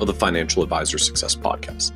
of 0.00 0.06
the 0.06 0.14
Financial 0.14 0.62
Advisor 0.62 0.98
Success 0.98 1.36
Podcast. 1.36 1.92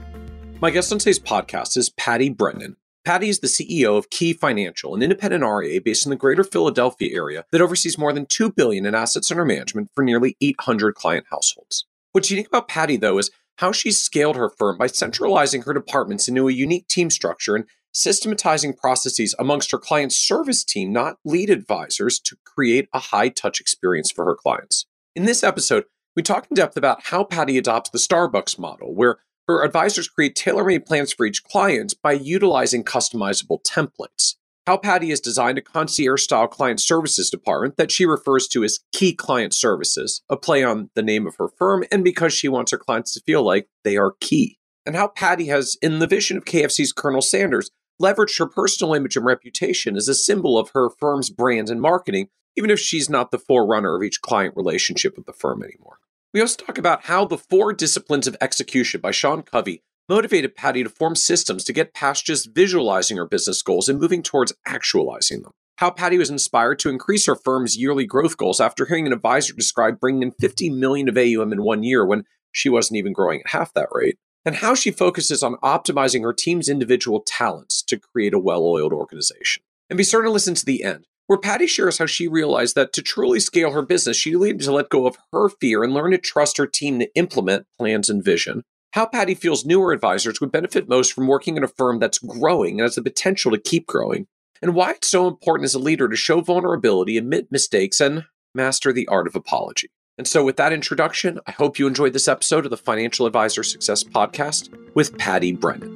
My 0.61 0.71
guest 0.71 0.93
on 0.93 0.99
today's 0.99 1.19
podcast 1.19 1.77
is 1.77 1.91
Patty 1.91 2.29
Brennan. 2.29 2.77
Patty 3.05 3.29
is 3.29 3.41
the 3.41 3.49
CEO 3.49 3.99
of 3.99 4.09
Key 4.09 4.33
Financial, 4.33 4.95
an 4.95 5.03
independent 5.03 5.45
RIA 5.45 5.81
based 5.81 6.07
in 6.07 6.11
the 6.11 6.17
greater 6.17 6.45
Philadelphia 6.45 7.15
area 7.15 7.45
that 7.53 7.61
oversees 7.61 7.99
more 7.99 8.13
than 8.13 8.27
2 8.27 8.53
billion 8.53 8.87
in 8.87 8.95
assets 8.95 9.31
under 9.31 9.45
management 9.45 9.91
for 9.95 10.03
nearly 10.03 10.37
800 10.41 10.95
client 10.95 11.27
households. 11.31 11.87
What's 12.13 12.31
unique 12.31 12.49
about 12.49 12.69
Patty, 12.69 12.97
though, 12.97 13.19
is 13.19 13.31
how 13.59 13.73
she's 13.73 13.99
scaled 13.99 14.37
her 14.37 14.49
firm 14.49 14.79
by 14.79 14.87
centralizing 14.87 15.63
her 15.63 15.75
departments 15.75 16.29
into 16.29 16.49
a 16.49 16.53
unique 16.53 16.89
team 16.89 17.11
structure 17.11 17.57
and 17.57 17.67
systematizing 17.93 18.73
processes 18.73 19.35
amongst 19.39 19.71
her 19.71 19.79
client 19.79 20.13
service 20.13 20.65
team, 20.65 20.93
not 20.93 21.17
lead 21.25 21.51
advisors, 21.51 22.19
to 22.21 22.37
create 22.45 22.89
a 22.93 22.99
high 22.99 23.29
touch 23.29 23.61
experience 23.61 24.11
for 24.11 24.25
her 24.25 24.35
clients. 24.35 24.87
In 25.15 25.25
this 25.25 25.45
episode, 25.45 25.85
we 26.17 26.23
talk 26.23 26.47
in 26.51 26.55
depth 26.55 26.77
about 26.77 27.05
how 27.05 27.25
Patty 27.25 27.59
adopts 27.59 27.91
the 27.91 27.99
Starbucks 27.99 28.59
model, 28.59 28.95
where 28.95 29.19
her 29.49 29.65
advisors 29.65 30.09
create 30.09 30.35
tailor 30.35 30.65
made 30.65 30.87
plans 30.87 31.13
for 31.13 31.27
each 31.27 31.45
client 31.45 31.95
by 32.03 32.13
utilizing 32.13 32.85
customizable 32.85 33.63
templates. 33.63 34.37
How 34.67 34.79
Patty 34.79 35.11
has 35.11 35.21
designed 35.21 35.59
a 35.59 35.63
concierge 35.63 36.23
style 36.23 36.49
client 36.49 36.81
services 36.81 37.29
department 37.29 37.77
that 37.77 37.93
she 37.93 38.07
refers 38.07 38.49
to 38.49 38.65
as 38.65 38.81
Key 38.93 39.13
Client 39.13 39.53
Services, 39.53 40.23
a 40.31 40.39
play 40.39 40.65
on 40.65 40.89
the 40.95 41.03
name 41.03 41.27
of 41.27 41.37
her 41.37 41.49
firm, 41.59 41.85
and 41.93 42.03
because 42.03 42.33
she 42.33 42.49
wants 42.49 42.73
her 42.73 42.79
clients 42.79 43.13
to 43.13 43.21
feel 43.27 43.43
like 43.43 43.69
they 43.83 43.99
are 43.99 44.15
key. 44.21 44.59
And 44.87 44.97
how 44.97 45.09
Patty 45.09 45.49
has, 45.49 45.77
in 45.83 45.99
the 45.99 46.07
vision 46.07 46.39
of 46.39 46.47
KFC's 46.47 46.93
Colonel 46.93 47.21
Sanders, 47.21 47.71
leveraged 48.01 48.39
her 48.39 48.47
personal 48.47 48.95
image 48.95 49.17
and 49.17 49.27
reputation 49.27 49.97
as 49.97 50.09
a 50.09 50.15
symbol 50.15 50.59
of 50.59 50.71
her 50.73 50.89
firm's 50.99 51.29
brand 51.29 51.69
and 51.69 51.81
marketing, 51.81 52.29
even 52.57 52.71
if 52.71 52.81
she's 52.81 53.11
not 53.11 53.31
the 53.31 53.39
forerunner 53.39 53.97
of 53.97 54.03
each 54.03 54.23
client 54.23 54.57
relationship 54.57 55.17
with 55.17 55.27
the 55.27 55.33
firm 55.33 55.63
anymore. 55.63 55.99
We 56.33 56.41
also 56.41 56.65
talk 56.65 56.79
about 56.79 57.05
how 57.05 57.25
the 57.25 57.39
four 57.39 57.73
disciplines 57.73 58.27
of 58.27 58.37
execution 58.41 59.01
by 59.01 59.13
Sean 59.13 59.43
Covey 59.43 59.83
motivated 60.09 60.57
Patty 60.57 60.83
to 60.83 60.91
form 60.91 61.15
systems 61.15 61.65
to 61.65 61.73
get 61.73 61.95
past 61.95 62.27
just 62.27 62.55
visualizing 62.55 63.17
her 63.17 63.27
business 63.27 63.63
goals 63.63 63.89
and 63.89 64.01
moving 64.01 64.23
towards 64.23 64.53
actualizing 64.67 65.43
them. 65.43 65.53
How 65.79 65.91
Patty 65.91 66.19
was 66.19 66.31
inspired 66.31 66.79
to 66.81 66.91
increase 66.91 67.27
her 67.27 67.35
firm's 67.35 67.77
yearly 67.77 68.07
growth 68.07 68.37
goals 68.37 68.61
after 68.61 68.87
hearing 68.87 69.07
an 69.07 69.13
advisor 69.13 69.55
describe 69.55 69.99
bringing 69.99 70.23
in 70.23 70.33
50 70.33 70.71
million 70.71 71.09
of 71.09 71.17
AUM 71.17 71.53
in 71.53 71.63
one 71.63 71.83
year 71.83 72.05
when 72.05 72.25
she 72.53 72.69
wasn't 72.69 72.99
even 72.99 73.13
growing 73.13 73.41
at 73.41 73.51
half 73.51 73.73
that 73.75 73.89
rate. 73.91 74.19
And 74.45 74.57
how 74.57 74.75
she 74.75 74.91
focuses 74.91 75.43
on 75.43 75.57
optimizing 75.57 76.23
her 76.23 76.33
team's 76.33 76.69
individual 76.69 77.25
talents 77.27 77.83
to 77.85 77.99
create 77.99 78.35
a 78.35 78.39
well 78.39 78.65
oiled 78.65 78.93
organization. 78.93 79.63
And 79.89 79.97
be 79.97 80.05
certain 80.05 80.29
to 80.29 80.33
listen 80.33 80.55
to 80.55 80.67
the 80.67 80.85
end 80.85 81.07
where 81.27 81.39
Patty 81.39 81.67
shares 81.67 81.99
how 81.99 82.07
she 82.07 82.29
realized 82.29 82.75
that 82.75 82.93
to 82.93 83.03
truly 83.03 83.41
scale 83.41 83.73
her 83.73 83.83
business, 83.83 84.17
she 84.17 84.35
needed 84.35 84.61
to 84.61 84.73
let 84.73 84.91
go 84.91 85.07
of 85.07 85.17
her 85.33 85.49
fear 85.49 85.83
and 85.83 85.95
learn 85.95 86.11
to 86.11 86.19
trust 86.19 86.59
her 86.59 86.67
team 86.67 86.99
to 86.99 87.15
implement 87.15 87.67
plans 87.79 88.09
and 88.09 88.25
vision. 88.25 88.63
How 88.93 89.07
Patty 89.07 89.35
feels 89.35 89.65
newer 89.65 89.93
advisors 89.93 90.41
would 90.41 90.53
benefit 90.53 90.89
most 90.89 91.13
from 91.13 91.27
working 91.27 91.57
in 91.57 91.65
a 91.65 91.69
firm 91.69 91.99
that's 91.99 92.19
growing 92.19 92.79
and 92.79 92.83
has 92.83 92.95
the 92.95 93.03
potential 93.03 93.51
to 93.51 93.59
keep 93.59 93.87
growing. 93.87 94.27
And 94.63 94.75
why 94.75 94.93
it's 94.93 95.09
so 95.09 95.27
important 95.27 95.65
as 95.65 95.75
a 95.75 95.81
leader 95.81 96.09
to 96.09 96.17
show 96.17 96.41
vulnerability, 96.41 97.19
admit 97.19 97.51
mistakes, 97.51 98.01
and 98.01 98.25
master 98.55 98.93
the 98.93 99.09
art 99.09 99.27
of 99.27 99.35
apology. 99.35 99.89
And 100.17 100.29
so, 100.29 100.45
with 100.45 100.57
that 100.59 100.73
introduction, 100.73 101.41
I 101.47 101.51
hope 101.51 101.79
you 101.79 101.89
enjoyed 101.89 102.13
this 102.13 102.29
episode 102.29 102.65
of 102.65 102.71
the 102.71 102.77
Financial 102.77 103.27
Advisor 103.27 103.65
Success 103.65 104.05
Podcast 104.05 104.73
with 104.95 105.19
Patty 105.19 105.53
Brennan. 105.53 105.94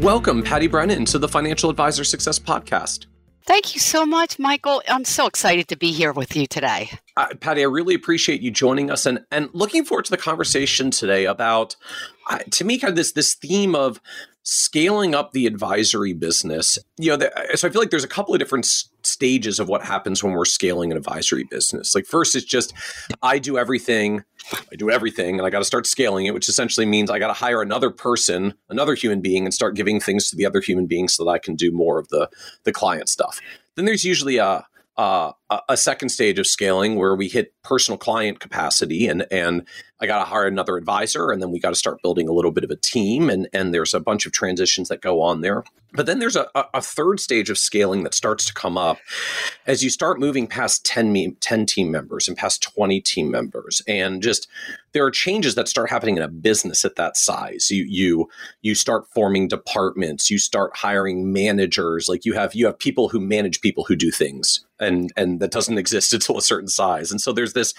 Welcome, 0.00 0.42
Patty 0.42 0.66
Brennan, 0.66 1.04
to 1.06 1.18
the 1.18 1.28
Financial 1.28 1.68
Advisor 1.68 2.04
Success 2.04 2.38
Podcast. 2.38 3.04
Thank 3.44 3.74
you 3.74 3.80
so 3.80 4.06
much, 4.06 4.38
Michael. 4.38 4.82
I'm 4.88 5.04
so 5.04 5.26
excited 5.26 5.68
to 5.68 5.76
be 5.76 5.92
here 5.92 6.14
with 6.14 6.34
you 6.34 6.46
today. 6.46 6.90
Uh, 7.18 7.26
Patty, 7.38 7.60
I 7.60 7.66
really 7.66 7.94
appreciate 7.94 8.40
you 8.40 8.50
joining 8.50 8.90
us 8.90 9.04
and, 9.04 9.20
and 9.30 9.50
looking 9.52 9.84
forward 9.84 10.06
to 10.06 10.10
the 10.10 10.16
conversation 10.16 10.90
today 10.90 11.26
about, 11.26 11.76
uh, 12.30 12.38
to 12.38 12.64
me, 12.64 12.78
kind 12.78 12.88
of 12.88 12.96
this, 12.96 13.12
this 13.12 13.34
theme 13.34 13.74
of 13.74 14.00
scaling 14.52 15.14
up 15.14 15.30
the 15.30 15.46
advisory 15.46 16.12
business. 16.12 16.76
You 16.98 17.10
know, 17.10 17.16
the, 17.16 17.32
so 17.54 17.68
I 17.68 17.70
feel 17.70 17.80
like 17.80 17.90
there's 17.90 18.02
a 18.02 18.08
couple 18.08 18.34
of 18.34 18.40
different 18.40 18.66
stages 18.66 19.60
of 19.60 19.68
what 19.68 19.84
happens 19.84 20.24
when 20.24 20.32
we're 20.32 20.44
scaling 20.44 20.90
an 20.90 20.96
advisory 20.96 21.44
business. 21.44 21.94
Like, 21.94 22.04
first, 22.04 22.34
it's 22.34 22.44
just 22.44 22.72
I 23.22 23.38
do 23.38 23.56
everything 23.56 24.24
I 24.72 24.74
do 24.74 24.90
everything 24.90 25.38
and 25.38 25.46
I 25.46 25.50
got 25.50 25.60
to 25.60 25.64
start 25.64 25.86
scaling 25.86 26.26
it, 26.26 26.34
which 26.34 26.48
essentially 26.48 26.84
means 26.84 27.10
I 27.10 27.20
got 27.20 27.28
to 27.28 27.32
hire 27.32 27.62
another 27.62 27.90
person, 27.90 28.54
another 28.68 28.94
human 28.94 29.20
being, 29.20 29.44
and 29.44 29.54
start 29.54 29.76
giving 29.76 30.00
things 30.00 30.30
to 30.30 30.36
the 30.36 30.46
other 30.46 30.60
human 30.60 30.86
being 30.86 31.08
so 31.08 31.24
that 31.24 31.30
I 31.30 31.38
can 31.38 31.54
do 31.54 31.70
more 31.70 31.98
of 31.98 32.08
the 32.08 32.28
the 32.64 32.72
client 32.72 33.08
stuff. 33.08 33.40
Then 33.76 33.84
there's 33.84 34.04
usually 34.04 34.38
a 34.38 34.66
a, 34.96 35.32
a 35.68 35.76
second 35.76 36.10
stage 36.10 36.38
of 36.38 36.46
scaling 36.46 36.96
where 36.96 37.14
we 37.14 37.28
hit 37.28 37.54
personal 37.62 37.98
client 37.98 38.40
capacity 38.40 39.06
and 39.06 39.26
and 39.30 39.66
I 40.00 40.06
got 40.06 40.18
to 40.18 40.24
hire 40.24 40.46
another 40.46 40.76
advisor 40.76 41.30
and 41.30 41.42
then 41.42 41.50
we 41.50 41.60
got 41.60 41.70
to 41.70 41.76
start 41.76 42.02
building 42.02 42.28
a 42.28 42.32
little 42.32 42.50
bit 42.50 42.64
of 42.64 42.70
a 42.70 42.76
team 42.76 43.28
and 43.28 43.48
and 43.52 43.74
there's 43.74 43.94
a 43.94 44.00
bunch 44.00 44.26
of 44.26 44.32
transitions 44.32 44.88
that 44.88 45.00
go 45.00 45.20
on 45.20 45.40
there. 45.40 45.64
But 45.92 46.06
then 46.06 46.20
there's 46.20 46.36
a, 46.36 46.48
a 46.54 46.80
third 46.80 47.18
stage 47.18 47.50
of 47.50 47.58
scaling 47.58 48.04
that 48.04 48.14
starts 48.14 48.44
to 48.44 48.54
come 48.54 48.78
up 48.78 48.98
as 49.66 49.82
you 49.82 49.90
start 49.90 50.20
moving 50.20 50.46
past 50.46 50.86
10, 50.86 51.12
me, 51.12 51.32
10 51.40 51.66
team 51.66 51.90
members 51.90 52.28
and 52.28 52.36
past 52.36 52.62
20 52.62 53.00
team 53.00 53.28
members 53.28 53.82
and 53.88 54.22
just 54.22 54.46
there 54.92 55.04
are 55.04 55.10
changes 55.10 55.54
that 55.54 55.68
start 55.68 55.90
happening 55.90 56.16
in 56.16 56.22
a 56.22 56.28
business 56.28 56.84
at 56.84 56.96
that 56.96 57.16
size. 57.16 57.70
You 57.70 57.84
you 57.84 58.28
you 58.62 58.74
start 58.74 59.06
forming 59.08 59.48
departments, 59.48 60.30
you 60.30 60.38
start 60.38 60.76
hiring 60.76 61.32
managers, 61.32 62.08
like 62.08 62.24
you 62.24 62.34
have 62.34 62.54
you 62.54 62.66
have 62.66 62.78
people 62.78 63.08
who 63.08 63.20
manage 63.20 63.60
people 63.60 63.84
who 63.84 63.96
do 63.96 64.10
things 64.10 64.64
and 64.80 65.12
and 65.16 65.40
that 65.40 65.52
doesn't 65.52 65.78
exist 65.84 66.12
until 66.12 66.38
a 66.38 66.42
certain 66.42 66.68
size. 66.68 67.10
And 67.10 67.20
so 67.20 67.32
there's 67.32 67.52
this 67.52 67.74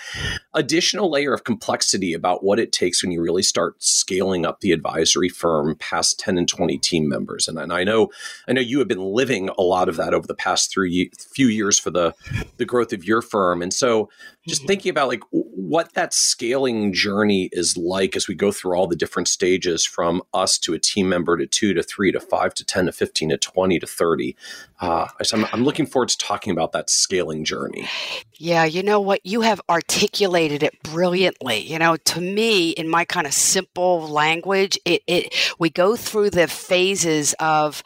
additional 0.53 1.09
layer 1.09 1.33
of 1.33 1.43
complexity 1.43 2.10
about 2.13 2.43
what 2.43 2.59
it 2.59 2.71
takes 2.71 3.03
when 3.03 3.11
you 3.11 3.21
really 3.21 3.43
start 3.43 3.81
scaling 3.81 4.45
up 4.45 4.59
the 4.59 4.71
advisory 4.71 5.29
firm 5.29 5.75
past 5.75 6.19
10 6.19 6.37
and 6.37 6.47
20 6.47 6.77
team 6.77 7.07
members. 7.07 7.47
And, 7.47 7.57
and 7.57 7.71
I 7.71 7.83
know 7.83 8.09
I 8.47 8.53
know 8.53 8.61
you 8.61 8.79
have 8.79 8.87
been 8.87 9.03
living 9.03 9.49
a 9.57 9.61
lot 9.61 9.89
of 9.89 9.95
that 9.97 10.13
over 10.13 10.27
the 10.27 10.35
past 10.35 10.71
three 10.71 11.11
few 11.33 11.47
years 11.47 11.79
for 11.79 11.91
the 11.91 12.13
the 12.57 12.65
growth 12.65 12.93
of 12.93 13.03
your 13.03 13.21
firm. 13.21 13.61
And 13.61 13.73
so 13.73 14.09
just 14.47 14.61
mm-hmm. 14.61 14.67
thinking 14.67 14.89
about 14.89 15.07
like 15.07 15.23
what 15.31 15.93
that 15.93 16.13
scaling 16.13 16.93
journey 16.93 17.49
is 17.51 17.77
like 17.77 18.15
as 18.15 18.27
we 18.27 18.33
go 18.33 18.51
through 18.51 18.75
all 18.75 18.87
the 18.87 18.95
different 18.95 19.27
stages 19.27 19.85
from 19.85 20.23
us 20.33 20.57
to 20.57 20.73
a 20.73 20.79
team 20.79 21.07
member 21.07 21.37
to 21.37 21.45
two 21.45 21.73
to 21.73 21.83
three 21.83 22.11
to 22.11 22.19
five 22.19 22.53
to 22.55 22.65
10 22.65 22.87
to 22.87 22.91
15 22.91 23.29
to 23.29 23.37
20 23.37 23.79
to 23.79 23.85
30. 23.85 24.35
Uh, 24.79 25.07
so 25.21 25.37
I'm, 25.37 25.47
I'm 25.53 25.63
looking 25.63 25.85
forward 25.85 26.09
to 26.09 26.17
talking 26.17 26.51
about 26.51 26.71
that 26.71 26.89
scaling 26.89 27.45
journey. 27.45 27.87
Yeah, 28.33 28.65
you 28.65 28.81
know 28.81 28.99
what? 28.99 29.23
You 29.23 29.41
have 29.41 29.61
articulated 29.69 30.63
it 30.63 30.81
brilliantly. 30.81 31.59
You 31.59 31.77
know, 31.77 31.95
to 31.97 32.21
me, 32.21 32.71
in 32.71 32.89
my 32.89 33.05
kind 33.05 33.27
of 33.27 33.33
simple 33.33 34.07
language, 34.07 34.79
it, 34.85 35.03
it 35.05 35.35
we 35.59 35.69
go 35.69 35.95
through 35.95 36.31
the 36.31 36.47
phases 36.47 37.35
of 37.39 37.83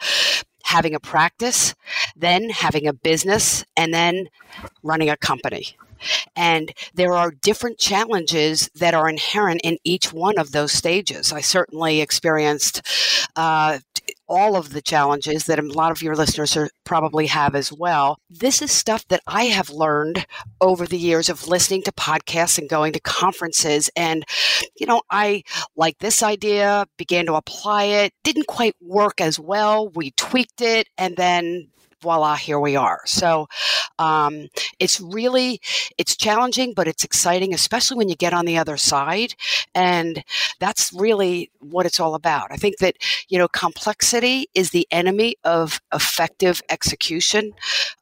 having 0.64 0.94
a 0.94 1.00
practice, 1.00 1.74
then 2.16 2.48
having 2.50 2.86
a 2.86 2.92
business, 2.92 3.64
and 3.76 3.92
then 3.92 4.28
running 4.82 5.10
a 5.10 5.16
company. 5.16 5.76
And 6.34 6.72
there 6.94 7.14
are 7.14 7.30
different 7.30 7.78
challenges 7.78 8.68
that 8.74 8.94
are 8.94 9.08
inherent 9.08 9.60
in 9.64 9.78
each 9.84 10.12
one 10.12 10.38
of 10.38 10.52
those 10.52 10.72
stages. 10.72 11.32
I 11.32 11.40
certainly 11.40 12.00
experienced 12.00 12.82
uh, 13.36 13.78
all 14.28 14.56
of 14.56 14.72
the 14.72 14.82
challenges 14.82 15.44
that 15.44 15.58
a 15.58 15.62
lot 15.62 15.90
of 15.90 16.02
your 16.02 16.14
listeners 16.14 16.56
are, 16.56 16.68
probably 16.84 17.26
have 17.26 17.54
as 17.54 17.72
well. 17.72 18.18
This 18.28 18.62
is 18.62 18.70
stuff 18.72 19.06
that 19.08 19.22
I 19.26 19.44
have 19.44 19.70
learned 19.70 20.26
over 20.60 20.86
the 20.86 20.98
years 20.98 21.28
of 21.28 21.48
listening 21.48 21.82
to 21.82 21.92
podcasts 21.92 22.58
and 22.58 22.68
going 22.68 22.92
to 22.92 23.00
conferences. 23.00 23.90
And, 23.96 24.24
you 24.78 24.86
know, 24.86 25.02
I 25.10 25.42
like 25.76 25.98
this 25.98 26.22
idea, 26.22 26.86
began 26.96 27.26
to 27.26 27.34
apply 27.34 27.84
it, 27.84 28.12
didn't 28.24 28.46
quite 28.46 28.74
work 28.80 29.20
as 29.20 29.38
well. 29.38 29.88
We 29.88 30.10
tweaked 30.12 30.60
it, 30.60 30.88
and 30.98 31.16
then 31.16 31.68
voila, 32.02 32.36
here 32.36 32.60
we 32.60 32.76
are. 32.76 33.00
So 33.06 33.48
um, 33.98 34.48
it's 34.78 35.00
really 35.00 35.60
it's 35.98 36.16
challenging, 36.16 36.74
but 36.74 36.88
it's 36.88 37.04
exciting, 37.04 37.54
especially 37.54 37.96
when 37.96 38.08
you 38.08 38.16
get 38.16 38.34
on 38.34 38.44
the 38.44 38.58
other 38.58 38.76
side, 38.76 39.34
and 39.74 40.22
that's 40.60 40.92
really 40.92 41.50
what 41.60 41.86
it's 41.86 42.00
all 42.00 42.14
about. 42.14 42.52
I 42.52 42.56
think 42.56 42.78
that 42.78 42.96
you 43.28 43.38
know 43.38 43.48
complexity 43.48 44.48
is 44.54 44.70
the 44.70 44.86
enemy 44.90 45.36
of 45.44 45.80
effective 45.92 46.62
execution. 46.68 47.52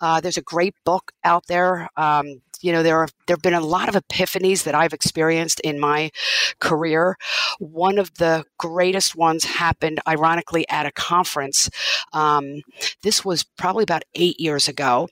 Uh, 0.00 0.20
there's 0.20 0.38
a 0.38 0.43
great 0.43 0.75
book 0.85 1.12
out 1.25 1.46
there. 1.46 1.88
Um, 1.97 2.40
You 2.64 2.72
know, 2.72 2.82
there 2.82 2.96
are 2.96 3.08
there 3.26 3.37
have 3.37 3.43
been 3.43 3.52
a 3.52 3.61
lot 3.61 3.90
of 3.90 3.94
epiphanies 3.94 4.64
that 4.64 4.75
I've 4.75 4.94
experienced 4.94 5.61
in 5.61 5.78
my 5.78 6.11
career. 6.61 7.19
One 7.58 7.99
of 7.99 8.14
the 8.14 8.44
greatest 8.58 9.14
ones 9.14 9.44
happened, 9.44 10.00
ironically, 10.08 10.66
at 10.70 10.87
a 10.87 10.93
conference. 10.93 11.69
Um, 12.14 12.62
this 13.02 13.22
was 13.22 13.44
probably 13.58 13.82
about 13.82 14.05
eight 14.14 14.40
years 14.40 14.66
ago, 14.66 15.11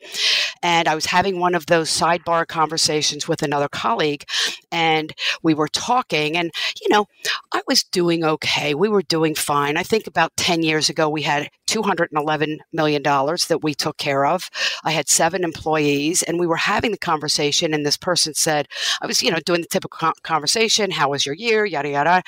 and 0.63 0.89
I 0.89 0.95
was 0.95 1.05
having 1.05 1.39
one 1.39 1.55
of 1.55 1.67
those 1.67 1.91
sidebar 1.91 2.47
conversations 2.47 3.29
with 3.29 3.43
another 3.43 3.69
colleague, 3.69 4.25
and 4.73 5.13
we 5.43 5.55
were 5.55 5.69
talking, 5.69 6.37
and 6.37 6.51
you 6.81 6.89
know, 6.89 7.07
I 7.53 7.63
was 7.69 7.85
doing 7.85 8.25
okay. 8.25 8.75
We 8.75 8.89
were 8.89 9.03
doing 9.03 9.35
fine. 9.35 9.77
I 9.77 9.83
think 9.85 10.07
about 10.07 10.37
ten 10.37 10.63
years 10.63 10.89
ago, 10.89 11.09
we 11.09 11.23
had 11.23 11.49
two 11.67 11.83
hundred 11.83 12.11
and 12.11 12.21
eleven 12.21 12.59
million 12.73 13.03
dollars 13.03 13.47
that 13.47 13.63
we 13.63 13.75
took 13.75 13.99
care 13.99 14.27
of. 14.27 14.51
I 14.83 14.91
had 14.91 15.09
seven 15.09 15.45
employees, 15.45 16.23
and 16.23 16.41
we 16.41 16.47
were 16.47 16.57
having 16.57 16.91
the 16.91 16.99
conversation, 16.99 17.75
and 17.75 17.87
this 17.87 17.97
person 17.97 18.35
said, 18.35 18.67
I 19.01 19.07
was, 19.07 19.23
you 19.23 19.31
know, 19.31 19.39
doing 19.45 19.61
the 19.61 19.69
typical 19.69 20.13
conversation. 20.23 20.91
How 20.91 21.11
was 21.11 21.25
your 21.25 21.35
year? 21.35 21.65
Yada 21.65 21.91
yada. 21.91 22.23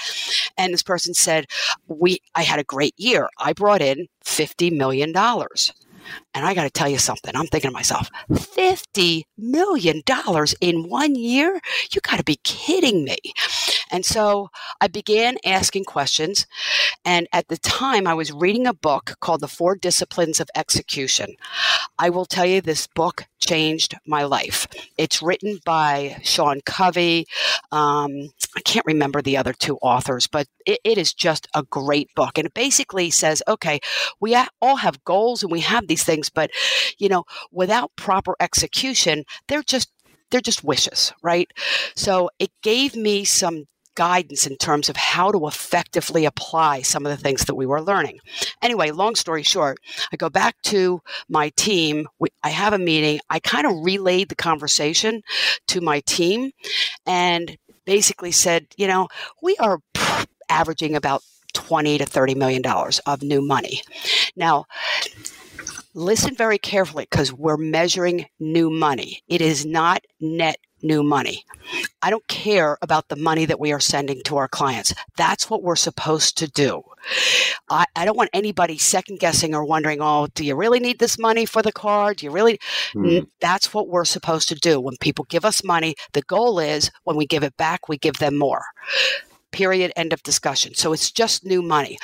And 0.58 0.72
this 0.72 0.82
person 0.82 1.14
said, 1.14 1.46
"We, 1.88 2.18
I 2.34 2.42
had 2.42 2.60
a 2.60 2.64
great 2.64 2.94
year. 2.98 3.28
I 3.38 3.54
brought 3.54 3.82
in 3.82 4.06
fifty 4.22 4.70
million 4.70 5.12
dollars." 5.12 5.72
And 6.34 6.44
I 6.44 6.54
got 6.54 6.64
to 6.64 6.70
tell 6.70 6.88
you 6.88 6.98
something. 6.98 7.34
I'm 7.34 7.46
thinking 7.46 7.70
to 7.70 7.74
myself, 7.74 8.10
$50 8.30 9.22
million 9.38 10.02
in 10.60 10.88
one 10.88 11.14
year? 11.14 11.60
You 11.92 12.00
got 12.00 12.18
to 12.18 12.24
be 12.24 12.38
kidding 12.44 13.04
me. 13.04 13.16
And 13.94 14.04
so 14.04 14.50
I 14.80 14.88
began 14.88 15.36
asking 15.44 15.84
questions. 15.84 16.48
And 17.04 17.28
at 17.32 17.46
the 17.46 17.58
time, 17.58 18.08
I 18.08 18.14
was 18.14 18.32
reading 18.32 18.66
a 18.66 18.74
book 18.74 19.14
called 19.20 19.40
The 19.40 19.46
Four 19.46 19.76
Disciplines 19.76 20.40
of 20.40 20.50
Execution. 20.56 21.36
I 21.96 22.10
will 22.10 22.24
tell 22.24 22.44
you, 22.44 22.60
this 22.60 22.88
book 22.88 23.26
changed 23.38 23.94
my 24.04 24.24
life. 24.24 24.66
It's 24.98 25.22
written 25.22 25.60
by 25.64 26.18
Sean 26.24 26.60
Covey. 26.66 27.28
Um, 27.70 28.30
I 28.56 28.60
can't 28.64 28.84
remember 28.84 29.22
the 29.22 29.36
other 29.36 29.52
two 29.52 29.76
authors, 29.76 30.26
but 30.26 30.48
it, 30.66 30.80
it 30.82 30.98
is 30.98 31.14
just 31.14 31.46
a 31.54 31.62
great 31.62 32.12
book. 32.16 32.36
And 32.36 32.46
it 32.46 32.54
basically 32.54 33.10
says, 33.10 33.44
okay, 33.46 33.78
we 34.18 34.36
all 34.60 34.76
have 34.76 35.04
goals 35.04 35.44
and 35.44 35.52
we 35.52 35.60
have 35.60 35.86
these 35.86 36.02
things, 36.02 36.30
but 36.30 36.50
you 36.98 37.08
know, 37.08 37.26
without 37.52 37.94
proper 37.94 38.34
execution, 38.40 39.24
they're 39.46 39.62
just 39.62 39.92
they're 40.30 40.40
just 40.40 40.64
wishes, 40.64 41.12
right? 41.22 41.48
So 41.94 42.28
it 42.40 42.50
gave 42.60 42.96
me 42.96 43.24
some 43.24 43.66
guidance 43.94 44.46
in 44.46 44.56
terms 44.56 44.88
of 44.88 44.96
how 44.96 45.30
to 45.30 45.46
effectively 45.46 46.24
apply 46.24 46.82
some 46.82 47.06
of 47.06 47.10
the 47.10 47.22
things 47.22 47.44
that 47.44 47.54
we 47.54 47.66
were 47.66 47.82
learning. 47.82 48.18
Anyway, 48.62 48.90
long 48.90 49.14
story 49.14 49.42
short, 49.42 49.78
I 50.12 50.16
go 50.16 50.28
back 50.28 50.60
to 50.64 51.00
my 51.28 51.50
team. 51.56 52.08
We, 52.18 52.28
I 52.42 52.50
have 52.50 52.72
a 52.72 52.78
meeting. 52.78 53.20
I 53.30 53.40
kind 53.40 53.66
of 53.66 53.84
relayed 53.84 54.28
the 54.28 54.34
conversation 54.34 55.22
to 55.68 55.80
my 55.80 56.00
team 56.00 56.50
and 57.06 57.56
basically 57.84 58.32
said, 58.32 58.66
you 58.76 58.86
know, 58.86 59.08
we 59.42 59.56
are 59.58 59.78
averaging 60.48 60.94
about 60.94 61.22
20 61.54 61.98
to 61.98 62.06
30 62.06 62.34
million 62.34 62.62
dollars 62.62 62.98
of 63.00 63.22
new 63.22 63.40
money. 63.40 63.80
Now, 64.36 64.66
listen 65.94 66.34
very 66.34 66.58
carefully 66.58 67.06
because 67.08 67.32
we're 67.32 67.56
measuring 67.56 68.26
new 68.38 68.70
money. 68.70 69.22
It 69.28 69.40
is 69.40 69.64
not 69.64 70.02
net 70.20 70.56
new 70.82 71.02
money. 71.02 71.44
I 72.02 72.10
don't 72.10 72.26
care 72.28 72.76
about 72.82 73.08
the 73.08 73.16
money 73.16 73.46
that 73.46 73.58
we 73.58 73.72
are 73.72 73.80
sending 73.80 74.22
to 74.24 74.36
our 74.36 74.48
clients. 74.48 74.92
That's 75.16 75.48
what 75.48 75.62
we're 75.62 75.76
supposed 75.76 76.36
to 76.38 76.46
do. 76.46 76.82
I, 77.70 77.86
I 77.96 78.04
don't 78.04 78.18
want 78.18 78.30
anybody 78.34 78.76
second 78.76 79.18
guessing 79.18 79.54
or 79.54 79.64
wondering, 79.64 79.98
oh, 80.02 80.28
do 80.34 80.44
you 80.44 80.54
really 80.54 80.80
need 80.80 80.98
this 80.98 81.18
money 81.18 81.46
for 81.46 81.62
the 81.62 81.72
car? 81.72 82.12
Do 82.12 82.26
you 82.26 82.32
really? 82.32 82.58
Mm. 82.94 83.26
That's 83.40 83.72
what 83.72 83.88
we're 83.88 84.04
supposed 84.04 84.48
to 84.50 84.54
do. 84.54 84.78
When 84.78 84.96
people 85.00 85.26
give 85.30 85.44
us 85.44 85.64
money, 85.64 85.94
the 86.12 86.22
goal 86.22 86.58
is 86.58 86.90
when 87.04 87.16
we 87.16 87.26
give 87.26 87.42
it 87.42 87.56
back, 87.56 87.88
we 87.88 87.96
give 87.96 88.18
them 88.18 88.36
more 88.36 88.64
period, 89.54 89.92
end 89.94 90.12
of 90.12 90.22
discussion. 90.24 90.74
So 90.74 90.92
it's 90.92 91.10
just 91.10 91.44
new 91.44 91.62
money. 91.62 91.96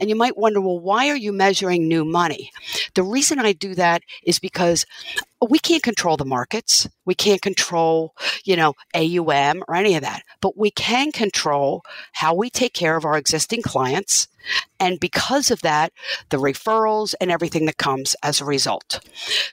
And 0.00 0.10
you 0.10 0.16
might 0.16 0.36
wonder, 0.36 0.60
well, 0.60 0.80
why 0.80 1.08
are 1.08 1.16
you 1.16 1.32
measuring 1.32 1.86
new 1.86 2.04
money? 2.04 2.50
The 2.94 3.04
reason 3.04 3.38
I 3.38 3.52
do 3.52 3.74
that 3.76 4.02
is 4.24 4.40
because 4.40 4.84
we 5.48 5.58
can't 5.60 5.82
control 5.82 6.16
the 6.16 6.24
markets. 6.24 6.88
We 7.04 7.14
can't 7.14 7.40
control, 7.40 8.14
you 8.44 8.56
know, 8.56 8.74
AUM 8.94 9.62
or 9.68 9.76
any 9.76 9.94
of 9.94 10.02
that, 10.02 10.22
but 10.40 10.58
we 10.58 10.70
can 10.70 11.12
control 11.12 11.82
how 12.12 12.34
we 12.34 12.50
take 12.50 12.72
care 12.72 12.96
of 12.96 13.04
our 13.04 13.16
existing 13.16 13.62
clients. 13.62 14.26
And 14.80 14.98
because 14.98 15.50
of 15.50 15.62
that, 15.62 15.92
the 16.30 16.38
referrals 16.38 17.14
and 17.20 17.30
everything 17.30 17.66
that 17.66 17.78
comes 17.78 18.16
as 18.22 18.40
a 18.40 18.44
result. 18.44 19.00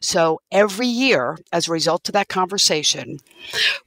So 0.02 0.42
every 0.52 0.88
year, 0.88 1.38
as 1.52 1.68
a 1.68 1.72
result 1.72 2.10
of 2.10 2.14
that 2.14 2.30
conversation, 2.30 3.20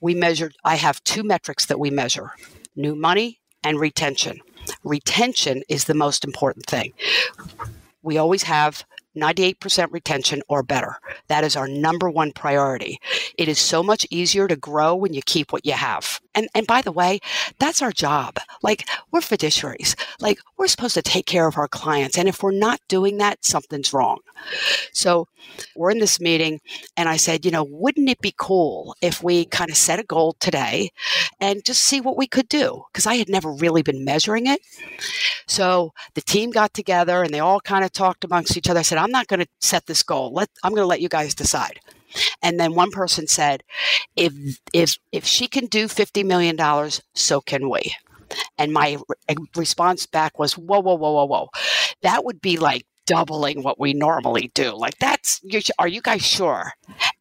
we 0.00 0.14
measured, 0.14 0.54
I 0.64 0.76
have 0.76 1.02
two 1.02 1.24
metrics 1.24 1.66
that 1.66 1.80
we 1.80 1.90
measure 1.90 2.30
new 2.76 2.94
money 2.94 3.40
and 3.66 3.80
retention. 3.80 4.40
Retention 4.84 5.64
is 5.68 5.84
the 5.84 5.94
most 5.94 6.24
important 6.24 6.66
thing. 6.66 6.92
We 8.02 8.16
always 8.16 8.44
have 8.44 8.84
98% 9.16 9.90
retention 9.90 10.40
or 10.48 10.62
better. 10.62 10.98
That 11.26 11.42
is 11.42 11.56
our 11.56 11.66
number 11.66 12.08
one 12.08 12.30
priority. 12.30 13.00
It 13.36 13.48
is 13.48 13.58
so 13.58 13.82
much 13.82 14.06
easier 14.08 14.46
to 14.46 14.54
grow 14.54 14.94
when 14.94 15.14
you 15.14 15.22
keep 15.26 15.52
what 15.52 15.66
you 15.66 15.72
have. 15.72 16.20
And 16.36 16.48
and 16.54 16.66
by 16.66 16.82
the 16.82 16.92
way, 16.92 17.20
that's 17.58 17.82
our 17.82 17.92
job. 17.92 18.36
Like 18.62 18.88
we're 19.10 19.20
fiduciaries. 19.20 19.96
Like 20.20 20.38
we're 20.56 20.68
supposed 20.68 20.94
to 20.94 21.02
take 21.02 21.26
care 21.26 21.48
of 21.48 21.58
our 21.58 21.68
clients 21.68 22.16
and 22.16 22.28
if 22.28 22.42
we're 22.42 22.52
not 22.52 22.80
doing 22.88 23.18
that, 23.18 23.44
something's 23.44 23.92
wrong. 23.92 24.18
So, 24.92 25.28
we're 25.74 25.90
in 25.90 25.98
this 25.98 26.20
meeting 26.20 26.60
and 26.96 27.08
I 27.08 27.16
said, 27.16 27.44
you 27.44 27.50
know, 27.50 27.64
wouldn't 27.64 28.08
it 28.08 28.20
be 28.20 28.34
cool 28.36 28.96
if 29.00 29.22
we 29.22 29.44
kind 29.46 29.70
of 29.70 29.76
set 29.76 29.98
a 29.98 30.04
goal 30.04 30.36
today 30.40 30.90
and 31.40 31.64
just 31.64 31.84
see 31.84 32.00
what 32.00 32.16
we 32.16 32.26
could 32.26 32.48
do 32.48 32.84
because 32.92 33.06
I 33.06 33.14
had 33.16 33.28
never 33.28 33.52
really 33.52 33.82
been 33.82 34.04
measuring 34.04 34.46
it. 34.46 34.60
So, 35.46 35.92
the 36.14 36.20
team 36.20 36.50
got 36.50 36.74
together 36.74 37.22
and 37.22 37.32
they 37.32 37.40
all 37.40 37.60
kind 37.60 37.84
of 37.84 37.92
talked 37.92 38.24
amongst 38.24 38.56
each 38.56 38.68
other. 38.68 38.80
I 38.80 38.82
said, 38.82 38.98
I'm 38.98 39.10
not 39.10 39.28
going 39.28 39.40
to 39.40 39.48
set 39.60 39.86
this 39.86 40.02
goal. 40.02 40.32
Let 40.32 40.50
I'm 40.62 40.72
going 40.72 40.82
to 40.82 40.86
let 40.86 41.00
you 41.00 41.08
guys 41.08 41.34
decide. 41.34 41.80
And 42.42 42.58
then 42.58 42.74
one 42.74 42.90
person 42.90 43.26
said, 43.26 43.62
if 44.14 44.32
if 44.72 44.98
if 45.12 45.24
she 45.24 45.48
can 45.48 45.66
do 45.66 45.88
50 45.88 46.22
million 46.22 46.56
dollars, 46.56 47.02
so 47.14 47.40
can 47.40 47.68
we. 47.68 47.94
And 48.58 48.72
my 48.72 48.98
re- 49.28 49.36
response 49.54 50.06
back 50.06 50.38
was, 50.38 50.56
whoa, 50.56 50.80
whoa, 50.80 50.94
whoa, 50.94 51.12
whoa, 51.12 51.24
whoa. 51.24 51.48
That 52.02 52.24
would 52.24 52.40
be 52.40 52.56
like 52.56 52.86
doubling 53.06 53.62
what 53.62 53.78
we 53.78 53.94
normally 53.94 54.50
do. 54.54 54.74
Like 54.76 54.98
that's, 54.98 55.40
are 55.78 55.88
you 55.88 56.02
guys 56.02 56.22
sure? 56.22 56.72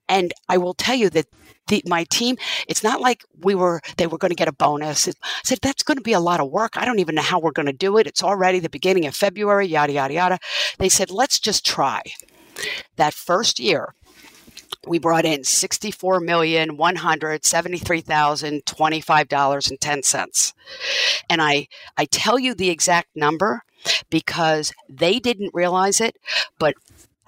And 0.10 0.34
I 0.50 0.58
will 0.58 0.74
tell 0.74 0.96
you 0.96 1.10
that 1.12 1.28
the, 1.68 1.82
my 1.86 2.04
team, 2.06 2.38
it's 2.68 2.84
not 2.84 3.02
like 3.02 3.24
we 3.42 3.56
were, 3.56 3.82
they 3.98 4.08
were 4.08 4.18
going 4.18 4.30
to 4.30 4.36
get 4.36 4.48
a 4.48 4.54
bonus. 4.54 5.08
I 5.08 5.12
said, 5.44 5.60
that's 5.62 5.84
going 5.84 5.98
to 5.98 6.04
be 6.04 6.14
a 6.14 6.20
lot 6.20 6.40
of 6.40 6.52
work. 6.52 6.78
I 6.78 6.86
don't 6.86 7.00
even 7.00 7.16
know 7.16 7.22
how 7.22 7.40
we're 7.40 7.52
going 7.52 7.66
to 7.68 7.74
do 7.74 7.98
it. 7.98 8.08
It's 8.08 8.24
already 8.24 8.60
the 8.60 8.70
beginning 8.70 9.06
of 9.06 9.16
February, 9.16 9.68
yada, 9.68 9.94
yada, 9.94 10.14
yada. 10.14 10.40
They 10.78 10.90
said, 10.90 11.10
let's 11.10 11.40
just 11.40 11.66
try. 11.66 12.02
That 12.98 13.14
first 13.14 13.60
year, 13.60 13.94
we 14.88 15.00
brought 15.00 15.26
in 15.26 15.44
sixty-four 15.44 16.20
million 16.20 16.78
one 16.78 16.98
hundred 16.98 17.46
seventy-three 17.46 18.02
thousand 18.02 18.66
twenty-five 18.66 19.28
dollars 19.28 19.70
and 19.70 19.80
ten 19.80 20.04
cents. 20.04 20.54
And 21.30 21.42
I 21.42 21.68
I 21.98 22.06
tell 22.06 22.40
you 22.40 22.54
the 22.54 22.70
exact 22.70 23.10
number 23.16 23.64
because 24.10 24.74
they 24.90 25.20
didn't 25.20 25.54
realize 25.54 26.02
it, 26.02 26.18
but 26.60 26.76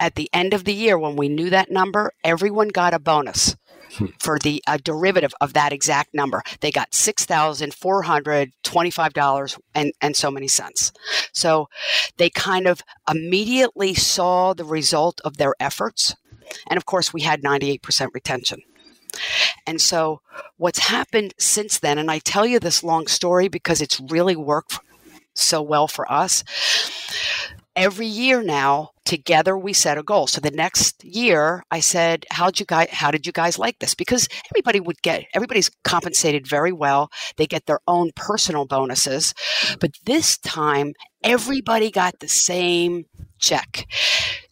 at 0.00 0.14
the 0.14 0.28
end 0.32 0.54
of 0.54 0.64
the 0.64 0.74
year 0.74 0.98
when 0.98 1.16
we 1.16 1.28
knew 1.28 1.50
that 1.50 1.70
number, 1.70 2.12
everyone 2.22 2.68
got 2.68 2.94
a 2.94 2.98
bonus 2.98 3.56
hmm. 3.94 4.06
for 4.18 4.38
the 4.38 4.62
uh, 4.66 4.78
derivative 4.82 5.34
of 5.40 5.52
that 5.54 5.72
exact 5.72 6.14
number. 6.14 6.42
They 6.60 6.70
got 6.70 6.94
six 6.94 7.24
thousand 7.24 7.74
four 7.74 8.02
hundred 8.02 8.52
twenty-five 8.62 9.12
dollars 9.12 9.58
and 9.74 9.92
and 10.00 10.16
so 10.16 10.30
many 10.30 10.48
cents. 10.48 10.92
So 11.32 11.68
they 12.16 12.30
kind 12.30 12.66
of 12.66 12.82
immediately 13.10 13.94
saw 13.94 14.54
the 14.54 14.64
result 14.64 15.20
of 15.24 15.36
their 15.36 15.54
efforts 15.58 16.14
and 16.68 16.76
of 16.76 16.86
course, 16.86 17.12
we 17.12 17.22
had 17.22 17.42
98% 17.42 18.08
retention. 18.14 18.60
And 19.66 19.80
so, 19.80 20.20
what's 20.56 20.78
happened 20.78 21.34
since 21.38 21.78
then, 21.78 21.98
and 21.98 22.10
I 22.10 22.18
tell 22.18 22.46
you 22.46 22.58
this 22.58 22.84
long 22.84 23.06
story 23.06 23.48
because 23.48 23.80
it's 23.80 24.00
really 24.00 24.36
worked 24.36 24.78
so 25.34 25.62
well 25.62 25.88
for 25.88 26.10
us. 26.10 26.44
Every 27.76 28.06
year 28.06 28.42
now, 28.42 28.90
together 29.04 29.56
we 29.56 29.72
set 29.72 29.98
a 29.98 30.02
goal. 30.02 30.26
So 30.26 30.40
the 30.40 30.50
next 30.50 31.04
year, 31.04 31.62
I 31.70 31.78
said, 31.78 32.26
"How'd 32.30 32.58
you 32.58 32.66
guys? 32.66 32.88
How 32.90 33.12
did 33.12 33.24
you 33.24 33.32
guys 33.32 33.56
like 33.56 33.78
this?" 33.78 33.94
Because 33.94 34.28
everybody 34.50 34.80
would 34.80 35.00
get 35.02 35.24
everybody's 35.32 35.70
compensated 35.84 36.46
very 36.46 36.72
well. 36.72 37.08
They 37.36 37.46
get 37.46 37.66
their 37.66 37.78
own 37.86 38.10
personal 38.16 38.66
bonuses, 38.66 39.32
but 39.80 39.92
this 40.04 40.38
time 40.38 40.92
everybody 41.22 41.90
got 41.90 42.18
the 42.20 42.28
same 42.28 43.06
check. 43.38 43.86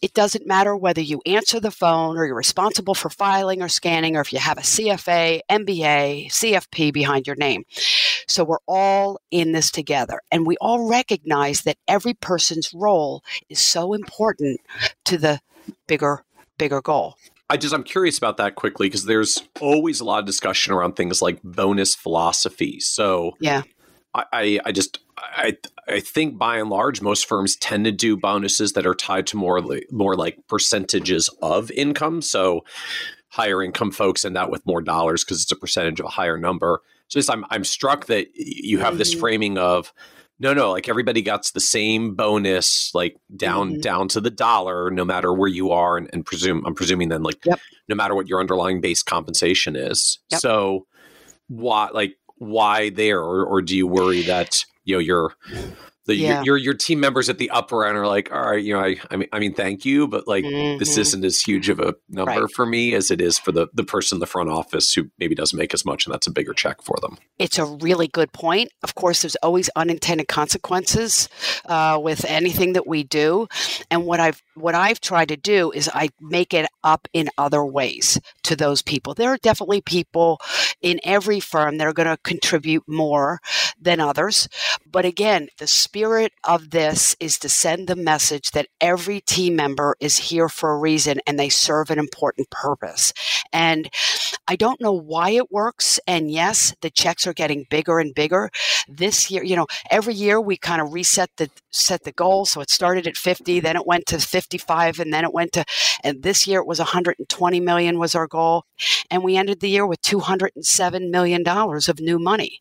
It 0.01 0.15
doesn't 0.15 0.47
matter 0.47 0.77
whether 0.77 1.01
you 1.01 1.21
answer 1.27 1.59
the 1.59 1.71
phone 1.71 2.17
or 2.17 2.27
you're 2.27 2.37
responsible 2.37 2.95
for 2.95 3.11
filing 3.11 3.63
or 3.63 3.69
scanning 3.69 4.17
or 4.17 4.21
if 4.21 4.33
you 4.33 4.39
have 4.39 4.59
a 4.59 4.63
CFA, 4.63 5.41
MBA, 5.51 6.29
CFP 6.29 6.93
behind 6.93 7.27
your 7.27 7.37
name. 7.37 7.65
So 8.29 8.45
we're 8.45 8.59
all 8.69 9.21
in 9.31 9.53
this 9.53 9.71
together 9.71 10.21
and 10.31 10.47
we 10.47 10.57
all 10.61 10.89
recognize 10.89 11.63
that 11.63 11.79
every 11.89 12.15
person's 12.15 12.73
role 12.75 13.23
is 13.49 13.59
so 13.59 13.93
important 13.93 14.61
to 15.07 15.19
the 15.19 15.41
bigger 15.87 16.25
bigger 16.59 16.81
goal. 16.81 17.17
I 17.49 17.57
just 17.57 17.75
I'm 17.75 17.85
curious 17.85 18.19
about 18.19 18.39
that 18.39 18.57
quickly 18.57 18.89
because 18.89 19.05
there's 19.05 19.43
always 19.61 20.01
a 20.01 20.05
lot 20.05 20.21
of 20.21 20.27
discussion 20.27 20.73
around 20.73 20.95
things 20.95 21.23
like 21.23 21.41
bonus 21.43 21.95
philosophy. 21.95 22.81
So 22.81 23.33
yeah, 23.41 23.63
I, 24.15 24.25
I, 24.33 24.61
I 24.67 24.73
just 24.73 24.99
I 25.19 25.57
I 25.89 26.01
think 26.01 26.37
by 26.39 26.59
and 26.59 26.69
large 26.71 27.01
most 27.01 27.27
firms 27.27 27.57
tend 27.57 27.85
to 27.85 27.93
do 27.93 28.17
bonuses 28.17 28.73
that 28.73 28.87
are 28.87 28.95
tied 28.95 29.27
to 29.29 29.37
more 29.37 29.61
like, 29.61 29.87
more 29.91 30.17
like 30.17 30.39
percentages 30.49 31.31
of 31.43 31.71
income. 31.71 32.21
So 32.23 32.65
higher 33.29 33.63
income 33.63 33.91
folks 33.93 34.25
end 34.25 34.37
out 34.37 34.51
with 34.51 34.67
more 34.67 34.83
dollars 34.83 35.25
because 35.25 35.43
it's 35.43 35.53
a 35.53 35.57
percentage 35.57 36.01
of 36.01 36.07
a 36.07 36.11
higher 36.11 36.37
number. 36.39 36.81
So 37.09 37.21
I'm 37.33 37.45
I'm 37.51 37.65
struck 37.65 38.07
that 38.07 38.29
you 38.35 38.79
have 38.81 38.99
this 38.99 39.15
Mhm. 39.15 39.21
framing 39.21 39.59
of 39.59 39.93
no 40.39 40.53
no 40.53 40.71
like 40.73 40.89
everybody 40.89 41.23
gets 41.23 41.53
the 41.53 41.61
same 41.61 42.15
bonus 42.15 42.91
like 42.95 43.17
down 43.37 43.75
Mhm. 43.77 43.81
down 43.83 44.09
to 44.09 44.21
the 44.21 44.31
dollar 44.31 44.91
no 44.91 45.05
matter 45.05 45.33
where 45.33 45.49
you 45.49 45.71
are 45.71 45.97
and, 45.97 46.11
and 46.13 46.27
presume 46.27 46.65
I'm 46.67 46.75
presuming 46.75 47.09
then 47.09 47.23
like 47.23 47.45
Yep. 47.47 47.61
no 47.89 47.95
matter 47.95 48.15
what 48.15 48.29
your 48.29 48.41
underlying 48.41 48.81
base 48.81 49.03
compensation 49.03 49.77
is. 49.77 50.19
Yep. 50.31 50.41
So 50.41 50.87
why 51.49 51.89
like 51.95 52.17
why 52.39 52.91
there 52.91 53.21
or, 53.21 53.45
or 53.47 53.63
do 53.63 53.75
you 53.77 53.87
worry 53.87 54.23
that 54.23 54.65
you 54.87 54.95
know 54.95 55.01
your 55.01 55.35
the 56.07 56.15
Yeah. 56.15 56.43
your 56.45 56.57
your 56.57 56.75
team 56.75 57.01
members 57.01 57.29
at 57.29 57.39
the 57.39 57.51
upper 57.51 57.85
end 57.85 57.99
are 57.99 58.07
like 58.07 58.31
all 58.33 58.41
right 58.51 58.63
you 58.65 58.73
know 58.73 58.79
I 58.81 58.97
I 59.11 59.17
mean 59.17 59.29
I 59.33 59.41
mean 59.41 59.55
thank 59.55 59.85
you 59.85 60.07
but 60.07 60.29
like 60.29 60.45
this 60.45 60.95
Mhm. 60.95 60.99
isn't 60.99 61.25
as 61.25 61.41
huge 61.41 61.69
of 61.69 61.81
a 61.81 61.97
number 62.09 62.43
Right. 62.43 62.51
for 62.55 62.65
me 62.65 62.95
as 62.95 63.11
it 63.11 63.21
is 63.21 63.41
for 63.41 63.51
the 63.51 63.67
the 63.75 63.83
person 63.83 64.17
in 64.17 64.21
the 64.21 64.27
front 64.27 64.49
office 64.49 64.95
who 64.95 65.11
maybe 65.19 65.35
doesn't 65.35 65.59
make 65.59 65.75
as 65.75 65.85
much 65.85 66.07
and 66.07 66.15
that's 66.15 66.29
a 66.29 66.31
bigger 66.31 66.55
check 66.55 66.81
for 66.81 66.97
them. 67.03 67.19
It's 67.41 67.59
a 67.59 67.65
really 67.67 68.07
good 68.07 68.33
point. 68.33 68.71
Of 68.85 68.95
course, 68.95 69.23
there's 69.23 69.35
always 69.43 69.69
unintended 69.75 70.29
consequences 70.29 71.29
uh, 71.67 71.99
with 72.01 72.25
anything 72.27 72.73
that 72.75 72.87
we 72.87 73.03
do, 73.03 73.49
and 73.91 74.07
what 74.07 74.21
I've 74.21 74.41
what 74.55 74.75
I've 74.77 75.01
tried 75.01 75.29
to 75.29 75.37
do 75.37 75.73
is 75.73 75.91
I 75.93 76.09
make 76.21 76.55
it 76.55 76.67
up 76.85 77.09
in 77.13 77.29
other 77.37 77.65
ways 77.65 78.19
to 78.45 78.55
those 78.57 78.81
people. 78.81 79.13
There 79.13 79.31
are 79.31 79.37
definitely 79.43 79.81
people 79.83 80.39
in 80.81 81.01
every 81.05 81.41
firm 81.41 81.77
that 81.79 81.87
are 81.87 81.93
going 81.93 82.09
to 82.09 82.17
contribute 82.23 82.85
more 82.87 83.41
than 83.81 84.01
others, 84.01 84.49
but 84.91 85.05
again, 85.05 85.49
the 85.59 85.67
spirit 85.67 86.33
of 86.45 86.71
this 86.71 87.17
is 87.21 87.39
to 87.39 87.49
send 87.49 87.87
the 87.87 87.97
message 87.97 88.53
that 88.53 88.69
every 88.81 89.21
team 89.21 89.57
member 89.57 89.97
is 90.01 90.17
here 90.17 90.49
for 90.49 90.73
a 90.73 90.79
reason 90.79 91.21
and 91.27 91.39
they 91.39 91.49
serve 91.49 91.91
an 91.91 91.99
important 91.99 92.51
purpose. 92.51 93.13
And 93.53 93.91
I 94.49 94.57
don't 94.57 94.81
know 94.81 94.93
why 94.93 95.31
it 95.31 95.51
works. 95.51 96.01
And 96.07 96.31
yes, 96.31 96.75
the 96.81 96.91
checks 96.91 97.27
are 97.27 97.35
getting 97.35 97.67
bigger 97.69 97.99
and 97.99 98.15
bigger. 98.15 98.51
This 98.89 99.31
year, 99.31 99.43
you 99.43 99.57
know, 99.57 99.67
every 99.91 100.15
year 100.15 100.41
we 100.41 100.57
kind 100.57 100.81
of 100.81 100.93
reset 100.93 101.31
the 101.37 101.51
set 101.71 102.05
the 102.05 102.13
goal. 102.13 102.47
So 102.47 102.61
it 102.61 102.71
started 102.71 103.07
at 103.07 103.17
50, 103.17 103.61
then 103.61 103.77
it 103.77 103.87
went 103.87 104.07
to 104.07 104.19
55, 104.19 105.01
and 105.01 105.13
then 105.13 105.25
it 105.25 105.35
went 105.35 105.53
to 105.53 105.65
and 106.05 106.23
this 106.23 106.47
year 106.47 106.61
it 106.61 106.67
was 106.67 106.79
120 106.79 107.61
million 107.61 107.99
was 107.99 108.15
our 108.15 108.27
goal. 108.27 108.65
And 109.11 109.23
we 109.25 109.37
ended 109.37 109.61
the 109.61 109.71
year 109.71 109.87
with 109.87 110.01
207 110.03 111.11
million 111.11 111.43
dollars 111.43 111.89
of 111.89 112.01
new 112.01 112.19
money, 112.19 112.61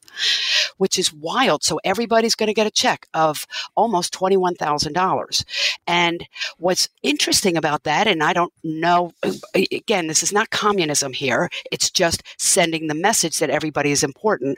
which 0.78 1.00
is 1.00 1.14
wild. 1.14 1.64
So 1.64 1.80
everybody's 1.84 2.36
going 2.36 2.48
to 2.48 2.54
get 2.54 2.68
a 2.68 2.72
check 2.72 3.08
of 3.14 3.46
almost 3.76 4.14
$21,000. 4.14 5.46
And 5.88 6.28
what's 6.58 6.90
interesting 7.04 7.58
about 7.58 7.84
that, 7.84 8.08
and 8.08 8.24
I 8.24 8.34
don't 8.34 8.54
know, 8.64 9.12
again, 9.54 10.08
this 10.08 10.24
is 10.24 10.34
not 10.34 10.50
communism 10.50 11.14
here, 11.14 11.50
it's 11.72 11.90
just 11.90 12.24
sending 12.38 12.88
the 12.88 12.96
message 12.96 13.40
that 13.40 13.50
everybody 13.50 13.92
is 13.92 14.04
important. 14.04 14.58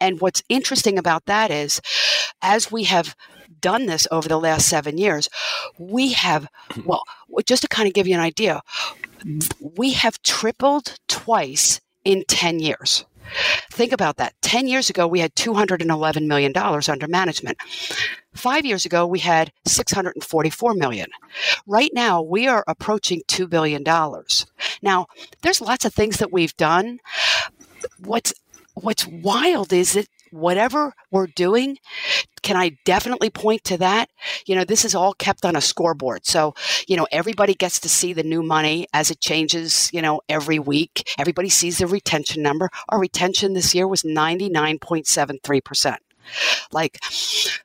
And 0.00 0.20
what's 0.20 0.42
interesting 0.48 0.98
about 0.98 1.26
that 1.26 1.50
is, 1.50 1.80
as 2.42 2.72
we 2.72 2.84
have 2.84 3.14
done 3.60 3.86
this 3.86 4.06
over 4.10 4.28
the 4.28 4.38
last 4.38 4.68
seven 4.68 4.98
years, 4.98 5.28
we 5.78 6.12
have, 6.12 6.48
well, 6.84 7.02
just 7.44 7.62
to 7.62 7.68
kind 7.68 7.88
of 7.88 7.94
give 7.94 8.06
you 8.06 8.14
an 8.14 8.20
idea, 8.20 8.62
we 9.76 9.92
have 9.92 10.22
tripled 10.22 10.98
twice 11.08 11.80
in 12.04 12.24
10 12.26 12.60
years. 12.60 13.04
Think 13.70 13.92
about 13.92 14.16
that. 14.16 14.34
10 14.42 14.68
years 14.68 14.90
ago, 14.90 15.06
we 15.06 15.20
had 15.20 15.34
$211 15.34 16.26
million 16.26 16.52
under 16.56 17.08
management. 17.08 17.58
Five 18.34 18.64
years 18.64 18.84
ago, 18.84 19.06
we 19.06 19.18
had 19.18 19.52
644 19.66 20.74
million. 20.74 21.08
Right 21.66 21.90
now, 21.92 22.22
we 22.22 22.46
are 22.46 22.64
approaching 22.66 23.22
$2 23.28 23.48
billion. 23.48 23.82
Now, 24.82 25.06
there's 25.42 25.60
lots 25.60 25.84
of 25.84 25.94
things 25.94 26.18
that 26.18 26.32
we've 26.32 26.56
done. 26.56 27.00
What's 27.98 28.32
what's 28.74 29.06
wild 29.06 29.72
is 29.72 29.94
that 29.94 30.06
whatever 30.30 30.94
we're 31.10 31.26
doing, 31.28 31.76
can 32.42 32.56
I 32.56 32.76
definitely 32.84 33.30
point 33.30 33.64
to 33.64 33.76
that? 33.78 34.08
You 34.46 34.54
know, 34.54 34.64
this 34.64 34.84
is 34.84 34.94
all 34.94 35.12
kept 35.14 35.44
on 35.44 35.56
a 35.56 35.60
scoreboard. 35.60 36.24
So, 36.26 36.54
you 36.88 36.96
know, 36.96 37.06
everybody 37.12 37.54
gets 37.54 37.78
to 37.80 37.88
see 37.88 38.12
the 38.12 38.22
new 38.22 38.42
money 38.42 38.86
as 38.92 39.10
it 39.10 39.20
changes, 39.20 39.90
you 39.92 40.00
know, 40.02 40.20
every 40.28 40.58
week. 40.58 41.08
Everybody 41.18 41.48
sees 41.48 41.78
the 41.78 41.86
retention 41.86 42.42
number. 42.42 42.70
Our 42.88 42.98
retention 42.98 43.52
this 43.54 43.74
year 43.74 43.86
was 43.86 44.02
99.73%. 44.02 45.96
Like, 46.72 46.98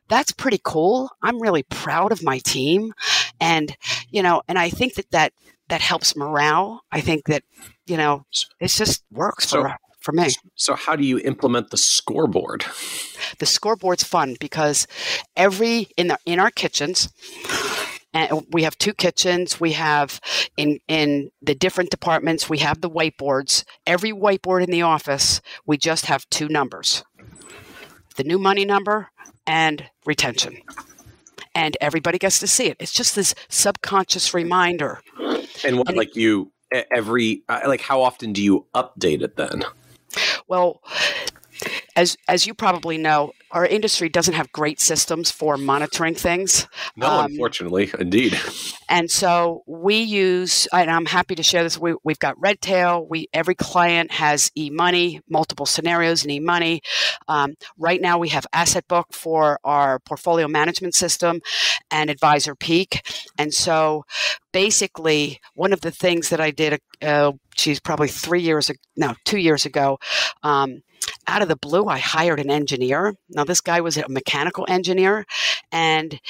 that's 0.08 0.32
pretty 0.32 0.60
cool. 0.62 1.10
I'm 1.22 1.40
really 1.40 1.62
proud 1.64 2.10
of 2.12 2.22
my 2.22 2.38
team. 2.38 2.92
And, 3.40 3.76
you 4.10 4.22
know, 4.22 4.42
and 4.48 4.58
I 4.58 4.70
think 4.70 4.94
that 4.94 5.10
that, 5.10 5.32
that 5.68 5.80
helps 5.80 6.16
morale. 6.16 6.80
I 6.92 7.00
think 7.00 7.26
that, 7.26 7.42
you 7.86 7.96
know, 7.96 8.24
it 8.60 8.68
just 8.68 9.04
works 9.10 9.48
So- 9.48 9.62
for, 9.62 9.76
for 10.06 10.12
me. 10.12 10.28
So 10.54 10.74
how 10.74 10.94
do 10.96 11.04
you 11.04 11.18
implement 11.18 11.70
the 11.70 11.76
scoreboard? 11.76 12.64
the 13.38 13.46
scoreboard's 13.46 14.04
fun 14.04 14.36
because 14.38 14.86
every 15.36 15.88
in 15.96 16.06
the 16.06 16.18
in 16.24 16.38
our 16.38 16.50
kitchens 16.50 17.08
and 18.14 18.46
we 18.52 18.62
have 18.62 18.78
two 18.78 18.92
kitchens 18.94 19.58
we 19.60 19.72
have 19.72 20.20
in 20.56 20.78
in 20.86 21.30
the 21.42 21.54
different 21.54 21.90
departments 21.90 22.48
we 22.48 22.58
have 22.58 22.80
the 22.82 22.88
whiteboards 22.90 23.64
every 23.86 24.12
whiteboard 24.12 24.62
in 24.62 24.70
the 24.70 24.82
office 24.82 25.40
we 25.66 25.76
just 25.76 26.06
have 26.06 26.28
two 26.30 26.48
numbers 26.48 27.04
the 28.16 28.22
new 28.24 28.38
money 28.38 28.64
number 28.64 29.08
and 29.46 29.90
retention 30.04 30.56
and 31.54 31.76
everybody 31.80 32.18
gets 32.18 32.38
to 32.38 32.46
see 32.46 32.66
it 32.66 32.76
it's 32.78 32.92
just 32.92 33.16
this 33.16 33.34
subconscious 33.48 34.32
reminder 34.32 35.00
And 35.64 35.78
what 35.78 35.88
And- 35.88 35.96
like 35.96 36.14
you 36.14 36.52
every 36.94 37.42
uh, 37.48 37.60
like 37.66 37.80
how 37.80 38.02
often 38.02 38.32
do 38.32 38.42
you 38.42 38.66
update 38.74 39.22
it 39.22 39.36
then? 39.36 39.62
Well, 40.48 40.80
as 41.96 42.16
as 42.28 42.46
you 42.46 42.54
probably 42.54 42.98
know, 42.98 43.32
our 43.50 43.66
industry 43.66 44.08
doesn't 44.08 44.34
have 44.34 44.52
great 44.52 44.80
systems 44.80 45.30
for 45.30 45.56
monitoring 45.56 46.14
things. 46.14 46.68
No, 46.94 47.06
Um, 47.06 47.32
unfortunately, 47.32 47.90
indeed. 47.98 48.38
And 48.88 49.10
so 49.10 49.62
we 49.66 49.96
use, 49.96 50.68
and 50.72 50.90
I'm 50.90 51.06
happy 51.06 51.34
to 51.34 51.42
share 51.42 51.62
this. 51.62 51.78
We, 51.78 51.94
we've 52.04 52.18
got 52.18 52.38
Redtail. 52.38 53.06
We 53.08 53.28
every 53.32 53.54
client 53.54 54.12
has 54.12 54.50
e-money, 54.56 55.20
multiple 55.28 55.66
scenarios 55.66 56.24
in 56.24 56.30
e-money. 56.30 56.82
Um, 57.28 57.54
right 57.78 58.00
now, 58.00 58.18
we 58.18 58.28
have 58.28 58.46
Asset 58.52 58.86
Book 58.88 59.08
for 59.12 59.58
our 59.64 59.98
portfolio 60.00 60.48
management 60.48 60.94
system, 60.94 61.40
and 61.90 62.10
Advisor 62.10 62.54
Peak. 62.54 63.02
And 63.38 63.54
so, 63.54 64.04
basically, 64.52 65.40
one 65.54 65.72
of 65.72 65.80
the 65.80 65.90
things 65.90 66.28
that 66.28 66.40
I 66.40 66.50
did, 66.50 66.80
uh, 67.02 67.32
geez, 67.56 67.80
probably 67.80 68.08
three 68.08 68.42
years, 68.42 68.70
ag- 68.70 68.78
no, 68.96 69.14
two 69.24 69.38
years 69.38 69.64
ago. 69.64 69.98
Um, 70.42 70.82
out 71.26 71.42
of 71.42 71.48
the 71.48 71.56
blue, 71.56 71.86
I 71.86 71.98
hired 71.98 72.40
an 72.40 72.50
engineer. 72.50 73.14
Now, 73.30 73.44
this 73.44 73.60
guy 73.60 73.80
was 73.80 73.96
a 73.96 74.08
mechanical 74.08 74.64
engineer, 74.68 75.26
and 75.72 76.20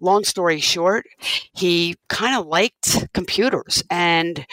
long 0.00 0.24
story 0.24 0.60
short, 0.60 1.06
he 1.52 1.96
kind 2.08 2.38
of 2.38 2.46
liked 2.46 3.12
computers 3.12 3.82
and 3.90 4.46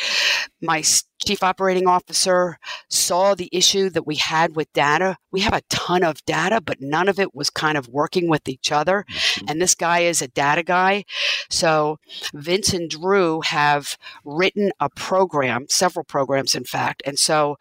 my 0.61 0.81
chief 1.23 1.43
operating 1.43 1.87
officer 1.87 2.57
saw 2.89 3.35
the 3.35 3.49
issue 3.51 3.89
that 3.89 4.05
we 4.05 4.15
had 4.15 4.55
with 4.55 4.71
data. 4.73 5.17
We 5.31 5.41
have 5.41 5.53
a 5.53 5.61
ton 5.69 6.03
of 6.03 6.23
data 6.25 6.61
but 6.61 6.81
none 6.81 7.07
of 7.09 7.19
it 7.19 7.33
was 7.33 7.49
kind 7.49 7.77
of 7.77 7.87
working 7.87 8.29
with 8.29 8.47
each 8.47 8.71
other 8.71 9.05
mm-hmm. 9.09 9.45
and 9.47 9.61
this 9.61 9.75
guy 9.75 9.99
is 9.99 10.21
a 10.21 10.27
data 10.27 10.63
guy. 10.63 11.05
So 11.49 11.97
vince 12.33 12.73
and 12.73 12.89
drew 12.89 13.41
have 13.41 13.97
written 14.23 14.71
a 14.79 14.89
program 14.89 15.65
several 15.69 16.03
programs 16.05 16.55
in 16.55 16.63
fact 16.63 17.01
and 17.05 17.17
so 17.17 17.57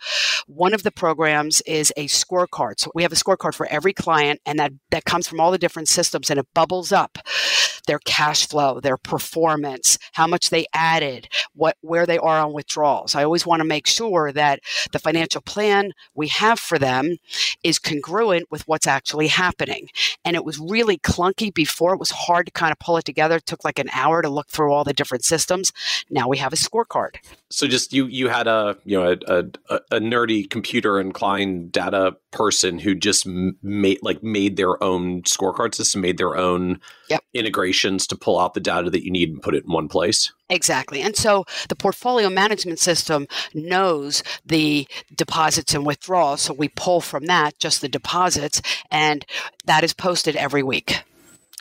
one 0.46 0.74
of 0.74 0.82
the 0.82 0.92
programs 0.92 1.60
is 1.62 1.92
a 1.96 2.06
scorecard. 2.06 2.78
So 2.78 2.90
we 2.94 3.02
have 3.02 3.12
a 3.12 3.16
scorecard 3.16 3.54
for 3.54 3.66
every 3.66 3.92
client 3.92 4.40
and 4.46 4.58
that 4.58 4.72
that 4.90 5.04
comes 5.04 5.28
from 5.28 5.40
all 5.40 5.50
the 5.50 5.58
different 5.58 5.88
systems 5.88 6.30
and 6.30 6.38
it 6.38 6.46
bubbles 6.54 6.92
up 6.92 7.18
their 7.86 7.98
cash 8.00 8.48
flow, 8.48 8.80
their 8.80 8.96
performance, 8.96 9.98
how 10.12 10.26
much 10.26 10.50
they 10.50 10.66
added, 10.72 11.28
what 11.54 11.76
where 11.80 12.06
they 12.06 12.18
are 12.18 12.38
on 12.38 12.52
withdrawals. 12.52 13.14
I 13.14 13.24
always 13.24 13.43
want 13.46 13.60
to 13.60 13.64
make 13.66 13.86
sure 13.86 14.32
that 14.32 14.60
the 14.92 14.98
financial 14.98 15.40
plan 15.40 15.92
we 16.14 16.28
have 16.28 16.58
for 16.58 16.78
them 16.78 17.16
is 17.62 17.78
congruent 17.78 18.50
with 18.50 18.66
what's 18.68 18.86
actually 18.86 19.28
happening. 19.28 19.88
And 20.24 20.36
it 20.36 20.44
was 20.44 20.58
really 20.58 20.98
clunky 20.98 21.52
before. 21.52 21.94
It 21.94 22.00
was 22.00 22.10
hard 22.10 22.46
to 22.46 22.52
kind 22.52 22.72
of 22.72 22.78
pull 22.78 22.96
it 22.96 23.04
together. 23.04 23.36
It 23.36 23.46
took 23.46 23.64
like 23.64 23.78
an 23.78 23.90
hour 23.92 24.22
to 24.22 24.28
look 24.28 24.48
through 24.48 24.72
all 24.72 24.84
the 24.84 24.92
different 24.92 25.24
systems. 25.24 25.72
Now 26.10 26.28
we 26.28 26.38
have 26.38 26.52
a 26.52 26.56
scorecard. 26.56 27.16
So 27.50 27.66
just 27.66 27.92
you 27.92 28.06
you 28.06 28.28
had 28.28 28.46
a 28.46 28.76
you 28.84 29.00
know 29.00 29.16
a, 29.26 29.44
a, 29.68 29.80
a 29.92 30.00
nerdy 30.00 30.48
computer 30.48 31.00
inclined 31.00 31.72
data 31.72 32.16
person 32.34 32.78
who 32.78 32.94
just 32.94 33.26
made 33.26 33.98
like 34.02 34.22
made 34.22 34.56
their 34.56 34.82
own 34.82 35.22
scorecard 35.22 35.74
system, 35.74 36.00
made 36.02 36.18
their 36.18 36.36
own 36.36 36.80
Yep. 37.08 37.22
integrations 37.34 38.06
to 38.08 38.16
pull 38.16 38.38
out 38.40 38.54
the 38.54 38.60
data 38.60 38.90
that 38.90 39.04
you 39.04 39.10
need 39.10 39.28
and 39.30 39.42
put 39.42 39.54
it 39.54 39.64
in 39.64 39.72
one 39.72 39.88
place. 39.88 40.32
Exactly. 40.48 41.00
And 41.00 41.16
so 41.16 41.44
the 41.68 41.76
portfolio 41.76 42.28
management 42.30 42.78
system 42.78 43.26
knows 43.52 44.22
the 44.44 44.86
deposits 45.14 45.74
and 45.74 45.86
withdrawals. 45.86 46.40
So 46.42 46.54
we 46.54 46.68
pull 46.68 47.00
from 47.00 47.26
that 47.26 47.58
just 47.58 47.80
the 47.80 47.88
deposits, 47.88 48.60
and 48.90 49.24
that 49.66 49.84
is 49.84 49.92
posted 49.92 50.34
every 50.36 50.62
week. 50.62 51.02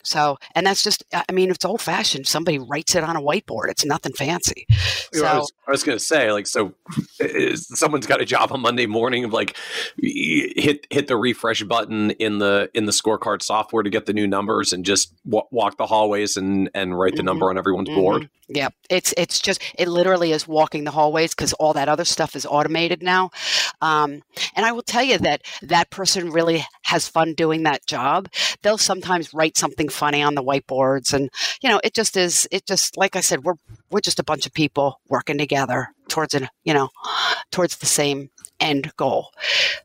So, 0.03 0.37
and 0.55 0.65
that's 0.65 0.83
just, 0.83 1.03
I 1.13 1.31
mean, 1.31 1.49
it's 1.49 1.65
old 1.65 1.81
fashioned. 1.81 2.27
Somebody 2.27 2.59
writes 2.59 2.95
it 2.95 3.03
on 3.03 3.15
a 3.15 3.21
whiteboard. 3.21 3.69
It's 3.69 3.85
nothing 3.85 4.13
fancy. 4.13 4.65
So, 5.13 5.25
I 5.25 5.37
was, 5.37 5.51
was 5.73 5.83
going 5.83 5.97
to 5.97 6.03
say, 6.03 6.31
like, 6.31 6.47
so 6.47 6.73
is, 7.19 7.67
someone's 7.67 8.07
got 8.07 8.21
a 8.21 8.25
job 8.25 8.51
on 8.51 8.61
Monday 8.61 8.85
morning 8.85 9.25
of 9.25 9.33
like 9.33 9.57
hit 9.97 10.87
hit 10.89 11.07
the 11.07 11.17
refresh 11.17 11.63
button 11.63 12.11
in 12.11 12.39
the 12.39 12.69
in 12.73 12.85
the 12.85 12.91
scorecard 12.91 13.41
software 13.41 13.83
to 13.83 13.89
get 13.89 14.05
the 14.05 14.13
new 14.13 14.27
numbers 14.27 14.71
and 14.71 14.85
just 14.85 15.13
w- 15.25 15.45
walk 15.51 15.77
the 15.77 15.87
hallways 15.87 16.37
and 16.37 16.69
and 16.73 16.97
write 16.97 17.13
the 17.13 17.17
mm-hmm. 17.17 17.25
number 17.25 17.49
on 17.49 17.57
everyone's 17.57 17.89
mm-hmm. 17.89 17.99
board. 17.99 18.29
Yeah, 18.47 18.69
it's 18.89 19.13
it's 19.17 19.39
just 19.39 19.61
it 19.77 19.87
literally 19.87 20.31
is 20.31 20.47
walking 20.47 20.83
the 20.83 20.91
hallways 20.91 21.33
because 21.33 21.53
all 21.53 21.73
that 21.73 21.89
other 21.89 22.05
stuff 22.05 22.35
is 22.35 22.45
automated 22.45 23.01
now. 23.01 23.31
Um, 23.81 24.21
and 24.55 24.65
I 24.65 24.71
will 24.71 24.83
tell 24.83 25.03
you 25.03 25.17
that 25.19 25.41
that 25.63 25.89
person 25.89 26.29
really 26.29 26.65
has 26.83 27.07
fun 27.07 27.33
doing 27.33 27.63
that 27.63 27.85
job. 27.87 28.29
They'll 28.61 28.77
sometimes 28.77 29.33
write 29.33 29.57
something 29.57 29.89
funny 29.93 30.21
on 30.21 30.35
the 30.35 30.43
whiteboards, 30.43 31.13
and 31.13 31.29
you 31.61 31.69
know, 31.69 31.79
it 31.83 31.93
just 31.93 32.17
is. 32.17 32.47
It 32.51 32.65
just 32.65 32.97
like 32.97 33.15
I 33.15 33.21
said, 33.21 33.43
we're 33.43 33.55
we're 33.91 34.01
just 34.01 34.19
a 34.19 34.23
bunch 34.23 34.45
of 34.45 34.53
people 34.53 34.99
working 35.07 35.37
together 35.37 35.89
towards 36.09 36.33
an 36.33 36.49
you 36.63 36.73
know 36.73 36.89
towards 37.51 37.77
the 37.77 37.85
same 37.85 38.29
end 38.59 38.91
goal. 38.97 39.31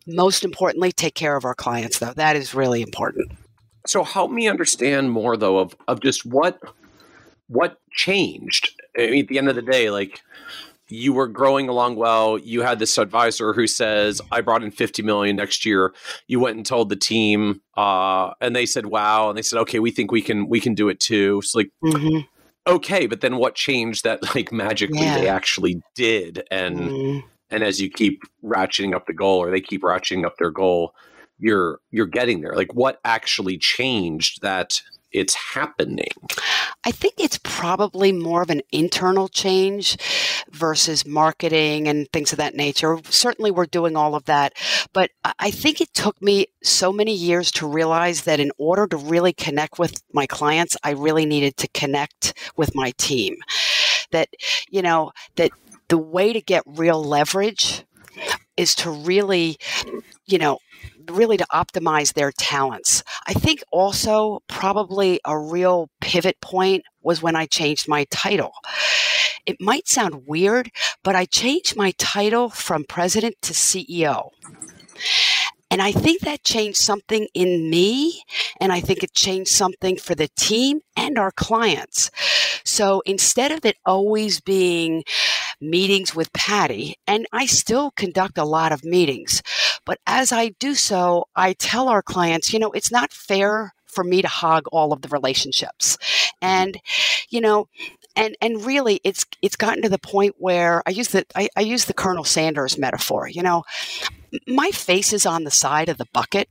Most 0.07 0.45
importantly, 0.45 0.93
take 0.93 1.15
care 1.15 1.37
of 1.37 1.45
our 1.45 1.55
clients, 1.55 1.99
though. 1.99 2.13
That 2.15 2.37
is 2.37 2.55
really 2.55 2.83
important. 2.83 3.33
So 3.87 4.05
help 4.05 4.31
me 4.31 4.49
understand 4.49 5.11
more, 5.11 5.37
though, 5.37 5.59
of 5.59 5.77
of 5.87 6.01
just 6.01 6.25
what 6.25 6.59
what 7.49 7.79
changed. 7.93 8.75
I 8.97 9.11
mean, 9.11 9.23
at 9.25 9.29
the 9.29 9.39
end 9.39 9.49
of 9.49 9.57
the 9.57 9.63
day, 9.63 9.91
like 9.91 10.23
you 10.89 11.13
were 11.13 11.29
growing 11.29 11.69
along 11.69 11.97
well. 11.97 12.39
You 12.39 12.63
had 12.63 12.79
this 12.79 12.97
advisor 12.99 13.53
who 13.53 13.67
says, 13.67 14.21
"I 14.33 14.41
brought 14.41 14.63
in 14.63 14.71
50 14.71 15.03
million 15.03 15.37
next 15.37 15.65
year." 15.65 15.95
You 16.27 16.41
went 16.41 16.57
and 16.57 16.65
told 16.65 16.89
the 16.89 16.97
team, 16.97 17.61
uh, 17.77 18.33
and 18.41 18.57
they 18.57 18.67
said, 18.67 18.87
"Wow!" 18.87 19.29
And 19.29 19.37
they 19.37 19.43
said, 19.43 19.59
"Okay, 19.61 19.79
we 19.79 19.91
think 19.91 20.11
we 20.11 20.23
can 20.23 20.49
we 20.49 20.61
can 20.61 20.75
do 20.75 20.89
it 20.89 21.01
too." 21.01 21.41
It's 21.43 21.55
like, 21.55 21.71
mm-hmm. 21.85 22.21
okay, 22.67 23.07
but 23.07 23.21
then 23.21 23.37
what 23.37 23.55
changed 23.55 24.05
that 24.05 24.35
like 24.35 24.53
magically 24.53 25.01
yeah. 25.01 25.19
they 25.19 25.29
actually 25.29 25.83
did? 25.95 26.43
And 26.51 26.79
mm. 26.79 27.23
and 27.51 27.63
as 27.63 27.81
you 27.81 27.91
keep 27.91 28.23
ratcheting 28.43 28.95
up 28.95 29.07
the 29.07 29.15
goal, 29.15 29.43
or 29.43 29.51
they 29.51 29.61
keep 29.61 29.83
ratcheting 29.83 30.25
up 30.25 30.37
their 30.39 30.51
goal, 30.51 30.95
you're 31.39 31.81
you're 31.91 32.07
getting 32.07 32.41
there. 32.41 32.55
Like, 32.55 32.75
what 32.75 33.01
actually 33.05 33.59
changed 33.59 34.43
that? 34.43 34.81
It's 35.13 35.35
happening? 35.35 36.11
I 36.85 36.91
think 36.91 37.15
it's 37.19 37.39
probably 37.43 38.13
more 38.13 38.43
of 38.43 38.51
an 38.51 38.63
internal 38.73 39.29
change 39.29 39.97
versus 40.51 41.07
marketing 41.07 41.89
and 41.89 42.09
things 42.13 42.33
of 42.33 42.39
that 42.39 42.55
nature. 42.55 42.99
Certainly, 43.09 43.51
we're 43.51 43.67
doing 43.67 43.97
all 43.97 44.15
of 44.15 44.25
that. 44.27 44.55
But 44.93 45.11
I 45.39 45.51
think 45.51 45.81
it 45.81 45.93
took 45.95 46.21
me 46.23 46.47
so 46.63 46.93
many 46.93 47.15
years 47.15 47.51
to 47.53 47.67
realize 47.67 48.23
that 48.23 48.41
in 48.41 48.53
order 48.59 48.87
to 48.87 48.97
really 48.97 49.33
connect 49.33 49.79
with 49.79 50.03
my 50.13 50.27
clients, 50.27 50.77
I 50.85 50.93
really 50.93 51.27
needed 51.27 51.57
to 51.59 51.69
connect 51.69 52.35
with 52.57 52.75
my 52.75 52.93
team. 52.99 53.37
That, 54.11 54.29
you 54.71 54.83
know, 54.83 55.13
that 55.37 55.51
the 55.89 55.99
way 55.99 56.33
to 56.33 56.41
get 56.41 56.63
real 56.67 57.03
leverage 57.03 57.85
is 58.57 58.75
to 58.77 58.91
really, 58.91 59.59
you 60.27 60.39
know, 60.39 60.59
really 61.11 61.37
to 61.37 61.47
optimize 61.53 62.15
their 62.15 62.33
talents. 62.33 63.03
I 63.27 63.33
think 63.33 63.63
also 63.73 64.41
probably 64.49 65.21
a 65.25 65.39
real 65.39 65.89
pivot 66.01 66.41
point 66.41 66.85
was 67.03 67.23
when 67.23 67.37
I 67.37 67.47
changed 67.47 67.89
my 67.89 68.07
title. 68.11 68.53
It 69.47 69.57
might 69.61 69.89
sound 69.89 70.27
weird, 70.27 70.71
but 71.03 71.17
I 71.17 71.25
changed 71.25 71.77
my 71.77 71.93
title 71.99 72.51
from 72.51 72.85
president 72.85 73.37
to 73.43 73.53
CEO. 73.53 74.31
And 75.71 75.83
I 75.83 75.93
think 75.93 76.23
that 76.23 76.45
changed 76.45 76.79
something 76.79 77.29
in 77.35 77.69
me, 77.69 78.23
and 78.61 78.73
I 78.73 78.81
think 78.81 79.03
it 79.03 79.13
changed 79.13 79.51
something 79.51 79.99
for 79.99 80.15
the 80.15 80.29
team 80.37 80.81
and 80.97 81.19
our 81.19 81.31
clients. 81.31 82.11
So 82.65 83.03
instead 83.05 83.53
of 83.53 83.65
it 83.67 83.77
always 83.85 84.41
being 84.41 85.05
meetings 85.61 86.15
with 86.15 86.33
Patty, 86.33 86.97
and 87.07 87.27
I 87.33 87.45
still 87.47 87.91
conduct 87.91 88.39
a 88.39 88.45
lot 88.45 88.73
of 88.73 88.85
meetings, 88.85 89.43
but 89.89 90.01
as 90.07 90.33
I 90.33 90.51
do 90.51 90.75
so, 90.75 91.29
I 91.35 91.55
tell 91.55 91.89
our 91.89 92.03
clients, 92.03 92.53
you 92.53 92.59
know, 92.59 92.71
it's 92.73 92.93
not 92.93 93.11
fair 93.11 93.73
for 93.87 94.05
me 94.05 94.21
to 94.21 94.29
hog 94.29 94.67
all 94.71 94.93
of 94.93 95.01
the 95.01 95.09
relationships. 95.09 95.97
And, 96.43 96.79
you 97.31 97.41
know, 97.41 97.69
and 98.15 98.37
and 98.43 98.67
really 98.67 99.01
it's 99.03 99.25
it's 99.41 99.57
gotten 99.57 99.83
to 99.85 99.89
the 99.89 99.99
point 99.99 100.35
where 100.37 100.83
I 100.87 100.91
use 100.91 101.09
the 101.09 101.25
I, 101.35 101.49
I 101.57 101.63
use 101.63 101.87
the 101.87 101.95
Colonel 101.95 102.25
Sanders 102.25 102.77
metaphor. 102.77 103.29
You 103.29 103.43
know, 103.43 103.65
my 104.47 104.71
face 104.73 105.15
is 105.15 105.25
on 105.25 105.45
the 105.45 105.51
side 105.51 105.89
of 105.89 105.97
the 105.97 106.07
bucket, 106.13 106.51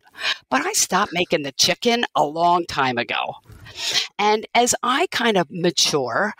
but 0.50 0.66
I 0.66 0.74
stopped 0.74 1.14
making 1.14 1.44
the 1.44 1.52
chicken 1.52 2.06
a 2.16 2.26
long 2.26 2.66
time 2.66 2.98
ago. 2.98 3.36
And 4.18 4.48
as 4.56 4.74
I 4.82 5.06
kind 5.12 5.38
of 5.38 5.46
mature, 5.52 6.34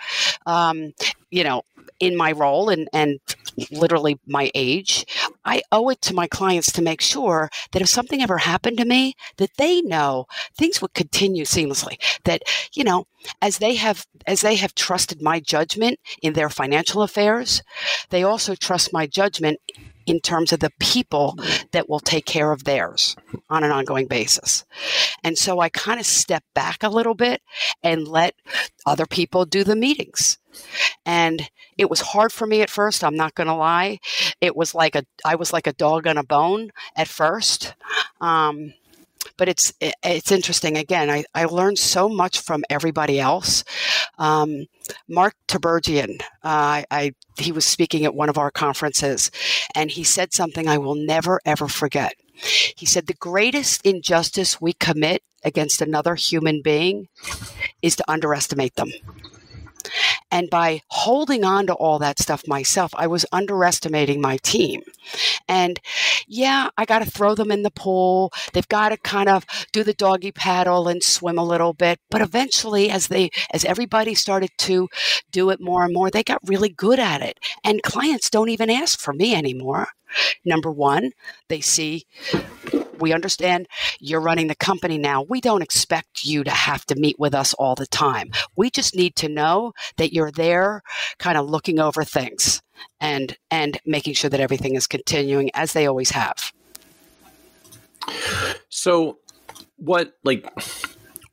um, 0.48 0.94
you 1.30 1.44
know, 1.44 1.62
in 2.00 2.16
my 2.16 2.32
role 2.32 2.70
and, 2.70 2.88
and 2.94 3.20
literally 3.72 4.20
my 4.26 4.52
age, 4.54 5.06
I 5.48 5.62
owe 5.72 5.90
it 5.90 6.02
to 6.02 6.14
my 6.14 6.28
clients 6.28 6.72
to 6.74 6.82
make 6.82 7.02
sure 7.02 7.50
that 7.72 7.82
if 7.82 7.88
something 7.88 8.22
ever 8.22 8.38
happened 8.38 8.78
to 8.78 8.86
me, 8.86 9.16
that 9.38 9.56
they 9.58 9.82
know 9.82 10.26
things 10.56 10.82
would 10.82 10.94
continue 10.94 11.46
seamlessly. 11.46 11.98
That, 12.26 12.44
you 12.74 12.84
know, 12.84 13.08
as 13.42 13.58
they 13.60 13.76
have 13.76 14.06
as 14.26 14.42
they 14.42 14.56
have 14.58 14.76
trusted 14.76 15.22
my 15.22 15.40
judgment 15.40 16.00
in 16.22 16.34
their 16.34 16.50
financial 16.50 17.02
affairs, 17.02 17.64
they 18.10 18.24
also 18.24 18.56
trust 18.56 18.92
my 18.92 19.08
judgment 19.08 19.60
in 20.08 20.22
terms 20.22 20.54
of 20.54 20.62
the 20.62 20.72
people 20.80 21.38
that 21.74 21.88
will 21.88 22.00
take 22.00 22.26
care 22.26 22.52
of 22.52 22.64
theirs 22.64 23.16
on 23.50 23.64
an 23.64 23.72
ongoing 23.72 24.08
basis. 24.08 24.66
And 25.24 25.38
so 25.38 25.60
I 25.60 25.70
kind 25.70 26.00
of 26.00 26.06
step 26.06 26.44
back 26.56 26.82
a 26.82 26.90
little 26.90 27.14
bit 27.14 27.42
and 27.84 28.08
let 28.08 28.34
other 28.86 29.06
people 29.06 29.46
do 29.46 29.64
the 29.64 29.76
meetings. 29.76 30.40
And 31.06 31.50
it 31.78 31.90
was 31.90 32.02
hard 32.02 32.32
for 32.32 32.48
me 32.48 32.62
at 32.62 32.70
first, 32.70 33.04
I'm 33.04 33.16
not 33.16 33.36
going 33.36 33.48
to 33.48 33.54
lie. 33.54 34.00
It 34.42 34.56
was 34.56 34.74
like 34.74 34.96
a 34.96 35.04
I 35.24 35.36
was 35.36 35.54
like 35.54 35.68
a 35.68 35.74
dog 35.74 36.08
on 36.08 36.18
a 36.18 36.24
bone 36.24 36.72
at 36.96 37.08
first. 37.08 37.76
Um, 38.20 38.74
but 39.38 39.48
it's 39.48 39.74
it's 39.80 40.32
interesting. 40.32 40.78
Again, 40.78 41.10
I, 41.10 41.24
I 41.34 41.46
learned 41.46 41.80
so 41.80 42.10
much 42.10 42.42
from 42.42 42.64
everybody 42.70 43.20
else. 43.20 43.64
Um, 44.18 44.66
Mark 45.08 45.36
Tibergien, 45.48 46.22
uh, 46.44 46.84
I, 46.90 47.14
he 47.38 47.52
was 47.52 47.66
speaking 47.66 48.06
at 48.06 48.16
one 48.16 48.30
of 48.30 48.38
our 48.38 48.52
conferences, 48.52 49.32
and 49.76 49.92
he 49.92 50.04
said 50.04 50.34
something 50.34 50.68
I 50.68 50.78
will 50.78 50.96
never 50.96 51.40
ever 51.46 51.68
forget. 51.68 52.14
He 52.76 52.86
said 52.86 53.08
the 53.08 53.14
greatest 53.14 53.86
injustice 53.86 54.62
we 54.62 54.74
commit 54.74 55.24
against 55.44 55.82
another 55.82 56.16
human 56.16 56.62
being 56.62 57.08
is 57.82 57.96
to 57.96 58.12
underestimate 58.12 58.76
them. 58.76 58.92
And 60.32 60.50
by 60.50 60.82
holding 60.90 61.44
on 61.44 61.68
to 61.68 61.74
all 61.74 62.00
that 62.00 62.20
stuff 62.20 62.48
myself, 62.48 62.92
I 62.96 63.08
was 63.08 63.26
underestimating 63.32 64.22
my 64.22 64.38
team. 64.38 64.82
And 65.48 65.80
yeah, 66.28 66.70
I 66.78 66.86
got 66.86 67.00
to 67.00 67.10
throw 67.10 67.36
them 67.36 67.52
in 67.52 67.64
the 67.64 67.72
pool. 67.72 68.32
They've 68.54 68.68
got 68.68 68.90
to 68.90 68.98
kind 68.98 69.30
of 69.30 69.46
do 69.72 69.84
the 69.84 69.94
doggy 69.94 70.32
paddle 70.32 70.88
and 70.88 71.02
swim 71.02 71.38
a 71.38 71.46
little 71.46 71.74
bit. 71.74 72.00
But 72.10 72.22
eventually, 72.22 72.90
as 72.90 73.08
they, 73.08 73.30
as 73.54 73.64
everybody 73.64 74.16
started 74.16 74.50
to 74.60 74.90
do 75.32 75.50
it 75.50 75.62
more 75.62 75.84
and 75.84 75.94
more, 75.94 76.10
they 76.10 76.24
got 76.24 76.48
really 76.48 76.70
good 76.70 77.00
at 77.00 77.22
it. 77.22 77.40
And 77.64 77.82
clients 77.84 78.30
don't 78.30 78.50
even 78.50 78.70
ask 78.70 79.00
for 79.00 79.14
me 79.14 79.34
anymore. 79.34 79.88
Number 80.46 80.72
one, 80.72 81.12
they 81.50 81.62
see 81.62 82.06
we 83.02 83.14
understand 83.14 83.68
you're 84.00 84.22
running 84.22 84.48
the 84.48 84.56
company 84.56 84.98
now. 84.98 85.24
We 85.24 85.42
don't 85.42 85.62
expect 85.62 86.24
you 86.24 86.44
to 86.44 86.52
have 86.52 86.86
to 86.88 86.96
meet 86.96 87.20
with 87.20 87.34
us 87.34 87.54
all 87.56 87.76
the 87.76 87.88
time. 87.88 88.32
We 88.56 88.70
just 88.70 88.96
need 88.96 89.16
to 89.18 89.30
know 89.30 89.74
that 89.98 90.14
you're 90.14 90.32
there 90.32 90.82
kind 91.20 91.38
of 91.38 91.50
looking 91.50 91.80
over 91.80 92.04
things 92.04 92.62
and 93.00 93.36
and 93.50 93.80
making 93.86 94.14
sure 94.14 94.30
that 94.30 94.40
everything 94.40 94.76
is 94.76 94.88
continuing 94.88 95.50
as 95.54 95.74
they 95.74 95.88
always 95.88 96.12
have. 96.12 96.52
So 98.70 99.20
what 99.78 100.14
like 100.24 100.48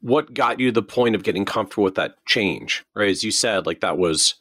what 0.00 0.35
got 0.35 0.61
you 0.61 0.68
to 0.68 0.72
the 0.72 0.83
point 0.83 1.14
of 1.14 1.22
getting 1.22 1.44
comfortable 1.44 1.85
with 1.85 1.94
that 1.94 2.24
change? 2.27 2.85
Right? 2.94 3.09
As 3.09 3.24
you 3.24 3.31
said, 3.31 3.66
like 3.66 3.81
that 3.81 3.98
was 3.98 4.35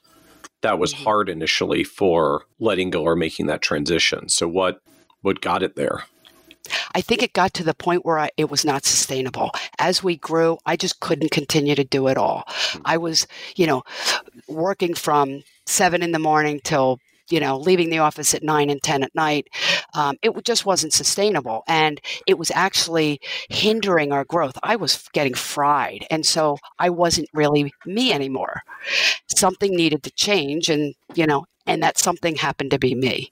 that 0.62 0.80
was 0.80 0.94
mm-hmm. 0.94 1.04
hard 1.04 1.30
initially 1.30 1.84
for 1.84 2.46
letting 2.60 2.90
go 2.90 3.04
or 3.04 3.16
making 3.16 3.48
that 3.48 3.62
transition. 3.62 4.30
So 4.30 4.48
what 4.48 4.82
what 5.22 5.42
got 5.42 5.64
it 5.64 5.76
there? 5.76 6.04
I 6.96 7.02
think 7.02 7.24
it 7.24 7.34
got 7.34 7.54
to 7.56 7.64
the 7.64 7.74
point 7.74 8.06
where 8.06 8.20
I, 8.20 8.30
it 8.38 8.50
was 8.50 8.64
not 8.66 8.86
sustainable. 8.86 9.52
As 9.80 10.04
we 10.04 10.18
grew, 10.18 10.58
I 10.66 10.76
just 10.76 11.00
couldn't 11.00 11.32
continue 11.32 11.76
to 11.76 11.84
do 11.84 12.08
it 12.08 12.18
all. 12.18 12.44
Hmm. 12.48 12.82
I 12.86 12.98
was, 12.98 13.28
you 13.56 13.68
know, 13.68 13.84
working 14.48 14.94
from 14.94 15.44
seven 15.66 16.04
in 16.04 16.12
the 16.12 16.20
morning 16.20 16.62
till 16.64 17.00
you 17.30 17.40
know, 17.40 17.58
leaving 17.58 17.90
the 17.90 18.00
office 18.00 18.34
at 18.34 18.44
nine 18.44 18.70
and 18.70 18.82
10 18.84 19.04
at 19.04 19.16
night. 19.16 19.48
Um, 19.96 20.18
it 20.22 20.34
just 20.44 20.66
wasn't 20.66 20.94
sustainable. 20.94 21.64
And 21.68 22.02
it 22.28 22.38
was 22.38 22.52
actually 22.52 23.22
hindering 23.50 24.12
our 24.12 24.26
growth. 24.26 24.58
I 24.62 24.76
was 24.76 25.08
getting 25.14 25.34
fried. 25.34 26.06
And 26.12 26.26
so 26.26 26.58
I 26.80 26.90
wasn't 26.90 27.30
really 27.34 27.72
me 27.86 28.12
anymore. 28.14 28.62
Something 29.36 29.76
needed 29.76 30.04
to 30.04 30.12
change. 30.12 30.70
And, 30.70 30.94
you 31.16 31.26
know, 31.26 31.46
and 31.66 31.82
that 31.84 31.98
something 31.98 32.36
happened 32.36 32.72
to 32.72 32.80
be 32.80 32.96
me. 32.96 33.32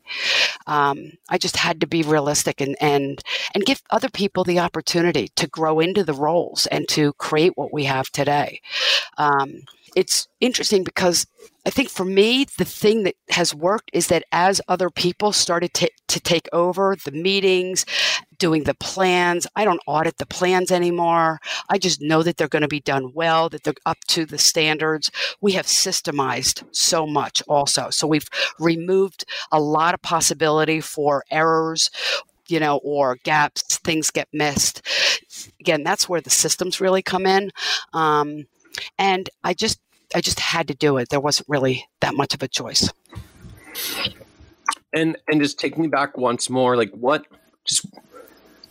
Um, 0.68 1.14
I 1.30 1.38
just 1.38 1.58
had 1.58 1.82
to 1.82 1.88
be 1.88 2.04
realistic 2.04 2.62
and, 2.62 2.76
and 2.82 3.22
and 3.54 3.66
give 3.66 3.82
other 3.90 4.10
people 4.10 4.44
the 4.44 4.60
opportunity 4.60 5.30
to 5.36 5.48
grow 5.48 5.80
into 5.80 6.04
the 6.04 6.14
roles 6.14 6.66
and 6.68 6.88
to 6.90 7.14
create 7.14 7.58
what 7.58 7.74
we 7.74 7.86
have 7.86 8.10
today. 8.12 8.62
Um, 9.18 9.64
it's 9.96 10.28
interesting 10.40 10.84
because 10.84 11.28
I 11.66 11.70
think 11.70 11.90
for 11.90 12.06
me, 12.06 12.46
the 12.58 12.66
thing 12.66 13.04
that 13.04 13.16
has 13.30 13.54
worked 13.54 13.92
is 13.94 14.08
that 14.08 14.24
as 14.32 14.62
other 14.68 14.90
people 14.90 15.32
started 15.32 15.74
to, 15.76 15.92
to 16.08 16.20
take 16.20 16.50
over 16.52 16.96
the 17.06 17.12
meetings, 17.12 17.86
doing 18.40 18.64
the 18.64 18.74
plans, 18.74 19.46
I 19.56 19.64
don't 19.64 19.82
audit 19.86 20.18
the 20.18 20.26
plans 20.26 20.72
anymore. 20.72 21.40
I 21.70 21.78
just 21.78 22.02
know 22.02 22.24
that 22.24 22.38
they're 22.38 22.48
going 22.48 22.64
to 22.64 22.68
be 22.68 22.80
done 22.80 23.12
well, 23.14 23.48
that 23.50 23.64
they're 23.64 23.76
up 23.86 24.00
to 24.08 24.26
the 24.26 24.40
standards. 24.40 25.12
We 25.40 25.52
have 25.52 25.68
systemized 25.68 26.64
so 26.72 27.06
much 27.06 27.44
also. 27.48 27.92
So 27.92 28.08
we've 28.08 28.30
removed 28.58 29.26
a 29.52 29.62
lot 29.62 29.94
of 29.94 30.02
possibility 30.02 30.82
for 30.82 31.24
errors 31.30 31.92
you 32.48 32.60
know, 32.60 32.82
or 32.84 33.16
gaps, 33.24 33.78
things 33.78 34.12
get 34.12 34.28
missed. 34.34 34.82
Again, 35.62 35.84
that's 35.84 36.10
where 36.10 36.20
the 36.20 36.30
systems 36.30 36.82
really 36.82 37.02
come 37.02 37.26
in. 37.26 37.50
Um, 37.94 38.46
and 38.98 39.30
I 39.42 39.54
just 39.54 39.80
I 40.16 40.22
just 40.22 40.40
had 40.40 40.68
to 40.68 40.74
do 40.74 40.98
it. 40.98 41.10
There 41.10 41.20
wasn't 41.20 41.50
really 41.50 41.88
that 42.02 42.16
much 42.16 42.34
of 42.34 42.44
a 42.44 42.48
choice. 42.48 42.90
And 44.94 45.18
and 45.30 45.42
just 45.42 45.60
take 45.60 45.78
me 45.78 45.88
back 45.88 46.18
once 46.18 46.50
more, 46.50 46.76
like 46.76 46.92
what 46.92 47.26
just 47.66 47.86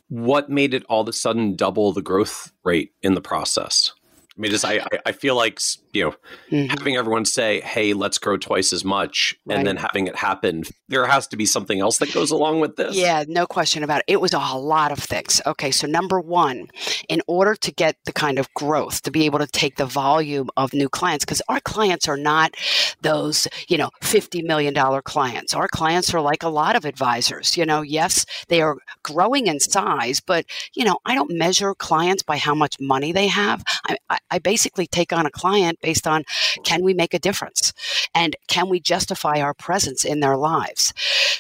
what 0.09 0.51
made 0.51 0.75
it 0.75 0.85
all 0.89 1.03
of 1.03 1.09
a 1.09 1.13
sudden 1.13 1.57
double 1.57 1.93
the 1.93 2.03
growth 2.03 2.53
rate 2.65 2.93
in 3.03 3.15
the 3.15 3.21
process? 3.21 3.93
I 4.41 4.43
mean, 4.43 4.53
just 4.53 4.65
I 4.65 4.81
I 5.05 5.13
feel 5.13 5.37
like 5.37 5.61
you 5.93 6.05
know 6.05 6.15
mm-hmm. 6.51 6.71
having 6.71 6.97
everyone 6.97 7.27
say, 7.27 7.61
"Hey, 7.61 7.93
let's 7.93 8.17
grow 8.17 8.39
twice 8.39 8.73
as 8.73 8.87
much," 8.87 9.37
right. 9.45 9.59
and 9.59 9.67
then 9.67 9.77
having 9.77 10.07
it 10.07 10.17
happen. 10.17 10.65
There 10.89 11.07
has 11.07 11.27
to 11.27 11.37
be 11.37 11.45
something 11.45 11.79
else 11.79 11.99
that 11.99 12.15
goes 12.15 12.31
along 12.31 12.61
with 12.61 12.77
this. 12.77 12.97
Yeah, 12.97 13.25
no 13.29 13.47
question 13.47 13.85
about 13.85 13.99
it. 13.99 14.05
It 14.07 14.21
was 14.23 14.33
a 14.33 14.39
lot 14.39 14.93
of 14.93 14.99
things. 14.99 15.43
Okay, 15.45 15.71
so 15.71 15.87
number 15.87 16.19
one, 16.19 16.69
in 17.11 17.21
order 17.27 17.55
to 17.55 17.71
get 17.71 17.97
the 18.07 18.15
kind 18.15 18.39
of 18.39 18.49
growth 18.55 19.03
to 19.03 19.11
be 19.11 19.27
able 19.27 19.41
to 19.41 19.47
take 19.47 19.77
the 19.77 19.85
volume 19.85 20.49
of 20.57 20.73
new 20.73 20.89
clients, 20.89 21.27
because 21.27 21.43
our 21.51 21.61
clients 21.61 22.09
are 22.09 22.17
not 22.17 22.55
those 23.03 23.47
you 23.69 23.77
know 23.77 23.91
fifty 24.01 24.41
million 24.41 24.73
dollar 24.73 25.03
clients. 25.03 25.53
Our 25.53 25.69
clients 25.69 26.15
are 26.15 26.21
like 26.23 26.43
a 26.43 26.49
lot 26.49 26.77
of 26.77 26.87
advisors. 26.87 27.59
You 27.59 27.67
know, 27.67 27.83
yes, 27.83 28.25
they 28.49 28.63
are 28.63 28.79
growing 29.03 29.49
in 29.49 29.61
size, 29.61 30.19
but 30.19 30.47
you 30.73 30.87
know, 30.87 30.97
I 31.05 31.15
don't 31.15 31.31
measure 31.31 31.75
clients 31.75 32.23
by 32.23 32.39
how 32.39 32.55
much 32.55 32.81
money 32.81 33.13
they 33.13 33.27
have. 33.27 33.63
I, 33.87 33.97
I, 34.30 34.30
I 34.31 34.39
basically 34.39 34.87
take 34.87 35.13
on 35.13 35.27
a 35.27 35.31
client 35.31 35.79
based 35.81 36.07
on 36.07 36.25
can 36.65 36.83
we 36.83 36.95
make 36.95 37.15
a 37.15 37.19
difference 37.19 37.73
and 38.15 38.37
can 38.49 38.69
we 38.69 38.81
justify 38.81 39.41
our 39.41 39.55
presence 39.55 40.05
in 40.05 40.21
their 40.21 40.37
lives. 40.37 40.93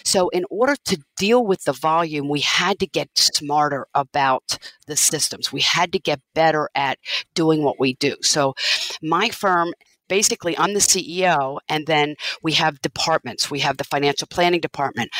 So, 0.05 0.29
in 0.31 0.45
order 0.51 0.77
to 0.87 1.03
deal 1.17 1.45
with 1.45 1.65
the 1.65 1.73
volume, 1.73 2.29
we 2.29 2.41
had 2.41 2.79
to 2.81 2.87
get 2.87 3.11
smarter 3.15 3.87
about 3.95 4.59
the 4.87 4.97
systems. 4.97 5.53
We 5.53 5.61
had 5.61 5.93
to 5.93 5.99
get 5.99 6.21
better 6.35 6.69
at 6.75 6.99
doing 7.35 7.63
what 7.63 7.79
we 7.79 7.95
do. 7.95 8.17
So, 8.23 8.55
my 9.03 9.29
firm 9.29 9.73
basically 10.09 10.59
I'm 10.59 10.75
the 10.75 10.81
CEO, 10.81 11.61
and 11.69 11.87
then 11.87 12.17
we 12.43 12.53
have 12.55 12.83
departments. 12.83 13.51
We 13.51 13.61
have 13.61 13.77
the 13.77 13.85
financial 13.85 14.27
planning 14.27 14.61
department, 14.61 15.11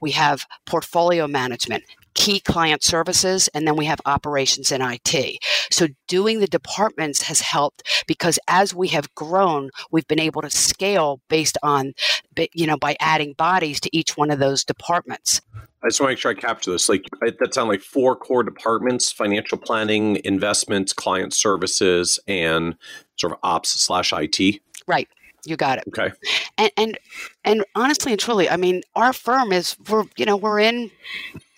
we 0.00 0.12
have 0.12 0.46
portfolio 0.66 1.28
management, 1.28 1.84
key 2.18 2.40
client 2.40 2.82
services, 2.82 3.48
and 3.54 3.66
then 3.66 3.76
we 3.76 3.84
have 3.84 4.00
operations 4.04 4.72
and 4.72 4.82
IT. 4.82 5.38
So 5.70 5.86
doing 6.08 6.40
the 6.40 6.48
departments 6.48 7.22
has 7.22 7.40
helped 7.40 8.04
because 8.08 8.40
as 8.48 8.74
we 8.74 8.88
have 8.88 9.14
grown, 9.14 9.70
we've 9.92 10.06
been 10.08 10.20
able 10.20 10.42
to 10.42 10.50
scale 10.50 11.20
based 11.28 11.56
on, 11.62 11.94
you 12.52 12.66
know, 12.66 12.76
by 12.76 12.96
adding 12.98 13.34
bodies 13.34 13.78
to 13.80 13.96
each 13.96 14.16
one 14.16 14.32
of 14.32 14.40
those 14.40 14.64
departments. 14.64 15.40
I 15.84 15.86
just 15.86 16.00
want 16.00 16.08
to 16.08 16.12
make 16.14 16.18
sure 16.18 16.32
I 16.32 16.34
capture 16.34 16.72
this. 16.72 16.88
Like 16.88 17.04
that 17.20 17.54
sound 17.54 17.68
like 17.68 17.82
four 17.82 18.16
core 18.16 18.42
departments: 18.42 19.12
financial 19.12 19.56
planning, 19.56 20.20
investments, 20.24 20.92
client 20.92 21.32
services, 21.32 22.18
and 22.26 22.74
sort 23.16 23.32
of 23.32 23.38
ops 23.44 23.70
slash 23.80 24.12
IT. 24.12 24.60
Right. 24.88 25.08
You 25.46 25.56
got 25.56 25.78
it. 25.78 25.84
Okay. 25.86 26.10
And 26.58 26.72
and 26.76 26.98
and 27.44 27.64
honestly 27.76 28.10
and 28.10 28.20
truly, 28.20 28.50
I 28.50 28.56
mean, 28.56 28.82
our 28.96 29.12
firm 29.12 29.52
is 29.52 29.76
we're 29.88 30.04
you 30.16 30.24
know 30.24 30.36
we're 30.36 30.58
in 30.58 30.90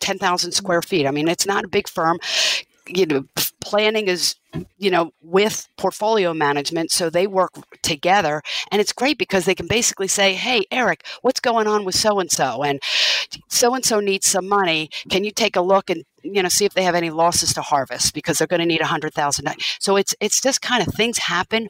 ten 0.01 0.19
thousand 0.19 0.53
square 0.53 0.83
feet. 0.83 1.07
I 1.07 1.11
mean, 1.11 1.29
it's 1.29 1.47
not 1.47 1.65
a 1.65 1.69
big 1.69 1.89
firm. 1.89 2.19
You 2.87 3.07
know, 3.07 3.25
planning 3.61 4.09
is 4.09 4.35
you 4.79 4.91
know 4.91 5.13
with 5.23 5.69
portfolio 5.77 6.35
management 6.35 6.91
so 6.91 7.09
they 7.09 7.27
work 7.27 7.53
together. 7.83 8.43
And 8.73 8.81
it's 8.81 8.93
great 8.93 9.19
because 9.19 9.45
they 9.45 9.55
can 9.55 9.69
basically 9.69 10.09
say 10.09 10.35
hey 10.35 10.65
eric 10.73 11.07
what's 11.23 11.39
going 11.39 11.69
on 11.69 11.85
with 11.85 11.95
so 11.95 12.19
and 12.19 12.31
so 12.31 12.65
and 12.65 12.81
so 13.49 13.75
and 13.75 13.85
so 13.85 14.01
needs 14.01 14.27
some 14.29 14.49
money. 14.49 14.91
Can 15.09 15.25
you 15.25 15.31
take 15.31 15.57
a 15.57 15.61
look 15.61 15.91
and 15.91 16.05
you 16.23 16.43
know 16.43 16.49
see 16.49 16.65
if 16.65 16.75
they 16.75 16.83
have 16.83 16.95
any 16.95 17.11
losses 17.11 17.55
to 17.55 17.63
harvest? 17.63 18.15
Because 18.15 18.39
they're 18.39 18.47
going 18.47 18.61
to 18.61 18.67
need 18.67 18.81
a 18.81 18.87
hundred 18.87 19.15
thousand. 19.15 19.49
So 19.79 19.97
it's 19.97 20.15
it's 20.21 20.41
just 20.41 20.63
kind 20.63 20.87
of 20.87 20.93
things 20.95 21.19
happen. 21.19 21.69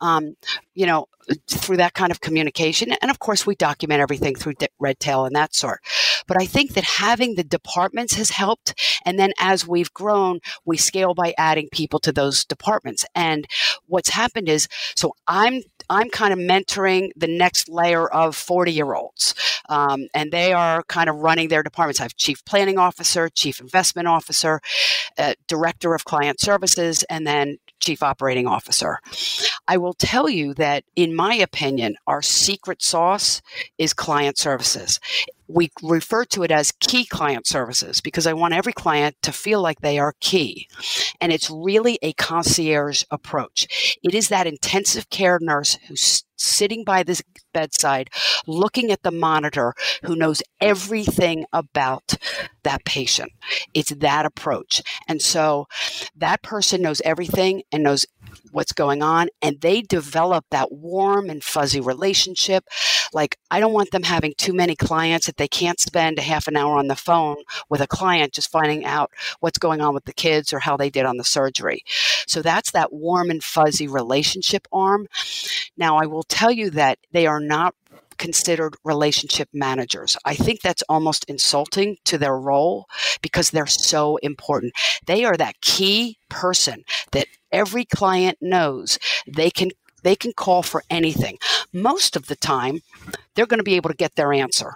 Um, 0.00 0.36
you 0.74 0.86
know 0.86 1.06
through 1.48 1.76
that 1.78 1.94
kind 1.94 2.10
of 2.10 2.20
communication. 2.20 2.92
And 3.00 3.10
of 3.10 3.18
course 3.18 3.46
we 3.46 3.54
document 3.54 4.00
everything 4.00 4.34
through 4.34 4.54
redtail 4.78 5.24
and 5.24 5.34
that 5.36 5.54
sort. 5.54 5.80
But 6.26 6.40
i 6.40 6.46
think 6.46 6.74
that 6.74 6.84
having 6.84 7.34
the 7.34 7.44
departments 7.44 8.14
has 8.14 8.30
helped. 8.30 8.74
And 9.04 9.18
then 9.18 9.32
as 9.38 9.66
we've 9.66 9.92
grown 9.92 10.40
we 10.64 10.76
scale 10.76 11.14
by 11.14 11.34
adding 11.38 11.68
people 11.70 11.98
to 12.00 12.12
those 12.12 12.44
departments. 12.44 13.04
And 13.14 13.46
what's 13.86 14.10
happened 14.10 14.48
is 14.48 14.68
so 14.94 15.14
i'm 15.26 15.62
i'm 15.90 16.10
kind 16.10 16.32
of 16.32 16.38
mentoring 16.38 17.10
the 17.16 17.26
next 17.26 17.68
layer 17.68 18.08
of 18.08 18.36
40 18.36 18.72
year 18.72 18.94
olds 18.94 19.34
um, 19.68 20.08
and 20.14 20.32
they 20.32 20.52
are 20.52 20.82
kind 20.84 21.10
of 21.10 21.16
running 21.16 21.48
their 21.48 21.62
departments. 21.62 22.00
I 22.00 22.04
have 22.04 22.16
chief 22.16 22.44
planning 22.44 22.78
officer 22.78 23.28
chief 23.28 23.60
investment 23.60 24.08
officer 24.08 24.60
uh, 25.18 25.34
director 25.46 25.94
of 25.94 26.04
client 26.04 26.40
services 26.40 27.04
and 27.04 27.26
then 27.26 27.58
chief 27.80 28.02
operating 28.02 28.46
officer. 28.46 28.98
I 29.66 29.76
will 29.76 29.94
tell 29.94 30.28
you 30.28 30.54
that, 30.54 30.84
in 30.96 31.14
my 31.14 31.34
opinion, 31.34 31.96
our 32.06 32.22
secret 32.22 32.82
sauce 32.82 33.42
is 33.78 33.92
client 33.94 34.38
services. 34.38 35.00
We 35.46 35.70
refer 35.82 36.24
to 36.26 36.42
it 36.42 36.50
as 36.50 36.72
key 36.72 37.06
client 37.06 37.46
services 37.46 38.00
because 38.00 38.26
I 38.26 38.34
want 38.34 38.54
every 38.54 38.72
client 38.72 39.16
to 39.22 39.32
feel 39.32 39.62
like 39.62 39.80
they 39.80 39.98
are 39.98 40.14
key. 40.20 40.68
And 41.20 41.32
it's 41.32 41.50
really 41.50 41.98
a 42.02 42.12
concierge 42.14 43.04
approach. 43.10 43.96
It 44.02 44.14
is 44.14 44.28
that 44.28 44.46
intensive 44.46 45.08
care 45.08 45.38
nurse 45.40 45.78
who's 45.88 46.24
sitting 46.36 46.84
by 46.84 47.02
the 47.02 47.20
bedside, 47.58 48.10
looking 48.46 48.92
at 48.92 49.02
the 49.02 49.10
monitor, 49.10 49.74
who 50.04 50.14
knows 50.14 50.42
everything 50.60 51.44
about 51.52 52.14
that 52.62 52.84
patient. 52.84 53.32
It's 53.74 53.90
that 53.90 54.26
approach. 54.26 54.80
And 55.08 55.20
so 55.20 55.66
that 56.16 56.42
person 56.42 56.82
knows 56.82 57.00
everything 57.04 57.62
and 57.72 57.82
knows 57.82 58.06
what's 58.52 58.72
going 58.72 59.02
on 59.02 59.28
and 59.42 59.60
they 59.60 59.82
develop 59.82 60.44
that 60.50 60.72
warm 60.72 61.28
and 61.28 61.42
fuzzy 61.44 61.80
relationship 61.80 62.64
like 63.12 63.36
i 63.50 63.60
don't 63.60 63.72
want 63.72 63.90
them 63.90 64.02
having 64.02 64.32
too 64.36 64.52
many 64.52 64.74
clients 64.74 65.26
that 65.26 65.36
they 65.36 65.48
can't 65.48 65.80
spend 65.80 66.18
a 66.18 66.22
half 66.22 66.48
an 66.48 66.56
hour 66.56 66.76
on 66.76 66.88
the 66.88 66.96
phone 66.96 67.36
with 67.68 67.80
a 67.80 67.86
client 67.86 68.32
just 68.32 68.50
finding 68.50 68.84
out 68.84 69.10
what's 69.40 69.58
going 69.58 69.80
on 69.80 69.94
with 69.94 70.04
the 70.04 70.12
kids 70.12 70.52
or 70.52 70.58
how 70.58 70.76
they 70.76 70.90
did 70.90 71.04
on 71.04 71.16
the 71.16 71.24
surgery 71.24 71.82
so 72.26 72.42
that's 72.42 72.70
that 72.70 72.92
warm 72.92 73.30
and 73.30 73.44
fuzzy 73.44 73.86
relationship 73.86 74.66
arm 74.72 75.06
now 75.76 75.96
i 75.96 76.06
will 76.06 76.24
tell 76.24 76.50
you 76.50 76.70
that 76.70 76.98
they 77.12 77.26
are 77.26 77.40
not 77.48 77.74
considered 78.18 78.76
relationship 78.84 79.48
managers. 79.52 80.16
I 80.24 80.34
think 80.34 80.60
that's 80.60 80.82
almost 80.88 81.24
insulting 81.24 81.96
to 82.04 82.18
their 82.18 82.38
role 82.38 82.86
because 83.22 83.50
they're 83.50 83.66
so 83.66 84.16
important. 84.18 84.74
They 85.06 85.24
are 85.24 85.36
that 85.36 85.60
key 85.60 86.18
person 86.28 86.84
that 87.12 87.26
every 87.52 87.84
client 87.84 88.38
knows 88.40 88.98
they 89.26 89.50
can 89.50 89.70
they 90.04 90.14
can 90.14 90.32
call 90.32 90.62
for 90.62 90.84
anything. 90.90 91.38
Most 91.72 92.14
of 92.14 92.26
the 92.26 92.36
time, 92.36 92.82
they're 93.34 93.46
going 93.46 93.58
to 93.58 93.64
be 93.64 93.74
able 93.74 93.90
to 93.90 93.96
get 93.96 94.14
their 94.14 94.32
answer. 94.32 94.74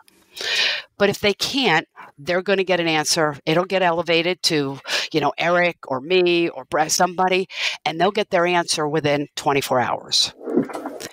But 0.98 1.10
if 1.10 1.20
they 1.20 1.34
can't, 1.34 1.86
they're 2.18 2.42
going 2.42 2.56
to 2.56 2.64
get 2.64 2.80
an 2.80 2.88
answer. 2.88 3.36
It'll 3.46 3.64
get 3.64 3.82
elevated 3.82 4.42
to, 4.44 4.78
you 5.12 5.20
know, 5.20 5.32
Eric 5.38 5.76
or 5.86 6.00
me 6.00 6.48
or 6.48 6.66
somebody, 6.88 7.48
and 7.84 8.00
they'll 8.00 8.10
get 8.10 8.30
their 8.30 8.46
answer 8.46 8.88
within 8.88 9.28
24 9.36 9.80
hours. 9.80 10.34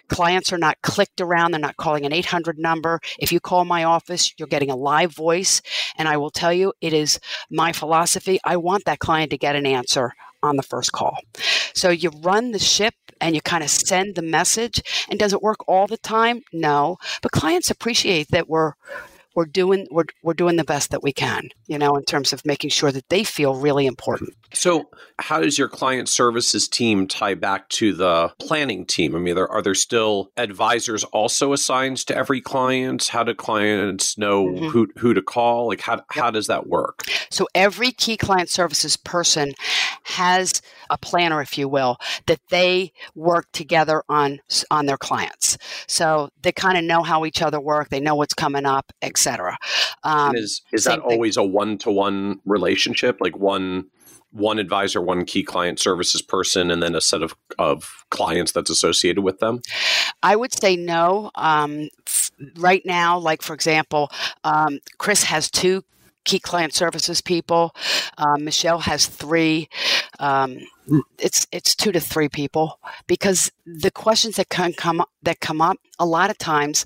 Clients 0.10 0.52
are 0.52 0.58
not 0.58 0.82
clicked 0.82 1.22
around, 1.22 1.52
they're 1.52 1.60
not 1.60 1.78
calling 1.78 2.06
an 2.06 2.14
800 2.14 2.58
number. 2.58 3.00
If 3.20 3.32
you 3.32 3.40
call 3.40 3.66
my 3.66 3.84
office, 3.84 4.34
you're 4.38 4.48
getting 4.48 4.70
a 4.70 4.76
live 4.76 5.16
voice. 5.16 5.62
And 5.98 6.08
I 6.08 6.18
will 6.18 6.32
tell 6.32 6.54
you, 6.54 6.74
it 6.82 6.94
is 6.94 7.20
my 7.50 7.72
philosophy. 7.72 8.40
I 8.44 8.58
want 8.58 8.86
that 8.86 9.00
client 9.00 9.32
to 9.32 9.38
get 9.38 9.56
an 9.56 9.66
answer 9.66 10.14
on 10.42 10.56
the 10.56 10.64
first 10.64 10.92
call. 10.92 11.18
So 11.74 11.90
you 11.90 12.12
run 12.22 12.52
the 12.52 12.60
ship 12.60 12.94
and 13.22 13.36
you 13.36 13.42
kind 13.42 13.64
of 13.64 13.70
send 13.70 14.16
the 14.16 14.22
message. 14.22 14.82
And 15.10 15.20
does 15.20 15.34
it 15.34 15.42
work 15.42 15.68
all 15.68 15.88
the 15.88 15.98
time? 15.98 16.42
No. 16.54 16.98
But 17.22 17.32
clients 17.32 17.70
appreciate 17.70 18.30
that 18.32 18.50
we're 18.50 18.74
we're 19.40 19.46
doing 19.46 19.88
we're, 19.90 20.04
we're 20.22 20.34
doing 20.34 20.58
the 20.58 20.66
best 20.66 20.92
that 20.92 21.02
we 21.02 21.14
can 21.14 21.48
you 21.68 21.78
know 21.78 21.96
in 21.96 22.04
terms 22.04 22.34
of 22.34 22.46
making 22.46 22.70
sure 22.70 22.92
that 22.92 23.08
they 23.08 23.24
feel 23.24 23.56
really 23.56 23.86
important. 23.86 24.32
So 24.54 24.90
how 25.18 25.40
does 25.40 25.58
your 25.58 25.70
client 25.70 26.10
services 26.10 26.68
team 26.68 27.08
tie 27.08 27.36
back 27.36 27.70
to 27.70 27.94
the 27.94 28.34
planning 28.38 28.86
team? 28.86 29.16
I 29.16 29.20
mean 29.20 29.36
there, 29.36 29.48
are 29.48 29.62
there 29.62 29.76
still 29.76 30.30
advisors 30.36 31.06
also 31.06 31.54
assigned 31.54 31.98
to 32.08 32.18
every 32.18 32.42
client? 32.42 33.08
How 33.08 33.24
do 33.24 33.34
clients 33.34 34.18
know 34.18 34.48
mm-hmm. 34.48 34.68
who, 34.68 34.90
who 34.98 35.14
to 35.14 35.22
call? 35.22 35.70
Like 35.70 35.80
how, 35.80 35.94
yep. 35.94 36.06
how 36.10 36.32
does 36.32 36.48
that 36.48 36.68
work? 36.68 37.04
So 37.30 37.48
every 37.56 37.92
key 37.94 38.18
client 38.18 38.50
services 38.50 38.98
person 38.98 39.54
has 40.04 40.62
a 40.90 40.98
planner 40.98 41.42
if 41.42 41.58
you 41.58 41.68
will 41.68 41.98
that 42.28 42.40
they 42.50 42.92
work 43.16 43.48
together 43.52 44.04
on 44.10 44.40
on 44.72 44.86
their 44.86 44.98
clients 44.98 45.58
so 45.88 46.30
they 46.42 46.52
kind 46.52 46.78
of 46.78 46.84
know 46.84 47.04
how 47.04 47.26
each 47.26 47.42
other 47.42 47.60
work 47.60 47.90
they 47.90 48.00
know 48.00 48.16
what's 48.16 48.34
coming 48.34 48.66
up 48.66 48.92
etc 49.02 49.58
um, 50.04 50.36
is 50.36 50.62
is 50.72 50.84
that 50.84 51.00
thing. 51.00 51.12
always 51.12 51.38
a 51.38 51.44
one-to-one 51.44 52.40
relationship 52.46 53.18
like 53.20 53.38
one 53.38 53.86
one 54.32 54.60
advisor, 54.60 55.02
one 55.02 55.26
key 55.26 55.44
client 55.44 55.80
services 55.80 56.22
person, 56.22 56.70
and 56.70 56.84
then 56.84 56.96
a 56.96 57.02
set 57.02 57.24
of, 57.24 57.36
of 57.58 58.06
clients 58.10 58.52
that's 58.52 58.70
associated 58.70 59.22
with 59.22 59.40
them? 59.40 59.62
I 60.22 60.36
would 60.36 60.54
say 60.54 60.76
no. 60.76 61.32
Um, 61.36 61.90
right 62.58 62.84
now, 62.86 63.18
like 63.18 63.42
for 63.42 63.54
example, 63.54 64.12
um, 64.44 64.80
Chris 64.98 65.24
has 65.24 65.50
two 65.50 65.84
key 66.26 66.40
client 66.40 66.74
services 66.74 67.22
people. 67.22 67.76
Um, 68.18 68.44
Michelle 68.44 68.80
has 68.80 69.08
three. 69.08 69.70
Um, 70.20 70.60
it's 71.18 71.48
it's 71.52 71.76
two 71.76 71.92
to 71.92 72.00
three 72.00 72.30
people 72.30 72.80
because 73.08 73.52
the 73.66 73.92
questions 73.92 74.36
that 74.38 74.50
can 74.50 74.74
come 74.74 75.04
that 75.24 75.40
come 75.40 75.62
up 75.62 75.78
a 76.00 76.06
lot 76.06 76.30
of 76.30 76.38
times 76.38 76.86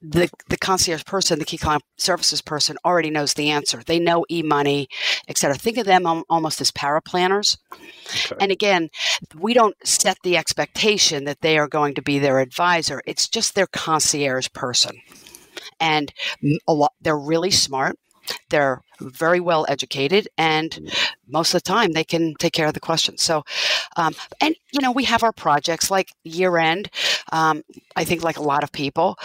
the 0.00 0.30
the 0.48 0.56
concierge 0.56 1.04
person 1.04 1.38
the 1.38 1.44
key 1.44 1.58
client 1.58 1.82
services 1.96 2.40
person 2.40 2.76
already 2.84 3.10
knows 3.10 3.34
the 3.34 3.50
answer. 3.50 3.82
They 3.84 3.98
know 3.98 4.24
e-money 4.30 4.88
etc 5.28 5.56
think 5.56 5.78
of 5.78 5.86
them 5.86 6.06
almost 6.28 6.60
as 6.60 6.70
paraplanners 6.70 7.58
okay. 8.08 8.36
and 8.40 8.52
again 8.52 8.88
we 9.38 9.54
don't 9.54 9.76
set 9.84 10.16
the 10.22 10.36
expectation 10.36 11.24
that 11.24 11.40
they 11.40 11.58
are 11.58 11.68
going 11.68 11.94
to 11.94 12.02
be 12.02 12.18
their 12.18 12.38
advisor. 12.38 13.02
It's 13.06 13.28
just 13.28 13.54
their 13.54 13.66
concierge 13.66 14.48
person. 14.52 14.96
And 15.80 16.12
a 16.66 16.72
lot 16.72 16.92
they're 17.00 17.18
really 17.18 17.50
smart 17.50 17.96
they're 18.50 18.80
very 19.00 19.40
well 19.40 19.66
educated, 19.68 20.28
and 20.38 20.70
mm. 20.70 21.12
most 21.28 21.54
of 21.54 21.62
the 21.62 21.68
time 21.68 21.92
they 21.92 22.04
can 22.04 22.34
take 22.38 22.52
care 22.52 22.66
of 22.66 22.74
the 22.74 22.80
questions. 22.80 23.22
So, 23.22 23.44
um, 23.96 24.14
and 24.40 24.54
you 24.72 24.80
know, 24.80 24.92
we 24.92 25.04
have 25.04 25.22
our 25.22 25.32
projects 25.32 25.90
like 25.90 26.12
year 26.24 26.56
end. 26.58 26.90
Um, 27.32 27.62
I 27.96 28.04
think, 28.04 28.22
like 28.22 28.36
a 28.36 28.42
lot 28.42 28.64
of 28.64 28.72
people, 28.72 29.18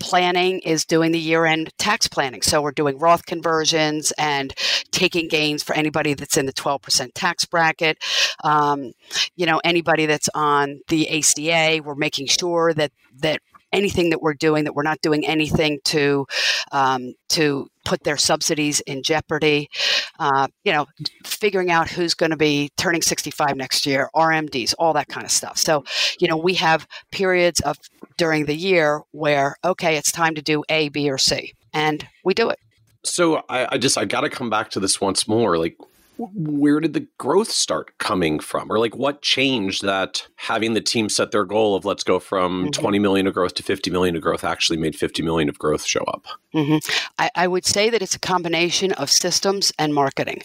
planning 0.00 0.60
is 0.60 0.84
doing 0.84 1.12
the 1.12 1.18
year 1.18 1.44
end 1.44 1.72
tax 1.78 2.08
planning. 2.08 2.42
So 2.42 2.62
we're 2.62 2.72
doing 2.72 2.98
Roth 2.98 3.26
conversions 3.26 4.12
and 4.18 4.54
taking 4.90 5.28
gains 5.28 5.62
for 5.62 5.74
anybody 5.74 6.14
that's 6.14 6.36
in 6.36 6.46
the 6.46 6.52
12% 6.52 7.10
tax 7.14 7.44
bracket. 7.44 7.98
Um, 8.44 8.92
you 9.36 9.46
know, 9.46 9.60
anybody 9.64 10.06
that's 10.06 10.28
on 10.34 10.80
the 10.88 11.08
ACA, 11.18 11.82
we're 11.82 11.94
making 11.94 12.26
sure 12.26 12.72
that 12.74 12.92
that 13.20 13.40
anything 13.72 14.10
that 14.10 14.22
we're 14.22 14.34
doing 14.34 14.64
that 14.64 14.74
we're 14.74 14.82
not 14.82 15.00
doing 15.00 15.26
anything 15.26 15.78
to 15.84 16.26
um, 16.72 17.14
to 17.28 17.68
put 17.84 18.02
their 18.04 18.16
subsidies 18.16 18.80
in 18.80 19.02
jeopardy. 19.02 19.70
Uh, 20.18 20.46
you 20.64 20.72
know, 20.72 20.86
figuring 21.24 21.70
out 21.70 21.88
who's 21.88 22.14
going 22.14 22.30
to 22.30 22.36
be 22.36 22.70
turning 22.76 23.00
65 23.00 23.56
next 23.56 23.86
year, 23.86 24.10
RMDs, 24.14 24.74
all 24.78 24.92
that 24.92 25.08
kind 25.08 25.24
of 25.24 25.30
stuff. 25.30 25.56
So, 25.56 25.84
you 26.20 26.28
know, 26.28 26.36
we 26.36 26.54
have 26.54 26.86
periods 27.12 27.60
of 27.60 27.78
during 28.18 28.44
the 28.46 28.54
year 28.54 29.02
where 29.12 29.56
okay, 29.64 29.96
it's 29.96 30.12
time 30.12 30.34
to 30.34 30.42
do 30.42 30.64
A, 30.68 30.88
B, 30.90 31.10
or 31.10 31.18
C, 31.18 31.54
and 31.72 32.06
we 32.24 32.34
do 32.34 32.50
it. 32.50 32.58
So 33.04 33.42
I, 33.48 33.74
I 33.74 33.78
just 33.78 33.96
I 33.96 34.04
got 34.04 34.22
to 34.22 34.30
come 34.30 34.50
back 34.50 34.70
to 34.70 34.80
this 34.80 35.00
once 35.00 35.26
more. 35.26 35.56
Like, 35.56 35.76
where 36.18 36.80
did 36.80 36.94
the 36.94 37.06
growth 37.18 37.50
start 37.50 37.96
coming 37.98 38.40
from 38.40 38.70
or 38.70 38.78
like 38.78 38.96
what 38.96 39.22
changed 39.22 39.82
that 39.82 40.26
having 40.36 40.74
the 40.74 40.80
team 40.80 41.08
set 41.08 41.30
their 41.30 41.44
goal 41.44 41.76
of 41.76 41.84
let's 41.84 42.02
go 42.02 42.18
from 42.18 42.62
mm-hmm. 42.64 42.70
20 42.70 42.98
million 42.98 43.26
of 43.26 43.34
growth 43.34 43.54
to 43.54 43.62
50 43.62 43.90
million 43.90 44.16
of 44.16 44.22
growth 44.22 44.44
actually 44.44 44.76
made 44.76 44.96
50 44.96 45.22
million 45.22 45.48
of 45.48 45.58
growth 45.58 45.84
show 45.84 46.02
up 46.04 46.26
mm-hmm. 46.52 46.78
I, 47.18 47.30
I, 47.34 47.46
would 47.46 47.64
say 47.64 47.88
that 47.90 48.02
it's 48.02 48.16
a 48.16 48.20
combination 48.20 48.92
of 48.92 49.10
systems 49.10 49.72
and 49.78 49.94
marketing 49.94 50.42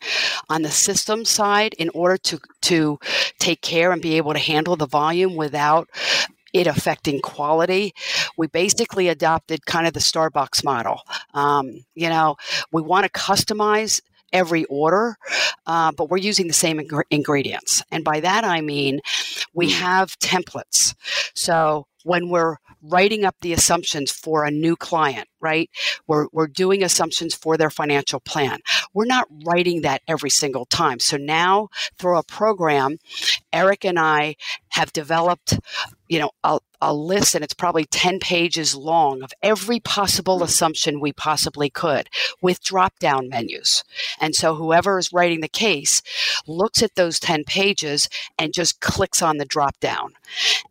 on 0.49 0.61
the 0.61 0.71
system 0.71 1.25
side 1.25 1.73
in 1.75 1.89
order 1.89 2.17
to 2.17 2.39
to 2.61 2.99
take 3.39 3.61
care 3.61 3.91
and 3.91 4.01
be 4.01 4.17
able 4.17 4.33
to 4.33 4.39
handle 4.39 4.75
the 4.75 4.87
volume 4.87 5.35
without 5.35 5.89
it 6.53 6.67
affecting 6.67 7.19
quality. 7.19 7.93
We 8.37 8.47
basically 8.47 9.07
adopted 9.07 9.65
kind 9.65 9.87
of 9.87 9.93
the 9.93 9.99
Starbucks 9.99 10.63
model. 10.63 11.01
Um, 11.33 11.83
you 11.95 12.09
know, 12.09 12.37
we 12.71 12.81
want 12.81 13.05
to 13.05 13.09
customize 13.09 14.01
every 14.33 14.65
order, 14.65 15.15
uh, 15.65 15.91
but 15.93 16.09
we're 16.09 16.17
using 16.17 16.47
the 16.47 16.53
same 16.53 16.79
ing- 16.79 16.89
ingredients. 17.09 17.83
And 17.91 18.03
by 18.03 18.19
that 18.19 18.43
I 18.43 18.61
mean 18.61 18.99
we 19.53 19.67
hmm. 19.71 19.79
have 19.79 20.19
templates. 20.19 20.95
So 21.33 21.87
when 22.03 22.29
we're 22.29 22.57
writing 22.81 23.23
up 23.23 23.35
the 23.41 23.53
assumptions 23.53 24.11
for 24.11 24.43
a 24.43 24.51
new 24.51 24.75
client, 24.75 25.27
right? 25.39 25.69
We're, 26.05 26.27
we're 26.31 26.47
doing 26.47 26.83
assumptions 26.83 27.33
for 27.33 27.57
their 27.57 27.69
financial 27.69 28.19
plan. 28.19 28.59
We're 28.93 29.05
not 29.05 29.27
writing 29.45 29.81
that 29.81 30.01
every 30.07 30.29
single 30.29 30.65
time. 30.65 30.99
So 30.99 31.17
now 31.17 31.69
through 31.97 32.17
a 32.17 32.23
program, 32.23 32.97
Eric 33.51 33.85
and 33.85 33.97
I 33.97 34.35
have 34.69 34.91
developed, 34.91 35.57
you 36.09 36.19
know, 36.19 36.31
a, 36.43 36.59
a 36.83 36.93
list 36.93 37.35
and 37.35 37.43
it's 37.43 37.53
probably 37.53 37.85
10 37.85 38.19
pages 38.19 38.75
long 38.75 39.23
of 39.23 39.33
every 39.41 39.79
possible 39.79 40.37
hmm. 40.39 40.43
assumption 40.43 40.99
we 40.99 41.13
possibly 41.13 41.69
could 41.69 42.09
with 42.41 42.63
drop 42.63 42.97
down 42.99 43.29
menus. 43.29 43.83
And 44.19 44.35
so 44.35 44.55
whoever 44.55 44.99
is 44.99 45.13
writing 45.13 45.41
the 45.41 45.47
case 45.47 46.01
looks 46.47 46.83
at 46.83 46.95
those 46.95 47.19
10 47.19 47.43
pages 47.45 48.09
and 48.37 48.53
just 48.53 48.81
clicks 48.81 49.21
on 49.21 49.37
the 49.37 49.45
drop 49.45 49.79
down. 49.79 50.13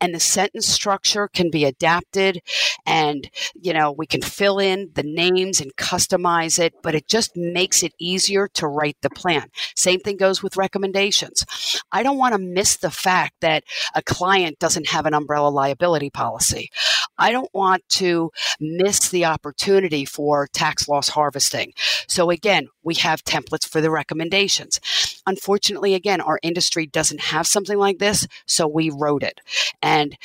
And 0.01 0.15
the 0.15 0.21
sentence 0.21 0.67
structure 0.69 1.29
can 1.29 1.51
be 1.51 1.65
adapted 1.65 2.41
and, 2.87 3.31
you 3.55 3.73
know, 3.73 3.93
we 3.93 4.07
can 4.07 4.23
fill 4.23 4.59
in 4.59 4.91
the 4.95 5.03
names 5.03 5.61
and 5.61 5.75
customize 5.77 6.59
it, 6.59 6.75
but 6.83 6.95
it 6.95 7.09
just 7.09 7.37
makes 7.37 7.83
it 7.83 7.95
easier 7.99 8.49
to 8.55 8.67
write 8.67 8.97
the 9.03 9.11
plan. 9.11 9.51
Same 9.75 10.01
thing 10.01 10.17
goes 10.17 10.43
with 10.43 10.57
recommendations. 10.57 11.45
I 11.93 12.03
don't 12.03 12.19
want 12.19 12.35
to 12.35 12.39
miss 12.39 12.77
the 12.77 12.91
fact 12.91 13.35
that 13.41 13.65
a 13.95 14.03
client 14.03 14.59
doesn't 14.59 14.89
have 14.89 15.07
an 15.07 15.15
umbrella 15.15 15.49
liability 15.49 16.02
policy. 16.11 16.71
I 17.19 17.33
don't 17.33 17.53
want 17.53 17.89
to 17.91 18.31
miss 18.61 19.09
the 19.11 19.25
opportunity 19.25 20.05
for 20.05 20.49
tax 20.53 20.89
loss 20.89 21.09
harvesting. 21.09 21.73
So, 22.09 22.31
again, 22.31 22.69
we 22.83 22.95
have 22.97 23.25
templates 23.25 23.69
for 23.69 23.81
the 23.81 23.91
recommendations. 23.91 24.81
Unfortunately, 25.27 25.95
again, 25.95 26.21
our 26.21 26.39
industry 26.43 26.87
doesn't 26.87 27.21
have 27.21 27.47
something 27.47 27.79
like 27.79 27.99
this, 27.99 28.27
so 28.47 28.67
we 28.67 28.91
wrote 28.91 29.23
it. 29.23 29.41
And 29.81 30.17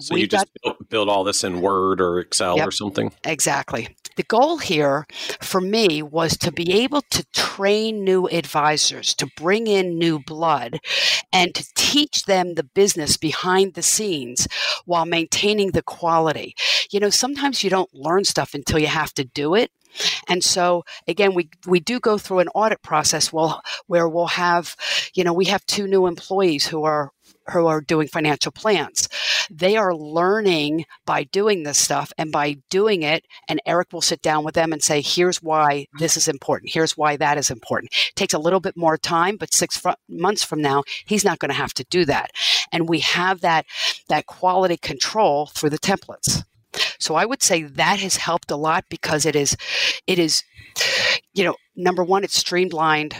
so 0.00 0.16
you 0.16 0.26
got, 0.26 0.38
just 0.38 0.58
build, 0.62 0.88
build, 0.88 1.08
all 1.08 1.24
this 1.24 1.44
in 1.44 1.60
Word 1.60 2.00
or 2.00 2.18
Excel 2.18 2.56
yep, 2.56 2.68
or 2.68 2.70
something? 2.70 3.12
Exactly. 3.24 3.88
The 4.16 4.22
goal 4.24 4.58
here 4.58 5.06
for 5.40 5.60
me 5.60 6.02
was 6.02 6.36
to 6.38 6.52
be 6.52 6.72
able 6.82 7.02
to 7.10 7.24
train 7.32 8.04
new 8.04 8.26
advisors, 8.28 9.14
to 9.14 9.28
bring 9.36 9.66
in 9.66 9.98
new 9.98 10.18
blood, 10.18 10.80
and 11.32 11.54
to 11.54 11.64
teach 11.74 12.24
them 12.24 12.54
the 12.54 12.64
business 12.64 13.16
behind 13.16 13.74
the 13.74 13.82
scenes 13.82 14.48
while 14.84 15.06
maintaining 15.06 15.70
the 15.72 15.82
quality. 15.82 16.54
You 16.90 17.00
know, 17.00 17.10
sometimes 17.10 17.62
you 17.62 17.70
don't 17.70 17.92
learn 17.94 18.24
stuff 18.24 18.54
until 18.54 18.78
you 18.78 18.88
have 18.88 19.14
to 19.14 19.24
do 19.24 19.54
it. 19.54 19.70
And 20.28 20.42
so 20.42 20.84
again, 21.06 21.34
we 21.34 21.50
we 21.66 21.78
do 21.78 22.00
go 22.00 22.18
through 22.18 22.40
an 22.40 22.48
audit 22.48 22.82
process 22.82 23.32
well, 23.32 23.62
where 23.86 24.08
we'll 24.08 24.26
have, 24.26 24.76
you 25.14 25.22
know, 25.22 25.32
we 25.32 25.44
have 25.46 25.64
two 25.66 25.86
new 25.86 26.06
employees 26.06 26.66
who 26.66 26.82
are 26.82 27.12
who 27.52 27.66
are 27.66 27.80
doing 27.80 28.08
financial 28.08 28.52
plans. 28.52 29.08
They 29.50 29.76
are 29.76 29.94
learning 29.94 30.86
by 31.04 31.24
doing 31.24 31.62
this 31.62 31.78
stuff 31.78 32.12
and 32.16 32.32
by 32.32 32.56
doing 32.70 33.02
it. 33.02 33.24
And 33.48 33.60
Eric 33.66 33.92
will 33.92 34.00
sit 34.00 34.22
down 34.22 34.44
with 34.44 34.54
them 34.54 34.72
and 34.72 34.82
say, 34.82 35.00
here's 35.00 35.42
why 35.42 35.86
this 35.98 36.16
is 36.16 36.28
important. 36.28 36.72
Here's 36.72 36.96
why 36.96 37.16
that 37.16 37.38
is 37.38 37.50
important. 37.50 37.92
It 37.92 38.16
takes 38.16 38.34
a 38.34 38.38
little 38.38 38.60
bit 38.60 38.76
more 38.76 38.96
time, 38.96 39.36
but 39.36 39.52
six 39.52 39.76
fr- 39.76 39.90
months 40.08 40.42
from 40.42 40.62
now, 40.62 40.82
he's 41.04 41.24
not 41.24 41.38
going 41.38 41.50
to 41.50 41.54
have 41.54 41.74
to 41.74 41.84
do 41.90 42.04
that. 42.06 42.30
And 42.72 42.88
we 42.88 43.00
have 43.00 43.40
that, 43.42 43.66
that 44.08 44.26
quality 44.26 44.76
control 44.76 45.46
through 45.46 45.70
the 45.70 45.78
templates. 45.78 46.44
So 46.98 47.14
I 47.14 47.24
would 47.24 47.42
say 47.42 47.62
that 47.62 48.00
has 48.00 48.16
helped 48.16 48.50
a 48.50 48.56
lot 48.56 48.84
because 48.88 49.26
it 49.26 49.36
is, 49.36 49.56
it 50.06 50.18
is, 50.18 50.42
you 51.32 51.44
know, 51.44 51.56
number 51.76 52.02
one, 52.02 52.24
it's 52.24 52.38
streamlined 52.38 53.14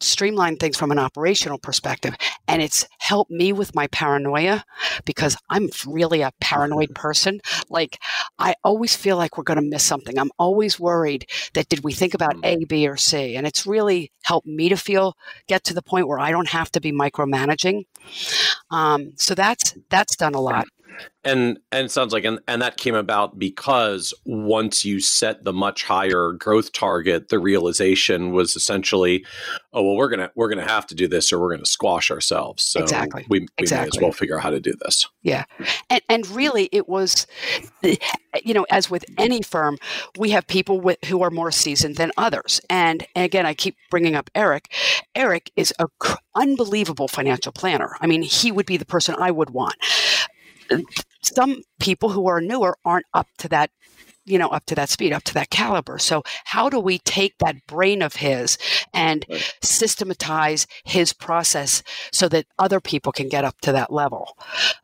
streamline 0.00 0.56
things 0.56 0.76
from 0.76 0.90
an 0.90 0.98
operational 0.98 1.58
perspective. 1.58 2.14
And 2.48 2.62
it's 2.62 2.86
helped 2.98 3.30
me 3.30 3.52
with 3.52 3.74
my 3.74 3.86
paranoia 3.88 4.64
because 5.04 5.36
I'm 5.50 5.68
really 5.86 6.22
a 6.22 6.32
paranoid 6.40 6.94
person. 6.94 7.40
Like, 7.68 7.98
I 8.38 8.54
always 8.64 8.96
feel 8.96 9.16
like 9.16 9.36
we're 9.36 9.44
going 9.44 9.62
to 9.62 9.68
miss 9.68 9.84
something. 9.84 10.18
I'm 10.18 10.30
always 10.38 10.78
worried 10.78 11.28
that 11.54 11.68
did 11.68 11.84
we 11.84 11.92
think 11.92 12.14
about 12.14 12.36
mm. 12.36 12.62
A, 12.62 12.64
B, 12.64 12.88
or 12.88 12.96
C? 12.96 13.36
And 13.36 13.46
it's 13.46 13.66
really 13.66 14.12
helped 14.22 14.46
me 14.46 14.68
to 14.68 14.76
feel, 14.76 15.16
get 15.46 15.64
to 15.64 15.74
the 15.74 15.82
point 15.82 16.08
where 16.08 16.20
I 16.20 16.30
don't 16.30 16.48
have 16.48 16.70
to 16.72 16.80
be 16.80 16.92
micromanaging. 16.92 17.84
Um, 18.70 19.12
so 19.16 19.34
that's, 19.34 19.76
that's 19.88 20.16
done 20.16 20.34
a 20.34 20.40
lot 20.40 20.66
and 21.24 21.58
and 21.72 21.86
it 21.86 21.90
sounds 21.90 22.12
like 22.12 22.24
and, 22.24 22.38
and 22.46 22.62
that 22.62 22.76
came 22.76 22.94
about 22.94 23.38
because 23.38 24.14
once 24.24 24.84
you 24.84 25.00
set 25.00 25.44
the 25.44 25.52
much 25.52 25.84
higher 25.84 26.32
growth 26.32 26.72
target 26.72 27.28
the 27.28 27.38
realization 27.38 28.32
was 28.32 28.56
essentially 28.56 29.24
oh 29.72 29.82
well 29.82 29.96
we're 29.96 30.08
gonna 30.08 30.30
we're 30.36 30.48
gonna 30.48 30.66
have 30.66 30.86
to 30.86 30.94
do 30.94 31.08
this 31.08 31.32
or 31.32 31.40
we're 31.40 31.50
gonna 31.50 31.66
squash 31.66 32.10
ourselves. 32.10 32.62
So 32.62 32.80
exactly. 32.80 33.26
we, 33.28 33.40
we 33.40 33.48
exactly. 33.58 33.84
may 33.84 33.98
as 33.98 34.02
well 34.02 34.12
figure 34.12 34.36
out 34.36 34.42
how 34.42 34.50
to 34.50 34.60
do 34.60 34.74
this. 34.80 35.08
Yeah. 35.22 35.44
And 35.90 36.00
and 36.08 36.26
really 36.28 36.68
it 36.72 36.88
was 36.88 37.26
eh, 37.82 37.96
you 38.44 38.54
know 38.54 38.66
as 38.70 38.90
with 38.90 39.04
any 39.18 39.42
firm 39.42 39.78
we 40.18 40.30
have 40.30 40.46
people 40.46 40.80
with, 40.80 41.02
who 41.04 41.22
are 41.22 41.30
more 41.30 41.50
seasoned 41.50 41.96
than 41.96 42.12
others. 42.16 42.60
And, 42.70 43.06
and 43.14 43.24
again 43.24 43.46
i 43.46 43.54
keep 43.54 43.76
bringing 43.90 44.14
up 44.14 44.30
eric. 44.34 44.72
Eric 45.14 45.50
is 45.56 45.74
a 45.78 45.86
unbelievable 46.34 47.08
financial 47.08 47.52
planner. 47.52 47.96
I 48.00 48.06
mean 48.06 48.22
he 48.22 48.52
would 48.52 48.66
be 48.66 48.76
the 48.76 48.86
person 48.86 49.16
i 49.18 49.30
would 49.30 49.50
want 49.50 49.76
some 51.22 51.62
people 51.80 52.08
who 52.10 52.26
are 52.26 52.40
newer 52.40 52.76
aren't 52.84 53.06
up 53.14 53.28
to 53.38 53.48
that 53.48 53.70
you 54.24 54.38
know 54.38 54.48
up 54.48 54.66
to 54.66 54.74
that 54.74 54.88
speed 54.88 55.12
up 55.12 55.22
to 55.22 55.34
that 55.34 55.50
caliber 55.50 55.98
so 55.98 56.22
how 56.44 56.68
do 56.68 56.78
we 56.78 56.98
take 56.98 57.38
that 57.38 57.66
brain 57.66 58.02
of 58.02 58.16
his 58.16 58.58
and 58.92 59.24
right. 59.30 59.54
systematize 59.62 60.66
his 60.84 61.12
process 61.12 61.82
so 62.12 62.28
that 62.28 62.46
other 62.58 62.80
people 62.80 63.12
can 63.12 63.28
get 63.28 63.44
up 63.44 63.58
to 63.60 63.72
that 63.72 63.92
level 63.92 64.36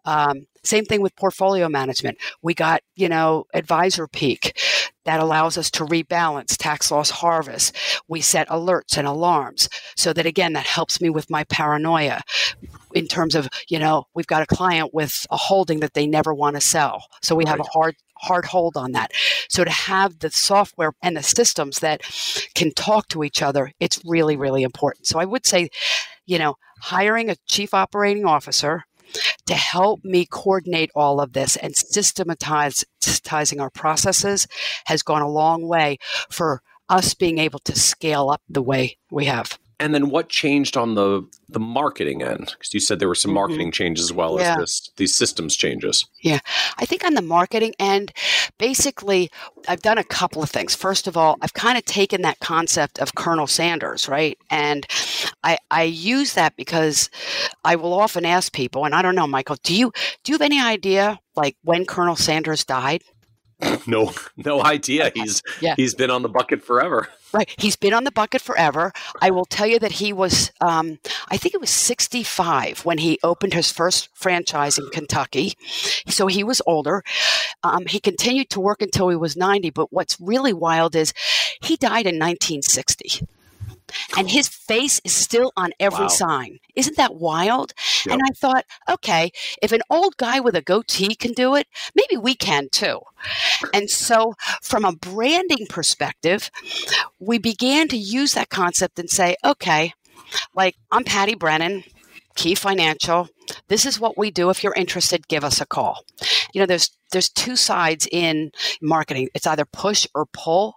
um, 0.04 0.46
same 0.64 0.84
thing 0.84 1.00
with 1.00 1.16
portfolio 1.16 1.68
management. 1.68 2.18
We 2.42 2.54
got 2.54 2.82
you 2.94 3.08
know 3.08 3.44
Advisor 3.54 4.06
Peak 4.06 4.58
that 5.04 5.20
allows 5.20 5.58
us 5.58 5.70
to 5.72 5.84
rebalance 5.84 6.56
tax 6.56 6.90
loss 6.90 7.10
harvest. 7.10 7.76
We 8.08 8.20
set 8.20 8.48
alerts 8.48 8.96
and 8.96 9.06
alarms 9.06 9.68
so 9.96 10.12
that 10.12 10.26
again 10.26 10.52
that 10.52 10.66
helps 10.66 11.00
me 11.00 11.10
with 11.10 11.30
my 11.30 11.44
paranoia 11.44 12.22
in 12.94 13.08
terms 13.08 13.34
of 13.34 13.48
you 13.68 13.78
know 13.78 14.04
we've 14.14 14.26
got 14.26 14.42
a 14.42 14.46
client 14.46 14.94
with 14.94 15.26
a 15.30 15.36
holding 15.36 15.80
that 15.80 15.94
they 15.94 16.06
never 16.06 16.32
want 16.32 16.56
to 16.56 16.60
sell. 16.60 17.04
So 17.22 17.34
we 17.34 17.44
right. 17.44 17.50
have 17.50 17.60
a 17.60 17.64
hard 17.64 17.96
hard 18.18 18.44
hold 18.44 18.76
on 18.76 18.92
that. 18.92 19.10
So 19.48 19.64
to 19.64 19.70
have 19.70 20.20
the 20.20 20.30
software 20.30 20.92
and 21.02 21.16
the 21.16 21.24
systems 21.24 21.80
that 21.80 22.02
can 22.54 22.70
talk 22.72 23.08
to 23.08 23.24
each 23.24 23.42
other 23.42 23.72
it's 23.80 24.00
really 24.04 24.36
really 24.36 24.62
important. 24.62 25.06
So 25.06 25.18
i 25.18 25.24
would 25.24 25.46
say 25.46 25.70
you 26.26 26.38
know 26.38 26.54
hiring 26.80 27.30
a 27.30 27.36
chief 27.46 27.74
operating 27.74 28.24
officer 28.24 28.84
to 29.46 29.54
help 29.54 30.04
me 30.04 30.26
coordinate 30.26 30.90
all 30.94 31.20
of 31.20 31.32
this 31.32 31.56
and 31.56 31.74
systematizing 31.76 33.60
our 33.60 33.70
processes 33.70 34.46
has 34.86 35.02
gone 35.02 35.22
a 35.22 35.28
long 35.28 35.66
way 35.66 35.98
for 36.30 36.62
us 36.88 37.14
being 37.14 37.38
able 37.38 37.58
to 37.60 37.78
scale 37.78 38.30
up 38.30 38.42
the 38.48 38.62
way 38.62 38.96
we 39.10 39.24
have. 39.24 39.58
And 39.80 39.94
then 39.94 40.10
what 40.10 40.28
changed 40.28 40.76
on 40.76 40.94
the 40.94 41.28
the 41.48 41.58
marketing 41.58 42.22
end? 42.22 42.54
Because 42.56 42.72
you 42.72 42.80
said 42.80 42.98
there 42.98 43.08
were 43.08 43.14
some 43.14 43.30
mm-hmm. 43.30 43.34
marketing 43.36 43.66
mm-hmm. 43.68 43.72
changes 43.72 44.06
as 44.06 44.12
well 44.12 44.38
yeah. 44.38 44.52
as 44.52 44.56
this, 44.58 44.90
these 44.96 45.14
systems 45.14 45.56
changes. 45.56 46.06
Yeah, 46.20 46.38
I 46.78 46.86
think 46.86 47.04
on 47.04 47.14
the 47.14 47.22
marketing 47.22 47.74
end, 47.78 48.12
basically, 48.58 49.30
I've 49.66 49.82
done 49.82 49.98
a 49.98 50.04
couple 50.04 50.42
of 50.42 50.50
things. 50.50 50.74
First 50.74 51.08
of 51.08 51.16
all, 51.16 51.36
I've 51.42 51.54
kind 51.54 51.76
of 51.76 51.84
taken 51.84 52.22
that 52.22 52.38
concept 52.38 52.98
of 53.00 53.14
Colonel 53.14 53.46
Sanders, 53.46 54.08
right, 54.08 54.38
and 54.50 54.86
I 55.42 55.58
I 55.70 55.82
use 55.82 56.34
that 56.34 56.56
because 56.56 57.10
I 57.64 57.76
will 57.76 57.94
often 57.94 58.24
ask 58.24 58.52
people, 58.52 58.84
and 58.84 58.94
I 58.94 59.02
don't 59.02 59.16
know, 59.16 59.26
Michael, 59.26 59.56
do 59.62 59.74
you 59.74 59.92
do 60.22 60.32
you 60.32 60.34
have 60.34 60.42
any 60.42 60.60
idea 60.60 61.18
like 61.34 61.56
when 61.64 61.86
Colonel 61.86 62.16
Sanders 62.16 62.64
died? 62.64 63.02
no, 63.86 64.12
no 64.36 64.62
idea. 64.62 65.10
He's 65.14 65.42
yeah. 65.60 65.74
he's 65.76 65.94
been 65.94 66.10
on 66.10 66.22
the 66.22 66.28
bucket 66.28 66.62
forever. 66.62 67.08
Right. 67.32 67.48
He's 67.56 67.76
been 67.76 67.94
on 67.94 68.04
the 68.04 68.12
bucket 68.12 68.42
forever. 68.42 68.92
I 69.20 69.30
will 69.30 69.46
tell 69.46 69.66
you 69.66 69.78
that 69.78 69.92
he 69.92 70.12
was, 70.12 70.52
um, 70.60 70.98
I 71.30 71.38
think 71.38 71.54
it 71.54 71.60
was 71.60 71.70
65 71.70 72.84
when 72.84 72.98
he 72.98 73.18
opened 73.22 73.54
his 73.54 73.72
first 73.72 74.10
franchise 74.12 74.78
in 74.78 74.88
Kentucky. 74.90 75.54
So 76.08 76.26
he 76.26 76.44
was 76.44 76.60
older. 76.66 77.02
Um, 77.62 77.86
he 77.86 78.00
continued 78.00 78.50
to 78.50 78.60
work 78.60 78.82
until 78.82 79.08
he 79.08 79.16
was 79.16 79.36
90. 79.36 79.70
But 79.70 79.92
what's 79.92 80.20
really 80.20 80.52
wild 80.52 80.94
is 80.94 81.14
he 81.62 81.76
died 81.76 82.06
in 82.06 82.18
1960 82.18 83.26
and 84.16 84.30
his 84.30 84.48
face 84.48 85.00
is 85.04 85.12
still 85.12 85.52
on 85.56 85.72
every 85.80 86.04
wow. 86.04 86.08
sign. 86.08 86.58
Isn't 86.74 86.96
that 86.96 87.14
wild? 87.14 87.72
Yep. 88.06 88.12
And 88.12 88.22
I 88.22 88.32
thought, 88.34 88.64
okay, 88.88 89.30
if 89.60 89.72
an 89.72 89.82
old 89.90 90.16
guy 90.16 90.40
with 90.40 90.56
a 90.56 90.62
goatee 90.62 91.14
can 91.14 91.32
do 91.32 91.54
it, 91.54 91.66
maybe 91.94 92.16
we 92.16 92.34
can 92.34 92.68
too. 92.70 93.00
And 93.72 93.90
so, 93.90 94.34
from 94.62 94.84
a 94.84 94.92
branding 94.92 95.66
perspective, 95.68 96.50
we 97.18 97.38
began 97.38 97.88
to 97.88 97.96
use 97.96 98.34
that 98.34 98.50
concept 98.50 98.98
and 98.98 99.08
say, 99.08 99.36
okay, 99.44 99.94
like 100.54 100.76
I'm 100.90 101.04
Patty 101.04 101.34
Brennan. 101.34 101.84
Key 102.34 102.54
Financial. 102.54 103.28
This 103.68 103.86
is 103.86 104.00
what 104.00 104.16
we 104.16 104.30
do. 104.30 104.50
If 104.50 104.62
you're 104.62 104.74
interested, 104.74 105.28
give 105.28 105.44
us 105.44 105.60
a 105.60 105.66
call. 105.66 106.04
You 106.52 106.60
know, 106.60 106.66
there's 106.66 106.90
there's 107.12 107.28
two 107.28 107.56
sides 107.56 108.08
in 108.10 108.50
marketing. 108.80 109.28
It's 109.34 109.46
either 109.46 109.66
push 109.66 110.06
or 110.14 110.26
pull. 110.32 110.76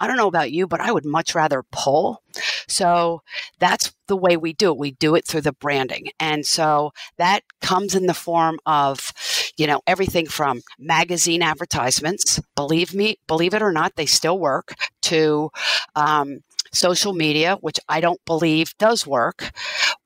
I 0.00 0.06
don't 0.06 0.16
know 0.16 0.26
about 0.26 0.50
you, 0.50 0.66
but 0.66 0.80
I 0.80 0.90
would 0.90 1.04
much 1.04 1.34
rather 1.34 1.62
pull. 1.70 2.22
So 2.66 3.22
that's 3.58 3.92
the 4.06 4.16
way 4.16 4.36
we 4.36 4.54
do 4.54 4.70
it. 4.70 4.78
We 4.78 4.92
do 4.92 5.14
it 5.14 5.26
through 5.26 5.42
the 5.42 5.52
branding. 5.52 6.08
And 6.18 6.46
so 6.46 6.92
that 7.18 7.42
comes 7.60 7.94
in 7.94 8.06
the 8.06 8.14
form 8.14 8.58
of, 8.64 9.12
you 9.58 9.66
know, 9.66 9.82
everything 9.86 10.26
from 10.26 10.62
magazine 10.78 11.42
advertisements, 11.42 12.40
believe 12.56 12.94
me, 12.94 13.18
believe 13.26 13.52
it 13.52 13.62
or 13.62 13.72
not, 13.72 13.96
they 13.96 14.06
still 14.06 14.38
work, 14.38 14.74
to 15.02 15.50
um, 15.94 16.40
social 16.72 17.12
media, 17.12 17.56
which 17.60 17.78
I 17.88 18.00
don't 18.00 18.24
believe 18.24 18.76
does 18.78 19.06
work. 19.06 19.50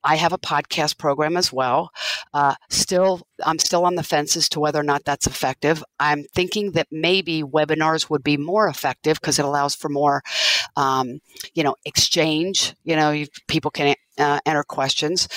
I 0.05 0.17
have 0.17 0.33
a 0.33 0.39
podcast 0.39 0.99
program 0.99 1.37
as 1.37 1.53
well. 1.53 1.91
Uh, 2.35 2.55
still, 2.71 3.23
I'm 3.45 3.59
still 3.59 3.85
on 3.85 3.95
the 3.95 4.03
fence 4.03 4.37
as 4.37 4.49
to 4.51 4.61
whether 4.61 4.81
or 4.81 4.85
not 4.85 5.05
that's 5.05 5.27
effective. 5.27 5.83
I'm 6.01 6.25
thinking 6.35 6.73
that 6.73 6.89
maybe 6.91 7.43
webinars 7.43 8.11
would 8.11 8.25
be 8.25 8.37
more 8.37 8.69
effective 8.69 9.21
because 9.21 9.39
it 9.39 9.45
allows 9.45 9.75
for 9.75 9.89
more, 9.89 10.23
um, 10.77 11.21
you 11.55 11.63
know, 11.63 11.77
exchange. 11.85 12.75
You 12.85 12.97
know, 12.97 13.25
people 13.49 13.71
can 13.71 13.95
uh, 14.19 14.41
enter 14.47 14.63
questions. 14.63 15.29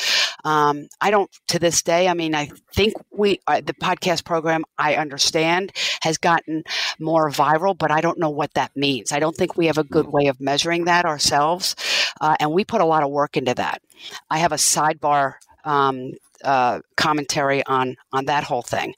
Um, 0.43 0.87
I 1.01 1.11
don't 1.11 1.29
to 1.47 1.59
this 1.59 1.81
day. 1.81 2.07
I 2.07 2.13
mean, 2.13 2.35
I 2.35 2.51
think 2.73 2.93
we 3.11 3.39
uh, 3.47 3.61
the 3.61 3.73
podcast 3.73 4.25
program 4.25 4.63
I 4.77 4.95
understand 4.95 5.71
has 6.01 6.17
gotten 6.17 6.63
more 6.99 7.29
viral, 7.29 7.77
but 7.77 7.91
I 7.91 8.01
don't 8.01 8.19
know 8.19 8.29
what 8.29 8.53
that 8.53 8.75
means. 8.75 9.11
I 9.11 9.19
don't 9.19 9.35
think 9.35 9.57
we 9.57 9.67
have 9.67 9.77
a 9.77 9.83
good 9.83 10.07
way 10.07 10.27
of 10.27 10.39
measuring 10.39 10.85
that 10.85 11.05
ourselves, 11.05 11.75
uh, 12.21 12.35
and 12.39 12.51
we 12.51 12.63
put 12.63 12.81
a 12.81 12.85
lot 12.85 13.03
of 13.03 13.09
work 13.09 13.37
into 13.37 13.53
that. 13.55 13.81
I 14.29 14.37
have 14.39 14.51
a 14.51 14.57
sidebar 14.57 15.35
um, 15.63 16.11
uh, 16.43 16.81
commentary 16.95 17.65
on 17.65 17.95
on 18.13 18.25
that 18.25 18.43
whole 18.43 18.61
thing. 18.61 18.93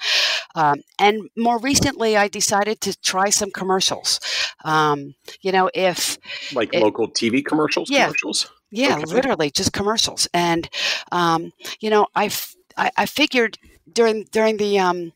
Um, 0.56 0.82
and 0.98 1.30
more 1.38 1.60
recently, 1.60 2.18
I 2.18 2.28
decided 2.28 2.82
to 2.82 3.00
try 3.00 3.30
some 3.30 3.52
commercials. 3.52 4.20
Um, 4.66 5.14
you 5.42 5.52
know, 5.52 5.70
if 5.74 6.18
like 6.54 6.74
it, 6.74 6.82
local 6.82 7.08
TV 7.08 7.46
commercials, 7.46 7.90
yeah, 7.90 8.06
commercials, 8.06 8.52
yeah, 8.72 8.98
okay. 8.98 9.06
literally 9.06 9.52
just 9.52 9.74
commercials. 9.74 10.28
And 10.34 10.70
um, 11.12 11.54
you 11.80 11.90
know, 11.90 12.08
I, 12.16 12.32
I, 12.76 12.92
I 12.98 13.06
figured 13.06 13.58
during 13.92 14.26
during 14.32 14.58
the 14.58 14.80
um, 14.80 15.14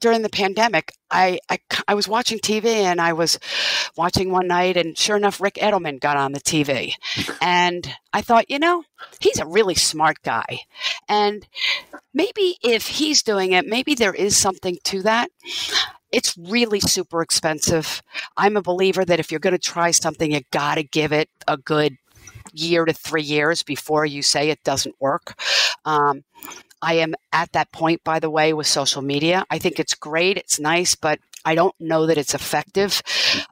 during 0.00 0.22
the 0.22 0.28
pandemic, 0.28 0.92
I, 1.10 1.38
I, 1.48 1.58
I 1.88 1.94
was 1.94 2.08
watching 2.08 2.38
TV 2.38 2.66
and 2.66 3.00
I 3.00 3.12
was 3.12 3.38
watching 3.96 4.30
one 4.30 4.46
night, 4.46 4.76
and 4.76 4.96
sure 4.96 5.16
enough, 5.16 5.40
Rick 5.40 5.54
Edelman 5.54 6.00
got 6.00 6.16
on 6.16 6.32
the 6.32 6.40
TV, 6.40 6.92
and 7.40 7.88
I 8.12 8.22
thought, 8.22 8.50
you 8.50 8.58
know, 8.58 8.84
he's 9.20 9.38
a 9.38 9.46
really 9.46 9.74
smart 9.74 10.22
guy, 10.22 10.60
and 11.08 11.46
maybe 12.12 12.56
if 12.62 12.86
he's 12.86 13.22
doing 13.22 13.52
it, 13.52 13.66
maybe 13.66 13.94
there 13.94 14.14
is 14.14 14.36
something 14.36 14.78
to 14.84 15.02
that. 15.02 15.30
It's 16.12 16.36
really 16.38 16.80
super 16.80 17.20
expensive. 17.20 18.02
I'm 18.36 18.56
a 18.56 18.62
believer 18.62 19.04
that 19.04 19.20
if 19.20 19.30
you're 19.30 19.40
going 19.40 19.52
to 19.52 19.58
try 19.58 19.90
something, 19.90 20.32
you 20.32 20.40
got 20.50 20.76
to 20.76 20.82
give 20.82 21.12
it 21.12 21.28
a 21.48 21.56
good 21.56 21.98
year 22.58 22.84
to 22.84 22.92
three 22.92 23.22
years 23.22 23.62
before 23.62 24.06
you 24.06 24.22
say 24.22 24.50
it 24.50 24.62
doesn't 24.64 24.94
work. 25.00 25.40
Um, 25.84 26.24
I 26.82 26.94
am 26.94 27.14
at 27.32 27.52
that 27.52 27.72
point, 27.72 28.04
by 28.04 28.20
the 28.20 28.30
way, 28.30 28.52
with 28.52 28.66
social 28.66 29.02
media. 29.02 29.44
I 29.50 29.58
think 29.58 29.80
it's 29.80 29.94
great, 29.94 30.36
it's 30.36 30.60
nice, 30.60 30.94
but 30.94 31.18
I 31.44 31.54
don't 31.54 31.74
know 31.80 32.06
that 32.06 32.18
it's 32.18 32.34
effective 32.34 33.02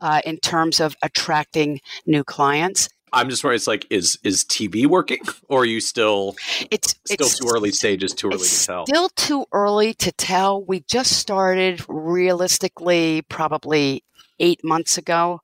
uh, 0.00 0.20
in 0.24 0.38
terms 0.38 0.80
of 0.80 0.96
attracting 1.02 1.80
new 2.06 2.24
clients. 2.24 2.88
I'm 3.12 3.30
just 3.30 3.44
wondering, 3.44 3.56
it's 3.56 3.66
like, 3.68 3.86
is 3.90 4.18
is 4.24 4.44
TV 4.44 4.86
working, 4.86 5.20
or 5.48 5.62
are 5.62 5.64
you 5.64 5.80
still? 5.80 6.34
It's 6.70 6.96
still 7.04 7.26
it's, 7.26 7.38
too 7.38 7.48
early 7.48 7.70
stages, 7.70 8.12
too 8.12 8.28
early 8.28 8.48
to 8.48 8.66
tell. 8.66 8.86
Still 8.86 9.08
too 9.10 9.46
early 9.52 9.94
to 9.94 10.10
tell. 10.12 10.64
We 10.64 10.80
just 10.80 11.12
started, 11.18 11.84
realistically, 11.88 13.22
probably 13.28 14.02
eight 14.40 14.64
months 14.64 14.98
ago. 14.98 15.40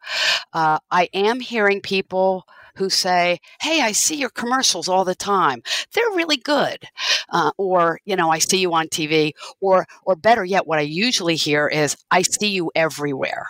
Uh, 0.53 0.81
I 0.91 1.09
am 1.15 1.39
hearing 1.39 1.81
people 1.81 2.45
who 2.77 2.91
say, 2.91 3.41
Hey, 3.61 3.81
I 3.81 3.93
see 3.93 4.17
your 4.17 4.31
commercials 4.31 4.89
all 4.89 5.05
the 5.05 5.15
time. 5.15 5.63
They're 5.93 6.11
really 6.15 6.37
good. 6.37 6.85
Uh, 7.29 7.53
or, 7.57 8.01
you 8.05 8.17
know, 8.17 8.31
I 8.31 8.39
see 8.39 8.59
you 8.59 8.73
on 8.75 8.89
TV. 8.89 9.33
Or, 9.61 9.87
or 10.05 10.17
better 10.17 10.45
yet, 10.45 10.67
what 10.67 10.79
I 10.79 10.83
usually 10.83 11.37
hear 11.37 11.69
is, 11.69 11.97
I 12.11 12.23
see 12.23 12.49
you 12.49 12.71
everywhere 12.75 13.49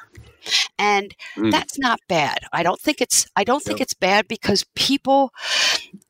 and 0.79 1.15
mm. 1.37 1.51
that's 1.51 1.79
not 1.79 2.01
bad 2.09 2.39
i 2.53 2.63
don't 2.63 2.81
think 2.81 3.01
it's 3.01 3.27
i 3.37 3.45
don't 3.45 3.63
think 3.63 3.81
it's 3.81 3.95
bad 3.95 4.27
because 4.29 4.65
people 4.75 5.33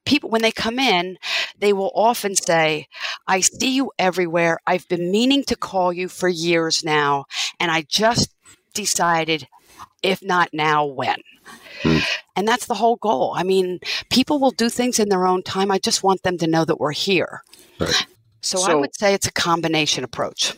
people 0.04 0.30
when 0.30 0.42
they 0.42 0.52
come 0.52 0.78
in 0.78 1.18
they 1.58 1.72
will 1.72 1.92
often 1.94 2.34
say 2.34 2.86
i 3.26 3.40
see 3.40 3.74
you 3.74 3.90
everywhere 3.98 4.58
i've 4.66 4.86
been 4.88 5.10
meaning 5.10 5.42
to 5.44 5.56
call 5.56 5.92
you 5.92 6.08
for 6.08 6.28
years 6.28 6.84
now 6.84 7.24
and 7.58 7.70
i 7.70 7.82
just 7.82 8.30
decided 8.74 9.48
if 10.02 10.22
not 10.22 10.48
now 10.52 10.84
when 10.84 11.16
mm. 11.82 12.02
and 12.36 12.46
that's 12.46 12.66
the 12.66 12.74
whole 12.74 12.96
goal 12.96 13.32
i 13.36 13.42
mean 13.42 13.78
people 14.10 14.38
will 14.38 14.50
do 14.50 14.68
things 14.68 14.98
in 14.98 15.08
their 15.08 15.26
own 15.26 15.42
time 15.42 15.70
i 15.70 15.78
just 15.78 16.02
want 16.02 16.22
them 16.22 16.38
to 16.38 16.46
know 16.46 16.64
that 16.64 16.78
we're 16.78 16.92
here 16.92 17.42
right. 17.78 18.06
so, 18.40 18.58
so 18.58 18.70
i 18.70 18.74
would 18.74 18.94
say 18.94 19.14
it's 19.14 19.26
a 19.26 19.32
combination 19.32 20.04
approach 20.04 20.54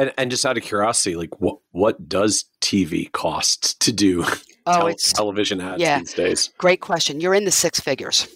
and, 0.00 0.12
and 0.16 0.30
just 0.30 0.46
out 0.46 0.56
of 0.56 0.62
curiosity, 0.62 1.14
like 1.14 1.40
what 1.42 1.58
what 1.72 2.08
does 2.08 2.46
TV 2.62 3.12
cost 3.12 3.78
to 3.82 3.92
do? 3.92 4.24
Oh, 4.66 4.86
it's 4.86 5.12
television 5.12 5.60
ads 5.60 5.80
yeah, 5.80 5.98
these 5.98 6.14
days. 6.14 6.50
Great 6.58 6.80
question. 6.80 7.20
You're 7.20 7.34
in 7.34 7.44
the 7.44 7.50
six 7.50 7.80
figures. 7.80 8.28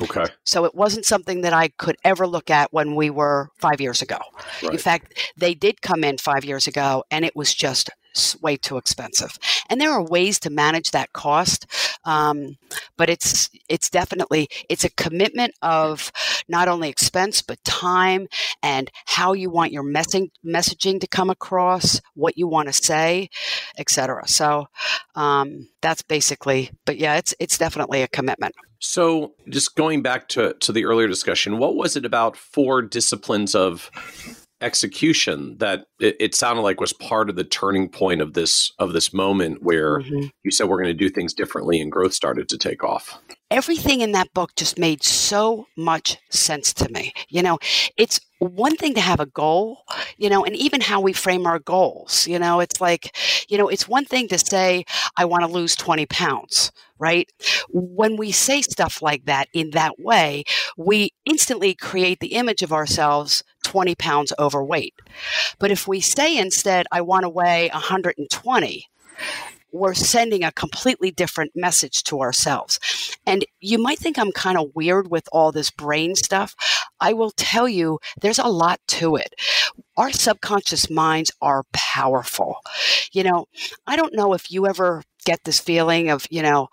Okay. 0.00 0.24
So 0.44 0.64
it 0.64 0.74
wasn't 0.74 1.04
something 1.04 1.42
that 1.42 1.52
I 1.52 1.68
could 1.68 1.96
ever 2.04 2.26
look 2.26 2.50
at 2.50 2.72
when 2.72 2.96
we 2.96 3.10
were 3.10 3.50
five 3.58 3.80
years 3.80 4.02
ago. 4.02 4.18
Right. 4.62 4.72
In 4.72 4.78
fact, 4.78 5.32
they 5.36 5.54
did 5.54 5.82
come 5.82 6.04
in 6.04 6.18
five 6.18 6.44
years 6.44 6.66
ago, 6.66 7.04
and 7.10 7.24
it 7.24 7.36
was 7.36 7.54
just 7.54 7.90
way 8.40 8.56
too 8.56 8.76
expensive. 8.76 9.38
And 9.68 9.80
there 9.80 9.90
are 9.90 10.04
ways 10.04 10.38
to 10.40 10.50
manage 10.50 10.90
that 10.90 11.12
cost, 11.12 11.66
um, 12.04 12.56
but 12.96 13.08
it's 13.08 13.50
it's 13.68 13.90
definitely 13.90 14.48
it's 14.68 14.84
a 14.84 14.90
commitment 14.90 15.54
of 15.62 16.12
not 16.48 16.68
only 16.68 16.88
expense 16.88 17.42
but 17.42 17.62
time 17.64 18.28
and 18.62 18.90
how 19.06 19.32
you 19.32 19.50
want 19.50 19.72
your 19.72 19.84
messaging 19.84 20.30
messaging 20.44 21.00
to 21.00 21.06
come 21.06 21.30
across, 21.30 22.00
what 22.14 22.36
you 22.36 22.46
want 22.46 22.68
to 22.68 22.72
say, 22.72 23.28
etc. 23.78 24.26
So 24.28 24.66
um, 25.14 25.68
that's 25.80 26.02
basically. 26.02 26.70
But 26.84 26.98
yeah, 26.98 27.16
it's 27.16 27.34
it's 27.38 27.58
definitely 27.58 28.02
a 28.02 28.08
commitment. 28.08 28.54
So, 28.84 29.34
just 29.48 29.76
going 29.76 30.02
back 30.02 30.26
to, 30.30 30.54
to 30.54 30.72
the 30.72 30.86
earlier 30.86 31.06
discussion, 31.06 31.58
what 31.58 31.76
was 31.76 31.94
it 31.94 32.04
about 32.04 32.36
four 32.36 32.82
disciplines 32.82 33.54
of 33.54 33.88
execution 34.62 35.56
that 35.58 35.86
it, 35.98 36.16
it, 36.20 36.34
sounded 36.34 36.62
like 36.62 36.80
was 36.80 36.92
part 36.92 37.28
of 37.28 37.36
the 37.36 37.44
turning 37.44 37.88
point 37.88 38.20
of 38.20 38.32
this 38.34 38.72
of 38.78 38.92
this 38.92 39.12
moment 39.12 39.62
where 39.62 40.00
mm-hmm. 40.00 40.26
you 40.44 40.50
said 40.50 40.68
we're 40.68 40.80
going 40.80 40.86
to 40.86 40.94
do 40.94 41.08
things 41.08 41.34
differently 41.34 41.80
and 41.80 41.92
growth 41.92 42.14
started 42.14 42.48
to 42.48 42.56
take 42.56 42.82
off 42.84 43.18
everything 43.50 44.00
in 44.00 44.12
that 44.12 44.32
book 44.32 44.54
just 44.56 44.78
made 44.78 45.02
so 45.02 45.66
much 45.76 46.16
sense 46.30 46.72
to 46.72 46.88
me 46.90 47.12
you 47.28 47.42
know 47.42 47.58
it's 47.96 48.20
one 48.38 48.76
thing 48.76 48.94
to 48.94 49.00
have 49.00 49.20
a 49.20 49.26
goal 49.26 49.84
you 50.16 50.30
know 50.30 50.44
and 50.44 50.56
even 50.56 50.80
how 50.80 51.00
we 51.00 51.12
frame 51.12 51.46
our 51.46 51.58
goals 51.58 52.26
you 52.26 52.38
know 52.38 52.60
it's 52.60 52.80
like 52.80 53.16
you 53.48 53.58
know 53.58 53.68
it's 53.68 53.88
one 53.88 54.04
thing 54.04 54.28
to 54.28 54.38
say 54.38 54.84
i 55.16 55.24
want 55.24 55.42
to 55.42 55.48
lose 55.48 55.76
20 55.76 56.06
pounds 56.06 56.72
right? 57.02 57.28
When 57.68 58.16
we 58.16 58.30
say 58.30 58.62
stuff 58.62 59.02
like 59.02 59.24
that 59.24 59.48
in 59.52 59.70
that 59.70 59.98
way, 59.98 60.44
we 60.76 61.10
instantly 61.24 61.74
create 61.74 62.20
the 62.20 62.34
image 62.34 62.62
of 62.62 62.72
ourselves 62.72 63.42
20 63.72 63.94
pounds 63.94 64.34
overweight. 64.38 64.92
But 65.58 65.70
if 65.70 65.88
we 65.88 66.02
say 66.02 66.36
instead, 66.36 66.84
I 66.92 67.00
want 67.00 67.22
to 67.22 67.30
weigh 67.30 67.70
120, 67.72 68.86
we're 69.72 69.94
sending 69.94 70.44
a 70.44 70.52
completely 70.52 71.10
different 71.10 71.52
message 71.54 72.04
to 72.04 72.20
ourselves. 72.20 72.78
And 73.26 73.46
you 73.60 73.78
might 73.78 73.98
think 73.98 74.18
I'm 74.18 74.30
kind 74.32 74.58
of 74.58 74.74
weird 74.74 75.10
with 75.10 75.26
all 75.32 75.52
this 75.52 75.70
brain 75.70 76.14
stuff. 76.14 76.54
I 77.00 77.14
will 77.14 77.30
tell 77.30 77.66
you, 77.66 77.98
there's 78.20 78.38
a 78.38 78.48
lot 78.48 78.78
to 78.88 79.16
it. 79.16 79.34
Our 79.96 80.12
subconscious 80.12 80.90
minds 80.90 81.32
are 81.40 81.64
powerful. 81.72 82.56
You 83.12 83.22
know, 83.22 83.46
I 83.86 83.96
don't 83.96 84.14
know 84.14 84.34
if 84.34 84.52
you 84.52 84.66
ever 84.66 85.02
get 85.24 85.44
this 85.44 85.60
feeling 85.60 86.10
of, 86.10 86.26
you 86.28 86.42
know, 86.42 86.68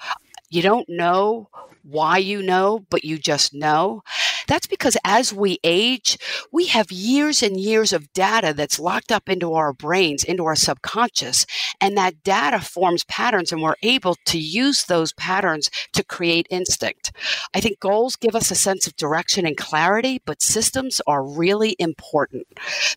you 0.49 0.61
don't 0.61 0.89
know 0.89 1.47
why 1.83 2.17
you 2.17 2.41
know, 2.41 2.85
but 2.89 3.05
you 3.05 3.17
just 3.17 3.53
know. 3.53 4.03
That's 4.49 4.65
because 4.65 4.97
as 5.05 5.31
we 5.31 5.59
age, 5.63 6.17
we 6.51 6.65
have 6.67 6.91
years 6.91 7.43
and 7.43 7.55
years 7.55 7.93
of 7.93 8.11
data 8.13 8.51
that's 8.51 8.79
locked 8.79 9.11
up 9.11 9.29
into 9.29 9.53
our 9.53 9.73
brains, 9.73 10.23
into 10.23 10.43
our 10.45 10.55
subconscious, 10.55 11.45
and 11.79 11.95
that 11.95 12.23
data 12.23 12.59
forms 12.59 13.03
patterns, 13.03 13.51
and 13.51 13.61
we're 13.61 13.75
able 13.83 14.15
to 14.25 14.39
use 14.39 14.85
those 14.85 15.13
patterns 15.13 15.69
to 15.93 16.03
create 16.03 16.47
instinct. 16.49 17.11
I 17.53 17.61
think 17.61 17.79
goals 17.79 18.15
give 18.15 18.35
us 18.35 18.49
a 18.49 18.55
sense 18.55 18.87
of 18.87 18.95
direction 18.95 19.45
and 19.45 19.55
clarity, 19.55 20.19
but 20.25 20.41
systems 20.41 20.99
are 21.05 21.23
really 21.23 21.75
important. 21.77 22.47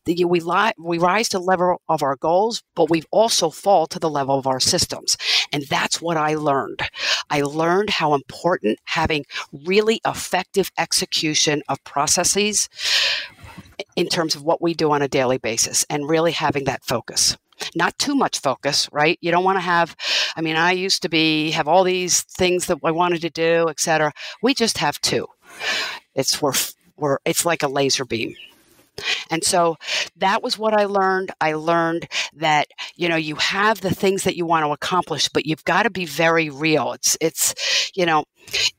The, 0.07 0.25
we, 0.25 0.41
we 0.79 0.97
rise 0.97 1.29
to 1.29 1.39
the 1.39 1.45
level 1.45 1.83
of 1.87 2.03
our 2.03 2.17
goals, 2.17 2.63
but 2.75 2.89
we 2.89 3.03
also 3.11 3.51
fall 3.51 3.87
to 3.89 3.99
the 3.99 4.09
level 4.09 4.39
of 4.39 4.47
our 4.47 4.61
systems. 4.61 5.19
And 5.53 5.65
that's 5.65 6.01
what 6.01 6.17
I 6.17 6.35
learned. 6.35 6.81
I 7.31 7.43
learned 7.43 7.91
how 7.91 8.15
important 8.15 8.79
having 8.85 9.27
really 9.67 10.01
effective 10.07 10.71
execution 10.79 11.63
of 11.69 11.83
processes 11.85 12.69
in 13.97 14.07
terms 14.07 14.35
of 14.35 14.43
what 14.43 14.63
we 14.63 14.75
do 14.75 14.91
on 14.93 15.03
a 15.03 15.09
daily 15.09 15.39
basis 15.39 15.85
and 15.91 16.09
really 16.09 16.33
having 16.33 16.65
that 16.65 16.85
focus. 16.85 17.37
Not 17.75 17.99
too 17.99 18.15
much 18.15 18.41
focus 18.41 18.89
right? 18.93 19.19
You 19.21 19.31
don't 19.31 19.45
want 19.45 19.57
to 19.57 19.61
have 19.61 19.95
i 20.37 20.41
mean 20.41 20.57
i 20.57 20.73
used 20.73 21.03
to 21.03 21.09
be 21.09 21.51
have 21.51 21.69
all 21.69 21.85
these 21.85 22.23
things 22.23 22.67
that 22.67 22.79
i 22.83 22.91
wanted 22.91 23.21
to 23.21 23.31
do 23.31 23.69
etc 23.69 24.13
we 24.43 24.55
just 24.55 24.79
have 24.79 25.01
two. 25.01 25.27
It's 26.15 26.41
we're, 26.41 26.55
we're 26.97 27.19
it's 27.25 27.45
like 27.45 27.63
a 27.63 27.69
laser 27.69 28.05
beam 28.05 28.35
and 29.31 29.43
so 29.45 29.77
that 30.17 30.43
was 30.43 30.59
what 30.59 30.75
I 30.75 30.85
learned. 30.85 31.31
I 31.41 31.55
learned 31.55 32.09
that, 32.35 32.69
you 32.97 33.09
know, 33.09 33.17
you 33.17 33.37
have 33.37 33.81
the 33.81 33.95
things 33.95 34.25
that 34.25 34.37
you 34.37 34.47
want 34.47 34.65
to 34.65 34.73
accomplish, 34.73 35.29
but 35.29 35.47
you've 35.47 35.65
got 35.65 35.85
to 35.85 35.91
be 35.91 36.05
very 36.05 36.51
real. 36.51 36.93
It's, 36.93 37.17
it's, 37.21 37.91
you 37.95 38.07
know, 38.07 38.25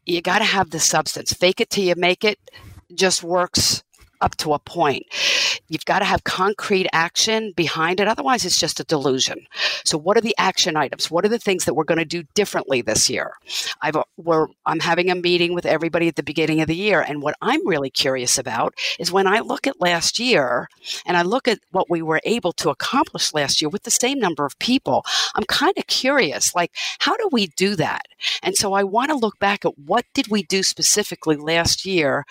you 0.06 0.22
got 0.22 0.40
to 0.40 0.46
have 0.46 0.70
the 0.70 0.80
substance. 0.80 1.34
Fake 1.34 1.62
it 1.62 1.70
till 1.70 1.84
you 1.84 1.96
make 1.96 2.24
it 2.24 2.40
just 2.94 3.24
works 3.24 3.84
up 4.22 4.36
to 4.38 4.54
a 4.54 4.60
point. 4.60 5.06
You've 5.68 5.86
got 5.86 6.00
to 6.00 6.06
have 6.06 6.24
concrete 6.24 6.88
action 6.94 7.52
behind 7.56 8.00
it. 8.00 8.08
Otherwise, 8.08 8.46
it's 8.46 8.60
just 8.60 8.80
a 8.80 8.84
delusion. 8.84 9.46
So, 9.84 9.98
what 9.98 10.18
are 10.18 10.22
the 10.22 10.36
action 10.38 10.78
items? 10.78 11.12
What 11.12 11.26
are 11.26 11.30
the 11.30 11.40
things 11.40 11.66
that 11.66 11.74
we're 11.74 11.84
going 11.84 12.00
to 12.00 12.06
do 12.06 12.24
differently 12.34 12.82
this 12.82 13.10
year? 13.10 13.34
I've, 13.82 13.96
uh, 13.96 14.04
we're, 14.18 14.48
I'm 14.66 14.80
having 14.80 15.10
a 15.10 15.16
meeting 15.16 15.54
with 15.54 15.66
everybody 15.66 16.08
at 16.08 16.16
the 16.16 16.24
beginning 16.24 16.62
of 16.62 16.68
the 16.68 16.76
year. 16.76 17.02
And 17.02 17.22
what 17.22 17.36
I'm 17.42 17.68
really 17.68 17.90
curious 17.90 18.38
about 18.38 18.74
is 19.00 19.12
when 19.12 19.28
I 19.28 19.40
look 19.40 19.68
at 19.68 19.82
last 19.82 20.20
year 20.20 20.70
and 21.06 21.18
I 21.18 21.22
look 21.22 21.48
at 21.48 21.60
what 21.72 21.90
we 21.90 22.02
were 22.02 22.22
able 22.24 22.54
to 22.54 22.70
accomplish 22.70 23.34
last 23.34 23.62
year 23.62 23.70
with 23.70 23.84
the 23.84 23.92
same 23.92 24.20
number 24.20 24.46
of 24.46 24.58
people, 24.60 25.06
I'm 25.36 25.46
kind 25.46 25.78
of 25.78 25.88
curious 25.88 26.56
like, 26.56 26.72
how 27.00 27.18
do 27.18 27.30
we 27.32 27.48
do 27.48 27.76
that? 27.76 28.08
And 28.42 28.56
so, 28.56 28.74
I 28.74 28.84
want 28.84 29.12
to 29.12 29.16
look 29.16 29.38
back 29.40 29.66
at 29.66 29.78
what 29.78 30.06
did 30.14 30.30
we 30.30 30.44
do 30.44 30.64
specifically 30.64 31.36
last 31.36 31.86
year 31.86 32.26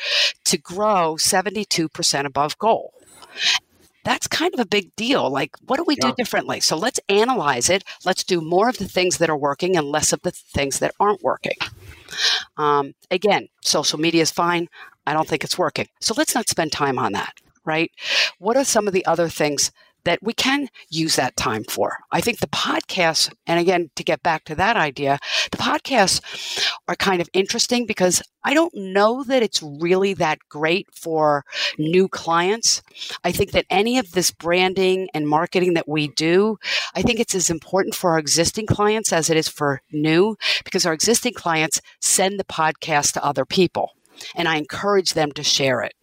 to 0.45 0.59
grow 0.59 1.17
72 1.17 1.83
2% 1.89 2.27
above 2.27 2.59
goal. 2.59 2.93
That's 4.05 4.27
kind 4.27 4.53
of 4.53 4.61
a 4.61 4.67
big 4.67 4.95
deal. 4.97 5.31
Like, 5.31 5.55
what 5.67 5.77
do 5.77 5.85
we 5.87 5.97
yeah. 6.01 6.09
do 6.09 6.15
differently? 6.17 6.61
So 6.61 6.77
let's 6.77 6.99
analyze 7.09 7.71
it. 7.71 7.85
Let's 8.05 8.25
do 8.25 8.41
more 8.41 8.69
of 8.69 8.79
the 8.79 8.89
things 8.89 9.19
that 9.19 9.31
are 9.31 9.37
working 9.37 9.77
and 9.77 9.87
less 9.87 10.13
of 10.13 10.21
the 10.23 10.33
things 10.33 10.81
that 10.81 10.93
aren't 10.99 11.23
working. 11.23 11.57
Um, 12.57 12.95
again, 13.11 13.49
social 13.63 14.01
media 14.01 14.23
is 14.23 14.31
fine. 14.31 14.69
I 15.07 15.13
don't 15.13 15.29
think 15.29 15.45
it's 15.45 15.59
working. 15.59 15.87
So 16.01 16.15
let's 16.17 16.35
not 16.35 16.49
spend 16.49 16.73
time 16.73 16.99
on 16.99 17.13
that, 17.13 17.35
right? 17.65 17.91
What 18.39 18.57
are 18.57 18.65
some 18.65 18.87
of 18.87 18.93
the 18.93 19.07
other 19.07 19.29
things 19.29 19.71
that 20.05 20.23
we 20.23 20.33
can 20.33 20.69
use 20.89 21.17
that 21.17 21.37
time 21.37 21.65
for. 21.65 21.99
I 22.11 22.21
think 22.21 22.41
the 22.41 22.47
podcasts, 22.49 23.33
and 23.47 23.61
again, 23.61 23.91
to 23.97 24.05
get 24.05 24.23
back 24.23 24.45
to 24.45 24.55
that 24.57 24.77
idea, 24.77 25.19
the 25.51 25.57
podcasts 25.57 26.21
are 26.89 26.97
kind 26.97 27.21
of 27.21 27.29
interesting 27.33 27.87
because 27.87 28.23
I 28.45 28.55
don't 28.55 28.75
know 28.75 29.23
that 29.25 29.43
it's 29.43 29.63
really 29.63 30.15
that 30.15 30.39
great 30.49 30.89
for 30.93 31.45
new 31.79 32.09
clients. 32.09 32.83
I 33.23 33.33
think 33.33 33.53
that 33.53 33.67
any 33.71 33.99
of 33.99 34.13
this 34.13 34.31
branding 34.33 35.09
and 35.15 35.29
marketing 35.29 35.75
that 35.75 35.89
we 35.89 36.09
do, 36.09 36.59
I 36.95 37.03
think 37.03 37.21
it's 37.21 37.35
as 37.35 37.51
important 37.51 37.95
for 37.95 38.11
our 38.11 38.19
existing 38.19 38.67
clients 38.67 39.13
as 39.13 39.31
it 39.31 39.37
is 39.37 39.49
for 39.49 39.81
new 39.93 40.37
because 40.65 40.85
our 40.85 40.93
existing 40.93 41.35
clients 41.35 41.81
send 42.01 42.39
the 42.39 42.45
podcast 42.45 43.13
to 43.13 43.25
other 43.25 43.45
people 43.45 43.93
and 44.35 44.49
I 44.49 44.57
encourage 44.57 45.15
them 45.15 45.33
to 45.33 45.43
share 45.43 45.83
it. 45.83 45.95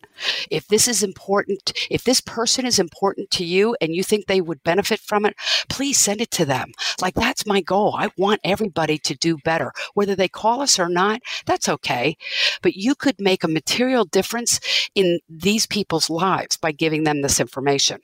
If 0.49 0.67
this 0.67 0.88
is 0.88 1.03
important, 1.03 1.74
if 1.89 2.03
this 2.03 2.22
person 2.22 2.65
is 2.65 2.80
important 2.80 3.32
to 3.32 3.45
you 3.45 3.76
and 3.82 3.95
you 3.95 4.03
think 4.03 4.26
they 4.26 4.41
would 4.41 4.63
benefit 4.63 4.99
from 4.99 5.26
it, 5.26 5.36
please 5.70 5.97
send 5.97 6.22
it 6.22 6.32
to 6.32 6.45
them. 6.45 6.72
Like, 7.01 7.15
that's 7.15 7.45
my 7.45 7.61
goal. 7.61 7.95
I 7.97 8.09
want 8.17 8.41
everybody 8.43 8.97
to 8.99 9.15
do 9.15 9.38
better. 9.43 9.72
Whether 9.93 10.15
they 10.15 10.28
call 10.28 10.61
us 10.61 10.80
or 10.80 10.89
not, 10.89 11.22
that's 11.45 11.70
okay. 11.70 12.17
But 12.61 12.76
you 12.76 12.95
could 12.95 13.20
make 13.20 13.43
a 13.43 13.47
material 13.47 14.05
difference 14.05 14.59
in 14.95 15.20
these 15.30 15.65
people's 15.65 16.09
lives 16.09 16.57
by 16.57 16.72
giving 16.72 17.03
them 17.03 17.22
this 17.22 17.39
information. 17.39 18.01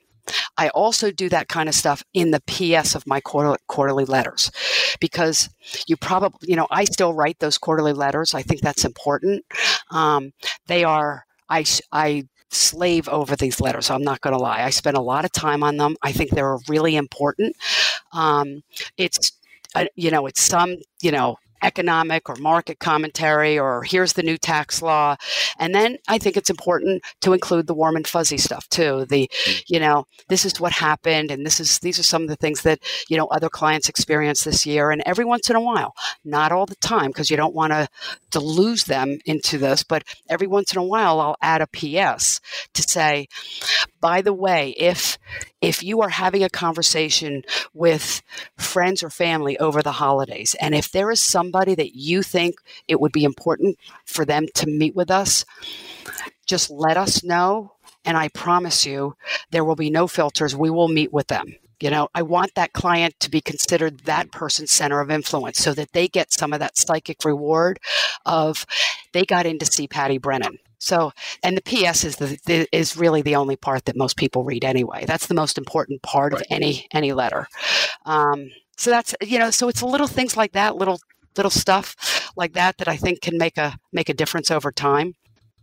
I 0.56 0.68
also 0.70 1.10
do 1.10 1.28
that 1.28 1.48
kind 1.48 1.68
of 1.68 1.74
stuff 1.74 2.02
in 2.12 2.30
the 2.30 2.40
PS 2.40 2.94
of 2.94 3.06
my 3.06 3.20
quarter, 3.20 3.56
quarterly 3.68 4.04
letters 4.04 4.50
because 5.00 5.48
you 5.86 5.96
probably, 5.96 6.48
you 6.48 6.56
know, 6.56 6.66
I 6.70 6.84
still 6.84 7.14
write 7.14 7.38
those 7.38 7.58
quarterly 7.58 7.92
letters. 7.92 8.34
I 8.34 8.42
think 8.42 8.60
that's 8.60 8.84
important. 8.84 9.44
Um, 9.90 10.32
they 10.66 10.84
are, 10.84 11.25
I, 11.48 11.64
I 11.92 12.26
slave 12.50 13.08
over 13.08 13.36
these 13.36 13.60
letters. 13.60 13.90
I'm 13.90 14.02
not 14.02 14.20
going 14.20 14.36
to 14.36 14.42
lie. 14.42 14.62
I 14.62 14.70
spend 14.70 14.96
a 14.96 15.00
lot 15.02 15.24
of 15.24 15.32
time 15.32 15.62
on 15.62 15.76
them. 15.76 15.96
I 16.02 16.12
think 16.12 16.30
they're 16.30 16.58
really 16.68 16.96
important. 16.96 17.56
Um, 18.12 18.62
it's, 18.96 19.32
uh, 19.74 19.86
you 19.94 20.10
know, 20.10 20.26
it's 20.26 20.40
some, 20.40 20.76
you 21.02 21.10
know, 21.10 21.36
economic 21.62 22.28
or 22.28 22.36
market 22.36 22.78
commentary 22.78 23.58
or 23.58 23.82
here's 23.82 24.14
the 24.14 24.22
new 24.22 24.36
tax 24.36 24.82
law 24.82 25.16
and 25.58 25.74
then 25.74 25.96
i 26.08 26.18
think 26.18 26.36
it's 26.36 26.50
important 26.50 27.02
to 27.20 27.32
include 27.32 27.66
the 27.66 27.74
warm 27.74 27.96
and 27.96 28.06
fuzzy 28.06 28.38
stuff 28.38 28.68
too 28.68 29.06
the 29.08 29.28
mm. 29.46 29.62
you 29.68 29.80
know 29.80 30.04
this 30.28 30.44
is 30.44 30.60
what 30.60 30.72
happened 30.72 31.30
and 31.30 31.44
this 31.44 31.60
is 31.60 31.78
these 31.80 31.98
are 31.98 32.04
some 32.04 32.22
of 32.22 32.28
the 32.28 32.36
things 32.36 32.62
that 32.62 32.78
you 33.08 33.16
know 33.16 33.26
other 33.26 33.48
clients 33.48 33.88
experienced 33.88 34.44
this 34.44 34.66
year 34.66 34.90
and 34.90 35.02
every 35.06 35.24
once 35.24 35.50
in 35.50 35.56
a 35.56 35.60
while 35.60 35.94
not 36.24 36.52
all 36.52 36.66
the 36.66 36.76
time 36.76 37.08
because 37.08 37.30
you 37.30 37.36
don't 37.36 37.54
want 37.54 37.72
to 37.72 38.40
lose 38.40 38.84
them 38.84 39.18
into 39.24 39.56
this 39.58 39.82
but 39.82 40.02
every 40.28 40.46
once 40.46 40.72
in 40.72 40.78
a 40.78 40.84
while 40.84 41.20
i'll 41.20 41.36
add 41.40 41.62
a 41.62 41.66
ps 41.66 42.40
to 42.74 42.82
say 42.82 43.26
by 44.00 44.20
the 44.20 44.32
way 44.32 44.70
if 44.76 45.18
if 45.66 45.82
you 45.82 46.02
are 46.02 46.08
having 46.08 46.44
a 46.44 46.50
conversation 46.50 47.42
with 47.72 48.22
friends 48.58 49.02
or 49.02 49.10
family 49.10 49.58
over 49.58 49.82
the 49.82 49.92
holidays, 49.92 50.54
and 50.60 50.74
if 50.74 50.92
there 50.92 51.10
is 51.10 51.20
somebody 51.46 51.74
that 51.76 51.94
you 51.94 52.22
think 52.22 52.56
it 52.88 53.00
would 53.00 53.12
be 53.12 53.24
important 53.24 53.78
for 54.04 54.24
them 54.24 54.46
to 54.54 54.66
meet 54.66 54.96
with 54.96 55.10
us, 55.10 55.44
just 56.46 56.70
let 56.70 56.96
us 56.96 57.22
know. 57.22 57.72
And 58.04 58.16
I 58.16 58.28
promise 58.28 58.84
you, 58.84 59.14
there 59.50 59.64
will 59.64 59.76
be 59.76 59.90
no 59.90 60.06
filters. 60.06 60.56
We 60.56 60.70
will 60.70 60.88
meet 60.88 61.12
with 61.12 61.28
them. 61.28 61.54
You 61.80 61.90
know, 61.90 62.08
I 62.14 62.22
want 62.22 62.54
that 62.54 62.72
client 62.72 63.14
to 63.20 63.30
be 63.30 63.40
considered 63.40 64.00
that 64.00 64.32
person's 64.32 64.72
center 64.72 65.00
of 65.00 65.10
influence 65.10 65.58
so 65.58 65.74
that 65.74 65.92
they 65.92 66.08
get 66.08 66.32
some 66.32 66.52
of 66.52 66.60
that 66.60 66.76
psychic 66.76 67.24
reward 67.24 67.78
of 68.24 68.66
they 69.12 69.24
got 69.24 69.46
in 69.46 69.58
to 69.58 69.66
see 69.66 69.86
Patty 69.86 70.18
Brennan. 70.18 70.58
So, 70.78 71.12
and 71.42 71.56
the 71.56 71.62
PS 71.62 72.04
is 72.04 72.16
the, 72.16 72.38
the, 72.46 72.66
is 72.72 72.96
really 72.96 73.22
the 73.22 73.36
only 73.36 73.56
part 73.56 73.84
that 73.84 73.96
most 73.96 74.16
people 74.16 74.44
read 74.44 74.64
anyway. 74.64 75.04
That's 75.06 75.26
the 75.26 75.34
most 75.34 75.58
important 75.58 76.02
part 76.02 76.32
right. 76.32 76.42
of 76.42 76.46
any 76.50 76.86
any 76.92 77.12
letter. 77.12 77.46
Um, 78.04 78.50
so 78.76 78.90
that's 78.90 79.14
you 79.20 79.38
know, 79.38 79.50
so 79.50 79.68
it's 79.68 79.82
little 79.82 80.06
things 80.06 80.36
like 80.36 80.52
that, 80.52 80.76
little 80.76 81.00
little 81.36 81.50
stuff 81.50 82.30
like 82.36 82.52
that 82.54 82.78
that 82.78 82.88
I 82.88 82.96
think 82.96 83.20
can 83.20 83.38
make 83.38 83.58
a 83.58 83.78
make 83.92 84.08
a 84.08 84.14
difference 84.14 84.50
over 84.50 84.72
time. 84.72 85.14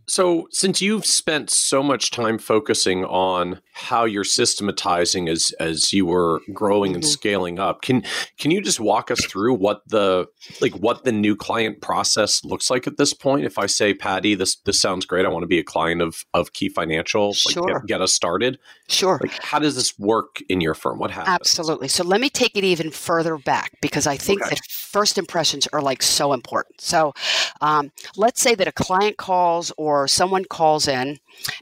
So, 0.06 0.48
since 0.50 0.82
you've 0.82 1.06
spent 1.06 1.50
so 1.50 1.82
much 1.82 2.10
time 2.10 2.38
focusing 2.38 3.04
on 3.04 3.60
how 3.72 4.04
you're 4.04 4.24
systematizing 4.24 5.28
as 5.28 5.52
as 5.58 5.92
you 5.92 6.06
were 6.06 6.40
growing 6.52 6.92
mm-hmm. 6.92 6.96
and 6.96 7.04
scaling 7.04 7.58
up, 7.58 7.82
can 7.82 8.02
can 8.38 8.50
you 8.50 8.60
just 8.60 8.80
walk 8.80 9.10
us 9.10 9.24
through 9.24 9.54
what 9.54 9.82
the 9.88 10.26
like 10.60 10.72
what 10.74 11.04
the 11.04 11.12
new 11.12 11.34
client 11.34 11.80
process 11.80 12.44
looks 12.44 12.70
like 12.70 12.86
at 12.86 12.96
this 12.96 13.14
point? 13.14 13.44
If 13.44 13.58
I 13.58 13.66
say, 13.66 13.94
Patty, 13.94 14.34
this 14.34 14.56
this 14.56 14.80
sounds 14.80 15.06
great, 15.06 15.24
I 15.24 15.28
want 15.28 15.42
to 15.42 15.48
be 15.48 15.58
a 15.58 15.64
client 15.64 16.02
of 16.02 16.24
of 16.34 16.52
Key 16.52 16.68
Financial, 16.68 17.32
sure. 17.32 17.62
like 17.62 17.72
get, 17.72 17.86
get, 17.86 18.00
us 18.02 18.12
started. 18.12 18.58
Sure. 18.88 19.18
Like, 19.22 19.42
how 19.42 19.58
does 19.58 19.76
this 19.76 19.98
work 19.98 20.42
in 20.48 20.60
your 20.60 20.74
firm? 20.74 20.98
What 20.98 21.10
happens? 21.10 21.34
Absolutely. 21.34 21.88
So 21.88 22.04
let 22.04 22.20
me 22.20 22.28
take 22.28 22.56
it 22.56 22.64
even 22.64 22.90
further 22.90 23.38
back 23.38 23.72
because 23.80 24.06
I 24.06 24.16
think 24.16 24.42
okay. 24.42 24.50
that 24.50 24.60
first 24.66 25.16
impressions 25.16 25.66
are 25.72 25.80
like 25.80 26.02
so 26.02 26.32
important. 26.32 26.80
So 26.80 27.14
um, 27.60 27.90
let's 28.16 28.40
say 28.40 28.54
that 28.54 28.68
a 28.68 28.72
client 28.72 29.16
calls 29.16 29.72
or 29.78 29.93
or 29.94 30.08
someone 30.08 30.44
calls 30.44 30.88
in 30.88 31.18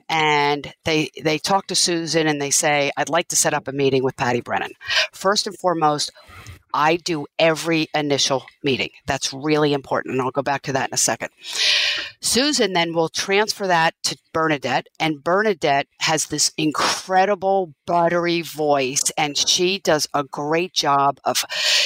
and 0.08 0.72
they 0.84 1.10
they 1.22 1.38
talk 1.38 1.66
to 1.66 1.74
Susan 1.74 2.26
and 2.26 2.40
they 2.40 2.50
say, 2.50 2.90
"I'd 2.96 3.08
like 3.08 3.28
to 3.28 3.36
set 3.36 3.54
up 3.54 3.68
a 3.68 3.72
meeting 3.72 4.02
with 4.02 4.16
Patty 4.16 4.40
Brennan." 4.40 4.72
First 5.12 5.46
and 5.46 5.56
foremost, 5.58 6.10
I 6.74 6.96
do 6.96 7.26
every 7.38 7.88
initial 7.94 8.44
meeting. 8.62 8.90
That's 9.06 9.32
really 9.32 9.72
important. 9.72 10.12
And 10.12 10.22
I'll 10.22 10.30
go 10.30 10.42
back 10.42 10.62
to 10.62 10.72
that 10.72 10.88
in 10.88 10.94
a 10.94 10.98
second. 10.98 11.30
Susan 12.20 12.72
then 12.72 12.94
will 12.94 13.08
transfer 13.08 13.66
that 13.66 13.94
to 14.04 14.16
Bernadette, 14.32 14.86
and 14.98 15.22
Bernadette 15.22 15.88
has 16.00 16.26
this 16.26 16.52
incredible 16.56 17.74
buttery 17.86 18.42
voice, 18.42 19.10
and 19.18 19.36
she 19.36 19.78
does 19.80 20.06
a 20.14 20.24
great 20.24 20.72
job 20.72 21.18
of, 21.24 21.44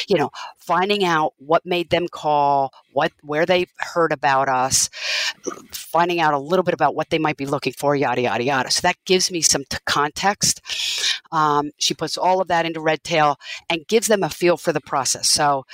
you 0.09 0.17
know, 0.17 0.31
finding 0.67 1.05
out 1.05 1.33
what 1.39 1.65
made 1.65 1.91
them 1.91 2.09
call, 2.09 2.73
what 2.93 3.13
where 3.23 3.47
they 3.47 3.67
heard 3.79 4.13
about 4.13 4.49
us, 4.49 4.91
finding 5.71 6.21
out 6.21 6.35
a 6.35 6.39
little 6.39 6.65
bit 6.65 6.75
about 6.75 6.95
what 6.95 7.11
they 7.11 7.19
might 7.19 7.37
be 7.37 7.47
looking 7.47 7.73
for, 7.73 7.95
yada 7.95 8.23
yada 8.23 8.43
yada. 8.43 8.71
So 8.71 8.81
that 8.83 8.97
gives 9.05 9.31
me 9.31 9.41
some 9.41 9.65
t- 9.69 9.79
context. 9.87 10.61
Um, 11.33 11.71
she 11.79 11.95
puts 11.95 12.17
all 12.17 12.41
of 12.41 12.49
that 12.49 12.67
into 12.67 12.81
Redtail 12.81 13.39
and 13.71 13.87
gives 13.87 14.09
them 14.09 14.23
a 14.23 14.31
feel 14.31 14.57
for 14.57 14.73
the 14.73 14.81
process. 14.81 15.29
So 15.29 15.67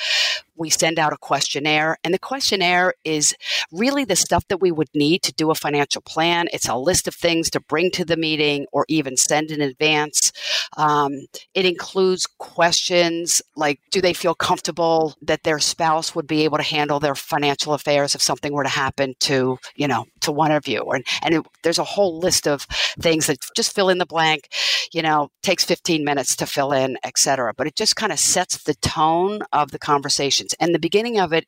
we 0.57 0.71
send 0.71 0.99
out 0.99 1.13
a 1.13 1.17
questionnaire, 1.17 1.97
and 2.05 2.13
the 2.13 2.19
questionnaire 2.19 2.95
is 3.05 3.35
really 3.73 4.05
the 4.05 4.17
stuff 4.17 4.47
that 4.49 4.61
we 4.61 4.71
would 4.71 4.89
need 4.95 5.23
to 5.23 5.33
do 5.33 5.51
a 5.51 5.55
financial 5.55 6.03
plan. 6.03 6.47
It's 6.53 6.69
a 6.69 6.77
list 6.77 7.09
of 7.09 7.15
things 7.15 7.51
to 7.51 7.61
bring 7.61 7.91
to 7.93 8.05
the 8.05 8.17
meeting 8.17 8.67
or 8.73 8.85
even 8.89 9.17
send 9.17 9.51
in 9.51 9.61
advance. 9.61 10.33
Um, 10.77 11.13
it 11.55 11.65
includes 11.65 12.27
questions 12.39 13.43
like 13.57 13.81
Do 13.91 14.01
they 14.01 14.15
feel 14.15 14.35
comfortable 14.35 15.15
that 15.23 15.43
their 15.43 15.59
spouse 15.59 16.15
would 16.15 16.27
be 16.27 16.45
able 16.45 16.59
to 16.59 16.63
handle 16.63 17.01
their 17.01 17.15
financial 17.15 17.75
affairs 17.75 18.15
if 18.15 18.23
something 18.23 18.53
were 18.53 18.63
to 18.63 18.69
happen 18.69 19.15
to, 19.21 19.59
you 19.75 19.89
know, 19.89 20.07
to 20.21 20.33
one 20.33 20.53
of 20.53 20.67
you? 20.67 20.83
And, 20.91 21.05
and 21.23 21.35
it, 21.35 21.47
there's 21.63 21.79
a 21.79 21.85
whole 21.85 22.19
list 22.19 22.47
of 22.47 22.63
things 23.01 23.27
that 23.27 23.39
just 23.57 23.75
fill 23.75 23.89
in 23.89 23.99
the 23.99 24.07
blank, 24.07 24.49
you 24.93 25.03
know, 25.03 25.31
takes 25.43 25.65
15 25.65 26.05
minutes 26.05 26.37
to 26.37 26.47
fill 26.47 26.73
in, 26.73 26.99
et 27.05 27.19
cetera. 27.19 27.53
But 27.55 27.67
it 27.67 27.77
just 27.77 27.97
kind 27.97 28.13
of 28.13 28.19
sets 28.19 28.63
the 28.63 28.75
tone 28.75 29.41
of 29.53 29.71
the 29.71 29.79
conversation 29.79 30.42
questions. 30.43 30.55
And 30.61 30.75
the 30.75 30.79
beginning 30.79 31.19
of 31.19 31.33
it 31.33 31.47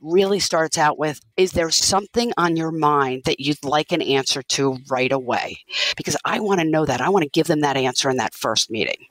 really 0.00 0.40
starts 0.40 0.78
out 0.78 0.98
with 0.98 1.20
Is 1.36 1.52
there 1.52 1.70
something 1.70 2.32
on 2.36 2.56
your 2.56 2.70
mind 2.70 3.22
that 3.24 3.40
you'd 3.40 3.64
like 3.64 3.92
an 3.92 4.02
answer 4.02 4.42
to 4.42 4.78
right 4.88 5.12
away? 5.12 5.58
Because 5.96 6.16
I 6.24 6.40
want 6.40 6.60
to 6.60 6.66
know 6.66 6.84
that. 6.84 7.00
I 7.00 7.08
want 7.08 7.24
to 7.24 7.30
give 7.30 7.46
them 7.46 7.60
that 7.60 7.76
answer 7.76 8.10
in 8.10 8.16
that 8.18 8.34
first 8.34 8.70
meeting. 8.70 9.06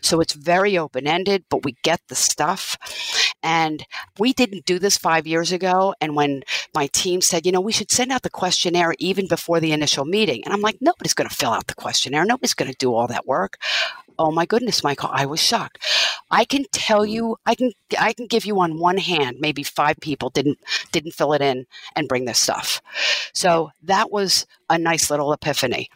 So 0.00 0.20
it's 0.20 0.32
very 0.32 0.78
open 0.78 1.06
ended, 1.06 1.44
but 1.50 1.64
we 1.64 1.76
get 1.82 2.00
the 2.08 2.14
stuff. 2.14 2.76
And 3.42 3.84
we 4.18 4.32
didn't 4.32 4.64
do 4.64 4.78
this 4.78 4.96
five 4.96 5.26
years 5.26 5.52
ago. 5.52 5.94
And 6.00 6.16
when 6.16 6.42
my 6.74 6.88
team 6.88 7.20
said, 7.20 7.46
you 7.46 7.52
know, 7.52 7.60
we 7.60 7.72
should 7.72 7.90
send 7.90 8.10
out 8.10 8.22
the 8.22 8.30
questionnaire 8.30 8.94
even 8.98 9.28
before 9.28 9.60
the 9.60 9.72
initial 9.72 10.04
meeting, 10.04 10.42
and 10.44 10.54
I'm 10.54 10.62
like, 10.62 10.78
nobody's 10.80 11.14
going 11.14 11.28
to 11.28 11.34
fill 11.34 11.50
out 11.50 11.66
the 11.66 11.74
questionnaire. 11.74 12.24
Nobody's 12.24 12.54
going 12.54 12.70
to 12.70 12.78
do 12.78 12.94
all 12.94 13.06
that 13.08 13.26
work. 13.26 13.58
Oh 14.18 14.32
my 14.32 14.46
goodness, 14.46 14.82
Michael, 14.82 15.10
I 15.12 15.26
was 15.26 15.40
shocked. 15.40 15.78
I 16.30 16.44
can 16.44 16.64
tell 16.72 17.02
mm. 17.02 17.10
you, 17.10 17.36
I 17.46 17.54
can, 17.54 17.72
I 17.98 18.12
can 18.12 18.26
give 18.26 18.44
you 18.44 18.60
on 18.60 18.78
one 18.78 18.98
hand, 18.98 19.38
maybe 19.40 19.62
five 19.62 19.96
people 20.00 20.30
didn't, 20.30 20.58
didn't 20.92 21.12
fill 21.12 21.32
it 21.32 21.42
in 21.42 21.66
and 21.96 22.08
bring 22.08 22.24
this 22.24 22.38
stuff. 22.38 22.82
So 23.32 23.70
that 23.82 24.10
was 24.10 24.46
a 24.68 24.78
nice 24.78 25.10
little 25.10 25.32
epiphany. 25.32 25.88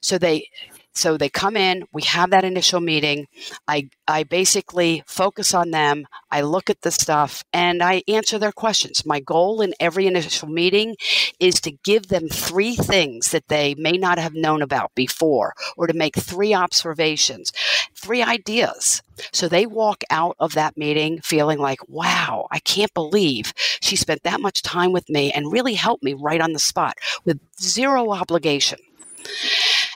So 0.00 0.18
they, 0.18 0.48
so 0.94 1.16
they 1.16 1.28
come 1.28 1.56
in, 1.56 1.84
we 1.92 2.02
have 2.02 2.30
that 2.30 2.44
initial 2.44 2.80
meeting. 2.80 3.26
I, 3.66 3.88
I 4.06 4.24
basically 4.24 5.02
focus 5.06 5.54
on 5.54 5.70
them. 5.70 6.06
I 6.30 6.42
look 6.42 6.68
at 6.68 6.82
the 6.82 6.90
stuff 6.90 7.44
and 7.52 7.82
I 7.82 8.02
answer 8.08 8.38
their 8.38 8.52
questions. 8.52 9.06
My 9.06 9.18
goal 9.20 9.62
in 9.62 9.74
every 9.80 10.06
initial 10.06 10.48
meeting 10.48 10.96
is 11.40 11.60
to 11.62 11.70
give 11.70 12.08
them 12.08 12.28
three 12.28 12.76
things 12.76 13.30
that 13.30 13.48
they 13.48 13.74
may 13.76 13.92
not 13.92 14.18
have 14.18 14.34
known 14.34 14.60
about 14.60 14.94
before 14.94 15.54
or 15.76 15.86
to 15.86 15.94
make 15.94 16.16
three 16.16 16.52
observations, 16.52 17.52
three 17.94 18.22
ideas. 18.22 19.02
So 19.32 19.48
they 19.48 19.66
walk 19.66 20.04
out 20.10 20.36
of 20.38 20.54
that 20.54 20.76
meeting 20.76 21.20
feeling 21.22 21.58
like, 21.58 21.80
wow, 21.88 22.48
I 22.50 22.58
can't 22.58 22.92
believe 22.92 23.54
she 23.80 23.96
spent 23.96 24.24
that 24.24 24.40
much 24.40 24.62
time 24.62 24.92
with 24.92 25.08
me 25.08 25.32
and 25.32 25.52
really 25.52 25.74
helped 25.74 26.02
me 26.02 26.12
right 26.14 26.40
on 26.40 26.52
the 26.52 26.58
spot 26.58 26.98
with 27.24 27.40
zero 27.58 28.10
obligation. 28.12 28.78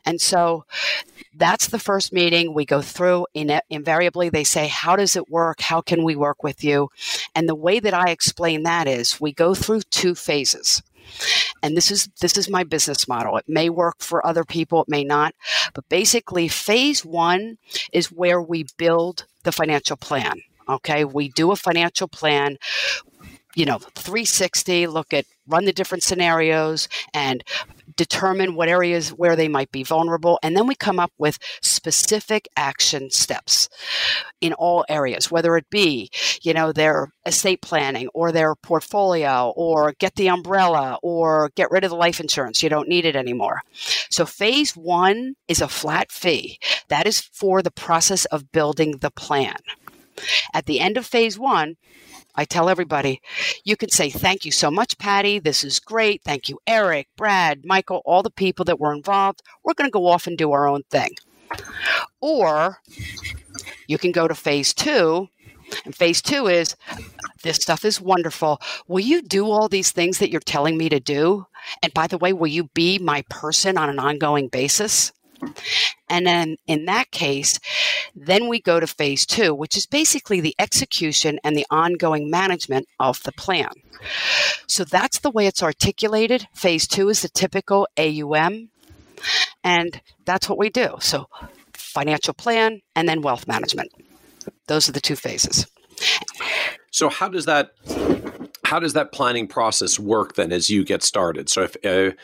And 0.07 0.21
so 0.21 0.65
that's 1.35 1.67
the 1.67 1.79
first 1.79 2.13
meeting 2.13 2.55
we 2.55 2.65
go 2.65 2.81
through. 2.81 3.27
In, 3.35 3.61
invariably, 3.69 4.29
they 4.29 4.45
say, 4.45 4.69
How 4.69 4.97
does 4.97 5.17
it 5.17 5.29
work? 5.29 5.61
How 5.61 5.81
can 5.81 6.05
we 6.05 6.17
work 6.17 6.43
with 6.43 6.65
you? 6.65 6.89
And 7.35 7.49
the 7.49 7.55
way 7.55 7.81
that 7.81 7.93
I 7.93 8.11
explain 8.11 8.63
that 8.63 8.87
is 8.87 9.21
we 9.21 9.33
go 9.33 9.55
through 9.55 9.83
two 9.91 10.15
phases. 10.15 10.83
And 11.63 11.77
this 11.77 11.91
is 11.91 12.09
this 12.21 12.37
is 12.37 12.49
my 12.49 12.65
business 12.65 13.07
model. 13.07 13.37
It 13.37 13.49
may 13.49 13.69
work 13.69 13.97
for 14.01 14.27
other 14.27 14.45
people, 14.45 14.83
it 14.83 14.89
may 14.89 15.05
not. 15.05 15.35
But 15.75 15.89
basically, 15.89 16.49
phase 16.49 17.05
one 17.05 17.59
is 17.93 18.11
where 18.11 18.41
we 18.41 18.67
build 18.77 19.27
the 19.45 19.53
financial 19.53 19.97
plan. 19.97 20.41
Okay, 20.69 21.05
we 21.05 21.29
do 21.29 21.53
a 21.53 21.57
financial 21.57 22.09
plan 22.09 22.57
you 23.57 23.65
know 23.65 23.79
360 23.79 24.87
look 24.87 25.13
at 25.13 25.25
run 25.49 25.65
the 25.65 25.73
different 25.73 26.03
scenarios 26.03 26.89
and 27.15 27.43
determine 27.97 28.55
what 28.55 28.68
areas 28.68 29.11
where 29.11 29.37
they 29.37 29.49
might 29.49 29.70
be 29.70 29.82
vulnerable 29.82 30.39
and 30.43 30.57
then 30.57 30.66
we 30.66 30.74
come 30.74 30.99
up 30.99 31.12
with 31.18 31.39
specific 31.62 32.49
action 32.57 33.11
steps 33.11 33.68
in 34.41 34.53
all 34.55 34.84
areas 34.89 35.30
whether 35.30 35.57
it 35.57 35.68
be 35.70 36.11
you 36.43 36.53
know 36.53 36.72
their 36.72 37.09
estate 37.24 37.61
planning 37.62 38.09
or 38.14 38.32
their 38.32 38.55
portfolio 38.55 39.53
or 39.57 39.95
get 39.99 40.14
the 40.16 40.28
umbrella 40.28 40.99
or 41.03 41.51
get 41.55 41.70
rid 41.70 41.84
of 41.84 41.91
the 41.91 41.97
life 41.97 42.20
insurance 42.20 42.62
you 42.62 42.68
don't 42.68 42.89
need 42.89 43.05
it 43.05 43.16
anymore. 43.16 43.62
So 44.11 44.24
phase 44.26 44.72
1 44.72 45.34
is 45.49 45.61
a 45.61 45.68
flat 45.68 46.11
fee. 46.11 46.59
That 46.89 47.07
is 47.07 47.20
for 47.20 47.62
the 47.62 47.70
process 47.70 48.24
of 48.26 48.53
building 48.53 48.99
the 49.01 49.11
plan. 49.11 49.57
At 50.55 50.66
the 50.66 50.80
end 50.80 50.97
of 50.97 51.07
phase 51.07 51.39
1 51.39 51.76
I 52.37 52.45
tell 52.45 52.68
everybody, 52.68 53.20
you 53.64 53.76
can 53.76 53.91
say, 53.91 54.11
Thank 54.11 54.45
you 54.45 54.53
so 54.53 54.70
much, 54.70 54.99
Patty. 54.99 55.39
This 55.39 55.64
is 55.64 55.80
great. 55.80 56.22
Thank 56.22 56.49
you, 56.49 56.59
Eric, 56.66 57.09
Brad, 57.16 57.64
Michael, 57.64 58.03
all 58.05 58.22
the 58.22 58.30
people 58.30 58.64
that 58.66 58.78
were 58.78 58.93
involved. 58.93 59.43
We're 59.64 59.74
going 59.74 59.89
to 59.89 59.93
go 59.93 60.07
off 60.07 60.26
and 60.26 60.37
do 60.37 60.53
our 60.53 60.68
own 60.68 60.82
thing. 60.91 61.11
Or 62.20 62.78
you 63.87 63.99
can 63.99 64.12
go 64.12 64.28
to 64.28 64.34
phase 64.34 64.74
two. 64.74 65.28
And 65.84 65.95
phase 65.95 66.22
two 66.22 66.47
is 66.47 66.76
this 67.43 67.57
stuff 67.57 67.84
is 67.84 68.01
wonderful. 68.01 68.61
Will 68.87 69.05
you 69.05 69.22
do 69.22 69.51
all 69.51 69.68
these 69.68 69.91
things 69.91 70.18
that 70.18 70.30
you're 70.30 70.41
telling 70.41 70.76
me 70.76 70.89
to 70.89 71.01
do? 71.01 71.47
And 71.82 71.93
by 71.93 72.07
the 72.07 72.18
way, 72.18 72.32
will 72.32 72.47
you 72.47 72.64
be 72.74 72.99
my 72.99 73.24
person 73.28 73.76
on 73.76 73.89
an 73.89 73.99
ongoing 73.99 74.49
basis? 74.49 75.12
And 76.09 76.26
then 76.26 76.57
in 76.66 76.84
that 76.87 77.11
case, 77.11 77.59
then 78.14 78.49
we 78.49 78.61
go 78.61 78.80
to 78.80 78.87
phase 78.87 79.26
two, 79.26 79.55
which 79.55 79.76
is 79.76 79.87
basically 79.87 80.41
the 80.41 80.55
execution 80.59 81.39
and 81.45 81.57
the 81.57 81.66
ongoing 81.70 82.30
management 82.30 82.87
of 83.01 83.22
the 83.24 83.32
plan. 83.32 83.70
So 84.66 84.84
that's 84.84 85.18
the 85.20 85.30
way 85.30 85.47
it's 85.47 85.62
articulated. 85.62 86.49
Phase 86.55 86.87
two 86.87 87.09
is 87.09 87.22
the 87.22 87.28
typical 87.28 87.89
AUM. 87.99 88.70
And 89.64 90.01
that's 90.24 90.49
what 90.49 90.59
we 90.59 90.70
do. 90.70 90.97
So 91.01 91.28
financial 91.72 92.34
plan 92.34 92.80
and 92.95 93.09
then 93.09 93.22
wealth 93.22 93.49
management. 93.49 93.91
Those 94.68 94.89
are 94.89 94.93
the 94.93 95.01
two 95.01 95.16
phases. 95.16 95.66
So 96.91 97.09
how 97.09 97.28
does 97.28 97.47
that 97.47 97.70
how 98.64 98.80
does 98.80 98.95
that 98.95 99.12
planning 99.12 99.47
process 99.47 99.99
work 99.99 100.34
then 100.34 100.53
as 100.53 100.68
you 100.68 100.84
get 100.84 101.03
started? 101.03 101.49
So 101.49 101.62
if 101.62 101.76
uh, 101.84 102.14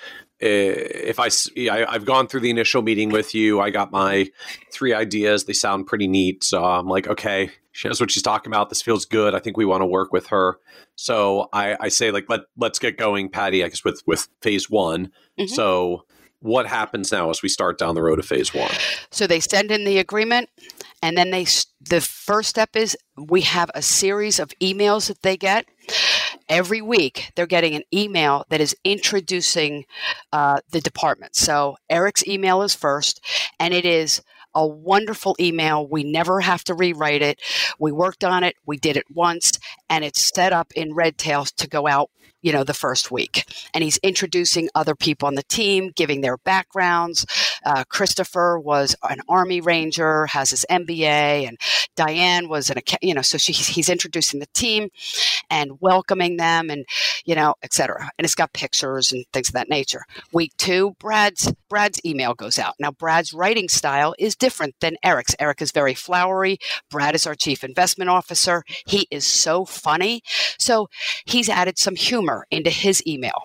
if 0.43 1.20
I, 1.20 1.28
I 1.70 1.93
have 1.93 2.05
gone 2.05 2.26
through 2.26 2.40
the 2.40 2.51
initial 2.51 2.82
meeting 2.82 3.11
with 3.11 3.34
you, 3.34 3.61
I 3.61 3.70
got 3.70 3.93
my 3.93 4.28
three 4.72 4.93
ideas. 4.93 5.45
They 5.45 5.53
sound 5.53 5.86
pretty 5.86 6.09
neat. 6.09 6.43
So 6.43 6.64
I'm 6.64 6.88
like, 6.88 7.07
okay, 7.07 7.51
she 7.70 7.88
knows 7.88 8.01
what 8.01 8.11
she's 8.11 8.22
talking 8.22 8.51
about. 8.51 8.68
This 8.68 8.82
feels 8.82 9.05
good. 9.05 9.34
I 9.34 9.38
think 9.38 9.57
we 9.57 9.64
want 9.64 9.82
to 9.82 9.86
work 9.86 10.12
with 10.12 10.26
her. 10.28 10.59
So 10.97 11.49
I, 11.53 11.76
I 11.78 11.88
say 11.88 12.11
like 12.11 12.26
let 12.28 12.40
let's 12.57 12.78
get 12.78 12.99
going, 12.99 13.28
Patty. 13.28 13.62
I 13.62 13.68
guess 13.68 13.84
with 13.84 14.03
with 14.07 14.28
phase 14.40 14.68
one. 14.68 15.07
Mm-hmm. 15.38 15.47
So 15.47 16.05
what 16.40 16.66
happens 16.66 17.12
now 17.12 17.30
as 17.30 17.40
we 17.40 17.49
start 17.49 17.78
down 17.78 17.95
the 17.95 18.03
road 18.03 18.18
of 18.18 18.26
phase 18.26 18.53
one? 18.53 18.70
So 19.11 19.28
they 19.28 19.38
send 19.38 19.70
in 19.70 19.84
the 19.84 19.99
agreement, 19.99 20.51
and 21.03 21.16
then 21.16 21.30
they 21.30 21.47
the 21.80 22.01
first 22.01 22.49
step 22.49 22.74
is 22.74 22.97
we 23.16 23.43
have 23.43 23.70
a 23.74 23.82
series 23.82 24.40
of 24.40 24.51
emails 24.61 25.07
that 25.07 25.22
they 25.22 25.36
get 25.36 25.66
every 26.49 26.82
week 26.82 27.32
they're 27.34 27.47
getting 27.47 27.74
an 27.74 27.82
email 27.93 28.45
that 28.49 28.61
is 28.61 28.76
introducing 28.84 29.84
uh, 30.32 30.61
the 30.70 30.80
department 30.80 31.34
so 31.34 31.76
eric's 31.90 32.26
email 32.26 32.62
is 32.62 32.74
first 32.74 33.20
and 33.59 33.74
it 33.74 33.84
is 33.84 34.22
a 34.55 34.66
wonderful 34.66 35.36
email. 35.40 35.86
We 35.86 36.05
never 36.05 36.40
have 36.40 36.64
to 36.64 36.74
rewrite 36.74 37.22
it. 37.22 37.40
We 37.78 37.93
worked 37.93 38.24
on 38.24 38.45
it. 38.45 38.57
We 38.66 38.76
did 38.76 38.97
it 38.97 39.07
once, 39.11 39.53
and 39.88 40.05
it's 40.05 40.30
set 40.34 40.53
up 40.53 40.72
in 40.74 40.95
Redtail 40.95 41.47
to 41.57 41.68
go 41.68 41.86
out 41.86 42.11
you 42.43 42.53
know, 42.53 42.64
the 42.64 42.74
first 42.74 43.11
week. 43.11 43.45
And 43.72 43.82
he's 43.82 43.99
introducing 43.99 44.68
other 44.74 44.95
people 44.95 45.26
on 45.26 45.36
the 45.36 45.43
team, 45.45 45.93
giving 45.95 46.20
their 46.20 46.36
backgrounds. 46.38 47.24
Uh, 47.64 47.84
Christopher 47.88 48.59
was 48.59 48.97
an 49.09 49.20
Army 49.28 49.61
Ranger, 49.61 50.26
has 50.26 50.51
his 50.51 50.66
MBA, 50.68 51.49
and 51.49 51.59
Diane 51.97 52.49
was 52.49 52.68
an, 52.70 52.78
you 53.01 53.14
know, 53.14 53.22
so 53.22 53.38
she, 53.38 53.53
he's 53.53 53.88
introducing 53.88 54.40
the 54.40 54.47
team 54.53 54.88
and 55.51 55.80
welcoming 55.80 56.36
them 56.36 56.70
and, 56.70 56.84
you 57.24 57.34
know, 57.34 57.55
etc. 57.62 58.11
And 58.18 58.24
it's 58.24 58.34
got 58.34 58.53
pictures 58.53 59.12
and 59.12 59.24
things 59.32 59.49
of 59.49 59.55
that 59.55 59.68
nature. 59.68 60.05
Week 60.32 60.53
two, 60.59 60.97
Brad's, 60.99 61.53
Brad's 61.68 62.01
email 62.05 62.34
goes 62.34 62.59
out. 62.59 62.74
Now, 62.80 62.90
Brad's 62.90 63.32
writing 63.32 63.68
style 63.68 64.14
is 64.18 64.34
different 64.34 64.74
than 64.80 64.97
Eric's. 65.03 65.36
Eric 65.38 65.62
is 65.62 65.70
very 65.70 65.95
flowery. 65.95 66.59
Brad 66.90 67.14
is 67.14 67.26
our 67.26 67.34
chief 67.34 67.62
investment 67.62 68.11
officer. 68.11 68.64
He 68.86 69.07
is 69.11 69.26
so 69.26 69.64
funny. 69.64 70.22
So 70.59 70.88
he's 71.24 71.49
added 71.49 71.78
some 71.78 71.97
humor 71.97 72.32
into 72.51 72.70
his 72.70 73.03
email. 73.07 73.43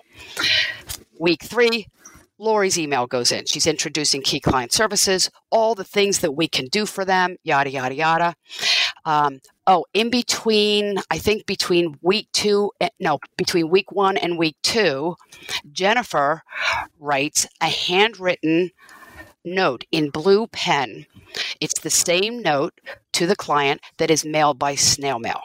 Week 1.18 1.42
three, 1.42 1.88
Lori's 2.38 2.78
email 2.78 3.06
goes 3.06 3.32
in. 3.32 3.46
She's 3.46 3.66
introducing 3.66 4.22
key 4.22 4.38
client 4.38 4.72
services, 4.72 5.30
all 5.50 5.74
the 5.74 5.84
things 5.84 6.20
that 6.20 6.32
we 6.32 6.46
can 6.46 6.66
do 6.66 6.86
for 6.86 7.04
them, 7.04 7.36
yada, 7.42 7.70
yada, 7.70 7.94
yada. 7.94 8.34
Um, 9.04 9.40
oh, 9.66 9.84
in 9.92 10.08
between, 10.08 10.98
I 11.10 11.18
think 11.18 11.46
between 11.46 11.98
week 12.00 12.28
two, 12.32 12.70
eh, 12.80 12.90
no, 13.00 13.18
between 13.36 13.70
week 13.70 13.90
one 13.90 14.16
and 14.16 14.38
week 14.38 14.56
two, 14.62 15.16
Jennifer 15.72 16.42
writes 17.00 17.46
a 17.60 17.66
handwritten 17.66 18.70
note 19.44 19.84
in 19.90 20.10
blue 20.10 20.46
pen. 20.46 21.06
It's 21.60 21.80
the 21.80 21.90
same 21.90 22.40
note 22.40 22.80
to 23.14 23.26
the 23.26 23.36
client 23.36 23.80
that 23.96 24.10
is 24.10 24.24
mailed 24.24 24.58
by 24.58 24.76
snail 24.76 25.18
mail. 25.18 25.40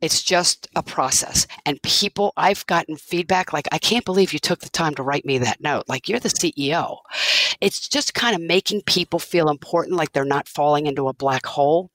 It's 0.00 0.22
just 0.22 0.68
a 0.74 0.82
process. 0.82 1.46
And 1.66 1.82
people, 1.82 2.32
I've 2.36 2.66
gotten 2.66 2.96
feedback 2.96 3.52
like, 3.52 3.68
I 3.70 3.78
can't 3.78 4.04
believe 4.04 4.32
you 4.32 4.38
took 4.38 4.60
the 4.60 4.70
time 4.70 4.94
to 4.94 5.02
write 5.02 5.26
me 5.26 5.38
that 5.38 5.60
note. 5.60 5.84
Like, 5.88 6.08
you're 6.08 6.20
the 6.20 6.28
CEO. 6.28 6.98
It's 7.60 7.88
just 7.88 8.14
kind 8.14 8.34
of 8.34 8.40
making 8.40 8.82
people 8.82 9.18
feel 9.18 9.50
important, 9.50 9.96
like 9.96 10.12
they're 10.12 10.24
not 10.24 10.48
falling 10.48 10.86
into 10.86 11.08
a 11.08 11.14
black 11.14 11.44
hole. 11.44 11.90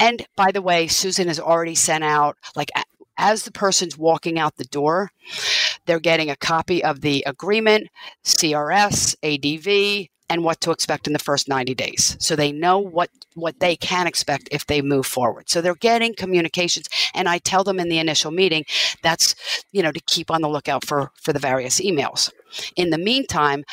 And 0.00 0.26
by 0.36 0.50
the 0.50 0.62
way, 0.62 0.86
Susan 0.86 1.28
has 1.28 1.38
already 1.38 1.74
sent 1.74 2.04
out, 2.04 2.36
like, 2.54 2.70
as 3.18 3.44
the 3.44 3.52
person's 3.52 3.98
walking 3.98 4.38
out 4.38 4.56
the 4.56 4.64
door, 4.64 5.10
they're 5.86 6.00
getting 6.00 6.30
a 6.30 6.36
copy 6.36 6.82
of 6.82 7.00
the 7.00 7.22
agreement, 7.26 7.88
CRS, 8.24 9.16
ADV, 9.22 10.08
and 10.28 10.42
what 10.42 10.60
to 10.60 10.70
expect 10.70 11.06
in 11.06 11.12
the 11.12 11.18
first 11.18 11.48
90 11.48 11.74
days. 11.74 12.16
So 12.18 12.34
they 12.34 12.52
know 12.52 12.78
what 12.78 13.10
what 13.34 13.60
they 13.60 13.76
can 13.76 14.06
expect 14.06 14.48
if 14.50 14.66
they 14.66 14.80
move 14.82 15.06
forward. 15.06 15.48
So 15.48 15.60
they're 15.60 15.74
getting 15.74 16.14
communications 16.14 16.88
and 17.14 17.28
I 17.28 17.38
tell 17.38 17.64
them 17.64 17.78
in 17.78 17.88
the 17.88 17.98
initial 17.98 18.30
meeting 18.30 18.64
that's, 19.02 19.34
you 19.72 19.82
know, 19.82 19.92
to 19.92 20.00
keep 20.00 20.30
on 20.30 20.42
the 20.42 20.48
lookout 20.48 20.84
for 20.84 21.12
for 21.20 21.32
the 21.32 21.38
various 21.38 21.80
emails. 21.80 22.32
In 22.76 22.90
the 22.90 22.98
meantime, 22.98 23.64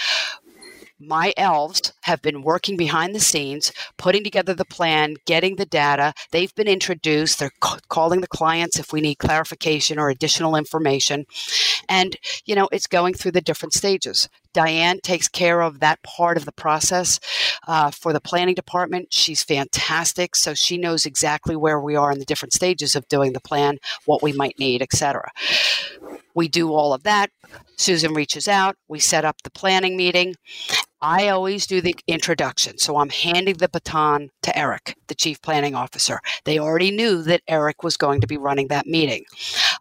my 1.07 1.33
elves 1.37 1.93
have 2.01 2.21
been 2.21 2.41
working 2.41 2.77
behind 2.77 3.15
the 3.15 3.19
scenes, 3.19 3.71
putting 3.97 4.23
together 4.23 4.53
the 4.53 4.65
plan, 4.65 5.15
getting 5.25 5.55
the 5.55 5.65
data. 5.65 6.13
They've 6.31 6.53
been 6.55 6.67
introduced. 6.67 7.39
They're 7.39 7.51
calling 7.89 8.21
the 8.21 8.27
clients 8.27 8.79
if 8.79 8.93
we 8.93 9.01
need 9.01 9.15
clarification 9.15 9.99
or 9.99 10.09
additional 10.09 10.55
information. 10.55 11.25
And, 11.89 12.15
you 12.45 12.55
know, 12.55 12.69
it's 12.71 12.87
going 12.87 13.13
through 13.13 13.31
the 13.31 13.41
different 13.41 13.73
stages. 13.73 14.29
Diane 14.53 14.99
takes 15.01 15.27
care 15.27 15.61
of 15.61 15.79
that 15.79 16.01
part 16.03 16.37
of 16.37 16.45
the 16.45 16.51
process 16.51 17.19
uh, 17.67 17.91
for 17.91 18.13
the 18.13 18.21
planning 18.21 18.55
department. 18.55 19.11
She's 19.11 19.43
fantastic, 19.43 20.35
so 20.35 20.53
she 20.53 20.77
knows 20.77 21.05
exactly 21.05 21.55
where 21.55 21.79
we 21.79 21.95
are 21.95 22.11
in 22.11 22.19
the 22.19 22.25
different 22.25 22.53
stages 22.53 22.95
of 22.95 23.07
doing 23.07 23.33
the 23.33 23.41
plan, 23.41 23.79
what 24.05 24.21
we 24.21 24.31
might 24.31 24.59
need, 24.59 24.81
etc. 24.81 25.31
We 26.35 26.47
do 26.47 26.71
all 26.71 26.93
of 26.93 27.03
that. 27.03 27.31
Susan 27.77 28.13
reaches 28.13 28.47
out. 28.47 28.75
We 28.87 28.99
set 28.99 29.25
up 29.25 29.41
the 29.43 29.51
planning 29.51 29.97
meeting. 29.97 30.35
I 31.03 31.27
always 31.27 31.67
do 31.67 31.81
the 31.81 31.95
introduction. 32.07 32.77
So 32.77 32.95
I'm 32.95 33.09
handing 33.09 33.57
the 33.57 33.67
baton 33.67 34.29
to 34.43 34.57
Eric, 34.57 34.95
the 35.07 35.15
chief 35.15 35.41
planning 35.41 35.75
officer. 35.75 36.21
They 36.45 36.59
already 36.59 36.91
knew 36.91 37.21
that 37.23 37.41
Eric 37.49 37.83
was 37.83 37.97
going 37.97 38.21
to 38.21 38.27
be 38.27 38.37
running 38.37 38.69
that 38.69 38.87
meeting. 38.87 39.25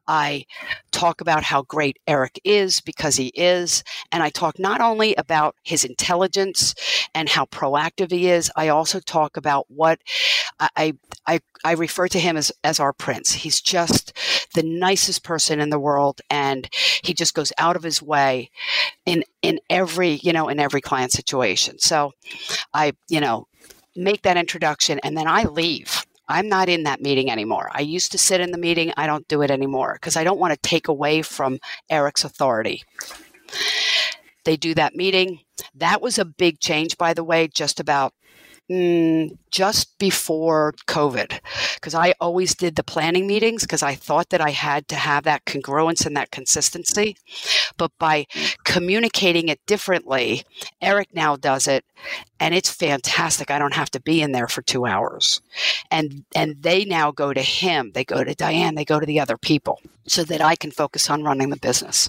I 0.07 0.45
talk 0.91 1.21
about 1.21 1.43
how 1.43 1.63
great 1.63 1.99
Eric 2.07 2.41
is 2.45 2.81
because 2.81 3.17
he 3.17 3.29
is. 3.29 3.83
And 4.11 4.23
I 4.23 4.31
talk 4.31 4.59
not 4.59 4.81
only 4.81 5.15
about 5.17 5.57
his 5.63 5.85
intelligence 5.85 6.75
and 7.15 7.29
how 7.29 7.47
proactive 7.47 8.11
he 8.11 8.29
is, 8.29 8.51
I 8.57 8.69
also 8.69 9.01
talk 9.01 9.37
about 9.37 9.67
what 9.69 10.01
I, 10.61 10.95
I, 11.27 11.41
I 11.65 11.73
refer 11.73 12.09
to 12.09 12.19
him 12.19 12.37
as, 12.37 12.53
as 12.65 12.81
our 12.81 12.93
prince. 12.93 13.33
He's 13.33 13.61
just 13.61 14.17
the 14.55 14.63
nicest 14.63 15.25
person 15.25 15.61
in 15.61 15.71
the 15.71 15.79
world. 15.79 16.21
And 16.31 16.69
he 17.03 17.15
just 17.15 17.35
goes 17.35 17.53
out 17.59 17.77
of 17.77 17.83
his 17.83 18.03
way 18.03 18.51
in, 19.07 19.25
in 19.43 19.59
every, 19.71 20.21
you 20.23 20.33
know, 20.33 20.49
in 20.49 20.61
every 20.61 20.81
client 20.81 21.13
situation. 21.13 21.79
So 21.79 22.13
I, 22.73 22.93
you 23.09 23.21
know, 23.21 23.47
make 23.97 24.23
that 24.23 24.37
introduction 24.37 24.99
and 25.03 25.17
then 25.17 25.27
I 25.27 25.45
leave. 25.45 26.05
I'm 26.33 26.49
not 26.49 26.71
in 26.71 26.85
that 26.85 27.03
meeting 27.03 27.31
anymore. 27.31 27.69
I 27.73 27.83
used 27.83 28.11
to 28.13 28.19
sit 28.19 28.41
in 28.41 28.53
the 28.53 28.59
meeting. 28.59 28.93
I 28.97 29.07
don't 29.07 29.29
do 29.29 29.43
it 29.43 29.51
anymore 29.51 29.95
because 29.95 30.17
I 30.17 30.25
don't 30.25 30.39
want 30.41 30.55
to 30.55 30.69
take 30.69 30.89
away 30.89 31.21
from 31.21 31.59
Eric's 31.91 32.25
authority. 32.25 32.83
They 34.45 34.57
do 34.57 34.75
that 34.75 34.97
meeting. 34.97 35.41
That 35.75 36.01
was 36.01 36.19
a 36.19 36.25
big 36.25 36.59
change, 36.59 36.97
by 36.97 37.13
the 37.13 37.23
way, 37.23 37.49
just 37.49 37.79
about 37.79 38.15
Mm, 38.71 39.37
just 39.51 39.99
before 39.99 40.73
COVID, 40.87 41.41
because 41.75 41.95
I 41.95 42.15
always 42.21 42.55
did 42.55 42.77
the 42.77 42.85
planning 42.85 43.27
meetings 43.27 43.63
because 43.63 43.83
I 43.83 43.97
thought 43.97 44.31
that 44.31 44.41
I 44.41 44.51
had 44.51 44.87
to 44.89 44.95
have 44.95 45.25
that 45.25 45.45
congruence 45.45 46.07
and 46.07 46.17
that 46.17 46.31
consistency. 46.31 47.17
But 47.77 47.91
by 47.99 48.27
communicating 48.65 49.49
it 49.49 49.61
differently, 49.67 50.45
Eric 50.81 51.09
now 51.13 51.35
does 51.35 51.67
it, 51.67 51.85
and 52.39 52.55
it's 52.55 52.71
fantastic. 52.71 53.51
I 53.51 53.59
don't 53.59 53.75
have 53.75 53.91
to 53.91 54.01
be 54.01 54.23
in 54.23 54.31
there 54.31 54.49
for 54.49 54.63
two 54.63 54.87
hours, 54.87 55.43
and 55.91 56.25
and 56.35 56.63
they 56.63 56.85
now 56.85 57.11
go 57.11 57.35
to 57.35 57.43
him, 57.43 57.91
they 57.95 58.05
go 58.05 58.23
to 58.23 58.35
Diane, 58.35 58.77
they 58.77 58.85
go 58.85 59.01
to 59.01 59.07
the 59.07 59.21
other 59.21 59.37
people, 59.37 59.81
so 60.07 60.23
that 60.23 60.41
I 60.41 60.55
can 60.55 60.71
focus 60.71 61.11
on 61.11 61.25
running 61.25 61.51
the 61.51 61.57
business, 61.57 62.09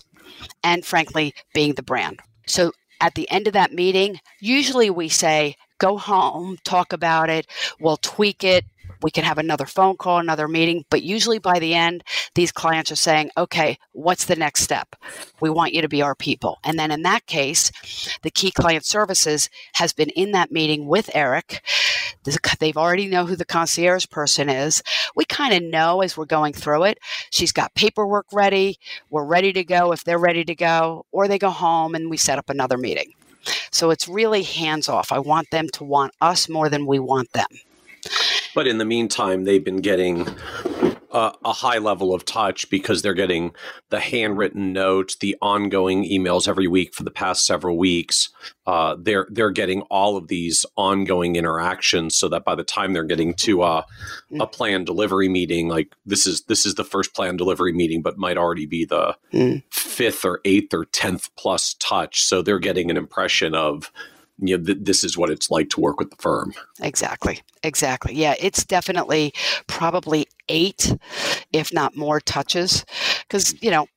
and 0.64 0.86
frankly, 0.86 1.34
being 1.54 1.74
the 1.74 1.84
brand. 1.84 2.20
So 2.46 2.74
at 3.02 3.16
the 3.16 3.30
end 3.30 3.48
of 3.48 3.54
that 3.54 3.74
meeting, 3.74 4.20
usually 4.40 4.90
we 4.90 5.10
say, 5.10 5.56
go 5.84 5.98
home, 5.98 6.58
talk 6.64 6.94
about 6.94 7.30
it, 7.30 7.46
we'll 7.80 7.98
tweak 7.98 8.44
it. 8.44 8.64
We 9.02 9.12
can 9.12 9.26
have 9.26 9.38
another 9.38 9.66
phone 9.66 9.98
call, 9.98 10.20
another 10.20 10.48
meeting, 10.48 10.86
but 10.90 11.04
usually 11.04 11.38
by 11.38 11.60
the 11.60 11.74
end, 11.74 12.06
these 12.36 12.54
clients 12.54 12.90
are 12.90 12.96
saying, 12.96 13.32
okay, 13.36 13.78
what's 13.92 14.24
the 14.24 14.38
next 14.38 14.62
step? 14.62 14.96
We 15.42 15.50
want 15.50 15.74
you 15.74 15.82
to 15.82 15.90
be 15.90 16.02
our 16.02 16.16
people. 16.16 16.60
And 16.64 16.80
then 16.80 16.90
in 16.90 17.02
that 17.02 17.26
case, 17.26 17.70
the 18.22 18.32
key 18.32 18.50
client 18.50 18.86
services 18.86 19.50
has 19.74 19.92
been 19.92 20.10
in 20.12 20.32
that 20.32 20.54
meeting 20.54 20.88
with 20.88 21.10
Eric. 21.14 21.62
They've 22.60 22.78
already 22.78 23.08
know 23.08 23.26
who 23.26 23.36
the 23.36 23.44
concierge 23.44 24.08
person 24.10 24.48
is. 24.48 24.82
We 25.18 25.26
kind 25.26 25.54
of 25.54 25.70
know 25.70 26.02
as 26.02 26.16
we're 26.16 26.24
going 26.24 26.54
through 26.54 26.84
it. 26.86 26.98
She's 27.30 27.52
got 27.52 27.76
paperwork 27.76 28.28
ready. 28.32 28.80
We're 29.10 29.26
ready 29.26 29.52
to 29.52 29.66
go 29.66 29.92
if 29.92 30.06
they're 30.06 30.18
ready 30.18 30.46
to 30.46 30.56
go, 30.56 31.06
or 31.12 31.28
they 31.28 31.40
go 31.40 31.50
home 31.50 31.94
and 31.94 32.10
we 32.10 32.16
set 32.16 32.40
up 32.40 32.50
another 32.50 32.78
meeting. 32.78 33.12
So 33.72 33.90
it's 33.92 34.08
really 34.08 34.44
hands 34.44 34.88
off. 34.90 35.12
I 35.12 35.20
want 35.20 35.50
them 35.52 35.68
to 35.74 35.84
want 35.84 36.14
us 36.22 36.48
more 36.50 36.70
than 36.70 36.86
we 36.86 37.00
want 37.00 37.32
them. 37.34 37.48
But 38.56 38.68
in 38.68 38.78
the 38.78 38.86
meantime, 38.86 39.46
they've 39.46 39.64
been 39.64 39.82
getting 39.82 40.28
a, 41.14 41.34
a, 41.46 41.54
high 41.54 41.78
level 41.78 42.14
of 42.14 42.26
touch 42.26 42.70
because 42.70 43.02
they're 43.02 43.14
getting 43.14 43.54
the 43.90 44.00
handwritten 44.00 44.74
notes, 44.74 45.16
the 45.18 45.38
ongoing 45.42 46.04
emails 46.04 46.48
every 46.48 46.68
week 46.68 46.94
for 46.94 47.04
the 47.04 47.12
past 47.12 47.46
several 47.46 47.78
weeks. 47.78 48.30
Uh, 48.66 48.96
they're 49.00 49.28
they're 49.30 49.52
getting 49.52 49.82
all 49.84 50.18
of 50.18 50.28
these 50.28 50.66
ongoing 50.76 51.36
interactions, 51.36 52.16
so 52.16 52.28
that 52.30 52.44
by 52.44 52.56
the 52.56 52.64
time 52.64 52.94
they're 52.94 53.04
getting 53.04 53.34
to 53.36 53.64
a, 53.64 53.86
a 54.40 54.48
planned 54.48 54.86
delivery 54.86 55.30
meeting, 55.30 55.68
like 55.68 55.94
this 56.06 56.26
is 56.26 56.44
this 56.44 56.66
is 56.66 56.76
the 56.76 56.84
first 56.84 57.14
planned 57.14 57.38
delivery 57.38 57.74
meeting, 57.74 58.02
but 58.02 58.18
might 58.18 58.38
already 58.38 58.66
be 58.66 58.84
the 58.84 59.16
mm. 59.32 59.62
fifth 59.72 60.26
or 60.26 60.42
eighth 60.46 60.74
or 60.74 60.86
tenth 60.86 61.30
plus 61.36 61.76
touch. 61.76 62.24
So 62.24 62.42
they're 62.42 62.60
getting 62.60 62.90
an 62.90 62.98
impression 62.98 63.54
of 63.54 63.92
you 64.48 64.58
know, 64.58 64.64
th- 64.64 64.80
this 64.82 65.04
is 65.04 65.18
what 65.18 65.30
it's 65.30 65.50
like 65.50 65.70
to 65.72 65.82
work 65.82 66.00
with 66.00 66.10
the 66.10 66.16
firm. 66.18 66.54
Exactly. 66.82 67.42
Exactly. 67.64 68.14
Yeah, 68.14 68.36
it's 68.40 68.66
definitely 68.66 69.34
probably 69.68 70.28
eight, 70.50 70.94
if 71.54 71.74
not 71.74 71.96
more 71.96 72.20
touches, 72.20 72.84
because 73.22 73.56
you 73.64 73.72
know 73.72 73.88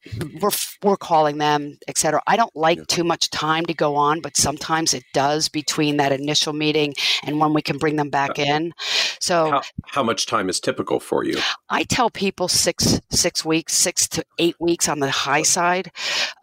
we're 0.40 0.50
we're 0.82 0.96
calling 0.96 1.38
them, 1.38 1.76
etc. 1.88 2.22
I 2.28 2.36
don't 2.36 2.54
like 2.54 2.78
yeah. 2.78 2.84
too 2.86 3.02
much 3.02 3.28
time 3.30 3.66
to 3.66 3.74
go 3.74 3.96
on, 3.96 4.20
but 4.20 4.36
sometimes 4.36 4.94
it 4.94 5.02
does 5.12 5.48
between 5.48 5.96
that 5.96 6.12
initial 6.12 6.52
meeting 6.52 6.94
and 7.24 7.40
when 7.40 7.54
we 7.54 7.62
can 7.62 7.76
bring 7.78 7.96
them 7.96 8.08
back 8.08 8.38
in. 8.38 8.72
So, 9.20 9.50
how, 9.50 9.62
how 9.84 10.02
much 10.04 10.26
time 10.26 10.48
is 10.48 10.60
typical 10.60 11.00
for 11.00 11.24
you? 11.24 11.38
I 11.68 11.82
tell 11.82 12.08
people 12.08 12.46
six 12.46 13.00
six 13.10 13.44
weeks, 13.44 13.74
six 13.74 14.06
to 14.10 14.24
eight 14.38 14.56
weeks 14.60 14.88
on 14.88 15.00
the 15.00 15.10
high 15.10 15.42
side. 15.42 15.90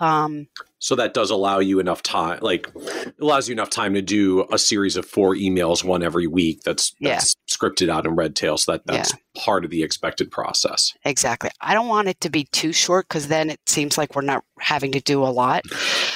Um, 0.01 0.47
so 0.84 0.95
that 0.95 1.13
does 1.13 1.31
allow 1.31 1.59
you 1.59 1.79
enough 1.79 2.03
time 2.03 2.38
like 2.41 2.69
allows 3.21 3.47
you 3.47 3.53
enough 3.53 3.69
time 3.69 3.93
to 3.93 4.01
do 4.01 4.45
a 4.51 4.57
series 4.57 4.97
of 4.97 5.05
four 5.05 5.34
emails 5.34 5.81
one 5.81 6.03
every 6.03 6.27
week 6.27 6.61
that's 6.63 6.93
that's 6.99 7.36
yeah. 7.38 7.55
scripted 7.55 7.88
out 7.89 8.05
in 8.05 8.15
Redtail 8.15 8.57
so 8.57 8.73
that 8.73 8.86
that's 8.86 9.13
yeah. 9.13 9.19
Part 9.36 9.65
of 9.65 9.71
the 9.71 9.84
expected 9.84 10.31
process. 10.31 10.93
Exactly. 11.05 11.49
I 11.61 11.73
don't 11.73 11.88
want 11.88 12.07
it 12.07 12.19
to 12.21 12.29
be 12.29 12.45
too 12.45 12.73
short 12.73 13.07
because 13.07 13.27
then 13.27 13.49
it 13.49 13.59
seems 13.67 13.97
like 13.97 14.15
we're 14.15 14.21
not 14.21 14.43
having 14.59 14.91
to 14.93 15.01
do 15.01 15.23
a 15.23 15.29
lot. 15.29 15.63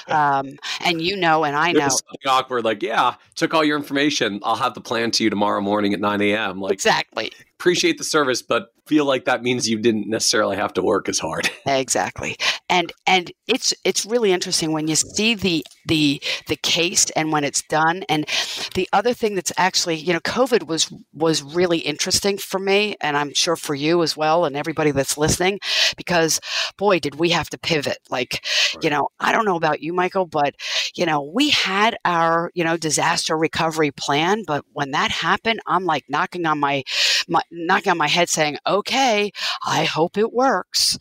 Um, 0.10 0.58
and 0.86 1.02
you 1.02 1.18
know 1.18 1.44
and 1.44 1.54
i 1.54 1.74
know 1.74 1.90
awkward 2.26 2.64
like 2.64 2.82
yeah 2.82 3.16
took 3.36 3.54
all 3.54 3.62
your 3.62 3.76
information. 3.76 4.40
I'll 4.42 4.56
have 4.56 4.74
the 4.74 4.80
plan 4.80 5.12
to 5.12 5.24
you 5.26 5.30
tomorrow 5.30 5.60
morning 5.60 5.94
at 5.94 6.00
9 6.00 6.22
a.m 6.22 6.62
like 6.62 6.72
exactly. 6.72 7.34
appreciate 7.60 7.98
the 7.98 8.06
service 8.06 8.42
but 8.42 8.70
feel 8.88 9.06
like 9.06 9.26
that 9.26 9.44
means 9.44 9.70
you 9.70 9.78
didn't 9.78 10.08
necessarily 10.08 10.56
have 10.56 10.74
to 10.74 10.82
work 10.82 11.10
as 11.10 11.20
hard. 11.20 11.50
exactly. 11.66 12.38
And 12.70 12.92
and 13.06 13.32
it's 13.48 13.74
it's 13.84 14.06
really 14.06 14.32
interesting 14.32 14.72
when 14.72 14.88
you 14.88 14.96
see 14.96 15.36
the 15.36 15.66
the 15.86 16.22
the 16.48 16.56
case 16.56 17.10
and 17.12 17.32
when 17.32 17.44
it's 17.44 17.62
done. 17.64 18.04
And 18.10 18.26
the 18.74 18.90
other 18.94 19.14
thing 19.14 19.36
that's 19.36 19.52
actually, 19.58 19.96
you 19.96 20.14
know, 20.14 20.20
COVID 20.22 20.68
was 20.68 20.92
was 21.14 21.44
really 21.44 21.80
interesting 21.80 22.38
for 22.38 22.60
me 22.60 22.96
and 23.08 23.18
I'm 23.18 23.34
sure 23.34 23.56
for 23.56 23.76
you 23.76 24.04
as 24.04 24.16
well 24.16 24.46
and 24.46 24.56
everybody 24.56 24.92
that's 24.92 25.18
listening 25.18 25.60
because 25.98 26.40
boy 26.78 27.00
did 27.00 27.16
we 27.16 27.32
have 27.32 27.50
to 27.50 27.58
pivot. 27.58 27.98
Like, 28.10 28.44
right. 28.76 28.84
you 28.84 28.90
know, 28.90 29.10
I 29.20 29.32
don't 29.32 29.46
know 29.46 29.56
about 29.56 29.82
you 29.82 29.94
Michael, 29.94 30.26
but 30.26 30.56
you 30.96 31.06
know, 31.06 31.22
we 31.22 31.50
had 31.50 31.98
our, 32.06 32.52
you 32.54 32.64
know, 32.64 32.78
disaster 32.78 33.38
recovery 33.38 33.92
plan, 33.92 34.44
but 34.48 34.64
when 34.74 34.92
that 34.92 35.12
happened, 35.12 35.60
I'm 35.68 35.86
like 35.86 36.06
knocking 36.08 36.46
on 36.46 36.60
my, 36.60 36.84
my 37.28 37.42
knocking 37.52 37.92
on 37.92 37.98
my 37.98 38.08
head 38.08 38.30
saying, 38.30 38.58
"Oh, 38.66 38.78
okay, 38.78 39.32
I 39.66 39.84
hope 39.84 40.18
it 40.18 40.32
works. 40.32 40.98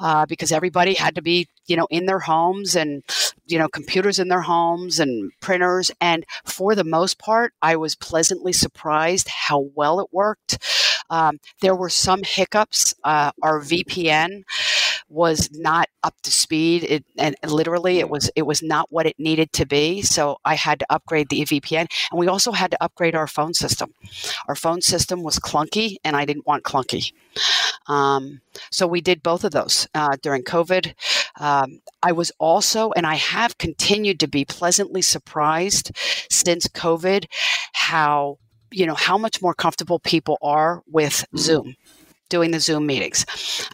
Uh, 0.00 0.26
because 0.26 0.52
everybody 0.52 0.94
had 0.94 1.16
to 1.16 1.22
be, 1.22 1.48
you 1.66 1.76
know, 1.76 1.86
in 1.90 2.06
their 2.06 2.20
homes 2.20 2.76
and, 2.76 3.02
you 3.46 3.58
know, 3.58 3.68
computers 3.68 4.20
in 4.20 4.28
their 4.28 4.40
homes 4.40 5.00
and 5.00 5.32
printers. 5.40 5.90
And 6.00 6.24
for 6.44 6.76
the 6.76 6.84
most 6.84 7.18
part, 7.18 7.52
I 7.62 7.74
was 7.74 7.96
pleasantly 7.96 8.52
surprised 8.52 9.28
how 9.28 9.66
well 9.74 9.98
it 9.98 10.06
worked. 10.12 10.58
Um, 11.10 11.40
there 11.60 11.74
were 11.74 11.88
some 11.88 12.22
hiccups. 12.22 12.94
Uh, 13.04 13.32
our 13.42 13.60
VPN 13.60 14.44
was 15.08 15.50
not 15.52 15.88
up 16.02 16.14
to 16.22 16.30
speed. 16.30 16.84
It, 16.84 17.04
and 17.16 17.36
literally, 17.46 17.98
it 17.98 18.10
was 18.10 18.30
it 18.36 18.42
was 18.42 18.62
not 18.62 18.90
what 18.90 19.06
it 19.06 19.18
needed 19.18 19.52
to 19.54 19.66
be. 19.66 20.02
So 20.02 20.38
I 20.44 20.54
had 20.54 20.80
to 20.80 20.86
upgrade 20.90 21.28
the 21.28 21.42
VPN, 21.42 21.86
and 22.10 22.18
we 22.18 22.28
also 22.28 22.52
had 22.52 22.70
to 22.72 22.82
upgrade 22.82 23.14
our 23.14 23.26
phone 23.26 23.54
system. 23.54 23.94
Our 24.48 24.54
phone 24.54 24.82
system 24.82 25.22
was 25.22 25.38
clunky, 25.38 25.96
and 26.04 26.16
I 26.16 26.24
didn't 26.24 26.46
want 26.46 26.64
clunky. 26.64 27.12
Um, 27.86 28.40
so 28.70 28.86
we 28.86 29.00
did 29.00 29.22
both 29.22 29.44
of 29.44 29.52
those 29.52 29.88
uh, 29.94 30.16
during 30.22 30.42
COVID. 30.42 30.94
Um, 31.40 31.80
I 32.02 32.12
was 32.12 32.32
also, 32.38 32.92
and 32.92 33.06
I 33.06 33.14
have 33.14 33.58
continued 33.58 34.20
to 34.20 34.28
be 34.28 34.44
pleasantly 34.44 35.02
surprised 35.02 35.92
since 36.30 36.66
COVID, 36.68 37.26
how 37.72 38.38
you 38.70 38.86
know 38.86 38.94
how 38.94 39.18
much 39.18 39.40
more 39.42 39.54
comfortable 39.54 39.98
people 39.98 40.38
are 40.42 40.82
with 40.86 41.12
mm-hmm. 41.12 41.38
Zoom 41.38 41.76
doing 42.28 42.50
the 42.50 42.60
Zoom 42.60 42.86
meetings. 42.86 43.24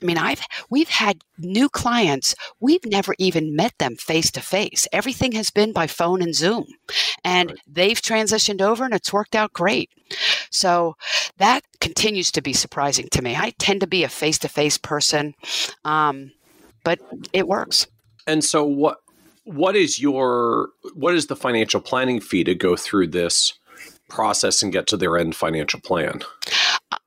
I 0.01 0.05
mean, 0.05 0.19
I've 0.19 0.41
we've 0.71 0.89
had 0.89 1.23
new 1.39 1.69
clients. 1.69 2.35
We've 2.61 2.85
never 2.85 3.15
even 3.19 3.57
met 3.57 3.77
them 3.79 3.97
face 3.97 4.31
to 4.33 4.41
face. 4.41 4.87
Everything 4.93 5.33
has 5.33 5.51
been 5.51 5.73
by 5.73 5.87
phone 5.87 6.23
and 6.23 6.35
Zoom. 6.35 6.67
And 7.25 7.51
right. 7.51 7.59
they've 7.67 8.01
transitioned 8.01 8.61
over 8.61 8.85
and 8.85 8.95
it's 8.95 9.13
worked 9.13 9.35
out 9.35 9.53
great. 9.53 9.91
So 10.51 10.97
that 11.39 11.63
continues 11.81 12.31
to 12.33 12.43
be 12.43 12.53
surprising 12.53 13.09
to 13.13 13.23
me. 13.23 13.35
I 13.35 13.51
tend 13.59 13.81
to 13.81 13.87
be 13.87 14.05
a 14.05 14.09
face 14.09 14.39
to 14.41 14.49
face 14.49 14.79
person. 14.79 15.35
Um, 15.85 16.33
but 16.85 17.01
it 17.33 17.49
works. 17.49 17.87
And 18.27 18.45
so 18.45 18.65
what 18.65 18.99
what 19.45 19.77
is 19.77 20.01
your 20.01 20.71
what 20.95 21.15
is 21.15 21.27
the 21.27 21.37
financial 21.37 21.81
planning 21.81 22.21
fee 22.21 22.45
to 22.45 22.55
go 22.55 22.77
through 22.77 23.09
this 23.09 23.55
process 24.09 24.63
and 24.63 24.73
get 24.73 24.87
to 24.89 24.97
their 24.97 25.17
end 25.17 25.37
financial 25.37 25.81
plan? 25.81 26.23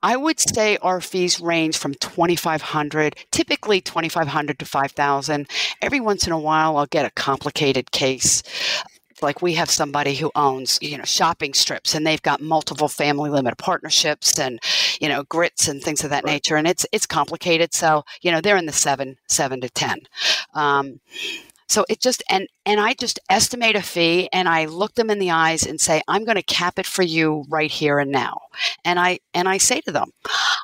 I 0.02 0.16
would 0.16 0.38
say 0.38 0.76
our 0.78 1.00
fees 1.00 1.40
range 1.40 1.76
from 1.76 1.94
2500 1.94 3.16
typically 3.30 3.80
2500 3.80 4.58
to 4.58 4.64
5000 4.64 5.48
Every 5.82 6.00
once 6.00 6.26
in 6.26 6.32
a 6.32 6.38
while, 6.38 6.76
I'll 6.76 6.86
get 6.86 7.06
a 7.06 7.10
complicated 7.10 7.90
case 7.90 8.42
like 9.22 9.42
we 9.42 9.54
have 9.54 9.70
somebody 9.70 10.14
who 10.14 10.30
owns 10.34 10.78
you 10.80 10.96
know 10.96 11.04
shopping 11.04 11.54
strips 11.54 11.94
and 11.94 12.06
they've 12.06 12.22
got 12.22 12.40
multiple 12.40 12.88
family 12.88 13.30
limited 13.30 13.56
partnerships 13.56 14.38
and 14.38 14.60
you 15.00 15.08
know 15.08 15.24
grits 15.24 15.68
and 15.68 15.82
things 15.82 16.04
of 16.04 16.10
that 16.10 16.24
right. 16.24 16.34
nature 16.34 16.56
and 16.56 16.66
it's 16.68 16.86
it's 16.92 17.06
complicated 17.06 17.74
so 17.74 18.04
you 18.22 18.30
know 18.30 18.40
they're 18.40 18.56
in 18.56 18.66
the 18.66 18.72
seven 18.72 19.16
seven 19.28 19.60
to 19.60 19.68
ten 19.70 19.98
um, 20.54 21.00
so 21.68 21.84
it 21.88 22.00
just 22.00 22.22
and 22.30 22.48
and 22.64 22.80
I 22.80 22.94
just 22.94 23.18
estimate 23.30 23.76
a 23.76 23.82
fee 23.82 24.28
and 24.32 24.48
I 24.48 24.66
look 24.66 24.94
them 24.94 25.10
in 25.10 25.18
the 25.18 25.30
eyes 25.30 25.66
and 25.66 25.80
say 25.80 26.02
I'm 26.08 26.24
going 26.24 26.36
to 26.36 26.42
cap 26.42 26.78
it 26.78 26.86
for 26.86 27.02
you 27.02 27.44
right 27.48 27.70
here 27.70 27.98
and 27.98 28.10
now. 28.10 28.40
And 28.84 28.98
I 28.98 29.20
and 29.34 29.48
I 29.48 29.58
say 29.58 29.80
to 29.82 29.92
them, 29.92 30.10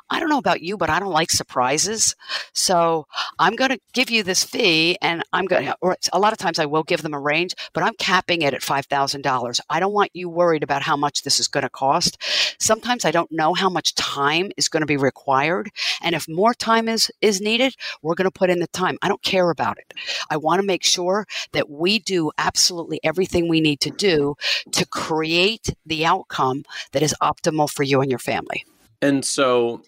I 0.09 0.19
don't 0.19 0.29
know 0.29 0.37
about 0.37 0.61
you, 0.61 0.77
but 0.77 0.89
I 0.89 0.99
don't 0.99 1.11
like 1.11 1.31
surprises. 1.31 2.15
So 2.53 3.05
I'm 3.39 3.55
going 3.55 3.71
to 3.71 3.79
give 3.93 4.09
you 4.09 4.23
this 4.23 4.43
fee 4.43 4.97
and 5.01 5.23
I'm 5.33 5.45
going 5.45 5.65
to 5.65 5.77
or 5.81 5.95
a 6.13 6.19
lot 6.19 6.33
of 6.33 6.39
times 6.39 6.59
I 6.59 6.65
will 6.65 6.83
give 6.83 7.01
them 7.01 7.13
a 7.13 7.19
range, 7.19 7.53
but 7.73 7.83
I'm 7.83 7.95
capping 7.97 8.41
it 8.41 8.53
at 8.53 8.61
$5,000. 8.61 9.59
I 9.69 9.79
don't 9.79 9.93
want 9.93 10.11
you 10.13 10.29
worried 10.29 10.63
about 10.63 10.81
how 10.81 10.95
much 10.95 11.23
this 11.23 11.39
is 11.39 11.47
going 11.47 11.63
to 11.63 11.69
cost. 11.69 12.17
Sometimes 12.59 13.05
I 13.05 13.11
don't 13.11 13.31
know 13.31 13.53
how 13.53 13.69
much 13.69 13.95
time 13.95 14.51
is 14.57 14.69
going 14.69 14.81
to 14.81 14.87
be 14.87 14.97
required, 14.97 15.69
and 16.01 16.15
if 16.15 16.27
more 16.27 16.53
time 16.53 16.87
is 16.87 17.11
is 17.21 17.41
needed, 17.41 17.75
we're 18.01 18.15
going 18.15 18.25
to 18.25 18.31
put 18.31 18.49
in 18.49 18.59
the 18.59 18.67
time. 18.67 18.97
I 19.01 19.07
don't 19.07 19.21
care 19.23 19.49
about 19.49 19.77
it. 19.77 19.93
I 20.29 20.37
want 20.37 20.61
to 20.61 20.65
make 20.65 20.83
sure 20.83 20.94
sure 20.95 21.27
that 21.51 21.69
we 21.69 21.99
do 21.99 22.31
absolutely 22.37 22.99
everything 23.03 23.47
we 23.47 23.61
need 23.61 23.79
to 23.81 23.91
do 23.91 24.35
to 24.71 24.85
create 24.85 25.69
the 25.85 26.05
outcome 26.05 26.63
that 26.93 27.03
is 27.03 27.13
optimal 27.21 27.69
for 27.69 27.83
you 27.83 28.01
and 28.01 28.09
your 28.09 28.19
family. 28.19 28.65
And 29.01 29.23
so, 29.25 29.83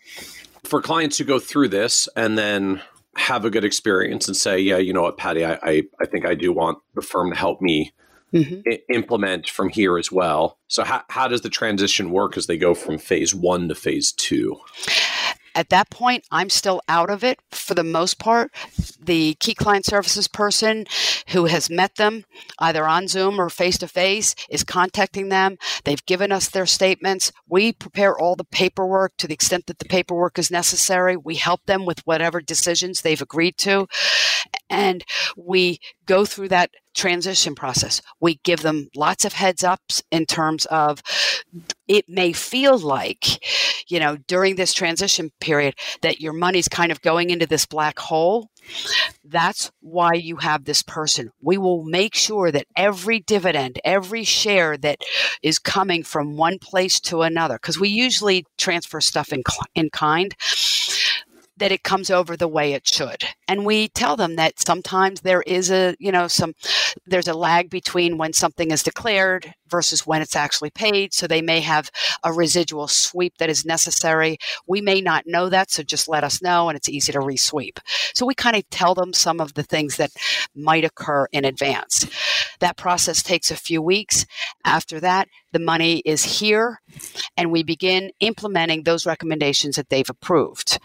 for 0.64 0.82
clients 0.82 1.18
who 1.18 1.24
go 1.24 1.40
through 1.40 1.70
this 1.70 2.10
and 2.16 2.38
then 2.38 2.82
have 3.16 3.46
a 3.46 3.50
good 3.50 3.64
experience 3.64 4.28
and 4.28 4.36
say, 4.36 4.60
yeah, 4.60 4.78
you 4.78 4.94
know 4.94 5.02
what, 5.02 5.18
Patty, 5.18 5.46
I, 5.46 5.58
I, 5.64 5.84
I 6.00 6.06
think 6.06 6.26
I 6.26 6.36
do 6.36 6.52
want 6.52 6.78
the 6.94 7.02
firm 7.02 7.32
to 7.32 7.38
help 7.38 7.62
me 7.62 7.94
mm-hmm. 8.34 8.62
Implement 8.94 9.50
from 9.50 9.70
here 9.70 9.98
as 9.98 10.12
well. 10.12 10.58
So, 10.68 10.84
how, 10.84 11.04
how 11.10 11.28
does 11.28 11.42
the 11.42 11.50
transition 11.50 12.12
work 12.12 12.38
as 12.38 12.48
they 12.48 12.58
go 12.58 12.74
from 12.74 12.98
phase 12.98 13.34
one 13.34 13.70
to 13.70 13.76
phase 13.76 14.12
two? 14.12 14.60
At 15.58 15.70
that 15.70 15.90
point, 15.90 16.24
I'm 16.32 16.52
still 16.52 16.82
out 16.88 17.10
of 17.10 17.24
it 17.24 17.40
for 17.50 17.74
the 17.74 17.84
most 17.84 18.20
part. 18.20 18.52
The 19.02 19.34
key 19.40 19.56
client 19.56 19.86
services 19.86 20.28
person 20.28 20.86
who 21.30 21.46
has 21.46 21.68
met 21.68 21.96
them 21.96 22.26
either 22.60 22.86
on 22.86 23.08
Zoom 23.08 23.42
or 23.42 23.50
face 23.50 23.80
to 23.80 23.88
face 23.88 24.36
is 24.52 24.64
contacting 24.64 25.30
them. 25.30 25.58
They've 25.84 26.06
given 26.06 26.32
us 26.32 26.48
their 26.48 26.68
statements. 26.68 27.32
We 27.50 27.74
prepare 27.74 28.16
all 28.16 28.36
the 28.36 28.44
paperwork 28.44 29.18
to 29.18 29.26
the 29.28 29.34
extent 29.34 29.66
that 29.66 29.80
the 29.80 29.86
paperwork 29.86 30.38
is 30.38 30.52
necessary. 30.52 31.18
We 31.18 31.36
help 31.36 31.66
them 31.66 31.88
with 31.88 32.06
whatever 32.06 32.40
decisions 32.40 33.02
they've 33.02 33.20
agreed 33.20 33.58
to. 33.60 33.88
And 34.70 35.04
we 35.36 35.80
go 36.06 36.26
through 36.26 36.50
that 36.50 36.72
transition 36.94 37.54
process. 37.54 38.02
We 38.20 38.40
give 38.44 38.62
them 38.62 38.90
lots 38.96 39.24
of 39.24 39.34
heads 39.34 39.64
ups 39.64 40.02
in 40.12 40.26
terms 40.26 40.66
of 40.66 41.02
it 41.88 42.10
may 42.10 42.34
feel 42.34 42.78
like, 42.78 43.44
you 43.88 44.00
know, 44.00 44.18
during 44.28 44.56
this 44.56 44.74
transition 44.74 45.32
period 45.40 45.76
that 46.02 46.20
your 46.20 46.34
money's 46.34 46.68
kind 46.68 46.92
of 46.92 47.02
going 47.02 47.30
into 47.30 47.46
this 47.46 47.66
black 47.66 48.00
hole. 48.00 48.50
That's 49.24 49.72
why 49.80 50.14
you 50.14 50.38
have 50.38 50.66
this 50.66 50.82
person. 50.82 51.32
We 51.42 51.58
will 51.58 51.84
make 51.84 52.16
sure 52.16 52.52
that 52.52 52.66
every 52.76 53.20
dividend, 53.20 53.80
every 53.86 54.24
share 54.24 54.76
that 54.78 55.00
is 55.42 55.60
coming 55.60 56.04
from 56.04 56.36
one 56.36 56.60
place 56.60 57.00
to 57.02 57.22
another, 57.22 57.56
because 57.56 57.80
we 57.80 57.90
usually 57.90 58.46
transfer 58.58 59.00
stuff 59.00 59.32
in, 59.32 59.44
in 59.76 59.90
kind 59.92 60.36
that 61.58 61.72
it 61.72 61.84
comes 61.84 62.10
over 62.10 62.38
the 62.38 62.48
way 62.48 62.74
it 62.74 62.88
should. 62.88 63.24
And 63.48 63.66
we 63.66 63.90
tell 63.90 64.16
them 64.16 64.36
that 64.36 64.60
sometimes 64.60 65.22
there 65.22 65.42
is 65.42 65.72
a, 65.72 65.96
you 66.00 66.12
know, 66.12 66.28
some, 66.28 66.54
there's 67.06 67.28
a 67.28 67.34
lag 67.34 67.70
between 67.70 68.18
when 68.18 68.34
something 68.34 68.72
is 68.72 68.84
declared 68.84 69.54
versus 69.70 70.06
when 70.06 70.22
it's 70.22 70.36
actually 70.36 70.70
paid. 70.70 71.14
So 71.14 71.28
they 71.28 71.42
may 71.42 71.62
have 71.62 71.92
a 72.24 72.34
residual 72.34 72.88
sweep 72.88 73.38
that 73.38 73.50
is 73.50 73.66
necessary. 73.66 74.38
We 74.68 74.82
may 74.82 75.02
not 75.02 75.26
know 75.28 75.50
that, 75.50 75.72
so 75.72 75.84
just 75.84 76.08
let 76.08 76.24
us 76.24 76.42
know 76.42 76.70
and 76.70 76.78
it's 76.78 76.90
easy 76.90 77.12
to 77.12 77.20
resweep. 77.20 77.80
So 78.14 78.26
we 78.26 78.36
kind 78.36 78.56
of 78.56 78.70
tell 78.70 78.96
them 78.96 79.14
some 79.14 79.40
of 79.40 79.54
the 79.54 79.64
things 79.64 79.98
that 79.98 80.12
might 80.56 80.84
occur 80.84 81.28
in 81.32 81.46
advance. 81.46 82.08
That 82.60 82.78
process 82.78 83.22
takes 83.22 83.52
a 83.52 83.56
few 83.56 83.82
weeks. 83.82 84.26
After 84.66 85.00
that, 85.00 85.28
the 85.52 85.60
money 85.60 86.00
is 86.06 86.40
here 86.40 86.82
and 87.36 87.52
we 87.52 87.64
begin 87.64 88.12
implementing 88.20 88.84
those 88.84 89.06
recommendations 89.06 89.76
that 89.76 89.90
they've 89.90 90.10
approved. 90.10 90.80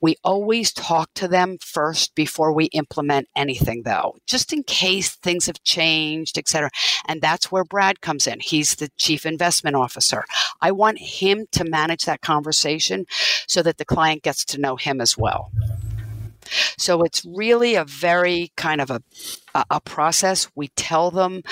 We 0.00 0.16
always 0.22 0.72
talk 0.72 1.10
to 1.14 1.28
them 1.28 1.58
first 1.60 2.14
before 2.14 2.52
we 2.52 2.66
implement 2.66 3.28
anything 3.36 3.82
though, 3.84 4.16
just 4.26 4.52
in 4.52 4.62
case 4.64 5.16
things 5.16 5.46
have 5.46 5.62
changed, 5.62 6.38
etc. 6.38 6.70
And 7.06 7.20
that's 7.20 7.50
where 7.50 7.64
Brad 7.64 8.00
comes 8.00 8.26
He's 8.40 8.76
the 8.76 8.90
chief 8.96 9.26
investment 9.26 9.76
officer. 9.76 10.24
I 10.60 10.72
want 10.72 10.98
him 10.98 11.46
to 11.52 11.64
manage 11.64 12.04
that 12.04 12.20
conversation 12.20 13.06
so 13.46 13.62
that 13.62 13.78
the 13.78 13.84
client 13.84 14.22
gets 14.22 14.44
to 14.46 14.60
know 14.60 14.76
him 14.76 15.00
as 15.00 15.16
well. 15.16 15.50
So 16.76 17.02
it's 17.02 17.24
really 17.24 17.74
a 17.74 17.84
very 17.84 18.52
kind 18.56 18.80
of 18.80 18.90
a, 18.90 19.02
a 19.70 19.80
process. 19.80 20.48
We 20.54 20.68
tell 20.68 21.10
them 21.10 21.42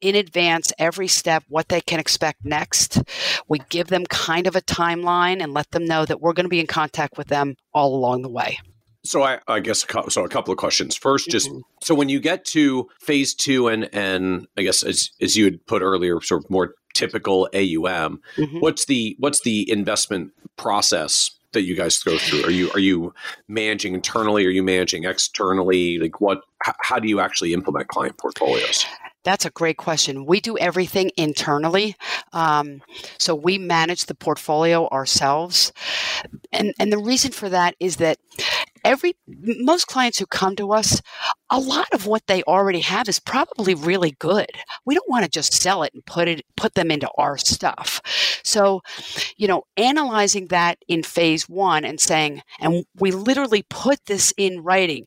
in 0.00 0.14
advance 0.14 0.72
every 0.78 1.08
step 1.08 1.44
what 1.48 1.68
they 1.68 1.80
can 1.80 1.98
expect 1.98 2.44
next. 2.44 3.02
We 3.48 3.60
give 3.70 3.88
them 3.88 4.04
kind 4.04 4.46
of 4.46 4.56
a 4.56 4.60
timeline 4.60 5.42
and 5.42 5.54
let 5.54 5.70
them 5.70 5.86
know 5.86 6.04
that 6.04 6.20
we're 6.20 6.34
going 6.34 6.44
to 6.44 6.50
be 6.50 6.60
in 6.60 6.66
contact 6.66 7.16
with 7.16 7.28
them 7.28 7.56
all 7.72 7.94
along 7.94 8.22
the 8.22 8.28
way. 8.28 8.58
So 9.04 9.22
I, 9.22 9.38
I 9.46 9.60
guess 9.60 9.84
so. 10.08 10.24
A 10.24 10.28
couple 10.28 10.52
of 10.52 10.58
questions. 10.58 10.96
First, 10.96 11.28
just 11.28 11.48
mm-hmm. 11.48 11.60
so 11.82 11.94
when 11.94 12.08
you 12.08 12.20
get 12.20 12.44
to 12.46 12.88
phase 13.00 13.34
two, 13.34 13.68
and 13.68 13.88
and 13.92 14.46
I 14.56 14.62
guess 14.62 14.82
as 14.82 15.10
as 15.20 15.36
you 15.36 15.44
had 15.44 15.66
put 15.66 15.82
earlier, 15.82 16.20
sort 16.22 16.44
of 16.44 16.50
more 16.50 16.74
typical 16.94 17.48
AUM. 17.54 18.20
Mm-hmm. 18.36 18.60
What's 18.60 18.86
the 18.86 19.16
what's 19.18 19.40
the 19.42 19.70
investment 19.70 20.32
process 20.56 21.30
that 21.52 21.62
you 21.62 21.76
guys 21.76 21.98
go 22.02 22.16
through? 22.16 22.44
Are 22.44 22.50
you 22.50 22.70
are 22.72 22.78
you 22.78 23.12
managing 23.46 23.94
internally? 23.94 24.46
Are 24.46 24.50
you 24.50 24.62
managing 24.62 25.04
externally? 25.04 25.98
Like 25.98 26.20
what? 26.20 26.40
H- 26.66 26.74
how 26.80 26.98
do 26.98 27.08
you 27.08 27.20
actually 27.20 27.52
implement 27.52 27.88
client 27.88 28.16
portfolios? 28.16 28.86
That's 29.24 29.46
a 29.46 29.50
great 29.50 29.78
question. 29.78 30.26
We 30.26 30.40
do 30.40 30.58
everything 30.58 31.10
internally. 31.16 31.96
Um, 32.34 32.82
so 33.18 33.34
we 33.34 33.56
manage 33.56 34.04
the 34.04 34.14
portfolio 34.14 34.86
ourselves. 34.88 35.72
And, 36.52 36.74
and 36.78 36.92
the 36.92 36.98
reason 36.98 37.32
for 37.32 37.48
that 37.48 37.74
is 37.80 37.96
that 37.96 38.18
every 38.84 39.14
most 39.26 39.86
clients 39.86 40.18
who 40.18 40.26
come 40.26 40.56
to 40.56 40.72
us 40.72 41.00
a 41.50 41.58
lot 41.58 41.88
of 41.92 42.06
what 42.06 42.26
they 42.26 42.42
already 42.44 42.80
have 42.80 43.08
is 43.08 43.20
probably 43.20 43.74
really 43.74 44.16
good. 44.18 44.50
We 44.84 44.94
don't 44.94 45.08
want 45.08 45.24
to 45.24 45.30
just 45.30 45.52
sell 45.54 45.82
it 45.82 45.92
and 45.94 46.04
put 46.04 46.28
it 46.28 46.44
put 46.56 46.74
them 46.74 46.90
into 46.90 47.08
our 47.18 47.38
stuff 47.38 48.33
so 48.44 48.80
you 49.36 49.48
know 49.48 49.64
analyzing 49.76 50.46
that 50.48 50.78
in 50.88 51.02
phase 51.02 51.48
1 51.48 51.84
and 51.84 52.00
saying 52.00 52.42
and 52.60 52.84
we 52.98 53.10
literally 53.10 53.64
put 53.68 54.04
this 54.06 54.32
in 54.36 54.62
writing 54.62 55.06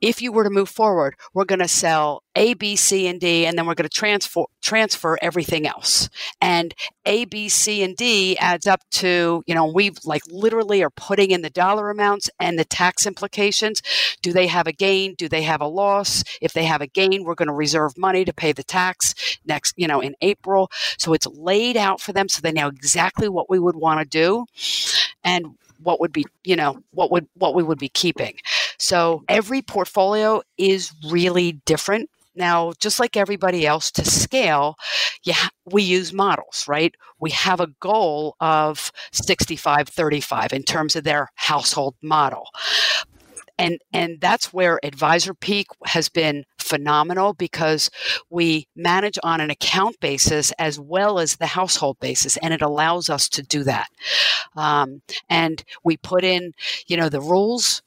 if 0.00 0.20
you 0.20 0.32
were 0.32 0.44
to 0.44 0.50
move 0.50 0.68
forward 0.68 1.14
we're 1.34 1.44
going 1.44 1.58
to 1.58 1.68
sell 1.68 2.22
a 2.34 2.54
b 2.54 2.76
c 2.76 3.06
and 3.06 3.20
d 3.20 3.46
and 3.46 3.58
then 3.58 3.66
we're 3.66 3.74
going 3.74 3.88
to 3.88 3.94
transfer 3.94 4.44
transfer 4.62 5.18
everything 5.22 5.66
else 5.66 6.08
and 6.40 6.74
a 7.04 7.24
b 7.24 7.48
c 7.48 7.82
and 7.82 7.96
d 7.96 8.36
adds 8.38 8.66
up 8.66 8.80
to 8.90 9.42
you 9.46 9.54
know 9.54 9.66
we 9.66 9.90
like 10.04 10.22
literally 10.28 10.82
are 10.82 10.90
putting 10.90 11.30
in 11.30 11.42
the 11.42 11.50
dollar 11.50 11.90
amounts 11.90 12.30
and 12.38 12.58
the 12.58 12.64
tax 12.64 13.06
implications. 13.06 13.82
Do 14.22 14.32
they 14.32 14.46
have 14.46 14.66
a 14.66 14.72
gain? 14.72 15.14
Do 15.16 15.28
they 15.28 15.42
have 15.42 15.60
a 15.60 15.66
loss? 15.66 16.22
If 16.40 16.52
they 16.52 16.64
have 16.64 16.80
a 16.80 16.86
gain, 16.86 17.24
we're 17.24 17.34
going 17.34 17.48
to 17.48 17.54
reserve 17.54 17.96
money 17.96 18.24
to 18.24 18.32
pay 18.32 18.52
the 18.52 18.62
tax 18.62 19.14
next, 19.46 19.74
you 19.76 19.88
know, 19.88 20.00
in 20.00 20.14
April. 20.20 20.70
So 20.98 21.12
it's 21.14 21.26
laid 21.26 21.76
out 21.76 22.00
for 22.00 22.12
them 22.12 22.28
so 22.28 22.40
they 22.42 22.52
know 22.66 22.74
exactly 22.74 23.28
what 23.28 23.48
we 23.50 23.58
would 23.58 23.76
want 23.76 24.00
to 24.00 24.06
do 24.06 24.46
and 25.24 25.46
what 25.82 26.00
would 26.00 26.12
be, 26.12 26.24
you 26.44 26.56
know, 26.56 26.82
what 26.92 27.10
would 27.10 27.28
what 27.34 27.54
we 27.54 27.62
would 27.62 27.78
be 27.78 27.88
keeping. 27.88 28.36
So 28.78 29.22
every 29.28 29.62
portfolio 29.62 30.42
is 30.58 30.92
really 31.10 31.52
different. 31.64 32.10
Now, 32.34 32.72
just 32.78 33.00
like 33.00 33.16
everybody 33.16 33.66
else, 33.66 33.90
to 33.92 34.04
scale, 34.04 34.76
yeah, 35.22 35.48
we 35.64 35.82
use 35.82 36.12
models, 36.12 36.66
right? 36.68 36.94
We 37.18 37.30
have 37.30 37.60
a 37.60 37.68
goal 37.80 38.36
of 38.40 38.92
65 39.12 39.88
35 39.88 40.52
in 40.52 40.62
terms 40.62 40.96
of 40.96 41.04
their 41.04 41.30
household 41.34 41.94
model. 42.02 42.48
And, 43.58 43.78
and 43.92 44.20
that's 44.20 44.52
where 44.52 44.78
Advisor 44.84 45.32
Peak 45.34 45.68
has 45.86 46.08
been 46.08 46.44
phenomenal 46.58 47.32
because 47.32 47.90
we 48.28 48.66
manage 48.76 49.18
on 49.22 49.40
an 49.40 49.50
account 49.50 49.98
basis 50.00 50.52
as 50.58 50.78
well 50.78 51.18
as 51.18 51.36
the 51.36 51.46
household 51.46 51.98
basis, 52.00 52.36
and 52.38 52.52
it 52.52 52.60
allows 52.60 53.08
us 53.08 53.28
to 53.30 53.42
do 53.42 53.64
that. 53.64 53.88
Um, 54.56 55.00
and 55.30 55.64
we 55.84 55.96
put 55.96 56.24
in, 56.24 56.52
you 56.86 56.96
know, 56.96 57.08
the 57.08 57.20
rules 57.20 57.82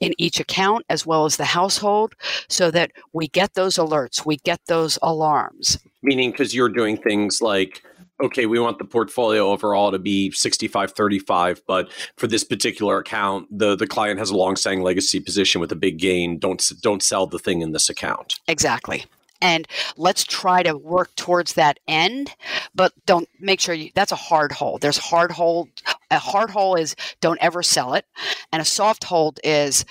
in 0.00 0.14
each 0.18 0.40
account 0.40 0.84
as 0.88 1.06
well 1.06 1.26
as 1.26 1.36
the 1.36 1.44
household 1.44 2.14
so 2.48 2.70
that 2.70 2.90
we 3.12 3.28
get 3.28 3.54
those 3.54 3.76
alerts, 3.76 4.26
we 4.26 4.38
get 4.38 4.60
those 4.66 4.98
alarms. 5.02 5.78
Meaning, 6.02 6.30
because 6.32 6.54
you're 6.54 6.68
doing 6.68 6.96
things 6.96 7.40
like, 7.40 7.83
okay, 8.22 8.46
we 8.46 8.58
want 8.58 8.78
the 8.78 8.84
portfolio 8.84 9.50
overall 9.50 9.90
to 9.90 9.98
be 9.98 10.30
65 10.30 10.92
35, 10.92 11.62
but 11.66 11.90
for 12.16 12.26
this 12.26 12.44
particular 12.44 12.98
account, 12.98 13.46
the, 13.50 13.76
the 13.76 13.86
client 13.86 14.18
has 14.18 14.30
a 14.30 14.36
long 14.36 14.56
standing 14.56 14.82
legacy 14.82 15.20
position 15.20 15.60
with 15.60 15.72
a 15.72 15.76
big 15.76 15.98
gain. 15.98 16.38
Don't, 16.38 16.62
don't 16.82 17.02
sell 17.02 17.26
the 17.26 17.38
thing 17.38 17.60
in 17.60 17.72
this 17.72 17.88
account. 17.88 18.34
Exactly 18.48 19.04
and 19.44 19.68
let's 19.96 20.24
try 20.24 20.62
to 20.62 20.76
work 20.76 21.14
towards 21.16 21.54
that 21.54 21.78
end 21.86 22.34
but 22.74 22.92
don't 23.04 23.28
make 23.38 23.60
sure 23.60 23.74
you 23.74 23.90
that's 23.94 24.12
a 24.12 24.16
hard 24.16 24.52
hold 24.52 24.80
there's 24.80 24.96
hard 24.96 25.30
hold 25.30 25.68
a 26.10 26.18
hard 26.18 26.50
hold 26.50 26.78
is 26.78 26.96
don't 27.20 27.38
ever 27.40 27.62
sell 27.62 27.94
it 27.94 28.06
and 28.52 28.62
a 28.62 28.64
soft 28.64 29.04
hold 29.04 29.38
is 29.44 29.84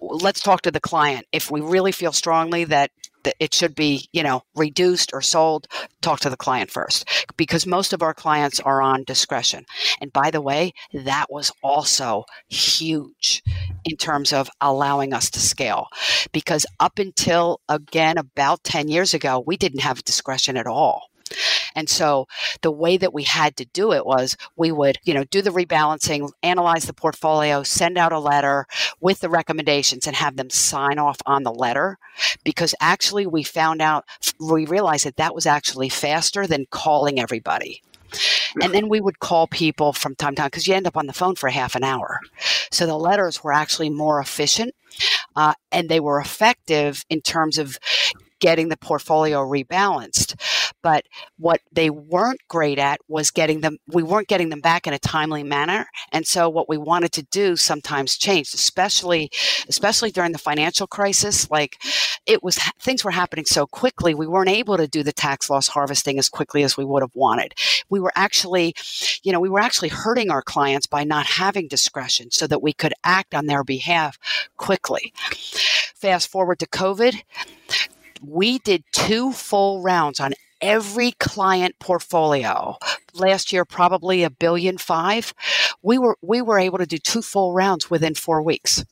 let's 0.00 0.40
talk 0.40 0.62
to 0.62 0.70
the 0.70 0.80
client 0.80 1.26
if 1.32 1.50
we 1.50 1.60
really 1.60 1.92
feel 1.92 2.12
strongly 2.12 2.64
that 2.64 2.90
that 3.24 3.34
it 3.38 3.54
should 3.54 3.74
be, 3.74 4.08
you 4.12 4.22
know, 4.22 4.42
reduced 4.54 5.10
or 5.12 5.22
sold, 5.22 5.66
talk 6.00 6.20
to 6.20 6.30
the 6.30 6.36
client 6.36 6.70
first 6.70 7.08
because 7.36 7.66
most 7.66 7.92
of 7.92 8.02
our 8.02 8.14
clients 8.14 8.60
are 8.60 8.82
on 8.82 9.04
discretion. 9.04 9.64
And 10.00 10.12
by 10.12 10.30
the 10.30 10.40
way, 10.40 10.72
that 10.92 11.26
was 11.30 11.52
also 11.62 12.24
huge 12.48 13.42
in 13.84 13.96
terms 13.96 14.32
of 14.32 14.50
allowing 14.60 15.12
us 15.12 15.30
to 15.30 15.40
scale 15.40 15.88
because 16.32 16.66
up 16.78 16.98
until 16.98 17.60
again 17.68 18.18
about 18.18 18.64
10 18.64 18.88
years 18.88 19.14
ago, 19.14 19.42
we 19.46 19.56
didn't 19.56 19.80
have 19.80 20.04
discretion 20.04 20.56
at 20.56 20.66
all. 20.66 21.09
And 21.74 21.88
so 21.88 22.26
the 22.62 22.70
way 22.70 22.96
that 22.96 23.14
we 23.14 23.24
had 23.24 23.56
to 23.56 23.64
do 23.64 23.92
it 23.92 24.06
was 24.06 24.36
we 24.56 24.72
would, 24.72 24.98
you 25.04 25.14
know, 25.14 25.24
do 25.24 25.42
the 25.42 25.50
rebalancing, 25.50 26.30
analyze 26.42 26.84
the 26.84 26.92
portfolio, 26.92 27.62
send 27.62 27.98
out 27.98 28.12
a 28.12 28.18
letter 28.18 28.66
with 29.00 29.20
the 29.20 29.28
recommendations 29.28 30.06
and 30.06 30.16
have 30.16 30.36
them 30.36 30.50
sign 30.50 30.98
off 30.98 31.18
on 31.26 31.42
the 31.42 31.52
letter 31.52 31.98
because 32.44 32.74
actually 32.80 33.26
we 33.26 33.42
found 33.42 33.80
out 33.80 34.04
we 34.38 34.66
realized 34.66 35.06
that 35.06 35.16
that 35.16 35.34
was 35.34 35.46
actually 35.46 35.88
faster 35.88 36.46
than 36.46 36.66
calling 36.70 37.20
everybody. 37.20 37.82
And 38.60 38.74
then 38.74 38.88
we 38.88 39.00
would 39.00 39.20
call 39.20 39.46
people 39.46 39.92
from 39.92 40.16
time 40.16 40.34
to 40.34 40.42
time 40.42 40.46
because 40.48 40.66
you 40.66 40.74
end 40.74 40.86
up 40.86 40.96
on 40.96 41.06
the 41.06 41.12
phone 41.12 41.36
for 41.36 41.48
half 41.48 41.76
an 41.76 41.84
hour. 41.84 42.20
So 42.70 42.86
the 42.86 42.96
letters 42.96 43.44
were 43.44 43.52
actually 43.52 43.90
more 43.90 44.20
efficient 44.20 44.74
uh, 45.36 45.54
and 45.70 45.88
they 45.88 46.00
were 46.00 46.20
effective 46.20 47.04
in 47.08 47.20
terms 47.20 47.58
of 47.58 47.78
getting 48.40 48.68
the 48.68 48.76
portfolio 48.76 49.40
rebalanced. 49.40 50.34
But 50.82 51.04
what 51.38 51.60
they 51.72 51.90
weren't 51.90 52.40
great 52.48 52.78
at 52.78 53.00
was 53.08 53.30
getting 53.30 53.60
them, 53.60 53.78
we 53.86 54.02
weren't 54.02 54.28
getting 54.28 54.48
them 54.48 54.60
back 54.60 54.86
in 54.86 54.92
a 54.92 54.98
timely 54.98 55.42
manner. 55.42 55.86
And 56.12 56.26
so 56.26 56.48
what 56.48 56.68
we 56.68 56.78
wanted 56.78 57.12
to 57.12 57.22
do 57.24 57.56
sometimes 57.56 58.16
changed, 58.16 58.54
especially, 58.54 59.30
especially 59.68 60.10
during 60.10 60.32
the 60.32 60.38
financial 60.38 60.86
crisis. 60.86 61.50
Like 61.50 61.82
it 62.26 62.42
was, 62.42 62.58
things 62.80 63.04
were 63.04 63.10
happening 63.10 63.44
so 63.44 63.66
quickly, 63.66 64.14
we 64.14 64.26
weren't 64.26 64.48
able 64.48 64.76
to 64.76 64.88
do 64.88 65.02
the 65.02 65.12
tax 65.12 65.50
loss 65.50 65.68
harvesting 65.68 66.18
as 66.18 66.28
quickly 66.28 66.62
as 66.62 66.76
we 66.76 66.84
would 66.84 67.02
have 67.02 67.14
wanted. 67.14 67.54
We 67.88 68.00
were 68.00 68.12
actually, 68.16 68.74
you 69.22 69.32
know, 69.32 69.40
we 69.40 69.48
were 69.48 69.60
actually 69.60 69.88
hurting 69.88 70.30
our 70.30 70.42
clients 70.42 70.86
by 70.86 71.04
not 71.04 71.26
having 71.26 71.68
discretion 71.68 72.30
so 72.30 72.46
that 72.46 72.62
we 72.62 72.72
could 72.72 72.94
act 73.04 73.34
on 73.34 73.46
their 73.46 73.64
behalf 73.64 74.18
quickly. 74.56 75.12
Fast 75.94 76.28
forward 76.28 76.58
to 76.60 76.66
COVID 76.66 77.22
we 78.22 78.58
did 78.58 78.84
two 78.92 79.32
full 79.32 79.82
rounds 79.82 80.20
on 80.20 80.32
every 80.60 81.12
client 81.12 81.76
portfolio. 81.78 82.76
Last 83.14 83.52
year 83.52 83.64
probably 83.64 84.22
a 84.22 84.30
billion 84.30 84.78
five. 84.78 85.34
We 85.82 85.98
were 85.98 86.16
we 86.22 86.42
were 86.42 86.58
able 86.58 86.78
to 86.78 86.86
do 86.86 86.98
two 86.98 87.22
full 87.22 87.52
rounds 87.52 87.90
within 87.90 88.14
4 88.14 88.42
weeks. 88.42 88.84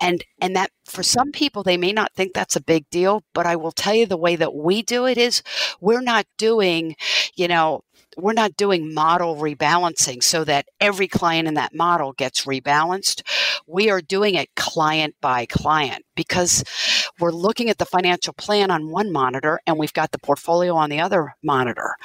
And 0.00 0.24
and 0.40 0.56
that 0.56 0.70
for 0.86 1.02
some 1.02 1.32
people 1.32 1.62
they 1.62 1.76
may 1.76 1.92
not 1.92 2.14
think 2.14 2.32
that's 2.32 2.56
a 2.56 2.62
big 2.62 2.88
deal 2.90 3.22
but 3.34 3.46
i 3.46 3.56
will 3.56 3.72
tell 3.72 3.94
you 3.94 4.06
the 4.06 4.16
way 4.16 4.36
that 4.36 4.54
we 4.54 4.82
do 4.82 5.06
it 5.06 5.18
is 5.18 5.42
we're 5.80 6.00
not 6.00 6.26
doing 6.38 6.96
you 7.36 7.48
know 7.48 7.82
we're 8.16 8.32
not 8.32 8.56
doing 8.56 8.94
model 8.94 9.36
rebalancing 9.36 10.22
so 10.22 10.44
that 10.44 10.66
every 10.80 11.08
client 11.08 11.48
in 11.48 11.54
that 11.54 11.74
model 11.74 12.12
gets 12.12 12.44
rebalanced. 12.44 13.22
We 13.66 13.90
are 13.90 14.00
doing 14.00 14.34
it 14.34 14.54
client 14.56 15.14
by 15.20 15.46
client 15.46 16.04
because 16.14 16.64
we're 17.18 17.32
looking 17.32 17.70
at 17.70 17.78
the 17.78 17.84
financial 17.84 18.32
plan 18.32 18.70
on 18.70 18.90
one 18.90 19.12
monitor 19.12 19.60
and 19.66 19.78
we've 19.78 19.92
got 19.92 20.12
the 20.12 20.18
portfolio 20.18 20.74
on 20.74 20.90
the 20.90 21.00
other 21.00 21.34
monitor. 21.42 21.96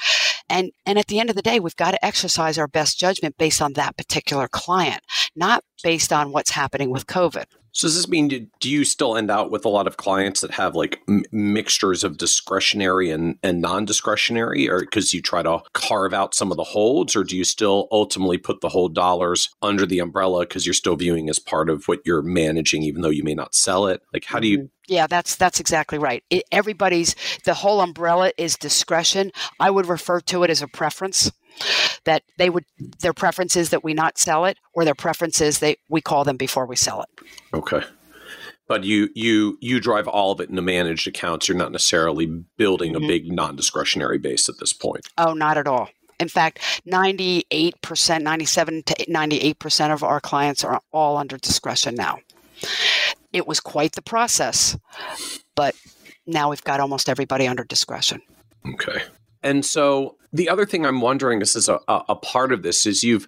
And 0.49 0.72
and 0.86 0.97
at 0.97 1.07
the 1.07 1.20
end 1.20 1.30
of 1.30 1.36
the 1.36 1.41
day, 1.41 1.60
we've 1.60 1.76
got 1.76 1.91
to 1.91 2.03
exercise 2.05 2.57
our 2.57 2.68
best 2.68 2.99
judgment 2.99 3.38
based 3.38 3.62
on 3.62 3.74
that 3.74 3.97
particular 3.97 4.47
client, 4.47 5.01
not 5.36 5.64
based 5.84 6.12
on 6.12 6.32
what's 6.32 6.51
happening 6.51 6.89
with 6.89 7.05
COVID. 7.05 7.45
So 7.72 7.88
does 7.88 7.95
this 7.95 8.07
mean 8.07 8.49
do 8.59 8.70
you 8.70 8.84
still 8.84 9.15
end 9.15 9.32
out 9.32 9.51
with 9.51 9.65
a 9.65 9.70
lot 9.70 9.88
of 9.88 9.97
clients 9.97 10.41
that 10.41 10.51
have 10.51 10.76
like 10.76 10.99
m- 11.07 11.24
mixtures 11.32 12.03
of 12.03 12.17
discretionary 12.17 13.09
and, 13.11 13.38
and 13.43 13.61
non-discretionary 13.61 14.70
or 14.70 14.82
because 14.82 15.13
you 15.13 15.22
try 15.22 15.43
to 15.43 15.59
carve 15.74 16.13
out 16.13 16.36
some 16.36 16.51
of 16.51 16.57
the 16.57 16.63
holds 16.63 17.15
or 17.15 17.24
do 17.24 17.38
you 17.38 17.43
still 17.43 17.88
ultimately 17.91 18.38
put 18.38 18.61
the 18.61 18.70
whole 18.70 18.89
dollars 18.89 19.49
under 19.61 19.86
the 19.86 19.99
umbrella 19.99 20.41
because 20.41 20.65
you're 20.65 20.74
still 20.74 20.95
viewing 20.95 21.30
as 21.30 21.39
part 21.39 21.70
of 21.70 21.86
what 21.86 21.99
you're 22.05 22.22
managing 22.22 22.84
even 22.84 23.01
though 23.01 23.09
you 23.09 23.24
may 23.24 23.36
not 23.36 23.55
sell 23.55 23.88
it? 23.88 24.01
Like 24.13 24.26
how 24.26 24.39
do 24.39 24.47
you 24.47 24.57
mm-hmm. 24.57 24.67
yeah, 24.88 25.07
that's 25.07 25.36
that's 25.36 25.59
exactly 25.59 25.97
right. 25.97 26.24
It, 26.30 26.43
everybody's 26.51 27.15
the 27.45 27.53
whole 27.53 27.82
umbrella 27.82 28.32
is 28.38 28.57
discretion. 28.57 29.32
I 29.59 29.70
would 29.70 29.86
refer 29.86 30.22
to 30.22 30.43
it 30.43 30.49
as 30.49 30.61
a 30.61 30.67
preference 30.67 31.32
that 32.06 32.24
they 32.38 32.50
would 32.50 32.66
their 33.02 33.14
preference 33.14 33.56
is 33.56 33.70
that 33.70 33.84
we 33.84 33.93
not 33.93 34.18
sell 34.18 34.45
it 34.45 34.58
or 34.74 34.86
their 34.86 34.95
preference 34.95 35.41
is 35.41 35.60
they 35.60 35.78
we 35.89 36.02
call 36.02 36.24
them 36.24 36.38
before 36.38 36.66
we 36.66 36.76
sell 36.76 37.02
it. 37.02 37.10
Okay. 37.54 37.82
But 38.68 38.84
you 38.84 39.10
you 39.16 39.58
you 39.62 39.80
drive 39.80 40.08
all 40.08 40.32
of 40.32 40.39
it 40.39 40.50
into 40.50 40.62
managed 40.62 41.08
accounts. 41.08 41.47
You're 41.47 41.58
not 41.58 41.72
necessarily 41.72 42.26
building 42.58 42.93
mm-hmm. 42.93 43.04
a 43.04 43.08
big 43.08 43.32
non-discretionary 43.32 44.18
base 44.18 44.47
at 44.50 44.60
this 44.60 44.74
point. 44.74 45.08
Oh 45.18 45.34
not 45.34 45.58
at 45.58 45.68
all. 45.68 45.89
In 46.20 46.28
fact 46.28 46.60
98% 46.88 48.22
97 48.22 48.84
to 48.84 48.93
98% 49.06 49.93
of 49.93 50.04
our 50.04 50.20
clients 50.20 50.64
are 50.64 50.82
all 50.91 51.18
under 51.18 51.38
discretion 51.38 51.95
now. 51.95 52.20
It 53.32 53.47
was 53.47 53.60
quite 53.60 53.93
the 53.93 54.02
process 54.02 54.78
but 55.56 55.76
now 56.26 56.50
we've 56.50 56.64
got 56.64 56.80
almost 56.80 57.10
everybody 57.10 57.47
under 57.47 57.64
discretion. 57.64 58.22
Okay 58.74 59.02
and 59.43 59.65
so 59.65 60.17
the 60.31 60.49
other 60.49 60.65
thing 60.65 60.85
I'm 60.85 61.01
wondering 61.01 61.41
is, 61.41 61.55
is 61.55 61.69
a, 61.69 61.79
a 61.87 62.15
part 62.15 62.51
of 62.51 62.61
this 62.61 62.85
is 62.85 63.03
you've 63.03 63.27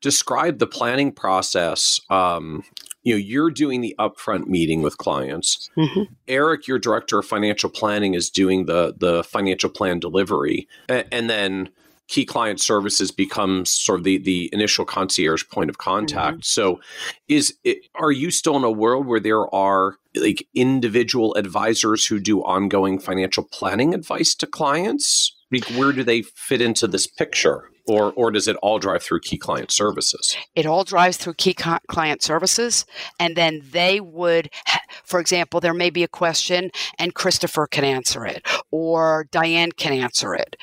described 0.00 0.58
the 0.58 0.66
planning 0.66 1.12
process. 1.12 2.00
Um, 2.08 2.64
you 3.02 3.14
know, 3.14 3.18
you're 3.18 3.50
doing 3.50 3.80
the 3.80 3.94
upfront 3.98 4.46
meeting 4.46 4.82
with 4.82 4.98
clients. 4.98 5.70
Mm-hmm. 5.76 6.12
Eric, 6.26 6.66
your 6.66 6.78
director 6.78 7.18
of 7.18 7.26
financial 7.26 7.70
planning, 7.70 8.14
is 8.14 8.30
doing 8.30 8.66
the 8.66 8.94
the 8.96 9.24
financial 9.24 9.70
plan 9.70 10.00
delivery, 10.00 10.68
and, 10.88 11.06
and 11.12 11.30
then 11.30 11.70
key 12.08 12.24
client 12.24 12.60
services 12.60 13.10
becomes 13.10 13.70
sort 13.70 14.00
of 14.00 14.04
the 14.04 14.18
the 14.18 14.50
initial 14.52 14.84
concierge 14.84 15.44
point 15.48 15.70
of 15.70 15.78
contact. 15.78 16.38
Mm-hmm. 16.38 16.42
So, 16.42 16.80
is 17.28 17.54
it, 17.64 17.78
are 17.94 18.12
you 18.12 18.30
still 18.30 18.56
in 18.56 18.64
a 18.64 18.70
world 18.70 19.06
where 19.06 19.20
there 19.20 19.54
are 19.54 19.96
like 20.14 20.46
individual 20.54 21.34
advisors 21.36 22.06
who 22.06 22.18
do 22.18 22.40
ongoing 22.42 22.98
financial 22.98 23.44
planning 23.44 23.94
advice 23.94 24.34
to 24.36 24.46
clients? 24.46 25.34
Where 25.74 25.92
do 25.92 26.02
they 26.02 26.22
fit 26.22 26.60
into 26.60 26.86
this 26.86 27.06
picture? 27.06 27.70
Or, 27.86 28.12
or 28.12 28.30
does 28.30 28.46
it 28.46 28.56
all 28.56 28.78
drive 28.78 29.02
through 29.02 29.20
key 29.20 29.38
client 29.38 29.70
services? 29.72 30.36
It 30.54 30.66
all 30.66 30.84
drives 30.84 31.16
through 31.16 31.34
key 31.34 31.54
co- 31.54 31.78
client 31.88 32.22
services. 32.22 32.84
And 33.18 33.34
then 33.34 33.62
they 33.70 33.98
would, 33.98 34.50
ha- 34.66 34.82
for 35.04 35.20
example, 35.20 35.58
there 35.60 35.72
may 35.72 35.88
be 35.88 36.02
a 36.02 36.08
question 36.08 36.70
and 36.98 37.14
Christopher 37.14 37.66
can 37.66 37.84
answer 37.84 38.26
it 38.26 38.46
or 38.70 39.26
Diane 39.30 39.72
can 39.72 39.94
answer 39.94 40.34
it. 40.34 40.56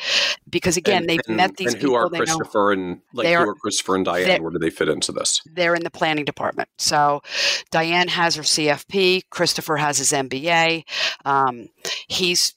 Because 0.47 0.77
again, 0.77 1.01
and, 1.01 1.09
they've 1.09 1.19
and, 1.27 1.35
met 1.35 1.57
these 1.57 1.73
and 1.73 1.81
who 1.81 1.87
people. 1.87 1.97
Are 1.97 2.09
Christopher 2.09 2.71
and 2.73 3.01
like 3.11 3.27
who 3.27 3.33
are 3.33 3.55
Christopher 3.55 3.95
and 3.95 4.05
Diane? 4.05 4.43
Where 4.43 4.51
do 4.51 4.59
they 4.59 4.69
fit 4.69 4.87
into 4.87 5.11
this? 5.11 5.41
They're 5.51 5.73
in 5.73 5.83
the 5.83 5.89
planning 5.89 6.25
department. 6.25 6.69
So 6.77 7.23
Diane 7.71 8.09
has 8.09 8.35
her 8.35 8.43
CFP, 8.43 9.23
Christopher 9.31 9.77
has 9.77 9.97
his 9.97 10.11
MBA. 10.11 10.83
Um, 11.25 11.69
he's 12.07 12.53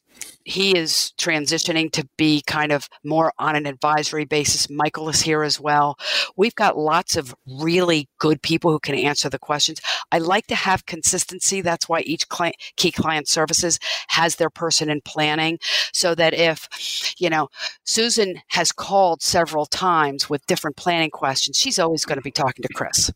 he 0.49 0.75
is 0.75 1.13
transitioning 1.19 1.93
to 1.93 2.09
be 2.17 2.43
kind 2.47 2.73
of 2.73 2.89
more 3.05 3.33
on 3.39 3.55
an 3.55 3.67
advisory 3.67 4.25
basis. 4.25 4.71
Michael 4.71 5.11
is 5.11 5.21
here 5.21 5.43
as 5.43 5.61
well. 5.61 5.99
We've 6.37 6.55
got 6.55 6.79
lots 6.79 7.17
of 7.17 7.35
really 7.47 8.09
good 8.19 8.41
people 8.41 8.71
who 8.71 8.79
can 8.79 8.95
answer 8.95 9.29
the 9.29 9.39
questions. 9.39 9.79
I 10.11 10.19
like 10.19 10.47
to 10.47 10.55
have 10.55 10.87
consistency. 10.87 11.61
That's 11.61 11.87
why 11.87 12.01
each 12.01 12.29
client, 12.31 12.57
key 12.77 12.91
client 12.91 13.29
services 13.29 13.79
has 14.09 14.37
their 14.37 14.49
person 14.49 14.89
in 14.89 15.03
planning 15.03 15.59
so 15.93 16.15
that 16.15 16.33
if, 16.33 17.15
you 17.19 17.29
know, 17.29 17.49
Susan 17.85 18.41
has 18.49 18.73
called 18.73 19.21
several 19.21 19.67
times 19.67 20.31
with 20.31 20.47
different 20.47 20.77
planning 20.79 21.11
questions, 21.11 21.59
she's 21.59 21.79
always 21.79 22.07
going 22.07 22.19
to 22.19 22.23
be 22.23 22.31
talking 22.31 22.63
to 22.63 22.73
Chris. 22.73 23.13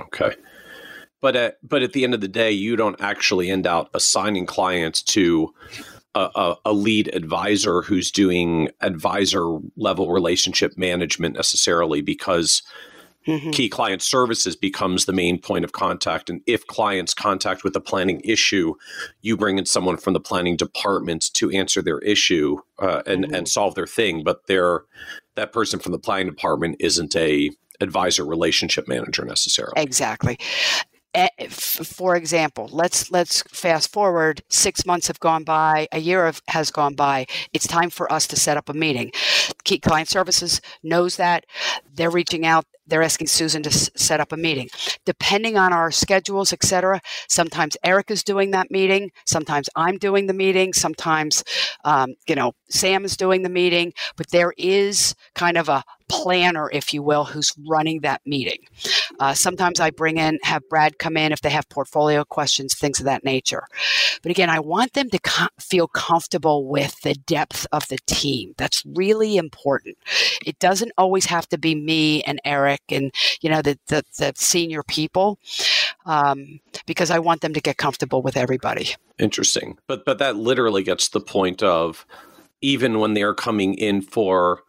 Okay 0.00 0.36
but 1.20 1.34
at, 1.34 1.56
but 1.68 1.82
at 1.82 1.92
the 1.92 2.04
end 2.04 2.14
of 2.14 2.20
the 2.20 2.28
day, 2.28 2.52
you 2.52 2.76
don't 2.76 3.00
actually 3.00 3.50
end 3.50 3.66
out 3.66 3.90
assigning 3.92 4.46
clients 4.46 5.02
to 5.02 5.52
a, 6.18 6.56
a, 6.64 6.72
lead 6.72 7.14
advisor 7.14 7.82
who's 7.82 8.10
doing 8.10 8.68
advisor 8.80 9.58
level 9.76 10.10
relationship 10.10 10.76
management 10.76 11.36
necessarily 11.36 12.00
because 12.00 12.62
mm-hmm. 13.26 13.50
key 13.50 13.68
client 13.68 14.02
services 14.02 14.56
becomes 14.56 15.04
the 15.04 15.12
main 15.12 15.40
point 15.40 15.64
of 15.64 15.72
contact 15.72 16.28
and 16.28 16.40
if 16.46 16.66
clients 16.66 17.14
contact 17.14 17.62
with 17.62 17.74
a 17.76 17.80
planning 17.80 18.20
issue 18.24 18.74
you 19.22 19.36
bring 19.36 19.58
in 19.58 19.66
someone 19.66 19.96
from 19.96 20.12
the 20.12 20.20
planning 20.20 20.56
department 20.56 21.30
to 21.34 21.50
answer 21.50 21.82
their 21.82 21.98
issue 21.98 22.58
uh, 22.78 23.02
and 23.06 23.24
mm-hmm. 23.24 23.34
and 23.34 23.48
solve 23.48 23.74
their 23.74 23.86
thing 23.86 24.22
but 24.24 24.46
they're 24.46 24.82
that 25.36 25.52
person 25.52 25.78
from 25.78 25.92
the 25.92 25.98
planning 25.98 26.26
department 26.26 26.76
isn't 26.80 27.14
a 27.16 27.50
advisor 27.80 28.24
relationship 28.24 28.88
manager 28.88 29.24
necessarily 29.24 29.74
exactly 29.76 30.38
for 31.50 32.16
example, 32.16 32.68
let's 32.70 33.10
let's 33.10 33.42
fast 33.42 33.90
forward. 33.92 34.42
Six 34.48 34.86
months 34.86 35.08
have 35.08 35.20
gone 35.20 35.44
by. 35.44 35.88
A 35.92 35.98
year 35.98 36.26
of, 36.26 36.40
has 36.48 36.70
gone 36.70 36.94
by. 36.94 37.26
It's 37.52 37.66
time 37.66 37.90
for 37.90 38.10
us 38.12 38.26
to 38.28 38.36
set 38.36 38.56
up 38.56 38.68
a 38.68 38.74
meeting. 38.74 39.10
Key 39.64 39.78
Client 39.78 40.08
Services 40.08 40.60
knows 40.82 41.16
that. 41.16 41.44
They're 41.92 42.10
reaching 42.10 42.46
out. 42.46 42.64
they're 42.86 43.02
asking 43.02 43.26
Susan 43.26 43.62
to 43.64 43.70
s- 43.70 43.90
set 43.96 44.20
up 44.20 44.32
a 44.32 44.36
meeting. 44.36 44.68
Depending 45.04 45.56
on 45.58 45.72
our 45.72 45.90
schedules, 45.90 46.52
etc. 46.52 47.00
Sometimes 47.28 47.76
Eric 47.84 48.10
is 48.10 48.22
doing 48.22 48.50
that 48.52 48.70
meeting. 48.70 49.10
Sometimes 49.26 49.68
I'm 49.76 49.98
doing 49.98 50.26
the 50.26 50.32
meeting. 50.34 50.72
Sometimes, 50.72 51.44
um, 51.84 52.14
you 52.26 52.34
know, 52.34 52.52
Sam 52.70 53.04
is 53.04 53.16
doing 53.16 53.42
the 53.42 53.48
meeting. 53.50 53.92
But 54.16 54.30
there 54.30 54.54
is 54.56 55.14
kind 55.34 55.56
of 55.58 55.68
a 55.68 55.82
planner, 56.08 56.70
if 56.72 56.94
you 56.94 57.02
will, 57.02 57.24
who's 57.24 57.52
running 57.66 58.00
that 58.00 58.20
meeting. 58.26 58.58
Uh, 59.20 59.34
sometimes 59.34 59.80
I 59.80 59.90
bring 59.90 60.18
in, 60.18 60.38
have 60.42 60.68
Brad 60.68 60.98
come 60.98 61.16
in 61.16 61.32
if 61.32 61.40
they 61.40 61.50
have 61.50 61.68
portfolio 61.68 62.24
questions, 62.24 62.74
things 62.74 62.98
of 62.98 63.04
that 63.06 63.24
nature. 63.24 63.66
But 64.22 64.30
again, 64.30 64.50
I 64.50 64.60
want 64.60 64.94
them 64.94 65.10
to 65.10 65.18
co- 65.18 65.46
feel 65.60 65.88
comfortable 65.88 66.66
with 66.66 67.00
the 67.02 67.14
depth 67.14 67.66
of 67.72 67.88
the 67.88 67.98
team. 68.06 68.54
That's 68.56 68.84
really 68.86 69.36
important. 69.36 69.96
It 70.44 70.58
doesn't 70.58 70.92
always 70.98 71.26
have 71.26 71.48
to 71.50 71.58
be 71.58 71.74
me 71.74 72.22
and 72.22 72.40
Eric 72.44 72.80
and 72.88 73.12
you 73.40 73.50
know 73.50 73.62
the 73.62 73.78
the, 73.88 74.02
the 74.18 74.32
senior 74.36 74.82
people, 74.82 75.38
um, 76.06 76.60
because 76.86 77.10
I 77.10 77.18
want 77.18 77.40
them 77.40 77.54
to 77.54 77.60
get 77.60 77.76
comfortable 77.76 78.22
with 78.22 78.36
everybody. 78.36 78.94
Interesting, 79.18 79.78
but 79.86 80.04
but 80.04 80.18
that 80.18 80.36
literally 80.36 80.82
gets 80.82 81.08
to 81.08 81.18
the 81.18 81.24
point 81.24 81.62
of 81.62 82.06
even 82.60 82.98
when 82.98 83.14
they're 83.14 83.34
coming 83.34 83.74
in 83.74 84.02
for 84.02 84.62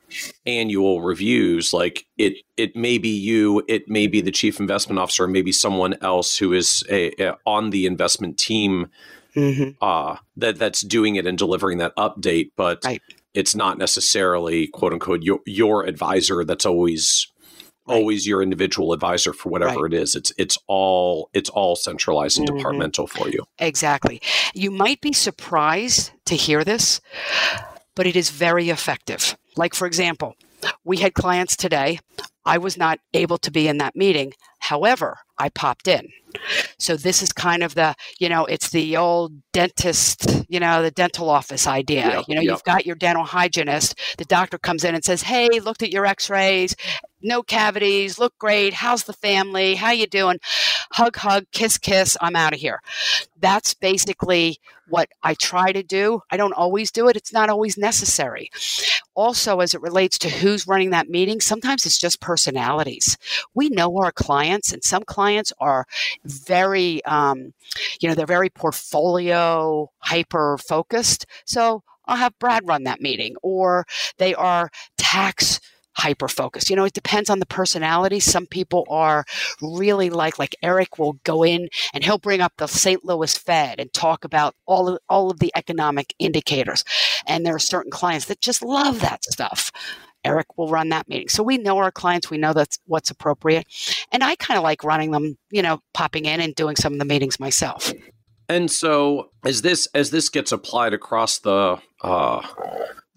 annual 0.46 1.02
reviews 1.02 1.74
like 1.74 2.06
it 2.18 2.38
it 2.58 2.76
may 2.76 2.98
be 2.98 3.10
you 3.10 3.64
it 3.68 3.88
may 3.88 4.08
be 4.08 4.22
the 4.22 4.32
chief 4.32 4.60
investment 4.60 5.00
officer 5.00 5.28
maybe 5.28 5.52
someone 5.52 5.96
else 6.02 6.38
who 6.38 6.54
is 6.54 6.84
a, 6.90 7.12
a, 7.22 7.36
on 7.46 7.70
the 7.70 7.86
investment 7.86 8.38
team 8.38 8.88
mm-hmm. 9.36 9.72
uh, 9.82 10.18
that 10.38 10.58
that's 10.58 10.82
doing 10.82 11.16
it 11.16 11.26
and 11.26 11.38
delivering 11.38 11.78
that 11.78 11.96
update 11.96 12.52
but 12.56 12.84
right. 12.86 13.02
it's 13.34 13.56
not 13.56 13.78
necessarily 13.78 14.68
quote 14.68 14.94
unquote 14.94 15.22
your, 15.22 15.40
your 15.46 15.86
advisor 15.86 16.44
that's 16.44 16.66
always 16.66 17.28
right. 17.88 17.96
always 17.96 18.26
your 18.26 18.42
individual 18.42 18.94
advisor 18.94 19.34
for 19.34 19.50
whatever 19.50 19.84
right. 19.84 19.94
it 19.94 20.02
is 20.02 20.16
it's 20.16 20.32
it's 20.38 20.58
all 20.68 21.30
it's 21.34 21.50
all 21.50 21.76
centralized 21.76 22.38
and 22.38 22.48
mm-hmm. 22.48 22.58
departmental 22.58 23.08
for 23.08 23.30
you 23.30 23.44
exactly 23.60 24.22
you 24.54 24.72
might 24.72 25.02
be 25.02 25.14
surprised 25.14 26.12
to 26.26 26.36
hear 26.36 26.64
this 26.64 27.02
but 28.00 28.08
it 28.08 28.16
is 28.16 28.30
very 28.30 28.70
effective. 28.70 29.38
Like, 29.56 29.74
for 29.74 29.88
example, 29.88 30.36
we 30.84 30.98
had 30.98 31.14
clients 31.14 31.56
today. 31.56 32.00
I 32.46 32.58
was 32.58 32.78
not 32.78 33.00
able 33.14 33.38
to 33.40 33.52
be 33.52 33.68
in 33.68 33.78
that 33.78 33.96
meeting. 33.96 34.34
However, 34.60 35.18
I 35.38 35.50
popped 35.50 35.88
in. 35.88 36.10
So 36.78 36.96
this 36.96 37.24
is 37.24 37.32
kind 37.32 37.64
of 37.64 37.74
the, 37.74 37.96
you 38.20 38.30
know, 38.30 38.46
it's 38.46 38.70
the 38.70 38.98
old 38.98 39.34
dentist, 39.54 40.46
you 40.50 40.60
know, 40.60 40.84
the 40.84 40.92
dental 40.92 41.30
office 41.30 41.66
idea. 41.66 42.08
Yep, 42.08 42.26
you 42.28 42.36
know, 42.36 42.42
yep. 42.42 42.52
you've 42.52 42.64
got 42.64 42.86
your 42.86 42.96
dental 42.96 43.24
hygienist. 43.24 43.98
The 44.18 44.26
doctor 44.26 44.58
comes 44.58 44.84
in 44.84 44.94
and 44.94 45.04
says, 45.04 45.24
"Hey, 45.24 45.48
looked 45.60 45.82
at 45.82 45.92
your 45.92 46.06
X-rays, 46.06 46.76
no 47.22 47.42
cavities, 47.42 48.20
look 48.20 48.38
great. 48.38 48.74
How's 48.74 49.06
the 49.06 49.14
family? 49.14 49.76
How 49.76 49.92
you 49.92 50.08
doing?" 50.08 50.40
Hug, 50.92 51.16
hug, 51.16 51.46
kiss, 51.52 51.78
kiss. 51.78 52.18
I'm 52.22 52.36
out 52.36 52.54
of 52.54 52.60
here. 52.60 52.82
That's 53.40 53.74
basically 53.74 54.60
what 54.90 55.08
I 55.24 55.36
try 55.36 55.72
to 55.72 55.84
do. 55.84 56.22
I 56.32 56.38
don't 56.38 56.54
always 56.54 56.92
do 56.92 57.08
it. 57.08 57.16
It's 57.16 57.32
not 57.32 57.50
always 57.50 57.78
necessary. 57.78 58.50
Also, 59.14 59.60
as 59.60 59.74
it 59.74 59.82
relates 59.82 60.18
to 60.20 60.30
who's 60.30 60.68
running 60.68 60.90
that 60.90 61.10
meeting, 61.10 61.42
sometimes 61.42 61.86
it's 61.86 62.00
just 62.00 62.22
personalities. 62.22 63.18
We 63.54 63.70
know 63.70 63.98
our 63.98 64.12
clients, 64.12 64.49
and 64.50 64.84
some 64.84 65.04
clients 65.04 65.54
are 65.60 65.86
very, 66.24 67.04
um, 67.06 67.54
you 68.00 68.10
know, 68.10 68.16
they're 68.16 68.26
very 68.26 68.50
portfolio 68.50 69.90
hyper 70.00 70.58
focused. 70.58 71.26
So 71.46 71.84
I'll 72.06 72.18
have 72.18 72.38
Brad 72.40 72.68
run 72.68 72.84
that 72.84 73.02
meeting, 73.02 73.36
or 73.44 73.86
they 74.18 74.34
are 74.34 74.70
tax 74.98 75.60
hyper 76.00 76.28
focused. 76.28 76.70
You 76.70 76.76
know, 76.76 76.86
it 76.86 76.94
depends 76.94 77.30
on 77.30 77.40
the 77.40 77.46
personality. 77.46 78.20
Some 78.20 78.46
people 78.46 78.86
are 78.90 79.26
really 79.62 80.10
like 80.10 80.40
like 80.40 80.56
Eric 80.64 80.98
will 80.98 81.14
go 81.24 81.44
in 81.44 81.70
and 81.94 82.04
he'll 82.04 82.18
bring 82.18 82.42
up 82.42 82.54
the 82.58 82.68
St. 82.68 83.04
Louis 83.04 83.38
Fed 83.38 83.80
and 83.80 83.92
talk 83.92 84.24
about 84.24 84.56
all 84.66 84.88
of, 84.90 85.00
all 85.10 85.30
of 85.30 85.40
the 85.40 85.52
economic 85.56 86.14
indicators. 86.18 86.84
And 87.28 87.46
there 87.46 87.56
are 87.56 87.60
certain 87.60 87.92
clients 87.92 88.26
that 88.26 88.42
just 88.42 88.64
love 88.64 89.02
that 89.02 89.24
stuff. 89.26 89.72
Eric 90.24 90.58
will 90.58 90.70
run 90.70 90.90
that 90.90 91.08
meeting. 91.08 91.30
So 91.30 91.44
we 91.44 91.58
know 91.58 91.78
our 91.78 91.92
clients, 91.92 92.30
we 92.30 92.38
know 92.38 92.54
that's 92.54 92.80
what's 92.86 93.10
appropriate. 93.10 93.66
And 94.12 94.24
I 94.24 94.36
kind 94.36 94.58
of 94.58 94.64
like 94.64 94.84
running 94.84 95.12
them, 95.12 95.38
you 95.52 95.62
know, 95.62 95.82
popping 95.94 96.26
in 96.26 96.42
and 96.42 96.54
doing 96.56 96.76
some 96.76 96.94
of 96.94 97.00
the 97.00 97.06
meetings 97.06 97.40
myself. 97.40 97.94
And 98.48 98.70
so 98.70 99.30
as 99.46 99.62
this 99.62 99.88
as 99.94 100.10
this 100.10 100.30
gets 100.30 100.52
applied 100.52 100.94
across 100.94 101.40
the 101.40 101.78
uh 102.02 102.42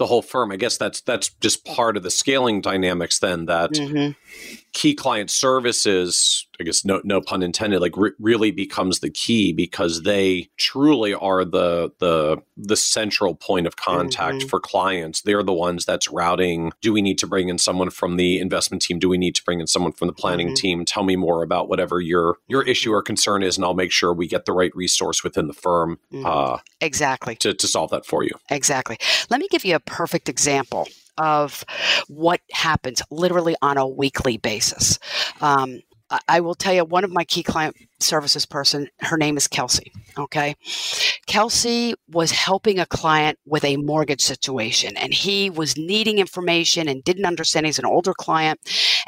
the 0.02 0.06
whole 0.06 0.22
firm. 0.22 0.50
I 0.50 0.56
guess 0.56 0.76
that's 0.76 1.00
that's 1.00 1.28
just 1.40 1.64
part 1.64 1.96
of 1.96 2.02
the 2.02 2.10
scaling 2.10 2.60
dynamics. 2.60 3.20
Then 3.20 3.46
that 3.46 3.72
mm-hmm. 3.72 4.12
Key 4.72 4.94
client 4.94 5.30
services, 5.30 6.46
I 6.58 6.64
guess 6.64 6.84
no 6.84 7.00
no 7.04 7.20
pun 7.20 7.42
intended, 7.42 7.80
like 7.80 7.96
re- 7.96 8.12
really 8.18 8.50
becomes 8.50 9.00
the 9.00 9.10
key 9.10 9.52
because 9.52 10.02
they 10.02 10.48
truly 10.56 11.14
are 11.14 11.44
the 11.44 11.92
the 11.98 12.38
the 12.56 12.76
central 12.76 13.34
point 13.34 13.66
of 13.66 13.76
contact 13.76 14.38
mm-hmm. 14.38 14.48
for 14.48 14.60
clients. 14.60 15.22
They're 15.22 15.42
the 15.42 15.52
ones 15.52 15.84
that's 15.84 16.08
routing. 16.08 16.72
Do 16.80 16.92
we 16.92 17.02
need 17.02 17.18
to 17.18 17.26
bring 17.26 17.48
in 17.48 17.58
someone 17.58 17.90
from 17.90 18.16
the 18.16 18.38
investment 18.38 18.82
team? 18.82 18.98
Do 18.98 19.08
we 19.08 19.18
need 19.18 19.34
to 19.34 19.44
bring 19.44 19.60
in 19.60 19.66
someone 19.66 19.92
from 19.92 20.06
the 20.06 20.14
planning 20.14 20.48
mm-hmm. 20.48 20.54
team? 20.54 20.84
Tell 20.84 21.02
me 21.02 21.16
more 21.16 21.42
about 21.42 21.68
whatever 21.68 22.00
your 22.00 22.36
your 22.48 22.62
issue 22.62 22.92
or 22.92 23.02
concern 23.02 23.42
is, 23.42 23.56
and 23.56 23.64
I'll 23.64 23.74
make 23.74 23.92
sure 23.92 24.12
we 24.12 24.26
get 24.26 24.46
the 24.46 24.52
right 24.52 24.74
resource 24.74 25.22
within 25.22 25.48
the 25.48 25.54
firm. 25.54 25.98
Mm-hmm. 26.12 26.26
Uh, 26.26 26.58
exactly 26.80 27.36
to 27.36 27.52
to 27.52 27.66
solve 27.66 27.90
that 27.90 28.06
for 28.06 28.24
you. 28.24 28.32
Exactly. 28.50 28.98
Let 29.30 29.40
me 29.40 29.48
give 29.50 29.64
you 29.64 29.74
a 29.74 29.80
perfect 29.80 30.28
example 30.28 30.88
of 31.18 31.64
what 32.08 32.40
happens 32.50 33.02
literally 33.10 33.54
on 33.62 33.76
a 33.78 33.86
weekly 33.86 34.36
basis. 34.36 34.98
Um, 35.40 35.80
I 36.28 36.40
will 36.40 36.54
tell 36.54 36.74
you 36.74 36.84
one 36.84 37.04
of 37.04 37.10
my 37.10 37.24
key 37.24 37.42
client 37.42 37.76
services 38.00 38.44
person, 38.44 38.88
her 39.00 39.16
name 39.16 39.36
is 39.36 39.48
Kelsey. 39.48 39.92
Okay. 40.18 40.54
Kelsey 41.26 41.94
was 42.08 42.30
helping 42.30 42.78
a 42.78 42.86
client 42.86 43.38
with 43.46 43.64
a 43.64 43.76
mortgage 43.76 44.20
situation 44.20 44.96
and 44.96 45.14
he 45.14 45.48
was 45.48 45.76
needing 45.76 46.18
information 46.18 46.88
and 46.88 47.04
didn't 47.04 47.24
understand. 47.24 47.66
He's 47.66 47.78
an 47.78 47.86
older 47.86 48.12
client 48.12 48.60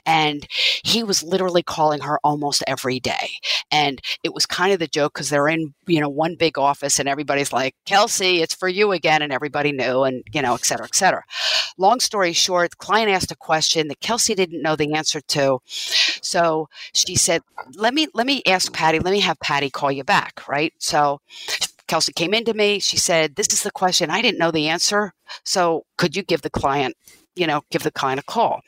and 0.06 0.46
he 0.84 1.02
was 1.02 1.22
literally 1.22 1.62
calling 1.62 2.00
her 2.00 2.18
almost 2.24 2.62
every 2.66 3.00
day. 3.00 3.30
And 3.70 4.00
it 4.22 4.32
was 4.32 4.46
kind 4.46 4.72
of 4.72 4.78
the 4.78 4.86
joke 4.86 5.14
because 5.14 5.28
they're 5.28 5.48
in, 5.48 5.74
you 5.86 6.00
know, 6.00 6.08
one 6.08 6.36
big 6.36 6.56
office 6.56 6.98
and 6.98 7.08
everybody's 7.08 7.52
like, 7.52 7.74
Kelsey, 7.84 8.40
it's 8.40 8.54
for 8.54 8.68
you 8.68 8.92
again. 8.92 9.22
And 9.22 9.32
everybody 9.32 9.72
knew 9.72 10.04
and, 10.04 10.22
you 10.32 10.40
know, 10.40 10.54
et 10.54 10.64
cetera, 10.64 10.86
et 10.86 10.94
cetera. 10.94 11.22
Long 11.76 12.00
story 12.00 12.32
short, 12.32 12.78
client 12.78 13.10
asked 13.10 13.32
a 13.32 13.36
question 13.36 13.88
that 13.88 14.00
Kelsey 14.00 14.34
didn't 14.34 14.62
know 14.62 14.76
the 14.76 14.94
answer 14.94 15.20
to. 15.20 15.58
So 16.34 16.68
she 16.92 17.14
said, 17.14 17.42
let 17.76 17.94
me, 17.94 18.08
let 18.12 18.26
me 18.26 18.42
ask 18.44 18.72
Patty, 18.72 18.98
let 18.98 19.12
me 19.12 19.20
have 19.20 19.38
Patty 19.38 19.70
call 19.70 19.92
you 19.92 20.02
back. 20.02 20.48
Right. 20.48 20.72
So 20.78 21.20
Kelsey 21.86 22.12
came 22.12 22.34
into 22.34 22.54
me. 22.54 22.80
She 22.80 22.96
said, 22.96 23.36
This 23.36 23.52
is 23.52 23.62
the 23.62 23.70
question. 23.70 24.10
I 24.10 24.20
didn't 24.20 24.38
know 24.38 24.50
the 24.50 24.68
answer. 24.68 25.12
So 25.44 25.84
could 25.96 26.16
you 26.16 26.24
give 26.24 26.42
the 26.42 26.50
client, 26.50 26.96
you 27.36 27.46
know, 27.46 27.62
give 27.70 27.84
the 27.84 27.92
client 27.92 28.18
a 28.18 28.24
call? 28.24 28.62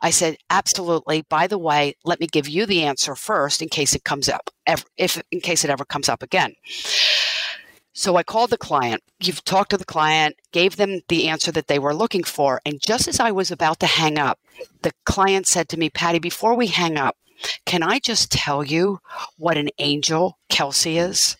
I 0.00 0.08
said, 0.08 0.38
Absolutely. 0.48 1.26
By 1.28 1.46
the 1.46 1.58
way, 1.58 1.96
let 2.02 2.18
me 2.18 2.26
give 2.26 2.48
you 2.48 2.64
the 2.64 2.82
answer 2.84 3.14
first 3.14 3.60
in 3.60 3.68
case 3.68 3.94
it 3.94 4.04
comes 4.04 4.30
up, 4.30 4.48
if 4.96 5.20
in 5.30 5.40
case 5.40 5.64
it 5.64 5.70
ever 5.70 5.84
comes 5.84 6.08
up 6.08 6.22
again. 6.22 6.54
So 8.02 8.16
I 8.16 8.24
called 8.24 8.50
the 8.50 8.58
client. 8.58 9.00
You've 9.22 9.44
talked 9.44 9.70
to 9.70 9.76
the 9.76 9.84
client, 9.84 10.34
gave 10.50 10.74
them 10.74 11.02
the 11.06 11.28
answer 11.28 11.52
that 11.52 11.68
they 11.68 11.78
were 11.78 11.94
looking 11.94 12.24
for. 12.24 12.60
And 12.66 12.80
just 12.82 13.06
as 13.06 13.20
I 13.20 13.30
was 13.30 13.52
about 13.52 13.78
to 13.78 13.86
hang 13.86 14.18
up, 14.18 14.40
the 14.82 14.90
client 15.04 15.46
said 15.46 15.68
to 15.68 15.76
me, 15.76 15.88
Patty, 15.88 16.18
before 16.18 16.56
we 16.56 16.66
hang 16.66 16.96
up, 16.96 17.16
can 17.64 17.84
I 17.84 18.00
just 18.00 18.32
tell 18.32 18.64
you 18.64 18.98
what 19.38 19.56
an 19.56 19.68
angel 19.78 20.36
Kelsey 20.48 20.98
is? 20.98 21.36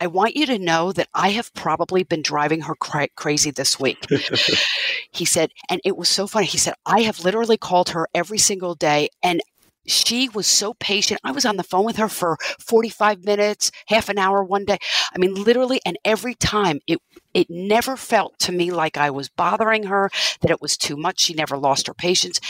I 0.00 0.06
want 0.06 0.36
you 0.36 0.46
to 0.46 0.58
know 0.60 0.92
that 0.92 1.08
I 1.14 1.30
have 1.30 1.52
probably 1.54 2.04
been 2.04 2.22
driving 2.22 2.60
her 2.60 2.76
cra- 2.76 3.08
crazy 3.16 3.50
this 3.50 3.80
week. 3.80 4.06
he 5.10 5.24
said, 5.24 5.50
and 5.68 5.80
it 5.84 5.96
was 5.96 6.08
so 6.08 6.28
funny. 6.28 6.46
He 6.46 6.58
said, 6.58 6.74
I 6.86 7.00
have 7.00 7.24
literally 7.24 7.56
called 7.56 7.88
her 7.88 8.06
every 8.14 8.38
single 8.38 8.76
day 8.76 9.08
and 9.20 9.40
she 9.88 10.28
was 10.28 10.46
so 10.46 10.74
patient. 10.74 11.20
I 11.24 11.32
was 11.32 11.44
on 11.44 11.56
the 11.56 11.62
phone 11.62 11.84
with 11.84 11.96
her 11.96 12.08
for 12.08 12.36
45 12.60 13.24
minutes, 13.24 13.70
half 13.86 14.08
an 14.08 14.18
hour 14.18 14.44
one 14.44 14.64
day. 14.64 14.78
I 15.14 15.18
mean, 15.18 15.34
literally, 15.34 15.80
and 15.84 15.98
every 16.04 16.34
time 16.34 16.80
it 16.86 17.00
it 17.34 17.50
never 17.50 17.96
felt 17.96 18.38
to 18.40 18.52
me 18.52 18.70
like 18.72 18.96
I 18.96 19.10
was 19.10 19.28
bothering 19.28 19.84
her, 19.84 20.10
that 20.40 20.50
it 20.50 20.62
was 20.62 20.76
too 20.76 20.96
much. 20.96 21.20
She 21.20 21.34
never 21.34 21.56
lost 21.56 21.86
her 21.86 21.94
patience. 21.94 22.40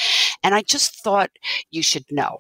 And 0.43 0.55
I 0.55 0.63
just 0.63 1.03
thought 1.03 1.31
you 1.71 1.83
should 1.83 2.05
know. 2.11 2.39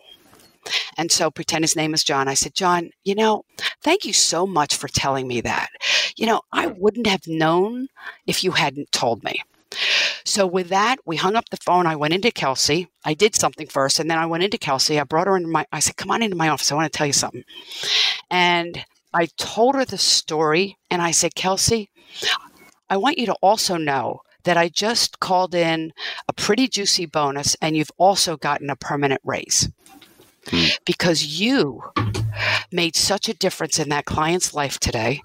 And 0.97 1.11
so 1.11 1.31
pretend 1.31 1.65
his 1.65 1.77
name 1.77 1.95
is 1.95 2.05
John. 2.05 2.29
I 2.29 2.35
said, 2.35 2.55
John, 2.55 2.91
you 3.05 3.15
know, 3.15 3.45
thank 3.83 4.05
you 4.05 4.13
so 4.13 4.47
much 4.47 4.77
for 4.77 4.89
telling 4.89 5.27
me 5.27 5.41
that. 5.41 5.69
You 6.17 6.27
know, 6.27 6.43
I 6.53 6.69
wouldn't 6.69 7.07
have 7.07 7.27
known 7.27 7.89
if 8.27 8.45
you 8.45 8.53
hadn't 8.53 8.93
told 8.93 9.25
me. 9.25 9.43
So 10.29 10.47
with 10.47 10.69
that, 10.69 10.99
we 11.07 11.17
hung 11.17 11.37
up 11.37 11.49
the 11.49 11.57
phone. 11.57 11.87
I 11.87 11.97
went 11.97 12.13
into 12.13 12.31
Kelsey. 12.31 12.89
I 13.05 13.15
did 13.15 13.35
something 13.35 13.67
first, 13.67 13.99
and 13.99 14.11
then 14.11 14.19
I 14.19 14.27
went 14.27 14.45
into 14.45 14.59
Kelsey. 14.59 15.01
I 15.01 15.05
brought 15.05 15.27
her 15.27 15.37
into 15.37 15.49
my. 15.49 15.65
I 15.73 15.81
said, 15.81 15.97
"Come 15.97 16.11
on 16.11 16.23
into 16.23 16.37
my 16.37 16.49
office. 16.49 16.71
I 16.71 16.75
want 16.75 16.93
to 16.93 16.97
tell 16.97 17.07
you 17.07 17.13
something." 17.15 17.45
And 18.31 18.85
I 19.15 19.27
told 19.39 19.75
her 19.75 19.87
the 19.87 19.97
story, 19.97 20.77
and 20.91 21.01
I 21.01 21.13
said, 21.13 21.35
"Kelsey, 21.35 21.91
I 22.91 22.99
want 22.99 23.19
you 23.19 23.27
to 23.27 23.37
also 23.41 23.77
know 23.77 24.21
that 24.45 24.57
I 24.57 24.69
just 24.69 25.21
called 25.21 25.55
in 25.55 25.93
a 26.29 26.33
pretty 26.33 26.69
juicy 26.69 27.07
bonus 27.07 27.55
and 27.61 27.77
you've 27.77 27.93
also 27.99 28.37
gotten 28.37 28.71
a 28.71 28.77
permanent 28.77 29.21
raise. 29.25 29.69
Hmm. 30.49 30.65
Because 30.87 31.41
you 31.41 31.83
made 32.73 32.97
such 32.97 33.29
a 33.29 33.35
difference 33.35 33.79
in 33.79 33.91
that 33.91 34.07
client's 34.07 34.55
life 34.55 34.79
today. 34.79 35.23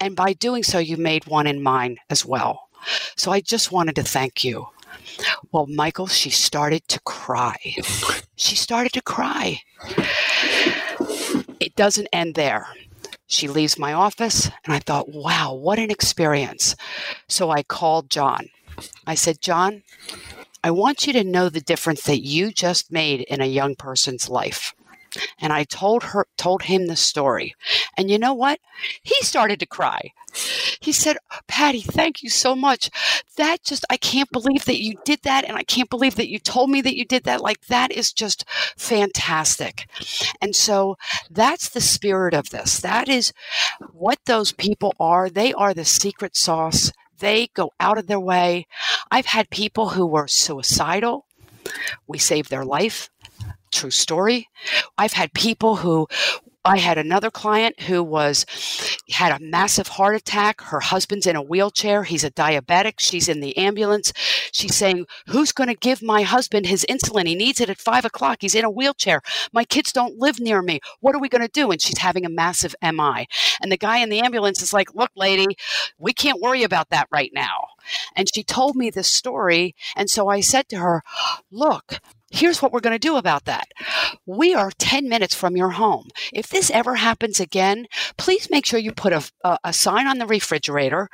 And 0.00 0.16
by 0.16 0.32
doing 0.32 0.62
so, 0.62 0.78
you 0.78 0.96
made 0.96 1.26
one 1.26 1.46
in 1.46 1.62
mine 1.62 1.98
as 2.08 2.24
well. 2.24 2.68
So 3.16 3.30
I 3.32 3.40
just 3.40 3.72
wanted 3.72 3.94
to 3.96 4.02
thank 4.02 4.44
you. 4.44 4.68
Well, 5.52 5.66
Michael, 5.66 6.06
she 6.06 6.30
started 6.30 6.86
to 6.88 7.00
cry. 7.00 7.56
She 8.36 8.56
started 8.56 8.92
to 8.92 9.02
cry. 9.02 9.60
It 11.60 11.74
doesn't 11.76 12.08
end 12.12 12.34
there. 12.34 12.66
She 13.26 13.48
leaves 13.48 13.78
my 13.78 13.94
office, 13.94 14.50
and 14.64 14.74
I 14.74 14.78
thought, 14.78 15.08
wow, 15.08 15.54
what 15.54 15.78
an 15.78 15.90
experience. 15.90 16.76
So 17.28 17.50
I 17.50 17.62
called 17.62 18.10
John. 18.10 18.48
I 19.06 19.14
said, 19.14 19.40
John, 19.40 19.82
I 20.62 20.70
want 20.70 21.06
you 21.06 21.12
to 21.14 21.24
know 21.24 21.48
the 21.48 21.60
difference 21.60 22.02
that 22.02 22.20
you 22.20 22.52
just 22.52 22.92
made 22.92 23.22
in 23.22 23.40
a 23.40 23.46
young 23.46 23.74
person's 23.74 24.28
life. 24.28 24.74
And 25.38 25.52
I 25.52 25.64
told 25.64 26.02
her 26.02 26.26
told 26.36 26.62
him 26.62 26.86
the 26.86 26.96
story. 26.96 27.54
And 27.96 28.10
you 28.10 28.18
know 28.18 28.34
what? 28.34 28.60
He 29.02 29.14
started 29.22 29.60
to 29.60 29.66
cry. 29.66 30.12
He 30.80 30.92
said, 30.92 31.18
Patty, 31.46 31.80
thank 31.80 32.22
you 32.22 32.30
so 32.30 32.56
much. 32.56 32.90
That 33.36 33.62
just, 33.62 33.84
I 33.90 33.96
can't 33.96 34.30
believe 34.32 34.64
that 34.64 34.82
you 34.82 34.94
did 35.04 35.20
that. 35.22 35.44
And 35.44 35.56
I 35.56 35.62
can't 35.62 35.90
believe 35.90 36.16
that 36.16 36.30
you 36.30 36.38
told 36.38 36.70
me 36.70 36.80
that 36.80 36.96
you 36.96 37.04
did 37.04 37.24
that. 37.24 37.40
Like, 37.40 37.66
that 37.66 37.92
is 37.92 38.12
just 38.12 38.44
fantastic. 38.76 39.86
And 40.40 40.56
so 40.56 40.96
that's 41.30 41.68
the 41.68 41.80
spirit 41.80 42.34
of 42.34 42.50
this. 42.50 42.80
That 42.80 43.08
is 43.08 43.32
what 43.92 44.18
those 44.24 44.52
people 44.52 44.94
are. 44.98 45.28
They 45.28 45.52
are 45.52 45.74
the 45.74 45.84
secret 45.84 46.36
sauce. 46.36 46.92
They 47.18 47.48
go 47.54 47.72
out 47.78 47.98
of 47.98 48.06
their 48.06 48.20
way. 48.20 48.66
I've 49.10 49.26
had 49.26 49.50
people 49.50 49.90
who 49.90 50.06
were 50.06 50.26
suicidal. 50.26 51.26
We 52.08 52.18
saved 52.18 52.50
their 52.50 52.64
life 52.64 53.10
true 53.72 53.90
story. 53.90 54.48
I've 54.96 55.14
had 55.14 55.32
people 55.34 55.76
who 55.76 56.06
I 56.64 56.78
had 56.78 56.96
another 56.96 57.30
client 57.30 57.80
who 57.82 58.04
was 58.04 58.46
had 59.10 59.32
a 59.32 59.44
massive 59.44 59.88
heart 59.88 60.14
attack. 60.14 60.60
Her 60.60 60.78
husband's 60.78 61.26
in 61.26 61.34
a 61.34 61.42
wheelchair. 61.42 62.04
He's 62.04 62.22
a 62.22 62.30
diabetic. 62.30 63.00
She's 63.00 63.28
in 63.28 63.40
the 63.40 63.56
ambulance. 63.56 64.12
She's 64.52 64.76
saying, 64.76 65.06
"Who's 65.26 65.50
going 65.50 65.68
to 65.68 65.74
give 65.74 66.02
my 66.02 66.22
husband 66.22 66.66
his 66.66 66.86
insulin? 66.88 67.26
He 67.26 67.34
needs 67.34 67.60
it 67.60 67.68
at 67.68 67.80
five 67.80 68.04
o'clock. 68.04 68.38
He's 68.40 68.54
in 68.54 68.64
a 68.64 68.70
wheelchair. 68.70 69.22
My 69.52 69.64
kids 69.64 69.92
don't 69.92 70.18
live 70.18 70.38
near 70.38 70.62
me. 70.62 70.78
What 71.00 71.16
are 71.16 71.20
we 71.20 71.28
going 71.28 71.42
to 71.42 71.48
do?" 71.48 71.72
And 71.72 71.82
she's 71.82 71.98
having 71.98 72.24
a 72.24 72.30
massive 72.30 72.76
MI. 72.80 73.26
And 73.60 73.72
the 73.72 73.76
guy 73.76 73.98
in 73.98 74.08
the 74.08 74.20
ambulance 74.20 74.62
is 74.62 74.72
like, 74.72 74.94
"Look, 74.94 75.10
lady, 75.16 75.56
we 75.98 76.12
can't 76.12 76.40
worry 76.40 76.62
about 76.62 76.90
that 76.90 77.08
right 77.10 77.32
now." 77.34 77.66
And 78.14 78.30
she 78.32 78.44
told 78.44 78.76
me 78.76 78.88
this 78.88 79.08
story, 79.08 79.74
and 79.96 80.08
so 80.08 80.28
I 80.28 80.40
said 80.40 80.68
to 80.68 80.76
her, 80.76 81.02
"Look." 81.50 81.98
Here's 82.32 82.62
what 82.62 82.72
we're 82.72 82.80
going 82.80 82.94
to 82.94 82.98
do 82.98 83.16
about 83.16 83.44
that. 83.44 83.68
We 84.24 84.54
are 84.54 84.70
10 84.78 85.06
minutes 85.06 85.34
from 85.34 85.54
your 85.54 85.70
home. 85.70 86.08
If 86.32 86.48
this 86.48 86.70
ever 86.70 86.94
happens 86.94 87.38
again, 87.38 87.86
please 88.16 88.50
make 88.50 88.64
sure 88.64 88.80
you 88.80 88.90
put 88.90 89.12
a, 89.12 89.30
a, 89.44 89.58
a, 89.64 89.72
sign 89.72 90.06
on 90.06 90.16
the 90.16 90.26
refrigerator 90.26 91.08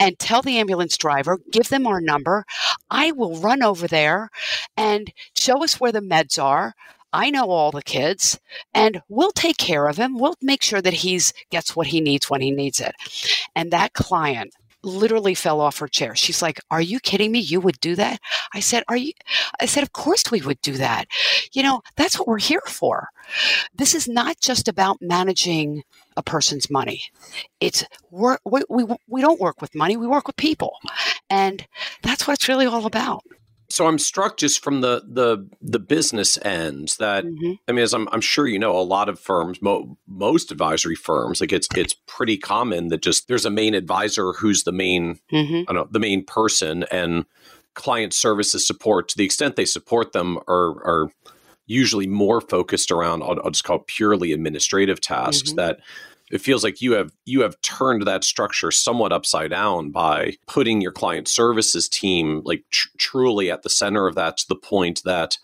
and 0.00 0.18
tell 0.18 0.40
the 0.40 0.56
ambulance 0.58 0.96
driver, 0.96 1.38
give 1.52 1.68
them 1.68 1.86
our 1.86 2.00
number. 2.00 2.44
I 2.90 3.12
will 3.12 3.36
run 3.36 3.62
over 3.62 3.86
there 3.86 4.30
and 4.74 5.12
show 5.36 5.62
us 5.62 5.78
where 5.78 5.92
the 5.92 6.00
meds 6.00 6.42
are. 6.42 6.72
I 7.12 7.30
know 7.30 7.50
all 7.50 7.70
the 7.70 7.82
kids 7.82 8.40
and 8.72 9.02
we'll 9.08 9.32
take 9.32 9.58
care 9.58 9.86
of 9.86 9.98
him. 9.98 10.18
We'll 10.18 10.34
make 10.40 10.62
sure 10.62 10.80
that 10.80 10.94
he's 10.94 11.32
gets 11.50 11.76
what 11.76 11.88
he 11.88 12.00
needs 12.00 12.30
when 12.30 12.40
he 12.40 12.50
needs 12.50 12.80
it. 12.80 12.94
And 13.54 13.70
that 13.70 13.92
client 13.92 14.54
literally 14.84 15.34
fell 15.34 15.60
off 15.60 15.78
her 15.78 15.88
chair. 15.88 16.14
She's 16.14 16.42
like, 16.42 16.60
Are 16.70 16.80
you 16.80 17.00
kidding 17.00 17.32
me? 17.32 17.40
You 17.40 17.60
would 17.60 17.80
do 17.80 17.94
that? 17.96 18.20
I 18.52 18.60
said, 18.60 18.84
Are 18.88 18.96
you? 18.96 19.12
I 19.60 19.66
said, 19.66 19.82
Of 19.82 19.92
course 19.92 20.24
we 20.30 20.40
would 20.42 20.60
do 20.60 20.74
that. 20.74 21.06
You 21.52 21.62
know, 21.62 21.82
that's 21.96 22.18
what 22.18 22.28
we're 22.28 22.38
here 22.38 22.62
for. 22.66 23.08
This 23.74 23.94
is 23.94 24.08
not 24.08 24.40
just 24.40 24.68
about 24.68 24.98
managing 25.00 25.82
a 26.16 26.22
person's 26.22 26.70
money. 26.70 27.02
It's 27.60 27.84
we 28.10 28.36
we, 28.68 28.84
we 29.08 29.20
don't 29.20 29.40
work 29.40 29.60
with 29.60 29.74
money, 29.74 29.96
we 29.96 30.06
work 30.06 30.26
with 30.26 30.36
people. 30.36 30.76
And 31.30 31.66
that's 32.02 32.26
what 32.26 32.34
it's 32.34 32.48
really 32.48 32.66
all 32.66 32.86
about 32.86 33.22
so 33.68 33.86
I'm 33.86 33.98
struck 33.98 34.36
just 34.36 34.62
from 34.62 34.80
the 34.80 35.02
the 35.06 35.48
the 35.60 35.78
business 35.78 36.38
end 36.42 36.94
that 36.98 37.24
mm-hmm. 37.24 37.52
I 37.66 37.72
mean, 37.72 37.82
as 37.82 37.94
I'm, 37.94 38.08
I'm 38.12 38.20
sure 38.20 38.46
you 38.46 38.58
know, 38.58 38.76
a 38.78 38.82
lot 38.82 39.08
of 39.08 39.18
firms, 39.18 39.60
mo- 39.62 39.96
most 40.06 40.50
advisory 40.50 40.94
firms, 40.94 41.40
like 41.40 41.52
it's 41.52 41.68
it's 41.74 41.94
pretty 42.06 42.36
common 42.36 42.88
that 42.88 43.02
just 43.02 43.28
there's 43.28 43.46
a 43.46 43.50
main 43.50 43.74
advisor 43.74 44.32
who's 44.32 44.64
the 44.64 44.72
main, 44.72 45.18
mm-hmm. 45.32 45.62
I 45.68 45.72
don't 45.72 45.74
know, 45.74 45.88
the 45.90 46.00
main 46.00 46.24
person, 46.24 46.84
and 46.90 47.24
client 47.74 48.12
services 48.14 48.66
support 48.66 49.08
to 49.08 49.16
the 49.16 49.24
extent 49.24 49.56
they 49.56 49.64
support 49.64 50.12
them 50.12 50.38
are 50.46 50.70
are 50.84 51.08
usually 51.66 52.06
more 52.06 52.40
focused 52.40 52.92
around 52.92 53.22
I'll, 53.22 53.40
I'll 53.42 53.50
just 53.50 53.64
call 53.64 53.76
it 53.76 53.86
purely 53.86 54.32
administrative 54.32 55.00
tasks 55.00 55.48
mm-hmm. 55.48 55.56
that 55.56 55.80
it 56.30 56.40
feels 56.40 56.64
like 56.64 56.80
you 56.80 56.92
have 56.92 57.12
you 57.24 57.42
have 57.42 57.60
turned 57.62 58.02
that 58.02 58.24
structure 58.24 58.70
somewhat 58.70 59.12
upside 59.12 59.50
down 59.50 59.90
by 59.90 60.36
putting 60.46 60.80
your 60.80 60.92
client 60.92 61.28
services 61.28 61.88
team 61.88 62.42
like 62.44 62.64
tr- 62.70 62.88
truly 62.98 63.50
at 63.50 63.62
the 63.62 63.70
center 63.70 64.06
of 64.06 64.14
that 64.14 64.36
to 64.38 64.48
the 64.48 64.56
point 64.56 65.02
that 65.04 65.38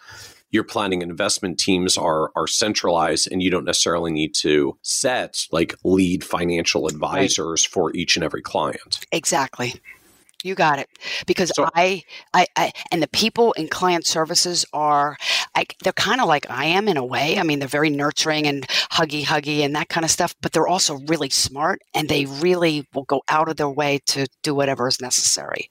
your 0.51 0.65
planning 0.65 1.03
investment 1.03 1.59
teams 1.59 1.97
are 1.97 2.33
are 2.35 2.47
centralized 2.47 3.31
and 3.31 3.43
you 3.43 3.51
don't 3.51 3.65
necessarily 3.65 4.11
need 4.11 4.35
to 4.35 4.77
set 4.83 5.47
like 5.53 5.75
lead 5.85 6.25
financial 6.25 6.87
advisors 6.87 7.67
right. 7.67 7.73
for 7.73 7.95
each 7.95 8.17
and 8.17 8.25
every 8.25 8.43
client. 8.43 9.01
Exactly. 9.13 9.75
You 10.43 10.55
got 10.55 10.79
it. 10.79 10.89
Because 11.27 11.53
so, 11.55 11.69
I, 11.75 12.03
I, 12.33 12.47
I, 12.57 12.73
and 12.91 13.03
the 13.03 13.09
people 13.09 13.53
in 13.53 13.69
client 13.69 14.07
services 14.07 14.65
are, 14.73 15.17
I, 15.55 15.67
they're 15.83 15.93
kind 15.93 16.21
of 16.21 16.29
like 16.29 16.51
I 16.51 16.65
am 16.67 16.89
in 16.89 16.97
a 16.97 17.05
way. 17.05 17.39
I 17.39 17.43
mean, 17.43 17.59
they're 17.59 17.69
very 17.69 17.91
nurturing 17.91 18.47
and 18.47 18.67
huggy, 18.69 19.23
huggy, 19.23 19.61
and 19.61 19.75
that 19.77 19.89
kind 19.89 20.05
of 20.05 20.11
stuff. 20.11 20.35
But 20.41 20.53
they're 20.53 20.69
also 20.69 20.99
really 21.07 21.31
smart, 21.31 21.83
and 21.95 22.09
they 22.09 22.25
really 22.25 22.87
will 22.95 23.05
go 23.05 23.23
out 23.29 23.49
of 23.49 23.57
their 23.57 23.69
way 23.69 24.01
to 24.07 24.27
do 24.43 24.55
whatever 24.55 24.89
is 24.89 25.01
necessary. 25.01 25.69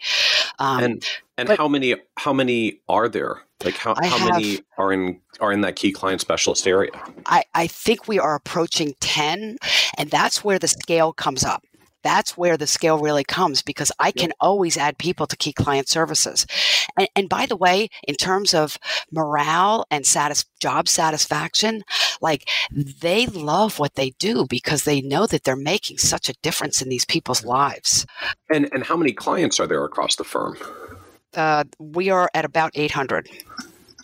Um, 0.59 0.83
and 0.83 1.05
and 1.37 1.47
but, 1.47 1.57
how 1.57 1.67
many 1.67 1.95
how 2.17 2.33
many 2.33 2.81
are 2.89 3.07
there? 3.07 3.41
Like 3.63 3.75
how, 3.75 3.95
how 3.95 4.17
have, 4.17 4.31
many 4.31 4.59
are 4.77 4.93
in 4.93 5.19
are 5.39 5.51
in 5.51 5.61
that 5.61 5.75
key 5.75 5.91
client 5.91 6.21
specialist 6.21 6.67
area? 6.67 6.91
I, 7.25 7.43
I 7.53 7.67
think 7.67 8.07
we 8.07 8.19
are 8.19 8.35
approaching 8.35 8.93
ten, 8.99 9.57
and 9.97 10.09
that's 10.09 10.43
where 10.43 10.59
the 10.59 10.67
scale 10.67 11.13
comes 11.13 11.43
up 11.43 11.63
that's 12.03 12.37
where 12.37 12.57
the 12.57 12.67
scale 12.67 12.99
really 12.99 13.23
comes 13.23 13.61
because 13.61 13.91
I 13.99 14.11
can 14.11 14.31
always 14.39 14.77
add 14.77 14.97
people 14.97 15.27
to 15.27 15.37
key 15.37 15.53
client 15.53 15.87
services. 15.87 16.45
And, 16.97 17.09
and 17.15 17.29
by 17.29 17.45
the 17.45 17.55
way, 17.55 17.89
in 18.07 18.15
terms 18.15 18.53
of 18.53 18.77
morale 19.11 19.85
and 19.91 20.05
satis- 20.05 20.45
job 20.59 20.87
satisfaction, 20.87 21.83
like 22.21 22.47
they 22.71 23.25
love 23.27 23.79
what 23.79 23.95
they 23.95 24.11
do 24.11 24.45
because 24.49 24.83
they 24.83 25.01
know 25.01 25.25
that 25.27 25.43
they're 25.43 25.55
making 25.55 25.97
such 25.97 26.29
a 26.29 26.35
difference 26.41 26.81
in 26.81 26.89
these 26.89 27.05
people's 27.05 27.43
lives. 27.43 28.05
And 28.53 28.69
and 28.73 28.83
how 28.83 28.97
many 28.97 29.13
clients 29.13 29.59
are 29.59 29.67
there 29.67 29.83
across 29.83 30.15
the 30.15 30.23
firm? 30.23 30.57
Uh, 31.35 31.63
we 31.79 32.09
are 32.09 32.29
at 32.33 32.45
about 32.45 32.71
800. 32.75 33.29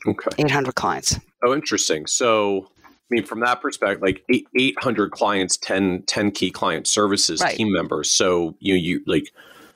Okay. 0.07 0.29
800 0.37 0.75
clients. 0.75 1.19
Oh, 1.43 1.53
interesting. 1.53 2.05
So 2.05 2.69
I 3.05 3.15
mean, 3.15 3.23
from 3.23 3.41
that 3.41 3.61
perspective, 3.61 4.01
like 4.01 4.23
eight, 4.33 4.47
800 4.57 5.11
clients, 5.11 5.57
10, 5.57 6.03
10 6.07 6.31
key 6.31 6.49
client 6.49 6.87
services 6.87 7.39
right. 7.39 7.55
team 7.55 7.71
members. 7.71 8.09
So 8.09 8.55
you, 8.59 8.73
you 8.73 9.01
like 9.05 9.31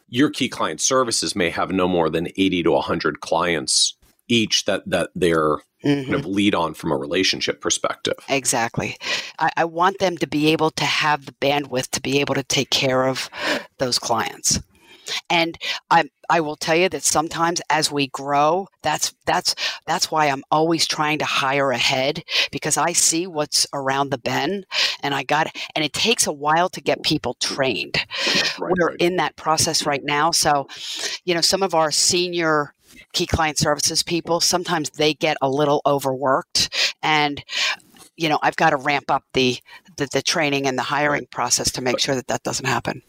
your 0.07 0.31
key 0.31 0.49
client 0.49 0.81
services 0.81 1.35
may 1.35 1.51
have 1.51 1.71
no 1.71 1.87
more 1.87 2.09
than 2.09 2.29
80 2.35 2.63
to 2.63 2.71
100 2.71 3.21
clients 3.21 3.95
each 4.27 4.65
that, 4.65 4.81
that 4.89 5.09
they're 5.13 5.57
mm-hmm. 5.83 6.03
kind 6.03 6.13
of 6.15 6.21
mm-hmm. 6.21 6.31
lead 6.31 6.55
on 6.55 6.73
from 6.73 6.91
a 6.91 6.97
relationship 6.97 7.61
perspective. 7.61 8.15
Exactly. 8.27 8.97
I, 9.37 9.51
I 9.57 9.65
want 9.65 9.99
them 9.99 10.17
to 10.17 10.27
be 10.27 10.51
able 10.51 10.71
to 10.71 10.85
have 10.85 11.25
the 11.25 11.33
bandwidth 11.33 11.89
to 11.91 12.01
be 12.01 12.19
able 12.19 12.35
to 12.35 12.43
take 12.43 12.71
care 12.71 13.07
of 13.07 13.29
those 13.77 13.99
clients. 13.99 14.59
And 15.29 15.57
I 15.89 16.09
I 16.29 16.41
will 16.41 16.55
tell 16.55 16.75
you 16.75 16.89
that 16.89 17.03
sometimes 17.03 17.61
as 17.69 17.91
we 17.91 18.07
grow, 18.07 18.67
that's 18.83 19.13
that's 19.25 19.55
that's 19.85 20.11
why 20.11 20.27
I'm 20.27 20.43
always 20.51 20.87
trying 20.87 21.19
to 21.19 21.25
hire 21.25 21.71
ahead 21.71 22.23
because 22.51 22.77
I 22.77 22.93
see 22.93 23.25
what's 23.27 23.65
around 23.73 24.09
the 24.09 24.17
bend 24.17 24.65
and 25.01 25.15
I 25.15 25.23
got 25.23 25.47
and 25.75 25.83
it 25.83 25.93
takes 25.93 26.27
a 26.27 26.33
while 26.33 26.69
to 26.69 26.81
get 26.81 27.03
people 27.03 27.35
trained. 27.35 27.97
Right, 28.59 28.73
We're 28.77 28.89
right. 28.89 28.97
in 28.99 29.15
that 29.17 29.35
process 29.35 29.85
right 29.85 30.03
now. 30.03 30.31
So, 30.31 30.67
you 31.25 31.33
know, 31.33 31.41
some 31.41 31.63
of 31.63 31.73
our 31.73 31.91
senior 31.91 32.73
key 33.13 33.25
client 33.25 33.57
services 33.57 34.03
people, 34.03 34.39
sometimes 34.39 34.91
they 34.91 35.13
get 35.13 35.37
a 35.41 35.49
little 35.49 35.81
overworked 35.85 36.93
and 37.01 37.43
you 38.17 38.27
know, 38.27 38.39
I've 38.43 38.57
got 38.57 38.71
to 38.71 38.77
ramp 38.77 39.09
up 39.09 39.23
the 39.33 39.57
the, 39.97 40.07
the 40.11 40.21
training 40.21 40.67
and 40.67 40.77
the 40.77 40.83
hiring 40.83 41.21
right. 41.21 41.31
process 41.31 41.71
to 41.71 41.81
make 41.81 41.99
sure 41.99 42.15
that 42.15 42.27
that 42.27 42.43
doesn't 42.43 42.65
happen. 42.65 43.01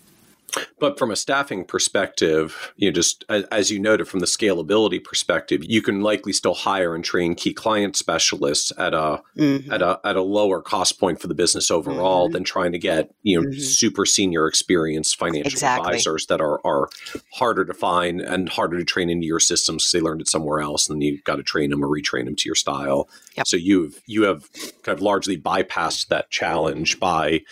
But 0.78 0.98
from 0.98 1.10
a 1.10 1.16
staffing 1.16 1.64
perspective, 1.64 2.72
you 2.76 2.88
know, 2.88 2.94
just 2.94 3.24
as 3.28 3.70
you 3.70 3.78
noted 3.78 4.08
from 4.08 4.20
the 4.20 4.26
scalability 4.26 5.02
perspective, 5.02 5.62
you 5.64 5.82
can 5.82 6.00
likely 6.00 6.32
still 6.32 6.54
hire 6.54 6.94
and 6.94 7.04
train 7.04 7.34
key 7.34 7.52
client 7.52 7.96
specialists 7.96 8.72
at 8.78 8.94
a 8.94 9.22
mm-hmm. 9.36 9.72
at 9.72 9.82
a 9.82 10.00
at 10.04 10.16
a 10.16 10.22
lower 10.22 10.62
cost 10.62 10.98
point 10.98 11.20
for 11.20 11.28
the 11.28 11.34
business 11.34 11.70
overall 11.70 12.26
mm-hmm. 12.26 12.34
than 12.34 12.44
trying 12.44 12.72
to 12.72 12.78
get 12.78 13.10
you 13.22 13.40
know 13.40 13.48
mm-hmm. 13.48 13.60
super 13.60 14.06
senior 14.06 14.46
experienced 14.46 15.18
financial 15.18 15.52
exactly. 15.52 15.86
advisors 15.88 16.26
that 16.26 16.40
are 16.40 16.60
are 16.64 16.88
harder 17.34 17.64
to 17.64 17.74
find 17.74 18.20
and 18.20 18.48
harder 18.48 18.78
to 18.78 18.84
train 18.84 19.10
into 19.10 19.26
your 19.26 19.40
systems 19.40 19.84
because 19.84 19.92
they 19.92 20.00
learned 20.00 20.20
it 20.20 20.28
somewhere 20.28 20.60
else, 20.60 20.88
and 20.88 21.02
you've 21.02 21.24
got 21.24 21.36
to 21.36 21.42
train 21.42 21.70
them 21.70 21.84
or 21.84 21.88
retrain 21.88 22.24
them 22.24 22.36
to 22.36 22.48
your 22.48 22.54
style. 22.54 23.08
Yep. 23.36 23.46
So 23.46 23.56
you've 23.56 24.00
you 24.06 24.22
have 24.22 24.48
kind 24.82 24.96
of 24.96 25.02
largely 25.02 25.38
bypassed 25.38 26.08
that 26.08 26.30
challenge 26.30 26.98
by 27.00 27.42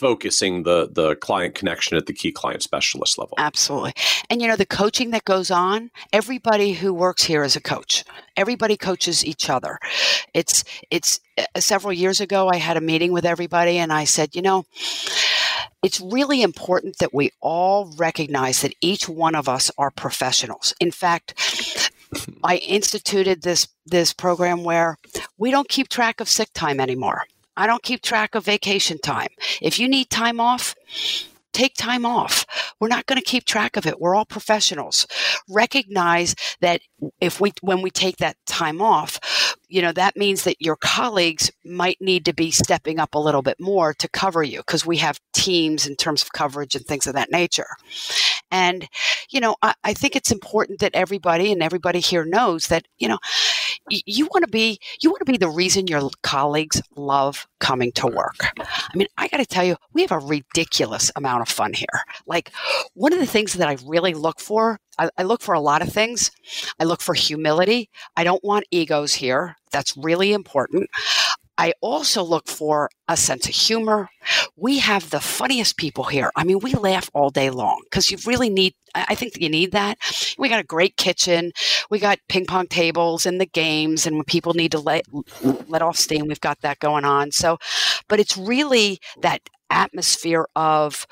focusing 0.00 0.62
the 0.62 0.88
the 0.90 1.14
client 1.16 1.54
connection 1.54 1.96
at 1.96 2.06
the 2.06 2.12
key 2.14 2.32
client 2.32 2.62
specialist 2.62 3.18
level. 3.18 3.34
Absolutely. 3.38 3.92
And 4.30 4.40
you 4.40 4.48
know 4.48 4.56
the 4.56 4.64
coaching 4.64 5.10
that 5.10 5.24
goes 5.24 5.50
on, 5.50 5.90
everybody 6.12 6.72
who 6.72 6.94
works 6.94 7.22
here 7.22 7.44
is 7.44 7.54
a 7.54 7.60
coach. 7.60 8.02
Everybody 8.36 8.76
coaches 8.78 9.24
each 9.24 9.50
other. 9.50 9.78
It's 10.32 10.64
it's 10.90 11.20
uh, 11.36 11.60
several 11.60 11.92
years 11.92 12.20
ago 12.20 12.48
I 12.48 12.56
had 12.56 12.78
a 12.78 12.80
meeting 12.80 13.12
with 13.12 13.26
everybody 13.26 13.76
and 13.76 13.92
I 13.92 14.04
said, 14.04 14.34
you 14.34 14.40
know, 14.40 14.64
it's 15.82 16.00
really 16.00 16.40
important 16.42 16.98
that 16.98 17.12
we 17.12 17.30
all 17.40 17.92
recognize 17.96 18.62
that 18.62 18.74
each 18.80 19.06
one 19.06 19.34
of 19.34 19.48
us 19.48 19.70
are 19.76 19.90
professionals. 19.90 20.72
In 20.80 20.90
fact, 20.90 21.34
I 22.42 22.56
instituted 22.56 23.42
this 23.42 23.68
this 23.84 24.14
program 24.14 24.64
where 24.64 24.96
we 25.36 25.50
don't 25.50 25.68
keep 25.68 25.88
track 25.88 26.20
of 26.20 26.28
sick 26.28 26.48
time 26.54 26.80
anymore. 26.80 27.24
I 27.60 27.66
don't 27.66 27.82
keep 27.82 28.00
track 28.00 28.34
of 28.34 28.46
vacation 28.46 28.98
time. 28.98 29.28
If 29.60 29.78
you 29.78 29.86
need 29.86 30.08
time 30.08 30.40
off, 30.40 30.74
take 31.52 31.74
time 31.74 32.06
off. 32.06 32.46
We're 32.80 32.88
not 32.88 33.04
going 33.04 33.20
to 33.20 33.24
keep 33.24 33.44
track 33.44 33.76
of 33.76 33.86
it. 33.86 34.00
We're 34.00 34.14
all 34.14 34.24
professionals. 34.24 35.06
Recognize 35.46 36.34
that 36.62 36.80
if 37.20 37.38
we 37.38 37.52
when 37.60 37.82
we 37.82 37.90
take 37.90 38.16
that 38.16 38.36
time 38.46 38.80
off, 38.80 39.20
you 39.68 39.82
know, 39.82 39.92
that 39.92 40.16
means 40.16 40.44
that 40.44 40.56
your 40.58 40.76
colleagues 40.76 41.50
might 41.62 41.98
need 42.00 42.24
to 42.24 42.32
be 42.32 42.50
stepping 42.50 42.98
up 42.98 43.14
a 43.14 43.18
little 43.18 43.42
bit 43.42 43.60
more 43.60 43.92
to 43.92 44.08
cover 44.08 44.42
you 44.42 44.60
because 44.60 44.86
we 44.86 44.96
have 44.96 45.20
teams 45.34 45.86
in 45.86 45.96
terms 45.96 46.22
of 46.22 46.32
coverage 46.32 46.74
and 46.74 46.86
things 46.86 47.06
of 47.06 47.12
that 47.12 47.30
nature. 47.30 47.68
And, 48.50 48.88
you 49.28 49.40
know, 49.40 49.56
I, 49.60 49.74
I 49.84 49.92
think 49.92 50.16
it's 50.16 50.32
important 50.32 50.80
that 50.80 50.94
everybody 50.94 51.52
and 51.52 51.62
everybody 51.62 52.00
here 52.00 52.24
knows 52.24 52.68
that, 52.68 52.86
you 52.98 53.06
know, 53.06 53.18
you 53.90 54.26
want 54.26 54.44
to 54.44 54.50
be 54.50 54.78
you 55.02 55.10
want 55.10 55.20
to 55.20 55.30
be 55.30 55.36
the 55.36 55.48
reason 55.48 55.86
your 55.86 56.10
colleagues 56.22 56.82
love 56.96 57.46
coming 57.58 57.92
to 57.92 58.06
work. 58.06 58.36
I 58.58 58.96
mean, 58.96 59.08
I 59.18 59.28
got 59.28 59.38
to 59.38 59.46
tell 59.46 59.64
you, 59.64 59.76
we 59.92 60.02
have 60.02 60.12
a 60.12 60.18
ridiculous 60.18 61.10
amount 61.16 61.42
of 61.42 61.48
fun 61.48 61.72
here. 61.72 61.86
Like 62.26 62.52
one 62.94 63.12
of 63.12 63.18
the 63.18 63.26
things 63.26 63.54
that 63.54 63.68
I 63.68 63.76
really 63.84 64.14
look 64.14 64.40
for, 64.40 64.78
I, 64.98 65.10
I 65.18 65.22
look 65.24 65.42
for 65.42 65.54
a 65.54 65.60
lot 65.60 65.82
of 65.82 65.92
things. 65.92 66.30
I 66.78 66.84
look 66.84 67.00
for 67.00 67.14
humility. 67.14 67.90
I 68.16 68.24
don't 68.24 68.42
want 68.44 68.64
egos 68.70 69.14
here. 69.14 69.56
That's 69.72 69.96
really 69.96 70.32
important. 70.32 70.88
I 71.60 71.74
also 71.82 72.22
look 72.22 72.48
for 72.48 72.88
a 73.06 73.18
sense 73.18 73.46
of 73.46 73.54
humor. 73.54 74.08
We 74.56 74.78
have 74.78 75.10
the 75.10 75.20
funniest 75.20 75.76
people 75.76 76.04
here. 76.04 76.30
I 76.34 76.42
mean, 76.42 76.60
we 76.60 76.72
laugh 76.72 77.10
all 77.12 77.28
day 77.28 77.50
long 77.50 77.82
because 77.84 78.10
you 78.10 78.16
really 78.24 78.48
need, 78.48 78.72
I 78.94 79.14
think 79.14 79.38
you 79.38 79.50
need 79.50 79.72
that. 79.72 79.98
We 80.38 80.48
got 80.48 80.60
a 80.60 80.66
great 80.66 80.96
kitchen. 80.96 81.52
We 81.90 81.98
got 81.98 82.18
ping 82.30 82.46
pong 82.46 82.68
tables 82.68 83.26
and 83.26 83.38
the 83.38 83.44
games. 83.44 84.06
And 84.06 84.16
when 84.16 84.24
people 84.24 84.54
need 84.54 84.72
to 84.72 84.78
let, 84.78 85.04
let 85.68 85.82
off 85.82 85.98
steam, 85.98 86.28
we've 86.28 86.40
got 86.40 86.62
that 86.62 86.78
going 86.78 87.04
on. 87.04 87.30
So, 87.30 87.58
but 88.08 88.18
it's 88.18 88.38
really 88.38 88.98
that 89.20 89.42
atmosphere 89.68 90.46
of 90.56 91.06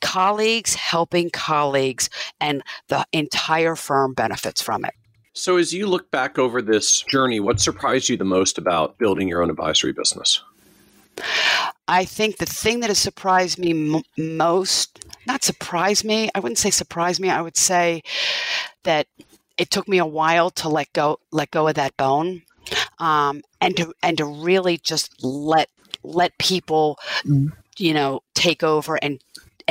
colleagues 0.00 0.74
helping 0.74 1.28
colleagues 1.28 2.08
and 2.40 2.62
the 2.88 3.04
entire 3.12 3.76
firm 3.76 4.14
benefits 4.14 4.62
from 4.62 4.86
it. 4.86 4.94
So, 5.34 5.56
as 5.56 5.72
you 5.72 5.86
look 5.86 6.10
back 6.10 6.38
over 6.38 6.60
this 6.60 7.02
journey, 7.10 7.40
what 7.40 7.60
surprised 7.60 8.08
you 8.08 8.16
the 8.16 8.24
most 8.24 8.58
about 8.58 8.98
building 8.98 9.28
your 9.28 9.42
own 9.42 9.50
advisory 9.50 9.92
business? 9.92 10.42
I 11.88 12.04
think 12.04 12.36
the 12.36 12.46
thing 12.46 12.80
that 12.80 12.90
has 12.90 12.98
surprised 12.98 13.58
me 13.58 13.94
m- 13.94 14.02
most, 14.16 15.04
not 15.26 15.42
surprised 15.42 16.04
me, 16.04 16.30
I 16.34 16.40
wouldn't 16.40 16.58
say 16.58 16.70
surprised 16.70 17.20
me, 17.20 17.30
I 17.30 17.40
would 17.40 17.56
say 17.56 18.02
that 18.84 19.06
it 19.56 19.70
took 19.70 19.88
me 19.88 19.98
a 19.98 20.06
while 20.06 20.50
to 20.50 20.68
let 20.68 20.92
go 20.92 21.18
let 21.30 21.50
go 21.50 21.68
of 21.68 21.74
that 21.74 21.96
bone 21.96 22.42
um, 22.98 23.42
and 23.60 23.76
to 23.76 23.92
and 24.02 24.18
to 24.18 24.24
really 24.24 24.78
just 24.78 25.22
let 25.22 25.68
let 26.02 26.36
people 26.38 26.98
you 27.78 27.94
know 27.94 28.22
take 28.34 28.62
over 28.62 28.96
and 28.96 29.22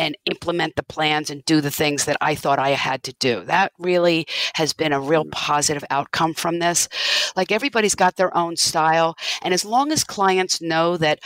and 0.02 0.18
implement 0.26 0.76
the 0.76 0.84
plans 0.84 1.30
and 1.30 1.46
do 1.46 1.62
the 1.62 1.70
things 1.70 2.06
that 2.06 2.18
I 2.22 2.34
thought 2.34 2.58
I 2.58 2.70
had 2.70 3.04
to 3.04 3.14
do. 3.20 3.44
That 3.44 3.72
really 3.78 4.26
has 4.56 4.74
been 4.74 4.94
a 4.94 5.00
real 5.00 5.26
mm. 5.26 5.32
positive 5.32 5.86
outcome 5.92 6.34
from 6.34 6.58
this. 6.58 6.90
Like 7.36 7.52
everybody's 7.52 7.94
got 7.94 8.16
their 8.16 8.36
own 8.36 8.58
style. 8.58 9.16
And 9.44 9.54
as 9.54 9.64
long 9.64 9.92
as 9.92 10.04
clients 10.04 10.60
know 10.60 10.98
that, 10.98 11.20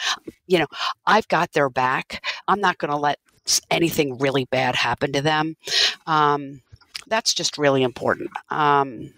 you 0.45 0.59
know, 0.59 0.67
I've 1.07 1.29
got 1.29 1.53
their 1.53 1.69
back, 1.69 2.21
I'm 2.49 2.59
not 2.59 2.77
going 2.77 2.91
to 2.91 2.97
let 2.97 3.17
anything 3.71 4.17
really 4.17 4.43
bad 4.43 4.75
happen 4.75 5.13
to 5.13 5.21
them. 5.21 5.55
Um, 6.05 6.61
that's 7.07 7.33
just 7.33 7.57
really 7.57 7.81
important. 7.81 8.29
Um, 8.49 9.13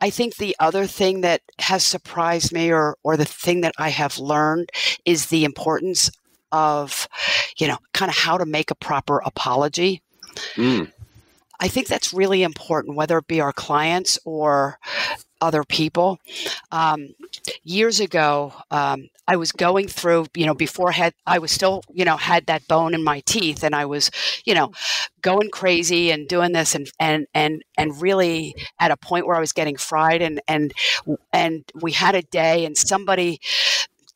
I 0.00 0.08
think 0.08 0.36
the 0.36 0.56
other 0.58 0.86
thing 0.86 1.20
that 1.20 1.42
has 1.58 1.84
surprised 1.84 2.50
me 2.50 2.72
or 2.72 2.96
or 3.02 3.18
the 3.18 3.26
thing 3.26 3.60
that 3.60 3.74
I 3.76 3.90
have 3.90 4.18
learned 4.18 4.70
is 5.04 5.26
the 5.26 5.44
importance 5.44 6.10
of, 6.52 7.08
you 7.58 7.68
know, 7.68 7.78
kind 7.92 8.10
of 8.10 8.16
how 8.16 8.38
to 8.38 8.46
make 8.46 8.70
a 8.70 8.74
proper 8.74 9.18
apology. 9.24 10.02
Mm. 10.54 10.92
I 11.58 11.68
think 11.68 11.86
that's 11.86 12.12
really 12.12 12.42
important, 12.42 12.96
whether 12.96 13.18
it 13.18 13.26
be 13.26 13.40
our 13.40 13.52
clients 13.52 14.18
or 14.24 14.78
other 15.40 15.64
people. 15.64 16.18
Um, 16.72 17.14
years 17.62 18.00
ago, 18.00 18.52
um, 18.70 19.08
I 19.28 19.36
was 19.36 19.52
going 19.52 19.88
through, 19.88 20.26
you 20.34 20.46
know, 20.46 20.54
before 20.54 20.90
I 20.90 20.92
had, 20.92 21.14
I 21.26 21.38
was 21.38 21.50
still, 21.50 21.82
you 21.92 22.04
know, 22.04 22.16
had 22.16 22.46
that 22.46 22.66
bone 22.68 22.94
in 22.94 23.02
my 23.02 23.20
teeth, 23.20 23.64
and 23.64 23.74
I 23.74 23.84
was, 23.86 24.10
you 24.44 24.54
know, 24.54 24.72
going 25.22 25.50
crazy 25.50 26.10
and 26.10 26.28
doing 26.28 26.52
this, 26.52 26.74
and 26.74 26.88
and 27.00 27.26
and 27.34 27.62
and 27.76 28.00
really 28.00 28.54
at 28.78 28.90
a 28.90 28.96
point 28.96 29.26
where 29.26 29.36
I 29.36 29.40
was 29.40 29.52
getting 29.52 29.76
fried, 29.76 30.22
and 30.22 30.40
and 30.46 30.72
and 31.32 31.64
we 31.74 31.92
had 31.92 32.14
a 32.14 32.22
day, 32.22 32.64
and 32.64 32.76
somebody 32.76 33.40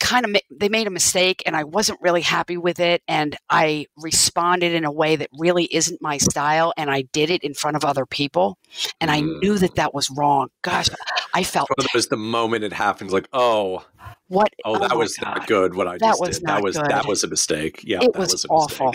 kind 0.01 0.25
of 0.25 0.33
ma- 0.33 0.39
they 0.51 0.69
made 0.69 0.87
a 0.87 0.91
mistake 0.91 1.43
and 1.47 1.57
I 1.57 1.65
wasn't 1.65 2.01
really 2.01 2.23
happy 2.23 2.57
with 2.57 2.81
it 2.81 3.03
and 3.07 3.37
I 3.49 3.87
responded 3.97 4.73
in 4.73 4.85
a 4.85 4.91
way 4.91 5.17
that 5.17 5.29
really 5.39 5.65
isn't 5.65 6.03
my 6.03 6.19
style 6.19 6.73
and 6.77 6.91
I 6.91 7.03
did 7.03 7.31
it 7.31 7.45
in 7.45 7.55
front 7.55 7.77
of 7.77 7.85
other 7.85 8.07
people 8.07 8.59
and 9.01 9.11
I 9.11 9.21
knew 9.21 9.59
that 9.59 9.73
mm. 9.73 9.77
that 9.77 9.95
was 9.95 10.11
wrong. 10.11 10.49
Gosh, 10.63 10.89
I 11.35 11.45
felt 11.45 11.69
it 11.79 11.95
was 11.95 12.09
the 12.09 12.17
moment 12.17 12.65
it 12.65 12.73
happens 12.73 13.13
like, 13.13 13.29
"Oh, 13.33 13.85
what 14.29 14.53
Oh, 14.65 14.79
that 14.79 14.93
oh 14.93 14.99
was 14.99 15.17
God. 15.17 15.39
not 15.39 15.47
good 15.47 15.75
what 15.75 15.87
I 15.87 15.99
that 15.99 16.17
just 16.19 16.41
did. 16.41 16.47
That 16.47 16.63
was 16.63 16.77
good. 16.77 16.91
that 16.91 17.07
was 17.07 17.25
a 17.25 17.29
mistake. 17.29 17.83
Yeah, 17.85 17.99
it 18.03 18.17
was, 18.17 18.33
was 18.33 18.47
awful. 18.49 18.95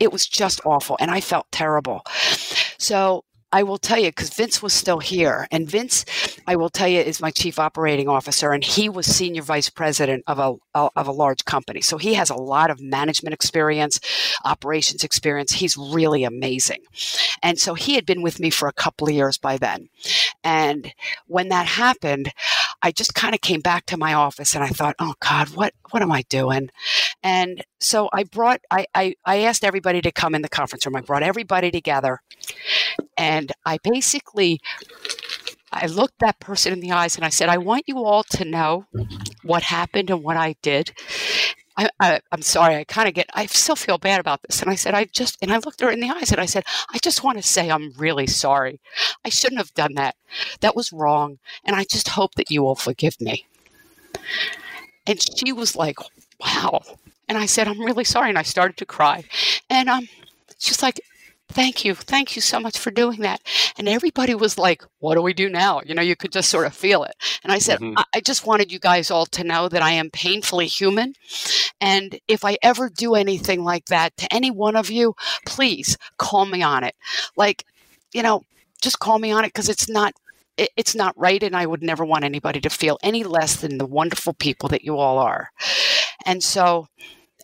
it 0.00 0.12
was 0.12 0.26
just 0.26 0.60
awful 0.66 0.96
and 1.00 1.10
I 1.10 1.20
felt 1.20 1.46
terrible. 1.50 2.02
So 2.78 3.24
I 3.52 3.62
will 3.62 3.78
tell 3.78 3.98
you 3.98 4.10
because 4.10 4.30
Vince 4.30 4.62
was 4.62 4.72
still 4.72 4.98
here, 4.98 5.46
and 5.50 5.70
Vince, 5.70 6.04
I 6.46 6.56
will 6.56 6.68
tell 6.68 6.88
you, 6.88 7.00
is 7.00 7.20
my 7.20 7.30
chief 7.30 7.58
operating 7.58 8.08
officer, 8.08 8.52
and 8.52 8.64
he 8.64 8.88
was 8.88 9.06
senior 9.06 9.42
vice 9.42 9.70
president 9.70 10.24
of 10.26 10.38
a 10.38 10.54
of 10.74 11.06
a 11.08 11.12
large 11.12 11.44
company. 11.44 11.80
So 11.80 11.96
he 11.96 12.14
has 12.14 12.30
a 12.30 12.34
lot 12.34 12.70
of 12.70 12.80
management 12.80 13.34
experience, 13.34 14.00
operations 14.44 15.04
experience. 15.04 15.52
He's 15.52 15.76
really 15.76 16.24
amazing, 16.24 16.82
and 17.42 17.58
so 17.58 17.74
he 17.74 17.94
had 17.94 18.06
been 18.06 18.22
with 18.22 18.40
me 18.40 18.50
for 18.50 18.68
a 18.68 18.72
couple 18.72 19.08
of 19.08 19.14
years 19.14 19.38
by 19.38 19.56
then. 19.56 19.88
And 20.44 20.92
when 21.26 21.48
that 21.48 21.66
happened, 21.66 22.32
I 22.82 22.92
just 22.92 23.14
kind 23.14 23.34
of 23.34 23.40
came 23.40 23.60
back 23.60 23.86
to 23.86 23.96
my 23.96 24.14
office 24.14 24.54
and 24.54 24.62
I 24.62 24.68
thought, 24.68 24.96
oh 24.98 25.14
God, 25.20 25.48
what 25.50 25.72
what 25.90 26.02
am 26.02 26.12
I 26.12 26.22
doing? 26.28 26.70
And 27.26 27.64
so 27.80 28.08
I 28.12 28.22
brought 28.22 28.60
I, 28.70 28.86
I, 28.94 29.16
I 29.24 29.38
asked 29.38 29.64
everybody 29.64 30.00
to 30.00 30.12
come 30.12 30.36
in 30.36 30.42
the 30.42 30.48
conference 30.48 30.86
room. 30.86 30.94
I 30.94 31.00
brought 31.00 31.24
everybody 31.24 31.72
together 31.72 32.20
and 33.18 33.50
I 33.64 33.78
basically 33.82 34.60
I 35.72 35.86
looked 35.86 36.20
that 36.20 36.38
person 36.38 36.72
in 36.72 36.78
the 36.78 36.92
eyes 36.92 37.16
and 37.16 37.24
I 37.24 37.30
said, 37.30 37.48
I 37.48 37.58
want 37.58 37.82
you 37.88 38.04
all 38.04 38.22
to 38.22 38.44
know 38.44 38.86
what 39.42 39.64
happened 39.64 40.08
and 40.08 40.22
what 40.22 40.36
I 40.36 40.54
did. 40.62 40.92
I, 41.76 41.90
I, 41.98 42.20
am 42.30 42.42
sorry, 42.42 42.76
I 42.76 42.84
kind 42.84 43.08
of 43.08 43.14
get, 43.14 43.28
I 43.34 43.46
still 43.46 43.74
feel 43.74 43.98
bad 43.98 44.20
about 44.20 44.42
this. 44.42 44.62
And 44.62 44.70
I 44.70 44.76
said, 44.76 44.94
I 44.94 45.06
just, 45.06 45.36
and 45.42 45.52
I 45.52 45.58
looked 45.58 45.80
her 45.80 45.90
in 45.90 45.98
the 45.98 46.08
eyes 46.08 46.30
and 46.30 46.40
I 46.40 46.46
said, 46.46 46.64
I 46.94 46.98
just 47.02 47.24
want 47.24 47.38
to 47.38 47.42
say 47.42 47.70
I'm 47.70 47.92
really 47.98 48.28
sorry. 48.28 48.80
I 49.24 49.30
shouldn't 49.30 49.58
have 49.58 49.74
done 49.74 49.94
that. 49.94 50.14
That 50.60 50.76
was 50.76 50.92
wrong. 50.92 51.38
And 51.64 51.74
I 51.74 51.82
just 51.82 52.10
hope 52.10 52.36
that 52.36 52.52
you 52.52 52.62
will 52.62 52.76
forgive 52.76 53.20
me. 53.20 53.46
And 55.08 55.20
she 55.20 55.52
was 55.52 55.74
like, 55.74 55.98
wow. 56.40 56.82
And 57.28 57.38
I 57.38 57.46
said, 57.46 57.68
I'm 57.68 57.80
really 57.80 58.04
sorry. 58.04 58.28
And 58.28 58.38
I 58.38 58.42
started 58.42 58.76
to 58.78 58.86
cry. 58.86 59.24
And 59.68 59.88
um, 59.88 60.08
she's 60.58 60.82
like, 60.82 61.00
thank 61.48 61.84
you. 61.84 61.94
Thank 61.94 62.36
you 62.36 62.42
so 62.42 62.60
much 62.60 62.78
for 62.78 62.90
doing 62.90 63.20
that. 63.20 63.40
And 63.78 63.88
everybody 63.88 64.34
was 64.34 64.58
like, 64.58 64.84
what 64.98 65.14
do 65.14 65.22
we 65.22 65.32
do 65.32 65.48
now? 65.48 65.80
You 65.84 65.94
know, 65.94 66.02
you 66.02 66.16
could 66.16 66.32
just 66.32 66.50
sort 66.50 66.66
of 66.66 66.74
feel 66.74 67.04
it. 67.04 67.14
And 67.42 67.52
I 67.52 67.58
said, 67.58 67.80
mm-hmm. 67.80 67.98
I-, 67.98 68.04
I 68.16 68.20
just 68.20 68.46
wanted 68.46 68.72
you 68.72 68.78
guys 68.78 69.10
all 69.10 69.26
to 69.26 69.44
know 69.44 69.68
that 69.68 69.82
I 69.82 69.92
am 69.92 70.10
painfully 70.10 70.66
human. 70.66 71.14
And 71.80 72.18
if 72.28 72.44
I 72.44 72.58
ever 72.62 72.88
do 72.88 73.14
anything 73.14 73.64
like 73.64 73.86
that 73.86 74.16
to 74.18 74.32
any 74.32 74.50
one 74.50 74.76
of 74.76 74.90
you, 74.90 75.14
please 75.46 75.96
call 76.18 76.46
me 76.46 76.62
on 76.62 76.84
it. 76.84 76.94
Like, 77.36 77.64
you 78.12 78.22
know, 78.22 78.42
just 78.80 78.98
call 78.98 79.18
me 79.18 79.32
on 79.32 79.44
it 79.44 79.48
because 79.48 79.68
it's 79.68 79.88
not 79.88 80.12
it's 80.58 80.94
not 80.94 81.12
right 81.18 81.42
and 81.42 81.54
i 81.54 81.66
would 81.66 81.82
never 81.82 82.04
want 82.04 82.24
anybody 82.24 82.60
to 82.60 82.70
feel 82.70 82.98
any 83.02 83.24
less 83.24 83.56
than 83.56 83.76
the 83.76 83.84
wonderful 83.84 84.32
people 84.32 84.68
that 84.68 84.84
you 84.84 84.96
all 84.96 85.18
are 85.18 85.50
and 86.26 86.42
so 86.42 86.88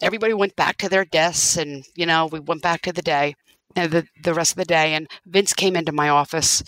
everybody 0.02 0.34
went 0.34 0.56
back 0.56 0.76
to 0.78 0.88
their 0.88 1.04
desks 1.04 1.56
and 1.56 1.84
you 1.94 2.04
know 2.04 2.26
we 2.26 2.40
went 2.40 2.60
back 2.60 2.82
to 2.82 2.92
the 2.92 3.00
day 3.00 3.34
and 3.74 3.90
the, 3.90 4.06
the 4.22 4.34
rest 4.34 4.52
of 4.52 4.56
the 4.59 4.64
day. 4.66 4.92
And 4.92 5.09
vince 5.24 5.54
came 5.54 5.76
into 5.76 5.92
my 5.92 6.10
office 6.10 6.62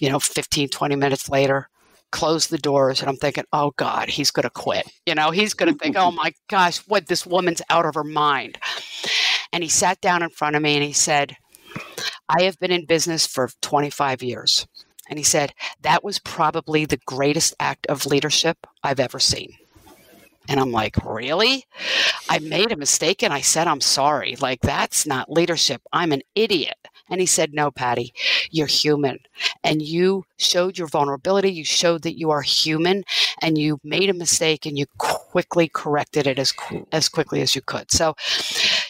you 0.00 0.10
know 0.10 0.18
15 0.18 0.70
20 0.70 0.96
minutes 0.96 1.28
later 1.28 1.68
closed 2.10 2.50
the 2.50 2.58
doors. 2.58 3.00
And 3.00 3.08
i'm 3.08 3.16
thinking 3.16 3.44
oh 3.52 3.72
god 3.76 4.08
he's 4.08 4.30
going 4.30 4.44
to 4.44 4.50
quit. 4.50 4.90
You 5.06 5.14
know 5.14 5.30
he's 5.30 5.54
going 5.54 5.72
to 5.72 5.78
think 5.78 5.96
oh 5.96 6.10
my 6.10 6.32
gosh 6.48 6.78
what? 6.88 7.06
This 7.06 7.26
woman's 7.26 7.62
out 7.70 7.86
of 7.86 7.94
her 7.94 8.04
mind. 8.04 8.58
And 9.52 9.62
he 9.62 9.68
sat 9.68 10.00
down 10.00 10.22
in 10.22 10.30
front 10.30 10.56
of 10.56 10.62
me 10.62 10.74
and 10.74 10.84
he 10.84 10.92
said 10.92 11.36
i 12.28 12.42
have 12.42 12.58
been 12.58 12.72
in 12.72 12.86
business 12.86 13.26
for 13.26 13.50
25 13.60 14.22
years. 14.22 14.66
And 15.10 15.18
he 15.18 15.24
said 15.24 15.54
that 15.82 16.04
was 16.04 16.18
probably 16.18 16.84
the 16.84 17.00
greatest 17.06 17.54
act 17.60 17.86
of 17.86 18.06
leadership 18.06 18.66
i've 18.82 19.00
ever 19.00 19.18
seen 19.18 19.52
and 20.48 20.58
I'm 20.58 20.72
like, 20.72 20.96
really? 21.04 21.66
I 22.28 22.38
made 22.38 22.72
a 22.72 22.76
mistake 22.76 23.22
and 23.22 23.32
I 23.32 23.42
said, 23.42 23.66
I'm 23.66 23.80
sorry. 23.80 24.36
Like, 24.40 24.60
that's 24.62 25.06
not 25.06 25.30
leadership. 25.30 25.82
I'm 25.92 26.12
an 26.12 26.22
idiot. 26.34 26.76
And 27.10 27.20
he 27.20 27.26
said, 27.26 27.54
No, 27.54 27.70
Patty, 27.70 28.12
you're 28.50 28.66
human. 28.66 29.18
And 29.64 29.82
you 29.82 30.24
showed 30.36 30.78
your 30.78 30.88
vulnerability. 30.88 31.50
You 31.50 31.64
showed 31.64 32.02
that 32.02 32.18
you 32.18 32.30
are 32.30 32.42
human 32.42 33.04
and 33.40 33.56
you 33.56 33.80
made 33.82 34.10
a 34.10 34.14
mistake 34.14 34.66
and 34.66 34.78
you 34.78 34.86
quickly 34.98 35.70
corrected 35.72 36.26
it 36.26 36.38
as, 36.38 36.52
as 36.92 37.08
quickly 37.08 37.40
as 37.40 37.54
you 37.54 37.62
could. 37.62 37.90
So, 37.90 38.14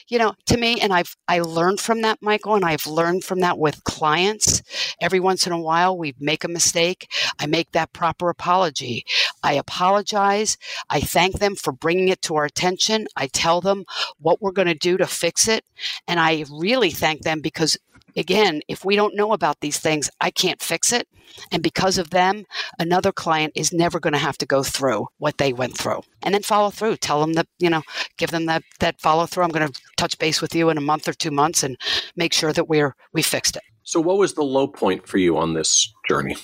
you 0.09 0.18
know, 0.18 0.35
to 0.47 0.56
me, 0.56 0.80
and 0.80 0.93
I've 0.93 1.16
I 1.28 1.40
learned 1.40 1.80
from 1.80 2.02
that, 2.02 2.18
Michael, 2.22 2.55
and 2.55 2.64
I've 2.64 2.86
learned 2.86 3.24
from 3.24 3.40
that 3.40 3.59
with 3.59 3.85
clients. 3.85 4.62
Every 5.01 5.20
once 5.20 5.47
in 5.47 5.52
a 5.52 5.60
while, 5.60 5.97
we 5.97 6.14
make 6.18 6.44
a 6.44 6.48
mistake. 6.48 7.10
I 7.39 7.47
make 7.47 7.72
that 7.72 7.93
proper 7.93 8.30
apology. 8.30 9.05
I 9.43 9.55
apologize. 9.55 10.56
I 10.90 11.01
thank 11.01 11.39
them 11.39 11.55
for 11.56 11.72
bringing 11.72 12.09
it 12.09 12.22
to 12.22 12.36
our 12.36 12.44
attention. 12.44 13.06
I 13.16 13.26
tell 13.28 13.60
them 13.60 13.85
what 14.18 14.40
we're 14.40 14.52
going 14.52 14.68
to 14.68 14.74
do 14.74 14.97
to 14.97 15.06
fix 15.06 15.48
it, 15.48 15.64
and 16.06 16.18
I 16.18 16.44
really 16.51 16.90
thank 16.90 17.22
them 17.22 17.40
because 17.40 17.76
again, 18.16 18.60
if 18.68 18.85
we 18.85 18.97
don't 18.97 19.16
know 19.16 19.32
about 19.32 19.60
these 19.60 19.78
things, 19.78 20.10
I 20.20 20.30
can't 20.30 20.60
fix 20.60 20.93
it. 20.93 21.09
And 21.52 21.62
because 21.62 21.98
of 21.98 22.10
them, 22.10 22.44
another 22.78 23.12
client 23.12 23.52
is 23.55 23.72
never 23.72 24.01
going 24.01 24.12
to 24.12 24.18
have 24.18 24.39
to 24.39 24.47
go 24.47 24.62
through 24.62 25.09
what 25.18 25.39
they 25.39 25.52
went 25.52 25.76
through. 25.76 26.02
And 26.22 26.35
then 26.35 26.43
follow 26.43 26.70
through. 26.70 26.97
Tell 26.97 27.20
them 27.20 27.35
that, 27.35 27.47
you 27.59 27.70
know, 27.70 27.82
give 28.16 28.30
them 28.30 28.47
that, 28.47 28.62
that 28.80 29.01
follow 29.01 29.26
through. 29.26 29.44
I'm 29.44 29.51
going 29.51 29.68
to 29.68 29.80
touch 29.97 30.18
base 30.18 30.40
with 30.40 30.55
you 30.55 30.70
in 30.70 30.78
a 30.78 30.82
month 30.82 31.06
or 31.06 31.12
two 31.12 31.30
months 31.30 31.62
and 31.62 31.76
make 32.16 32.32
sure 32.32 32.52
that 32.52 32.68
we're, 32.68 32.94
we 33.12 33.22
fixed 33.22 33.56
it. 33.56 33.62
So, 33.82 34.01
what 34.01 34.18
was 34.18 34.35
the 34.35 34.44
low 34.44 34.68
point 34.68 35.06
for 35.06 35.16
you 35.16 35.39
on 35.39 35.55
this 35.55 35.93
journey? 36.06 36.36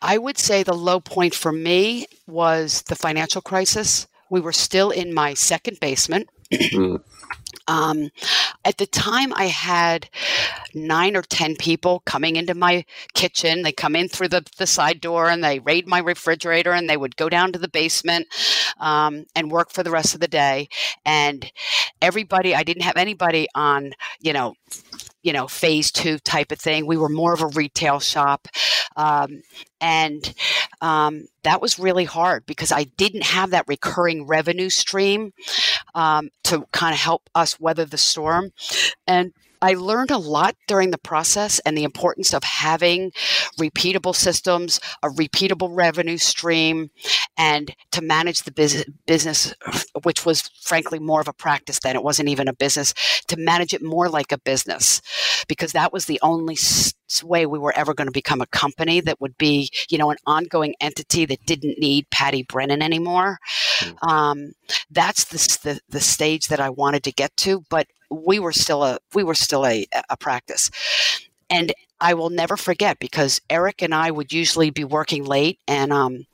I 0.00 0.16
would 0.16 0.38
say 0.38 0.62
the 0.62 0.74
low 0.74 1.00
point 1.00 1.34
for 1.34 1.52
me 1.52 2.06
was 2.26 2.82
the 2.82 2.96
financial 2.96 3.42
crisis. 3.42 4.06
We 4.30 4.40
were 4.40 4.52
still 4.52 4.90
in 4.90 5.12
my 5.12 5.34
second 5.34 5.80
basement. 5.80 6.28
Mm-hmm. 6.52 6.96
Um, 7.66 8.10
at 8.64 8.78
the 8.78 8.86
time, 8.86 9.32
I 9.34 9.44
had 9.44 10.08
nine 10.74 11.16
or 11.16 11.22
10 11.22 11.56
people 11.56 12.00
coming 12.00 12.36
into 12.36 12.54
my 12.54 12.84
kitchen. 13.14 13.62
They 13.62 13.72
come 13.72 13.96
in 13.96 14.08
through 14.08 14.28
the, 14.28 14.44
the 14.58 14.66
side 14.66 15.00
door 15.00 15.28
and 15.28 15.42
they 15.42 15.58
raid 15.60 15.86
my 15.86 15.98
refrigerator 15.98 16.72
and 16.72 16.88
they 16.88 16.96
would 16.96 17.16
go 17.16 17.28
down 17.28 17.52
to 17.52 17.58
the 17.58 17.68
basement 17.68 18.26
um, 18.78 19.24
and 19.34 19.50
work 19.50 19.70
for 19.70 19.82
the 19.82 19.90
rest 19.90 20.14
of 20.14 20.20
the 20.20 20.28
day. 20.28 20.68
And 21.04 21.50
everybody, 22.02 22.54
I 22.54 22.62
didn't 22.62 22.82
have 22.82 22.96
anybody 22.96 23.46
on, 23.54 23.92
you 24.20 24.32
know, 24.32 24.54
you 25.22 25.32
know, 25.32 25.46
phase 25.46 25.90
two 25.90 26.18
type 26.18 26.52
of 26.52 26.58
thing. 26.58 26.86
We 26.86 26.96
were 26.96 27.08
more 27.08 27.32
of 27.32 27.42
a 27.42 27.48
retail 27.48 28.00
shop. 28.00 28.48
Um, 28.96 29.42
and 29.80 30.34
um, 30.80 31.26
that 31.42 31.60
was 31.60 31.78
really 31.78 32.04
hard 32.04 32.46
because 32.46 32.72
I 32.72 32.84
didn't 32.84 33.24
have 33.24 33.50
that 33.50 33.68
recurring 33.68 34.26
revenue 34.26 34.70
stream 34.70 35.32
um, 35.94 36.30
to 36.44 36.66
kind 36.72 36.94
of 36.94 37.00
help 37.00 37.28
us 37.34 37.60
weather 37.60 37.84
the 37.84 37.98
storm. 37.98 38.52
And 39.06 39.32
I 39.62 39.74
learned 39.74 40.10
a 40.10 40.18
lot 40.18 40.56
during 40.66 40.90
the 40.90 40.98
process 40.98 41.58
and 41.60 41.76
the 41.76 41.84
importance 41.84 42.32
of 42.32 42.44
having 42.44 43.12
repeatable 43.58 44.14
systems, 44.14 44.80
a 45.02 45.08
repeatable 45.08 45.70
revenue 45.72 46.18
stream, 46.18 46.90
and 47.36 47.74
to 47.92 48.02
manage 48.02 48.42
the 48.42 48.52
business, 49.06 49.54
which 50.02 50.24
was 50.24 50.42
frankly 50.62 50.98
more 50.98 51.20
of 51.20 51.28
a 51.28 51.32
practice 51.32 51.78
than 51.80 51.96
it 51.96 52.02
wasn't 52.02 52.28
even 52.28 52.48
a 52.48 52.52
business, 52.52 52.94
to 53.28 53.36
manage 53.36 53.74
it 53.74 53.82
more 53.82 54.08
like 54.08 54.32
a 54.32 54.38
business, 54.38 55.02
because 55.48 55.72
that 55.72 55.92
was 55.92 56.06
the 56.06 56.20
only 56.22 56.56
way 57.24 57.44
we 57.44 57.58
were 57.58 57.76
ever 57.76 57.92
going 57.92 58.06
to 58.06 58.12
become 58.12 58.40
a 58.40 58.46
company 58.46 59.00
that 59.00 59.20
would 59.20 59.36
be, 59.36 59.70
you 59.90 59.98
know, 59.98 60.10
an 60.10 60.16
ongoing 60.26 60.74
entity 60.80 61.26
that 61.26 61.44
didn't 61.44 61.78
need 61.78 62.08
Patty 62.10 62.44
Brennan 62.44 62.82
anymore. 62.82 63.38
Mm. 63.80 64.08
Um, 64.08 64.52
that's 64.90 65.24
the, 65.24 65.58
the, 65.68 65.80
the 65.88 66.00
stage 66.00 66.48
that 66.48 66.60
I 66.60 66.70
wanted 66.70 67.02
to 67.04 67.12
get 67.12 67.36
to, 67.38 67.64
but 67.68 67.86
we 68.10 68.38
were 68.38 68.52
still 68.52 68.84
a 68.84 68.98
we 69.14 69.22
were 69.24 69.34
still 69.34 69.66
a, 69.66 69.86
a 70.08 70.16
practice 70.16 70.70
and 71.48 71.72
i 72.00 72.14
will 72.14 72.30
never 72.30 72.56
forget 72.56 72.98
because 72.98 73.40
eric 73.48 73.82
and 73.82 73.94
i 73.94 74.10
would 74.10 74.32
usually 74.32 74.70
be 74.70 74.84
working 74.84 75.24
late 75.24 75.58
and 75.68 75.92
um, 75.92 76.26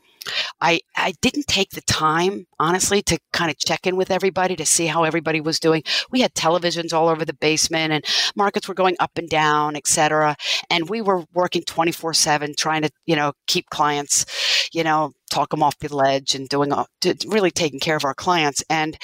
I, 0.61 0.81
I 0.97 1.13
didn't 1.21 1.47
take 1.47 1.71
the 1.71 1.83
time, 1.83 2.47
honestly, 2.59 3.03
to 3.03 3.19
kind 3.33 3.51
of 3.51 3.59
check 3.59 3.87
in 3.87 3.97
with 3.97 4.11
everybody 4.11 4.57
to 4.57 4.65
see 4.65 4.87
how 4.87 5.05
everybody 5.05 5.41
was 5.41 5.61
doing. 5.61 5.83
We 6.11 6.21
had 6.21 6.35
televisions 6.35 6.93
all 6.93 7.09
over 7.09 7.25
the 7.25 7.35
basement 7.35 7.93
and 7.93 8.05
markets 8.35 8.69
were 8.69 8.75
going 8.75 8.97
up 9.01 9.13
and 9.17 9.29
down, 9.29 9.77
et 9.77 9.87
cetera. 9.87 10.37
And 10.71 10.89
we 10.89 11.01
were 11.01 11.25
working 11.33 11.63
24 11.63 12.15
seven, 12.15 12.55
trying 12.57 12.83
to, 12.83 12.91
you 13.07 13.17
know, 13.17 13.33
keep 13.47 13.71
clients, 13.71 14.27
you 14.73 14.85
know, 14.85 15.13
talk 15.31 15.51
them 15.51 15.63
off 15.63 15.79
the 15.79 15.95
ledge 15.95 16.35
and 16.35 16.49
doing, 16.49 16.73
all, 16.73 16.87
really 17.27 17.51
taking 17.51 17.81
care 17.81 17.97
of 17.97 18.05
our 18.05 18.15
clients. 18.15 18.65
And 18.71 18.97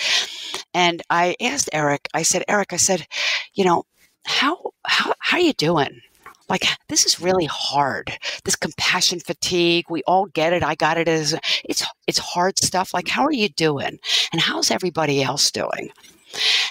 and 0.74 1.02
I 1.10 1.36
asked 1.40 1.70
Eric, 1.72 2.08
I 2.14 2.22
said, 2.22 2.44
Eric, 2.48 2.72
I 2.72 2.76
said, 2.76 3.06
you 3.54 3.64
know, 3.64 3.84
how, 4.24 4.72
how, 4.84 5.12
how 5.18 5.36
are 5.36 5.40
you 5.40 5.52
doing? 5.52 6.00
Like, 6.48 6.66
this 6.88 7.06
is 7.06 7.20
really 7.20 7.46
hard. 7.46 8.12
This 8.44 8.56
compassion 8.56 9.20
fatigue, 9.20 9.86
we 9.88 10.02
all 10.02 10.26
get 10.26 10.52
it. 10.52 10.62
I 10.62 10.74
got 10.74 10.98
it 10.98 11.08
as 11.08 11.34
it's, 11.64 11.84
it's 12.06 12.18
hard 12.18 12.58
stuff. 12.58 12.92
Like, 12.92 13.08
how 13.08 13.22
are 13.22 13.32
you 13.32 13.48
doing? 13.48 13.98
And 14.32 14.40
how's 14.40 14.70
everybody 14.70 15.22
else 15.22 15.50
doing? 15.50 15.90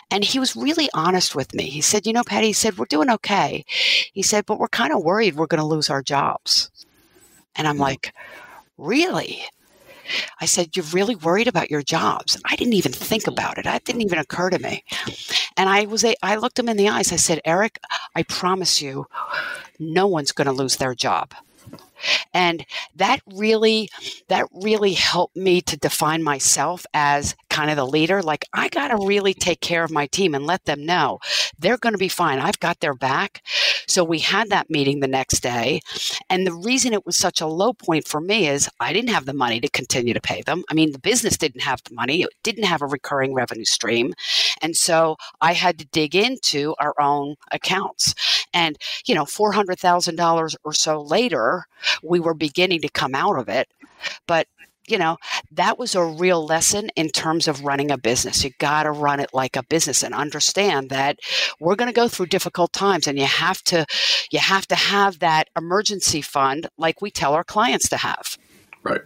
And 0.09 0.23
he 0.23 0.39
was 0.39 0.55
really 0.55 0.89
honest 0.93 1.35
with 1.35 1.53
me. 1.53 1.63
He 1.63 1.81
said, 1.81 2.05
You 2.05 2.13
know, 2.13 2.23
Patty, 2.23 2.47
he 2.47 2.53
said, 2.53 2.77
We're 2.77 2.85
doing 2.85 3.09
okay. 3.09 3.65
He 4.13 4.23
said, 4.23 4.45
But 4.45 4.59
we're 4.59 4.67
kind 4.67 4.93
of 4.93 5.03
worried 5.03 5.35
we're 5.35 5.47
going 5.47 5.61
to 5.61 5.65
lose 5.65 5.89
our 5.89 6.01
jobs. 6.01 6.69
And 7.55 7.67
I'm 7.67 7.75
mm-hmm. 7.75 7.83
like, 7.83 8.13
Really? 8.77 9.43
I 10.39 10.45
said, 10.45 10.75
You're 10.75 10.85
really 10.85 11.15
worried 11.15 11.47
about 11.47 11.71
your 11.71 11.81
jobs. 11.81 12.39
I 12.45 12.55
didn't 12.55 12.73
even 12.73 12.91
think 12.91 13.23
mm-hmm. 13.23 13.33
about 13.33 13.57
it. 13.57 13.65
That 13.65 13.85
didn't 13.85 14.01
even 14.01 14.19
occur 14.19 14.49
to 14.49 14.59
me. 14.59 14.83
And 15.57 15.69
I 15.69 15.85
was 15.85 16.03
a, 16.03 16.15
I 16.23 16.35
looked 16.35 16.59
him 16.59 16.69
in 16.69 16.77
the 16.77 16.89
eyes. 16.89 17.11
I 17.11 17.17
said, 17.17 17.41
Eric, 17.45 17.79
I 18.15 18.23
promise 18.23 18.81
you, 18.81 19.07
no 19.79 20.07
one's 20.07 20.31
going 20.31 20.45
to 20.47 20.51
lose 20.51 20.77
their 20.77 20.95
job 20.95 21.33
and 22.33 22.65
that 22.95 23.19
really 23.33 23.89
that 24.27 24.47
really 24.53 24.93
helped 24.93 25.35
me 25.35 25.61
to 25.61 25.77
define 25.77 26.23
myself 26.23 26.85
as 26.93 27.35
kind 27.49 27.69
of 27.69 27.75
the 27.75 27.85
leader 27.85 28.21
like 28.21 28.45
i 28.53 28.69
got 28.69 28.89
to 28.89 29.05
really 29.05 29.33
take 29.33 29.59
care 29.61 29.83
of 29.83 29.91
my 29.91 30.07
team 30.07 30.33
and 30.33 30.45
let 30.45 30.63
them 30.65 30.85
know 30.85 31.19
they're 31.59 31.77
going 31.77 31.93
to 31.93 31.99
be 31.99 32.07
fine. 32.07 32.39
I've 32.39 32.59
got 32.59 32.79
their 32.79 32.93
back. 32.93 33.43
So 33.87 34.03
we 34.03 34.19
had 34.19 34.49
that 34.49 34.69
meeting 34.69 34.99
the 34.99 35.07
next 35.07 35.41
day 35.41 35.81
and 36.29 36.45
the 36.45 36.53
reason 36.53 36.93
it 36.93 37.05
was 37.05 37.17
such 37.17 37.41
a 37.41 37.47
low 37.47 37.73
point 37.73 38.07
for 38.07 38.21
me 38.21 38.47
is 38.47 38.69
i 38.79 38.93
didn't 38.93 39.09
have 39.09 39.25
the 39.25 39.33
money 39.33 39.59
to 39.59 39.69
continue 39.69 40.13
to 40.13 40.21
pay 40.21 40.41
them. 40.41 40.63
I 40.69 40.73
mean 40.73 40.91
the 40.91 40.99
business 40.99 41.37
didn't 41.37 41.61
have 41.61 41.83
the 41.83 41.93
money 41.93 42.23
it 42.23 42.29
didn't 42.43 42.63
have 42.63 42.81
a 42.81 42.87
recurring 42.87 43.33
revenue 43.33 43.65
stream 43.65 44.13
and 44.61 44.75
so 44.75 45.17
i 45.41 45.53
had 45.53 45.77
to 45.79 45.85
dig 45.85 46.15
into 46.15 46.75
our 46.79 46.93
own 46.99 47.35
accounts 47.51 48.40
and 48.53 48.77
you 49.05 49.15
know 49.15 49.25
$400000 49.25 50.55
or 50.63 50.73
so 50.73 51.01
later 51.01 51.65
we 52.03 52.19
were 52.19 52.33
beginning 52.33 52.81
to 52.81 52.89
come 52.89 53.15
out 53.15 53.37
of 53.37 53.49
it. 53.49 53.67
But 54.27 54.47
you 54.87 54.97
know, 54.97 55.17
that 55.51 55.77
was 55.77 55.95
a 55.95 56.03
real 56.03 56.45
lesson 56.45 56.89
in 56.95 57.09
terms 57.09 57.47
of 57.47 57.63
running 57.63 57.91
a 57.91 57.97
business. 57.97 58.43
You 58.43 58.51
got 58.57 58.83
to 58.83 58.91
run 58.91 59.19
it 59.19 59.29
like 59.33 59.55
a 59.55 59.63
business 59.63 60.03
and 60.03 60.13
understand 60.13 60.89
that 60.89 61.19
we're 61.59 61.75
going 61.75 61.89
to 61.89 61.93
go 61.93 62.07
through 62.07 62.25
difficult 62.27 62.73
times 62.73 63.07
and 63.07 63.17
you 63.17 63.25
have 63.25 63.63
to 63.65 63.85
you 64.31 64.39
have 64.39 64.67
to 64.67 64.75
have 64.75 65.19
that 65.19 65.49
emergency 65.57 66.21
fund 66.21 66.67
like 66.77 67.01
we 67.01 67.11
tell 67.11 67.33
our 67.33 67.43
clients 67.43 67.89
to 67.89 67.97
have. 67.97 68.37
Right. 68.83 69.01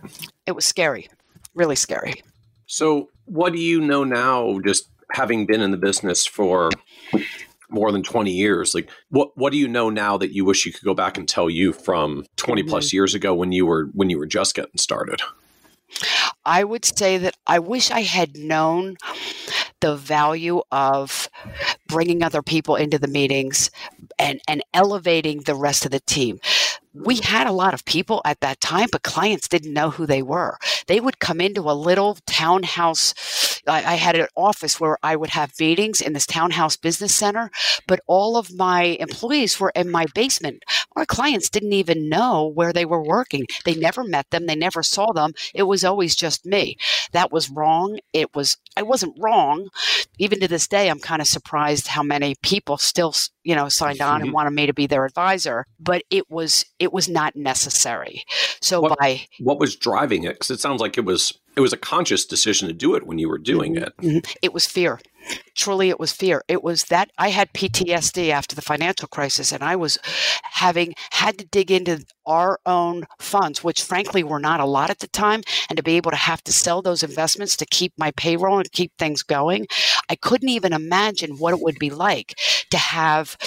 It 0.45 0.53
was 0.53 0.65
scary. 0.65 1.07
Really 1.53 1.75
scary. 1.75 2.23
So, 2.65 3.09
what 3.25 3.53
do 3.53 3.59
you 3.59 3.81
know 3.81 4.03
now 4.03 4.59
just 4.65 4.87
having 5.11 5.45
been 5.45 5.61
in 5.61 5.71
the 5.71 5.77
business 5.77 6.25
for 6.25 6.69
more 7.69 7.91
than 7.91 8.03
20 8.03 8.31
years. 8.31 8.73
Like 8.73 8.89
what 9.09 9.29
what 9.35 9.51
do 9.51 9.57
you 9.57 9.67
know 9.67 9.89
now 9.89 10.17
that 10.17 10.33
you 10.33 10.45
wish 10.45 10.65
you 10.65 10.73
could 10.73 10.83
go 10.83 10.93
back 10.93 11.17
and 11.17 11.27
tell 11.27 11.49
you 11.49 11.73
from 11.73 12.25
20 12.37 12.61
mm-hmm. 12.61 12.69
plus 12.69 12.93
years 12.93 13.13
ago 13.13 13.33
when 13.33 13.51
you 13.51 13.65
were 13.65 13.89
when 13.93 14.09
you 14.09 14.17
were 14.17 14.27
just 14.27 14.55
getting 14.55 14.77
started? 14.77 15.21
I 16.45 16.63
would 16.63 16.85
say 16.85 17.17
that 17.17 17.35
I 17.47 17.59
wish 17.59 17.91
I 17.91 18.01
had 18.01 18.37
known 18.37 18.97
the 19.81 19.95
value 19.95 20.61
of 20.71 21.29
bringing 21.87 22.23
other 22.23 22.41
people 22.41 22.75
into 22.75 22.97
the 22.97 23.07
meetings 23.07 23.69
and, 24.17 24.41
and 24.47 24.63
elevating 24.73 25.41
the 25.41 25.55
rest 25.55 25.85
of 25.85 25.91
the 25.91 25.99
team 25.99 26.39
we 27.03 27.17
had 27.17 27.47
a 27.47 27.51
lot 27.51 27.73
of 27.73 27.83
people 27.85 28.21
at 28.23 28.39
that 28.39 28.61
time, 28.61 28.87
but 28.91 29.03
clients 29.03 29.47
didn't 29.47 29.73
know 29.73 29.89
who 29.89 30.05
they 30.05 30.21
were. 30.21 30.57
They 30.87 30.99
would 30.99 31.19
come 31.19 31.41
into 31.41 31.61
a 31.61 31.73
little 31.73 32.17
townhouse. 32.25 33.61
I, 33.67 33.77
I, 33.77 33.95
had 33.95 34.15
an 34.15 34.27
office 34.35 34.79
where 34.79 34.97
I 35.03 35.15
would 35.15 35.31
have 35.31 35.59
meetings 35.59 35.99
in 35.99 36.13
this 36.13 36.25
townhouse 36.25 36.77
business 36.77 37.13
center, 37.13 37.49
but 37.87 37.99
all 38.07 38.37
of 38.37 38.53
my 38.53 38.83
employees 38.99 39.59
were 39.59 39.71
in 39.75 39.89
my 39.89 40.05
basement. 40.13 40.63
Our 40.95 41.05
clients 41.05 41.49
didn't 41.49 41.73
even 41.73 42.07
know 42.07 42.51
where 42.53 42.71
they 42.71 42.85
were 42.85 43.03
working. 43.03 43.45
They 43.65 43.75
never 43.75 44.03
met 44.03 44.29
them. 44.29 44.45
They 44.45 44.55
never 44.55 44.83
saw 44.83 45.11
them. 45.11 45.33
It 45.53 45.63
was 45.63 45.83
always 45.83 46.15
just 46.15 46.45
me. 46.45 46.77
That 47.11 47.31
was 47.31 47.49
wrong. 47.49 47.99
It 48.13 48.33
was, 48.35 48.57
I 48.77 48.83
wasn't 48.83 49.17
wrong. 49.19 49.69
Even 50.17 50.39
to 50.39 50.47
this 50.47 50.67
day, 50.67 50.89
I'm 50.89 50.99
kind 50.99 51.21
of 51.21 51.27
surprised 51.27 51.87
how 51.87 52.03
many 52.03 52.35
people 52.41 52.77
still, 52.77 53.13
you 53.45 53.55
know, 53.55 53.69
signed 53.69 54.01
on 54.01 54.21
and 54.21 54.33
wanted 54.33 54.51
me 54.51 54.65
to 54.65 54.73
be 54.73 54.87
their 54.87 55.05
advisor, 55.05 55.65
but 55.79 56.03
it 56.09 56.29
was, 56.29 56.65
it 56.79 56.91
was 56.91 57.07
not 57.07 57.35
necessary. 57.35 58.23
So 58.59 58.81
what, 58.81 58.99
by 58.99 59.21
what 59.39 59.59
was 59.59 59.75
driving 59.75 60.23
it? 60.23 60.33
Because 60.33 60.49
it 60.49 60.59
sounds 60.59 60.81
like 60.81 60.97
it 60.97 61.05
was 61.05 61.31
it 61.55 61.61
was 61.61 61.71
a 61.71 61.77
conscious 61.77 62.25
decision 62.25 62.67
to 62.67 62.73
do 62.73 62.95
it 62.95 63.07
when 63.07 63.17
you 63.17 63.29
were 63.29 63.37
doing 63.37 63.75
mm-hmm, 63.75 63.83
it. 63.83 63.97
Mm-hmm. 63.97 64.37
It 64.41 64.53
was 64.53 64.65
fear 64.65 64.99
truly 65.55 65.89
it 65.89 65.99
was 65.99 66.11
fear. 66.11 66.43
It 66.47 66.63
was 66.63 66.85
that 66.85 67.09
i 67.17 67.29
had 67.29 67.53
ptsd 67.53 68.29
after 68.29 68.55
the 68.55 68.61
financial 68.61 69.07
crisis 69.07 69.51
and 69.51 69.63
i 69.63 69.75
was 69.75 69.97
having 70.43 70.93
had 71.11 71.37
to 71.37 71.45
dig 71.45 71.71
into 71.71 72.03
our 72.25 72.59
own 72.65 73.05
funds 73.19 73.63
which 73.63 73.83
frankly 73.83 74.23
were 74.23 74.39
not 74.39 74.59
a 74.59 74.65
lot 74.65 74.89
at 74.89 74.99
the 74.99 75.07
time 75.07 75.41
and 75.69 75.77
to 75.77 75.83
be 75.83 75.97
able 75.97 76.11
to 76.11 76.17
have 76.17 76.43
to 76.43 76.53
sell 76.53 76.81
those 76.81 77.03
investments 77.03 77.55
to 77.55 77.65
keep 77.65 77.93
my 77.97 78.11
payroll 78.11 78.57
and 78.57 78.71
keep 78.71 78.91
things 78.97 79.23
going 79.23 79.65
i 80.09 80.15
couldn't 80.15 80.49
even 80.49 80.73
imagine 80.73 81.37
what 81.37 81.53
it 81.53 81.61
would 81.61 81.77
be 81.79 81.89
like 81.89 82.35
to 82.69 82.77
have 82.77 83.37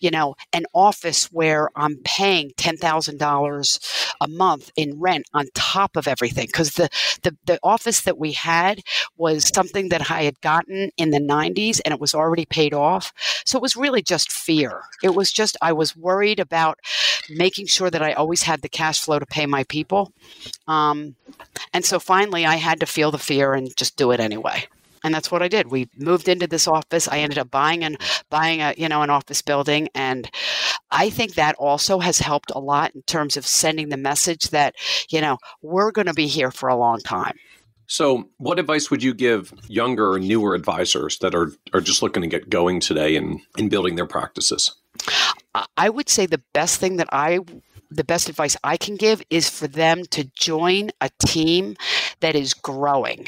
you 0.00 0.10
know 0.10 0.34
an 0.52 0.64
office 0.74 1.26
where 1.32 1.68
i'm 1.76 1.96
paying 2.04 2.50
$10000 2.56 4.04
a 4.20 4.28
month 4.28 4.70
in 4.76 4.98
rent 4.98 5.26
on 5.34 5.46
top 5.54 5.96
of 5.96 6.08
everything 6.08 6.46
because 6.46 6.72
the, 6.72 6.88
the 7.22 7.36
the 7.46 7.58
office 7.62 8.02
that 8.02 8.18
we 8.18 8.32
had 8.32 8.80
was 9.16 9.50
something 9.54 9.88
that 9.88 10.10
i 10.10 10.22
had 10.22 10.40
gotten 10.40 10.90
in 10.96 11.10
the 11.10 11.20
90s 11.28 11.80
and 11.84 11.92
it 11.92 12.00
was 12.00 12.14
already 12.14 12.46
paid 12.46 12.74
off. 12.74 13.12
So 13.44 13.58
it 13.58 13.62
was 13.62 13.76
really 13.76 14.02
just 14.02 14.32
fear. 14.32 14.82
It 15.02 15.14
was 15.14 15.30
just, 15.30 15.56
I 15.62 15.72
was 15.72 15.96
worried 15.96 16.40
about 16.40 16.78
making 17.30 17.66
sure 17.66 17.90
that 17.90 18.02
I 18.02 18.12
always 18.12 18.42
had 18.42 18.62
the 18.62 18.68
cash 18.68 19.00
flow 19.00 19.18
to 19.18 19.26
pay 19.26 19.46
my 19.46 19.64
people. 19.64 20.12
Um, 20.66 21.14
and 21.72 21.84
so 21.84 21.98
finally, 21.98 22.46
I 22.46 22.56
had 22.56 22.80
to 22.80 22.86
feel 22.86 23.10
the 23.10 23.18
fear 23.18 23.54
and 23.54 23.74
just 23.76 23.96
do 23.96 24.10
it 24.10 24.20
anyway 24.20 24.66
and 25.04 25.14
that's 25.14 25.30
what 25.30 25.42
I 25.42 25.48
did. 25.48 25.70
We 25.70 25.88
moved 25.96 26.28
into 26.28 26.46
this 26.46 26.66
office. 26.66 27.08
I 27.08 27.18
ended 27.18 27.38
up 27.38 27.50
buying 27.50 27.84
and 27.84 27.98
buying 28.30 28.60
a 28.60 28.74
you 28.76 28.88
know 28.88 29.02
an 29.02 29.10
office 29.10 29.42
building, 29.42 29.88
and 29.94 30.30
I 30.90 31.10
think 31.10 31.34
that 31.34 31.54
also 31.56 31.98
has 32.00 32.18
helped 32.18 32.50
a 32.54 32.60
lot 32.60 32.94
in 32.94 33.02
terms 33.02 33.36
of 33.36 33.46
sending 33.46 33.88
the 33.88 33.96
message 33.96 34.50
that 34.50 34.74
you 35.10 35.20
know 35.20 35.38
we're 35.62 35.92
going 35.92 36.06
to 36.06 36.14
be 36.14 36.26
here 36.26 36.50
for 36.50 36.68
a 36.68 36.76
long 36.76 37.00
time. 37.00 37.36
So, 37.88 38.28
what 38.36 38.58
advice 38.58 38.90
would 38.90 39.02
you 39.02 39.14
give 39.14 39.52
younger 39.66 40.12
or 40.12 40.20
newer 40.20 40.54
advisors 40.54 41.18
that 41.18 41.34
are, 41.34 41.50
are 41.72 41.80
just 41.80 42.02
looking 42.02 42.22
to 42.22 42.28
get 42.28 42.50
going 42.50 42.80
today 42.80 43.16
and 43.16 43.40
in, 43.56 43.64
in 43.64 43.68
building 43.70 43.96
their 43.96 44.06
practices? 44.06 44.74
I 45.76 45.88
would 45.88 46.08
say 46.08 46.26
the 46.26 46.42
best 46.52 46.78
thing 46.78 46.96
that 46.96 47.08
I 47.12 47.40
the 47.90 48.04
best 48.04 48.28
advice 48.28 48.54
I 48.62 48.76
can 48.76 48.96
give 48.96 49.22
is 49.30 49.48
for 49.48 49.66
them 49.66 50.04
to 50.10 50.24
join 50.38 50.90
a 51.00 51.08
team 51.24 51.76
that 52.20 52.34
is 52.34 52.52
growing. 52.52 53.26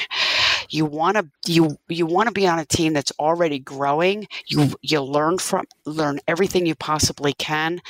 You 0.68 0.84
want 0.84 1.16
to 1.16 1.26
you 1.46 1.78
you 1.88 2.04
want 2.04 2.28
to 2.28 2.32
be 2.32 2.46
on 2.46 2.58
a 2.58 2.66
team 2.66 2.92
that's 2.92 3.12
already 3.18 3.58
growing. 3.58 4.28
You 4.46 4.74
you 4.82 5.00
learn 5.00 5.38
from 5.38 5.64
learn 5.86 6.20
everything 6.28 6.66
you 6.66 6.74
possibly 6.74 7.32
can. 7.32 7.80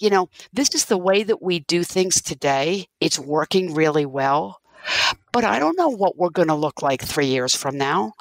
You 0.00 0.10
know, 0.10 0.30
this 0.52 0.74
is 0.74 0.86
the 0.86 0.98
way 0.98 1.22
that 1.22 1.42
we 1.42 1.60
do 1.60 1.84
things 1.84 2.22
today. 2.22 2.86
It's 3.00 3.18
working 3.18 3.74
really 3.74 4.06
well. 4.06 4.60
But 5.32 5.44
I 5.44 5.58
don't 5.58 5.76
know 5.76 5.88
what 5.88 6.16
we're 6.16 6.30
going 6.30 6.48
to 6.48 6.54
look 6.54 6.80
like 6.82 7.02
three 7.02 7.26
years 7.26 7.54
from 7.54 7.76
now. 7.76 8.12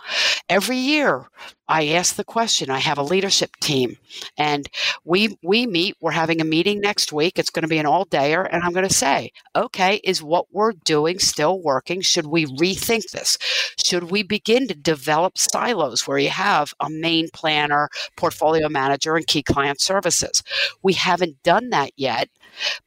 Every 0.49 0.77
year, 0.77 1.27
I 1.67 1.87
ask 1.89 2.15
the 2.15 2.23
question. 2.23 2.69
I 2.69 2.79
have 2.79 2.97
a 2.97 3.03
leadership 3.03 3.55
team, 3.61 3.97
and 4.37 4.67
we 5.05 5.37
we 5.41 5.65
meet. 5.65 5.95
We're 6.01 6.11
having 6.11 6.41
a 6.41 6.45
meeting 6.45 6.81
next 6.81 7.13
week. 7.13 7.39
It's 7.39 7.49
going 7.49 7.63
to 7.63 7.69
be 7.69 7.77
an 7.77 7.85
all 7.85 8.05
dayer, 8.05 8.47
and 8.51 8.63
I'm 8.63 8.73
going 8.73 8.87
to 8.87 8.93
say, 8.93 9.31
okay, 9.55 10.01
is 10.03 10.21
what 10.21 10.47
we're 10.51 10.73
doing 10.73 11.19
still 11.19 11.61
working? 11.61 12.01
Should 12.01 12.27
we 12.27 12.45
rethink 12.45 13.11
this? 13.11 13.37
Should 13.83 14.11
we 14.11 14.23
begin 14.23 14.67
to 14.67 14.75
develop 14.75 15.37
silos 15.37 16.07
where 16.07 16.17
you 16.17 16.29
have 16.29 16.73
a 16.79 16.89
main 16.89 17.29
planner, 17.33 17.89
portfolio 18.17 18.67
manager, 18.69 19.15
and 19.15 19.25
key 19.25 19.43
client 19.43 19.79
services? 19.79 20.43
We 20.81 20.93
haven't 20.93 21.41
done 21.43 21.69
that 21.69 21.91
yet. 21.95 22.29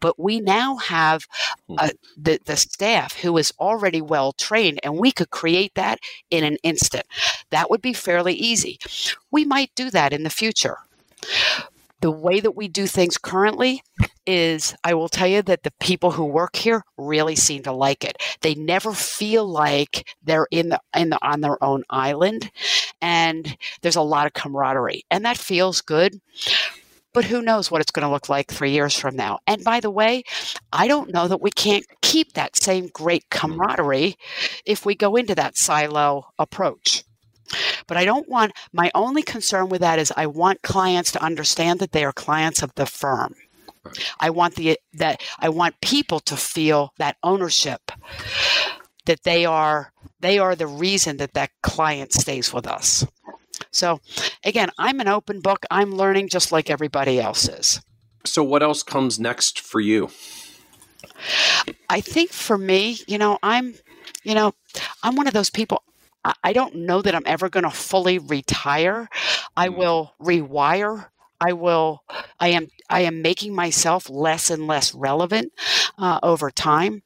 But 0.00 0.18
we 0.18 0.40
now 0.40 0.76
have 0.76 1.26
uh, 1.78 1.90
the, 2.16 2.40
the 2.44 2.56
staff 2.56 3.16
who 3.16 3.36
is 3.36 3.52
already 3.58 4.00
well 4.00 4.32
trained, 4.32 4.80
and 4.82 4.98
we 4.98 5.12
could 5.12 5.30
create 5.30 5.74
that 5.74 5.98
in 6.30 6.44
an 6.44 6.56
instant. 6.62 7.06
That 7.50 7.70
would 7.70 7.82
be 7.82 7.92
fairly 7.92 8.34
easy. 8.34 8.78
We 9.30 9.44
might 9.44 9.70
do 9.74 9.90
that 9.90 10.12
in 10.12 10.22
the 10.22 10.30
future. 10.30 10.78
The 12.00 12.10
way 12.10 12.40
that 12.40 12.54
we 12.54 12.68
do 12.68 12.86
things 12.86 13.16
currently 13.16 13.82
is 14.26 14.74
I 14.84 14.94
will 14.94 15.08
tell 15.08 15.26
you 15.26 15.40
that 15.42 15.62
the 15.62 15.72
people 15.80 16.10
who 16.10 16.24
work 16.24 16.56
here 16.56 16.82
really 16.98 17.36
seem 17.36 17.62
to 17.62 17.72
like 17.72 18.04
it. 18.04 18.16
They 18.42 18.54
never 18.54 18.92
feel 18.92 19.48
like 19.48 20.06
they're 20.22 20.48
in 20.50 20.68
the, 20.70 20.80
in 20.94 21.10
the 21.10 21.18
on 21.26 21.40
their 21.40 21.62
own 21.64 21.84
island 21.88 22.50
and 23.00 23.56
there's 23.82 23.96
a 23.96 24.02
lot 24.02 24.26
of 24.26 24.34
camaraderie 24.34 25.04
and 25.10 25.24
that 25.24 25.36
feels 25.36 25.80
good 25.80 26.20
but 27.16 27.24
who 27.24 27.40
knows 27.40 27.70
what 27.70 27.80
it's 27.80 27.90
going 27.90 28.06
to 28.06 28.12
look 28.12 28.28
like 28.28 28.48
three 28.48 28.72
years 28.72 28.94
from 28.94 29.16
now. 29.16 29.38
And 29.46 29.64
by 29.64 29.80
the 29.80 29.90
way, 29.90 30.22
I 30.70 30.86
don't 30.86 31.14
know 31.14 31.26
that 31.26 31.40
we 31.40 31.50
can't 31.50 31.86
keep 32.02 32.34
that 32.34 32.56
same 32.56 32.88
great 32.88 33.24
mm-hmm. 33.30 33.54
camaraderie 33.54 34.16
if 34.66 34.84
we 34.84 34.94
go 34.94 35.16
into 35.16 35.34
that 35.34 35.56
silo 35.56 36.26
approach. 36.38 37.04
But 37.86 37.96
I 37.96 38.04
don't 38.04 38.28
want, 38.28 38.52
my 38.74 38.90
only 38.94 39.22
concern 39.22 39.70
with 39.70 39.80
that 39.80 39.98
is 39.98 40.12
I 40.14 40.26
want 40.26 40.60
clients 40.60 41.10
to 41.12 41.24
understand 41.24 41.80
that 41.80 41.92
they 41.92 42.04
are 42.04 42.12
clients 42.12 42.62
of 42.62 42.74
the 42.74 42.84
firm. 42.84 43.34
I 44.20 44.28
want 44.28 44.56
the 44.56 44.78
that 44.94 45.22
I 45.38 45.48
want 45.48 45.80
people 45.80 46.20
to 46.20 46.36
feel 46.36 46.92
that 46.98 47.16
ownership 47.22 47.92
that 49.06 49.22
they 49.22 49.46
are 49.46 49.92
they 50.18 50.38
are 50.38 50.56
the 50.56 50.66
reason 50.66 51.18
that 51.18 51.34
that 51.34 51.50
client 51.62 52.12
stays 52.12 52.52
with 52.52 52.66
us. 52.66 53.06
So, 53.76 54.00
again, 54.44 54.70
I'm 54.78 55.00
an 55.00 55.08
open 55.08 55.40
book. 55.40 55.64
I'm 55.70 55.94
learning 55.94 56.28
just 56.28 56.52
like 56.52 56.70
everybody 56.70 57.20
else 57.20 57.48
is. 57.48 57.80
So, 58.24 58.42
what 58.42 58.62
else 58.62 58.82
comes 58.82 59.18
next 59.18 59.60
for 59.60 59.80
you? 59.80 60.10
I 61.88 62.00
think 62.00 62.30
for 62.30 62.58
me, 62.58 62.98
you 63.06 63.18
know, 63.18 63.38
I'm, 63.42 63.74
you 64.24 64.34
know, 64.34 64.54
I'm 65.02 65.16
one 65.16 65.26
of 65.26 65.34
those 65.34 65.50
people. 65.50 65.82
I 66.42 66.52
don't 66.52 66.74
know 66.74 67.02
that 67.02 67.14
I'm 67.14 67.22
ever 67.24 67.48
going 67.48 67.62
to 67.62 67.70
fully 67.70 68.18
retire. 68.18 69.08
I 69.56 69.68
mm. 69.68 69.76
will 69.76 70.12
rewire 70.20 71.06
I 71.40 71.52
will 71.52 72.02
I 72.40 72.48
am 72.48 72.68
I 72.88 73.02
am 73.02 73.22
making 73.22 73.54
myself 73.54 74.08
less 74.08 74.50
and 74.50 74.66
less 74.66 74.94
relevant 74.94 75.52
uh, 75.98 76.18
over 76.22 76.50
time 76.50 77.02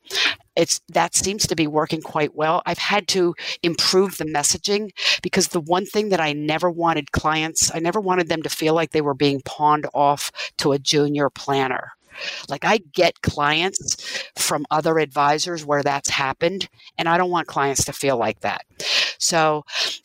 it's 0.60 0.80
that 0.90 1.14
seems 1.14 1.46
to 1.46 1.56
be 1.56 1.66
working 1.66 2.02
quite 2.02 2.34
well. 2.34 2.62
I've 2.66 2.78
had 2.78 3.08
to 3.08 3.34
improve 3.62 4.18
the 4.18 4.26
messaging 4.26 4.90
because 5.22 5.48
the 5.48 5.60
one 5.60 5.86
thing 5.86 6.10
that 6.10 6.20
I 6.20 6.34
never 6.34 6.70
wanted 6.70 7.12
clients, 7.12 7.74
I 7.74 7.78
never 7.78 7.98
wanted 7.98 8.28
them 8.28 8.42
to 8.42 8.50
feel 8.50 8.74
like 8.74 8.90
they 8.90 9.00
were 9.00 9.14
being 9.14 9.40
pawned 9.46 9.86
off 9.94 10.30
to 10.58 10.72
a 10.72 10.78
junior 10.78 11.30
planner. 11.30 11.92
Like 12.48 12.64
I 12.64 12.78
get 12.92 13.22
clients 13.22 14.24
from 14.36 14.66
other 14.70 14.98
advisors 14.98 15.64
where 15.64 15.82
that's 15.82 16.10
happened, 16.10 16.68
and 16.98 17.08
I 17.08 17.16
don't 17.18 17.30
want 17.30 17.48
clients 17.48 17.84
to 17.84 17.92
feel 17.92 18.16
like 18.16 18.40
that. 18.40 18.64
So 19.18 19.64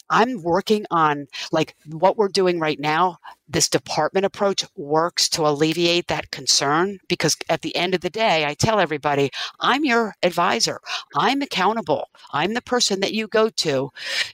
I'm 0.10 0.44
working 0.44 0.86
on 0.92 1.28
like 1.52 1.76
what 1.88 2.18
we're 2.18 2.28
doing 2.28 2.60
right 2.60 2.80
now. 2.80 3.18
This 3.48 3.70
department 3.70 4.26
approach 4.26 4.66
works 4.76 5.30
to 5.30 5.48
alleviate 5.48 6.08
that 6.08 6.32
concern 6.32 7.00
because 7.08 7.38
at 7.50 7.62
the 7.62 7.76
end 7.76 7.94
of 7.94 8.02
the 8.02 8.10
day, 8.10 8.46
I 8.46 8.56
tell 8.56 8.80
everybody, 8.80 9.32
I'm 9.60 9.86
your 9.86 10.16
advisor. 10.24 10.80
I'm 11.16 11.42
accountable. 11.42 12.10
I'm 12.32 12.54
the 12.54 12.62
person 12.62 13.00
that 13.02 13.14
you 13.14 13.28
go 13.28 13.50
to 13.50 13.92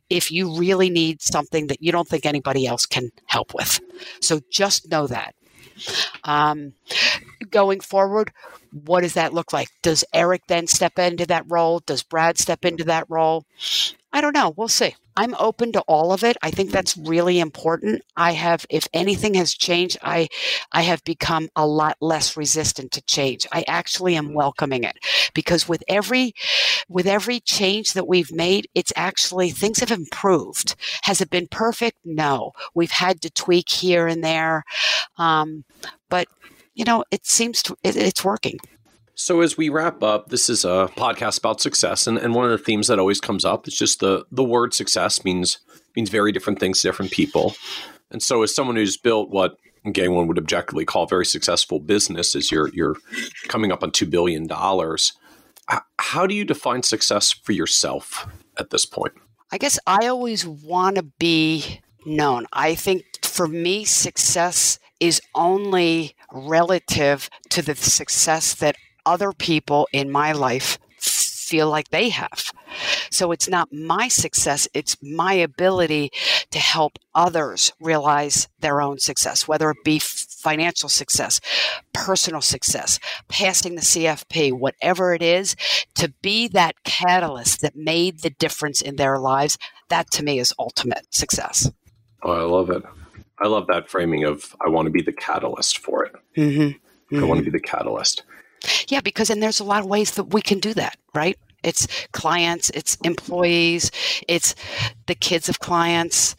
if 0.10 0.31
you 0.31 0.57
really 0.57 0.89
need 0.89 1.22
something 1.22 1.68
that 1.68 1.81
you 1.81 1.91
don't 1.91 2.07
think 2.07 2.26
anybody 2.26 2.65
else 2.65 2.85
can 2.85 3.11
help 3.26 3.53
with. 3.53 3.80
So 4.22 4.39
just 4.49 4.89
know 4.89 5.07
that. 5.07 5.35
Um, 6.23 6.73
going 7.49 7.80
forward, 7.80 8.31
what 8.72 9.02
does 9.02 9.14
that 9.14 9.34
look 9.34 9.53
like? 9.53 9.69
Does 9.81 10.03
Eric 10.14 10.43
then 10.48 10.68
step 10.68 10.98
into 10.99 11.26
that 11.27 11.45
role? 11.48 11.80
Does 11.85 12.03
Brad 12.03 12.38
step 12.38 12.65
into 12.65 12.84
that 12.85 13.06
role? 13.10 13.45
I 14.14 14.22
don't 14.22 14.34
know. 14.34 14.53
We'll 14.56 14.68
see. 14.68 14.95
I'm 15.22 15.35
open 15.38 15.72
to 15.73 15.81
all 15.81 16.14
of 16.14 16.23
it. 16.23 16.35
I 16.41 16.49
think 16.49 16.72
that's 16.72 16.98
really 16.98 17.39
important. 17.39 18.02
I 18.18 18.31
have, 18.31 18.65
if 18.72 18.88
anything 18.91 19.35
has 19.35 19.53
changed, 19.53 19.99
I, 20.02 20.30
I 20.72 20.81
have 20.81 21.03
become 21.03 21.48
a 21.56 21.68
lot 21.68 21.95
less 22.02 22.35
resistant 22.35 22.91
to 22.93 23.03
change. 23.03 23.45
I 23.52 23.64
actually 23.68 24.15
am 24.15 24.34
welcoming 24.34 24.84
it 24.84 24.98
because 25.35 25.69
with 25.69 25.84
every, 25.88 26.34
with 26.89 27.06
every 27.06 27.39
change 27.39 27.93
that 27.93 28.07
we've 28.07 28.31
made, 28.31 28.68
it's 28.73 28.91
actually 28.95 29.52
things 29.52 29.77
have 29.77 29.91
improved. 29.91 30.73
Has 31.03 31.22
it 31.22 31.30
been 31.30 31.48
perfect? 31.48 31.98
No. 32.03 32.53
We've 32.73 32.89
had 32.89 33.22
to 33.22 33.30
tweak 33.30 33.69
here 33.69 34.07
and 34.07 34.23
there, 34.23 34.64
um, 35.19 35.65
but 36.10 36.27
you 36.73 36.84
know, 36.84 37.03
it 37.11 37.27
seems 37.27 37.61
to 37.64 37.77
it, 37.84 37.95
it's 37.95 38.26
working. 38.26 38.57
So 39.22 39.41
as 39.41 39.56
we 39.56 39.69
wrap 39.69 40.02
up, 40.02 40.30
this 40.30 40.49
is 40.49 40.65
a 40.65 40.89
podcast 40.98 41.38
about 41.38 41.61
success, 41.61 42.07
and, 42.07 42.18
and 42.18 42.34
one 42.34 42.45
of 42.45 42.52
the 42.52 42.57
themes 42.57 42.88
that 42.88 42.98
always 42.98 43.22
comes 43.22 43.45
up 43.45 43.68
is 43.68 43.77
just 43.77 43.99
the 43.99 44.26
the 44.31 44.43
word 44.43 44.73
success 44.73 45.23
means 45.23 45.60
means 45.95 46.10
very 46.10 46.31
different 46.31 46.60
things 46.60 46.81
to 46.81 46.88
different 46.88 47.11
people. 47.11 47.53
And 48.10 48.23
so, 48.23 48.41
as 48.41 48.56
someone 48.56 48.77
who's 48.77 48.98
built 48.98 49.30
what 49.30 49.57
again 49.85 50.14
one 50.14 50.26
would 50.26 50.39
objectively 50.39 50.85
call 50.85 51.03
a 51.03 51.07
very 51.07 51.27
successful 51.27 51.80
business, 51.80 52.35
is 52.35 52.52
you're 52.52 52.69
you're 52.69 52.95
coming 53.48 53.72
up 53.72 53.84
on 53.84 53.91
two 53.91 54.07
billion 54.07 54.48
dollars. 54.48 55.14
How 55.99 56.26
do 56.26 56.34
you 56.34 56.43
define 56.43 56.81
success 56.81 57.31
for 57.31 57.52
yourself 57.52 58.26
at 58.57 58.72
this 58.72 58.88
point? 58.88 59.14
I 59.52 59.60
guess 59.60 59.77
I 59.85 60.07
always 60.07 60.48
want 60.48 60.95
to 60.95 61.03
be 61.03 61.81
known. 62.07 62.48
I 62.53 62.73
think 62.73 63.03
for 63.23 63.48
me, 63.48 63.85
success 63.85 64.80
is 64.99 65.22
only 65.35 66.15
relative 66.34 67.30
to 67.52 67.61
the 67.61 67.76
success 67.76 68.56
that 68.56 68.76
other 69.06 69.32
people 69.32 69.88
in 69.91 70.11
my 70.11 70.32
life 70.32 70.78
feel 71.52 71.69
like 71.69 71.90
they 71.90 72.07
have. 72.10 72.52
So 73.10 73.34
it's 73.34 73.49
not 73.49 73.73
my 73.73 74.07
success, 74.07 74.69
it's 74.73 74.95
my 75.02 75.34
ability 75.34 76.11
to 76.52 76.60
help 76.60 76.98
others 77.14 77.73
realize 77.82 78.48
their 78.60 78.82
own 78.82 78.99
success, 78.99 79.49
whether 79.49 79.69
it 79.72 79.84
be 79.84 79.99
financial 79.99 80.88
success, 80.88 81.41
personal 81.94 82.40
success, 82.40 82.99
passing 83.28 83.76
the 83.76 83.82
CFP, 83.82 84.53
whatever 84.53 85.14
it 85.14 85.22
is, 85.22 85.57
to 85.95 86.14
be 86.22 86.48
that 86.48 86.84
catalyst 86.86 87.61
that 87.61 87.76
made 87.76 88.22
the 88.22 88.30
difference 88.30 88.82
in 88.82 88.95
their 88.95 89.19
lives. 89.19 89.57
That 89.90 90.10
to 90.11 90.23
me 90.23 90.40
is 90.40 90.53
ultimate 90.57 91.14
success. 91.14 91.69
Oh, 92.23 92.32
I 92.32 92.44
love 92.44 92.69
it. 92.69 92.84
I 93.40 93.48
love 93.48 93.68
that 93.68 93.90
framing 93.90 94.23
of 94.23 94.56
I 94.65 94.69
want 94.69 94.86
to 94.86 94.91
be 94.91 95.02
the 95.02 95.11
catalyst 95.11 95.80
for 95.80 96.06
it. 96.06 96.14
Mm-hmm. 96.38 96.61
Mm-hmm. 96.61 97.23
I 97.23 97.28
want 97.28 97.40
to 97.40 97.44
be 97.44 97.52
the 97.52 97.60
catalyst. 97.60 98.23
Yeah, 98.88 99.02
because 99.02 99.30
and 99.30 99.42
there's 99.42 99.60
a 99.60 99.64
lot 99.64 99.82
of 99.82 99.88
ways 99.88 100.12
that 100.12 100.34
we 100.34 100.42
can 100.42 100.60
do 100.60 100.74
that, 100.74 100.98
right? 101.14 101.38
It's 101.64 101.88
clients, 102.12 102.70
it's 102.72 102.96
employees, 103.04 103.92
it's 104.28 104.56
the 105.06 105.16
kids 105.16 105.48
of 105.48 105.60
clients. 105.60 106.36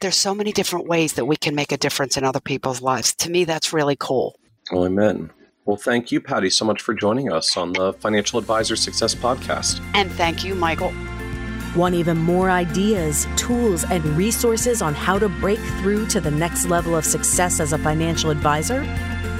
There's 0.00 0.16
so 0.16 0.34
many 0.34 0.52
different 0.52 0.86
ways 0.86 1.14
that 1.14 1.24
we 1.24 1.36
can 1.36 1.54
make 1.54 1.72
a 1.72 1.76
difference 1.78 2.16
in 2.16 2.24
other 2.24 2.40
people's 2.40 2.82
lives. 2.82 3.14
To 3.16 3.30
me, 3.30 3.44
that's 3.44 3.72
really 3.72 3.96
cool. 3.98 4.38
Well, 4.70 4.84
amen. 4.84 5.30
Well, 5.64 5.76
thank 5.76 6.12
you, 6.12 6.20
Patty, 6.20 6.50
so 6.50 6.64
much 6.64 6.82
for 6.82 6.94
joining 6.94 7.32
us 7.32 7.56
on 7.56 7.72
the 7.72 7.92
Financial 7.94 8.38
Advisor 8.38 8.76
Success 8.76 9.14
Podcast. 9.14 9.80
And 9.94 10.12
thank 10.12 10.44
you, 10.44 10.54
Michael. 10.54 10.92
Want 11.74 11.94
even 11.94 12.18
more 12.18 12.50
ideas, 12.50 13.26
tools, 13.36 13.84
and 13.84 14.04
resources 14.16 14.80
on 14.80 14.94
how 14.94 15.18
to 15.18 15.28
break 15.28 15.58
through 15.80 16.06
to 16.08 16.20
the 16.20 16.30
next 16.30 16.66
level 16.66 16.94
of 16.94 17.04
success 17.04 17.58
as 17.58 17.72
a 17.72 17.78
financial 17.78 18.30
advisor? 18.30 18.82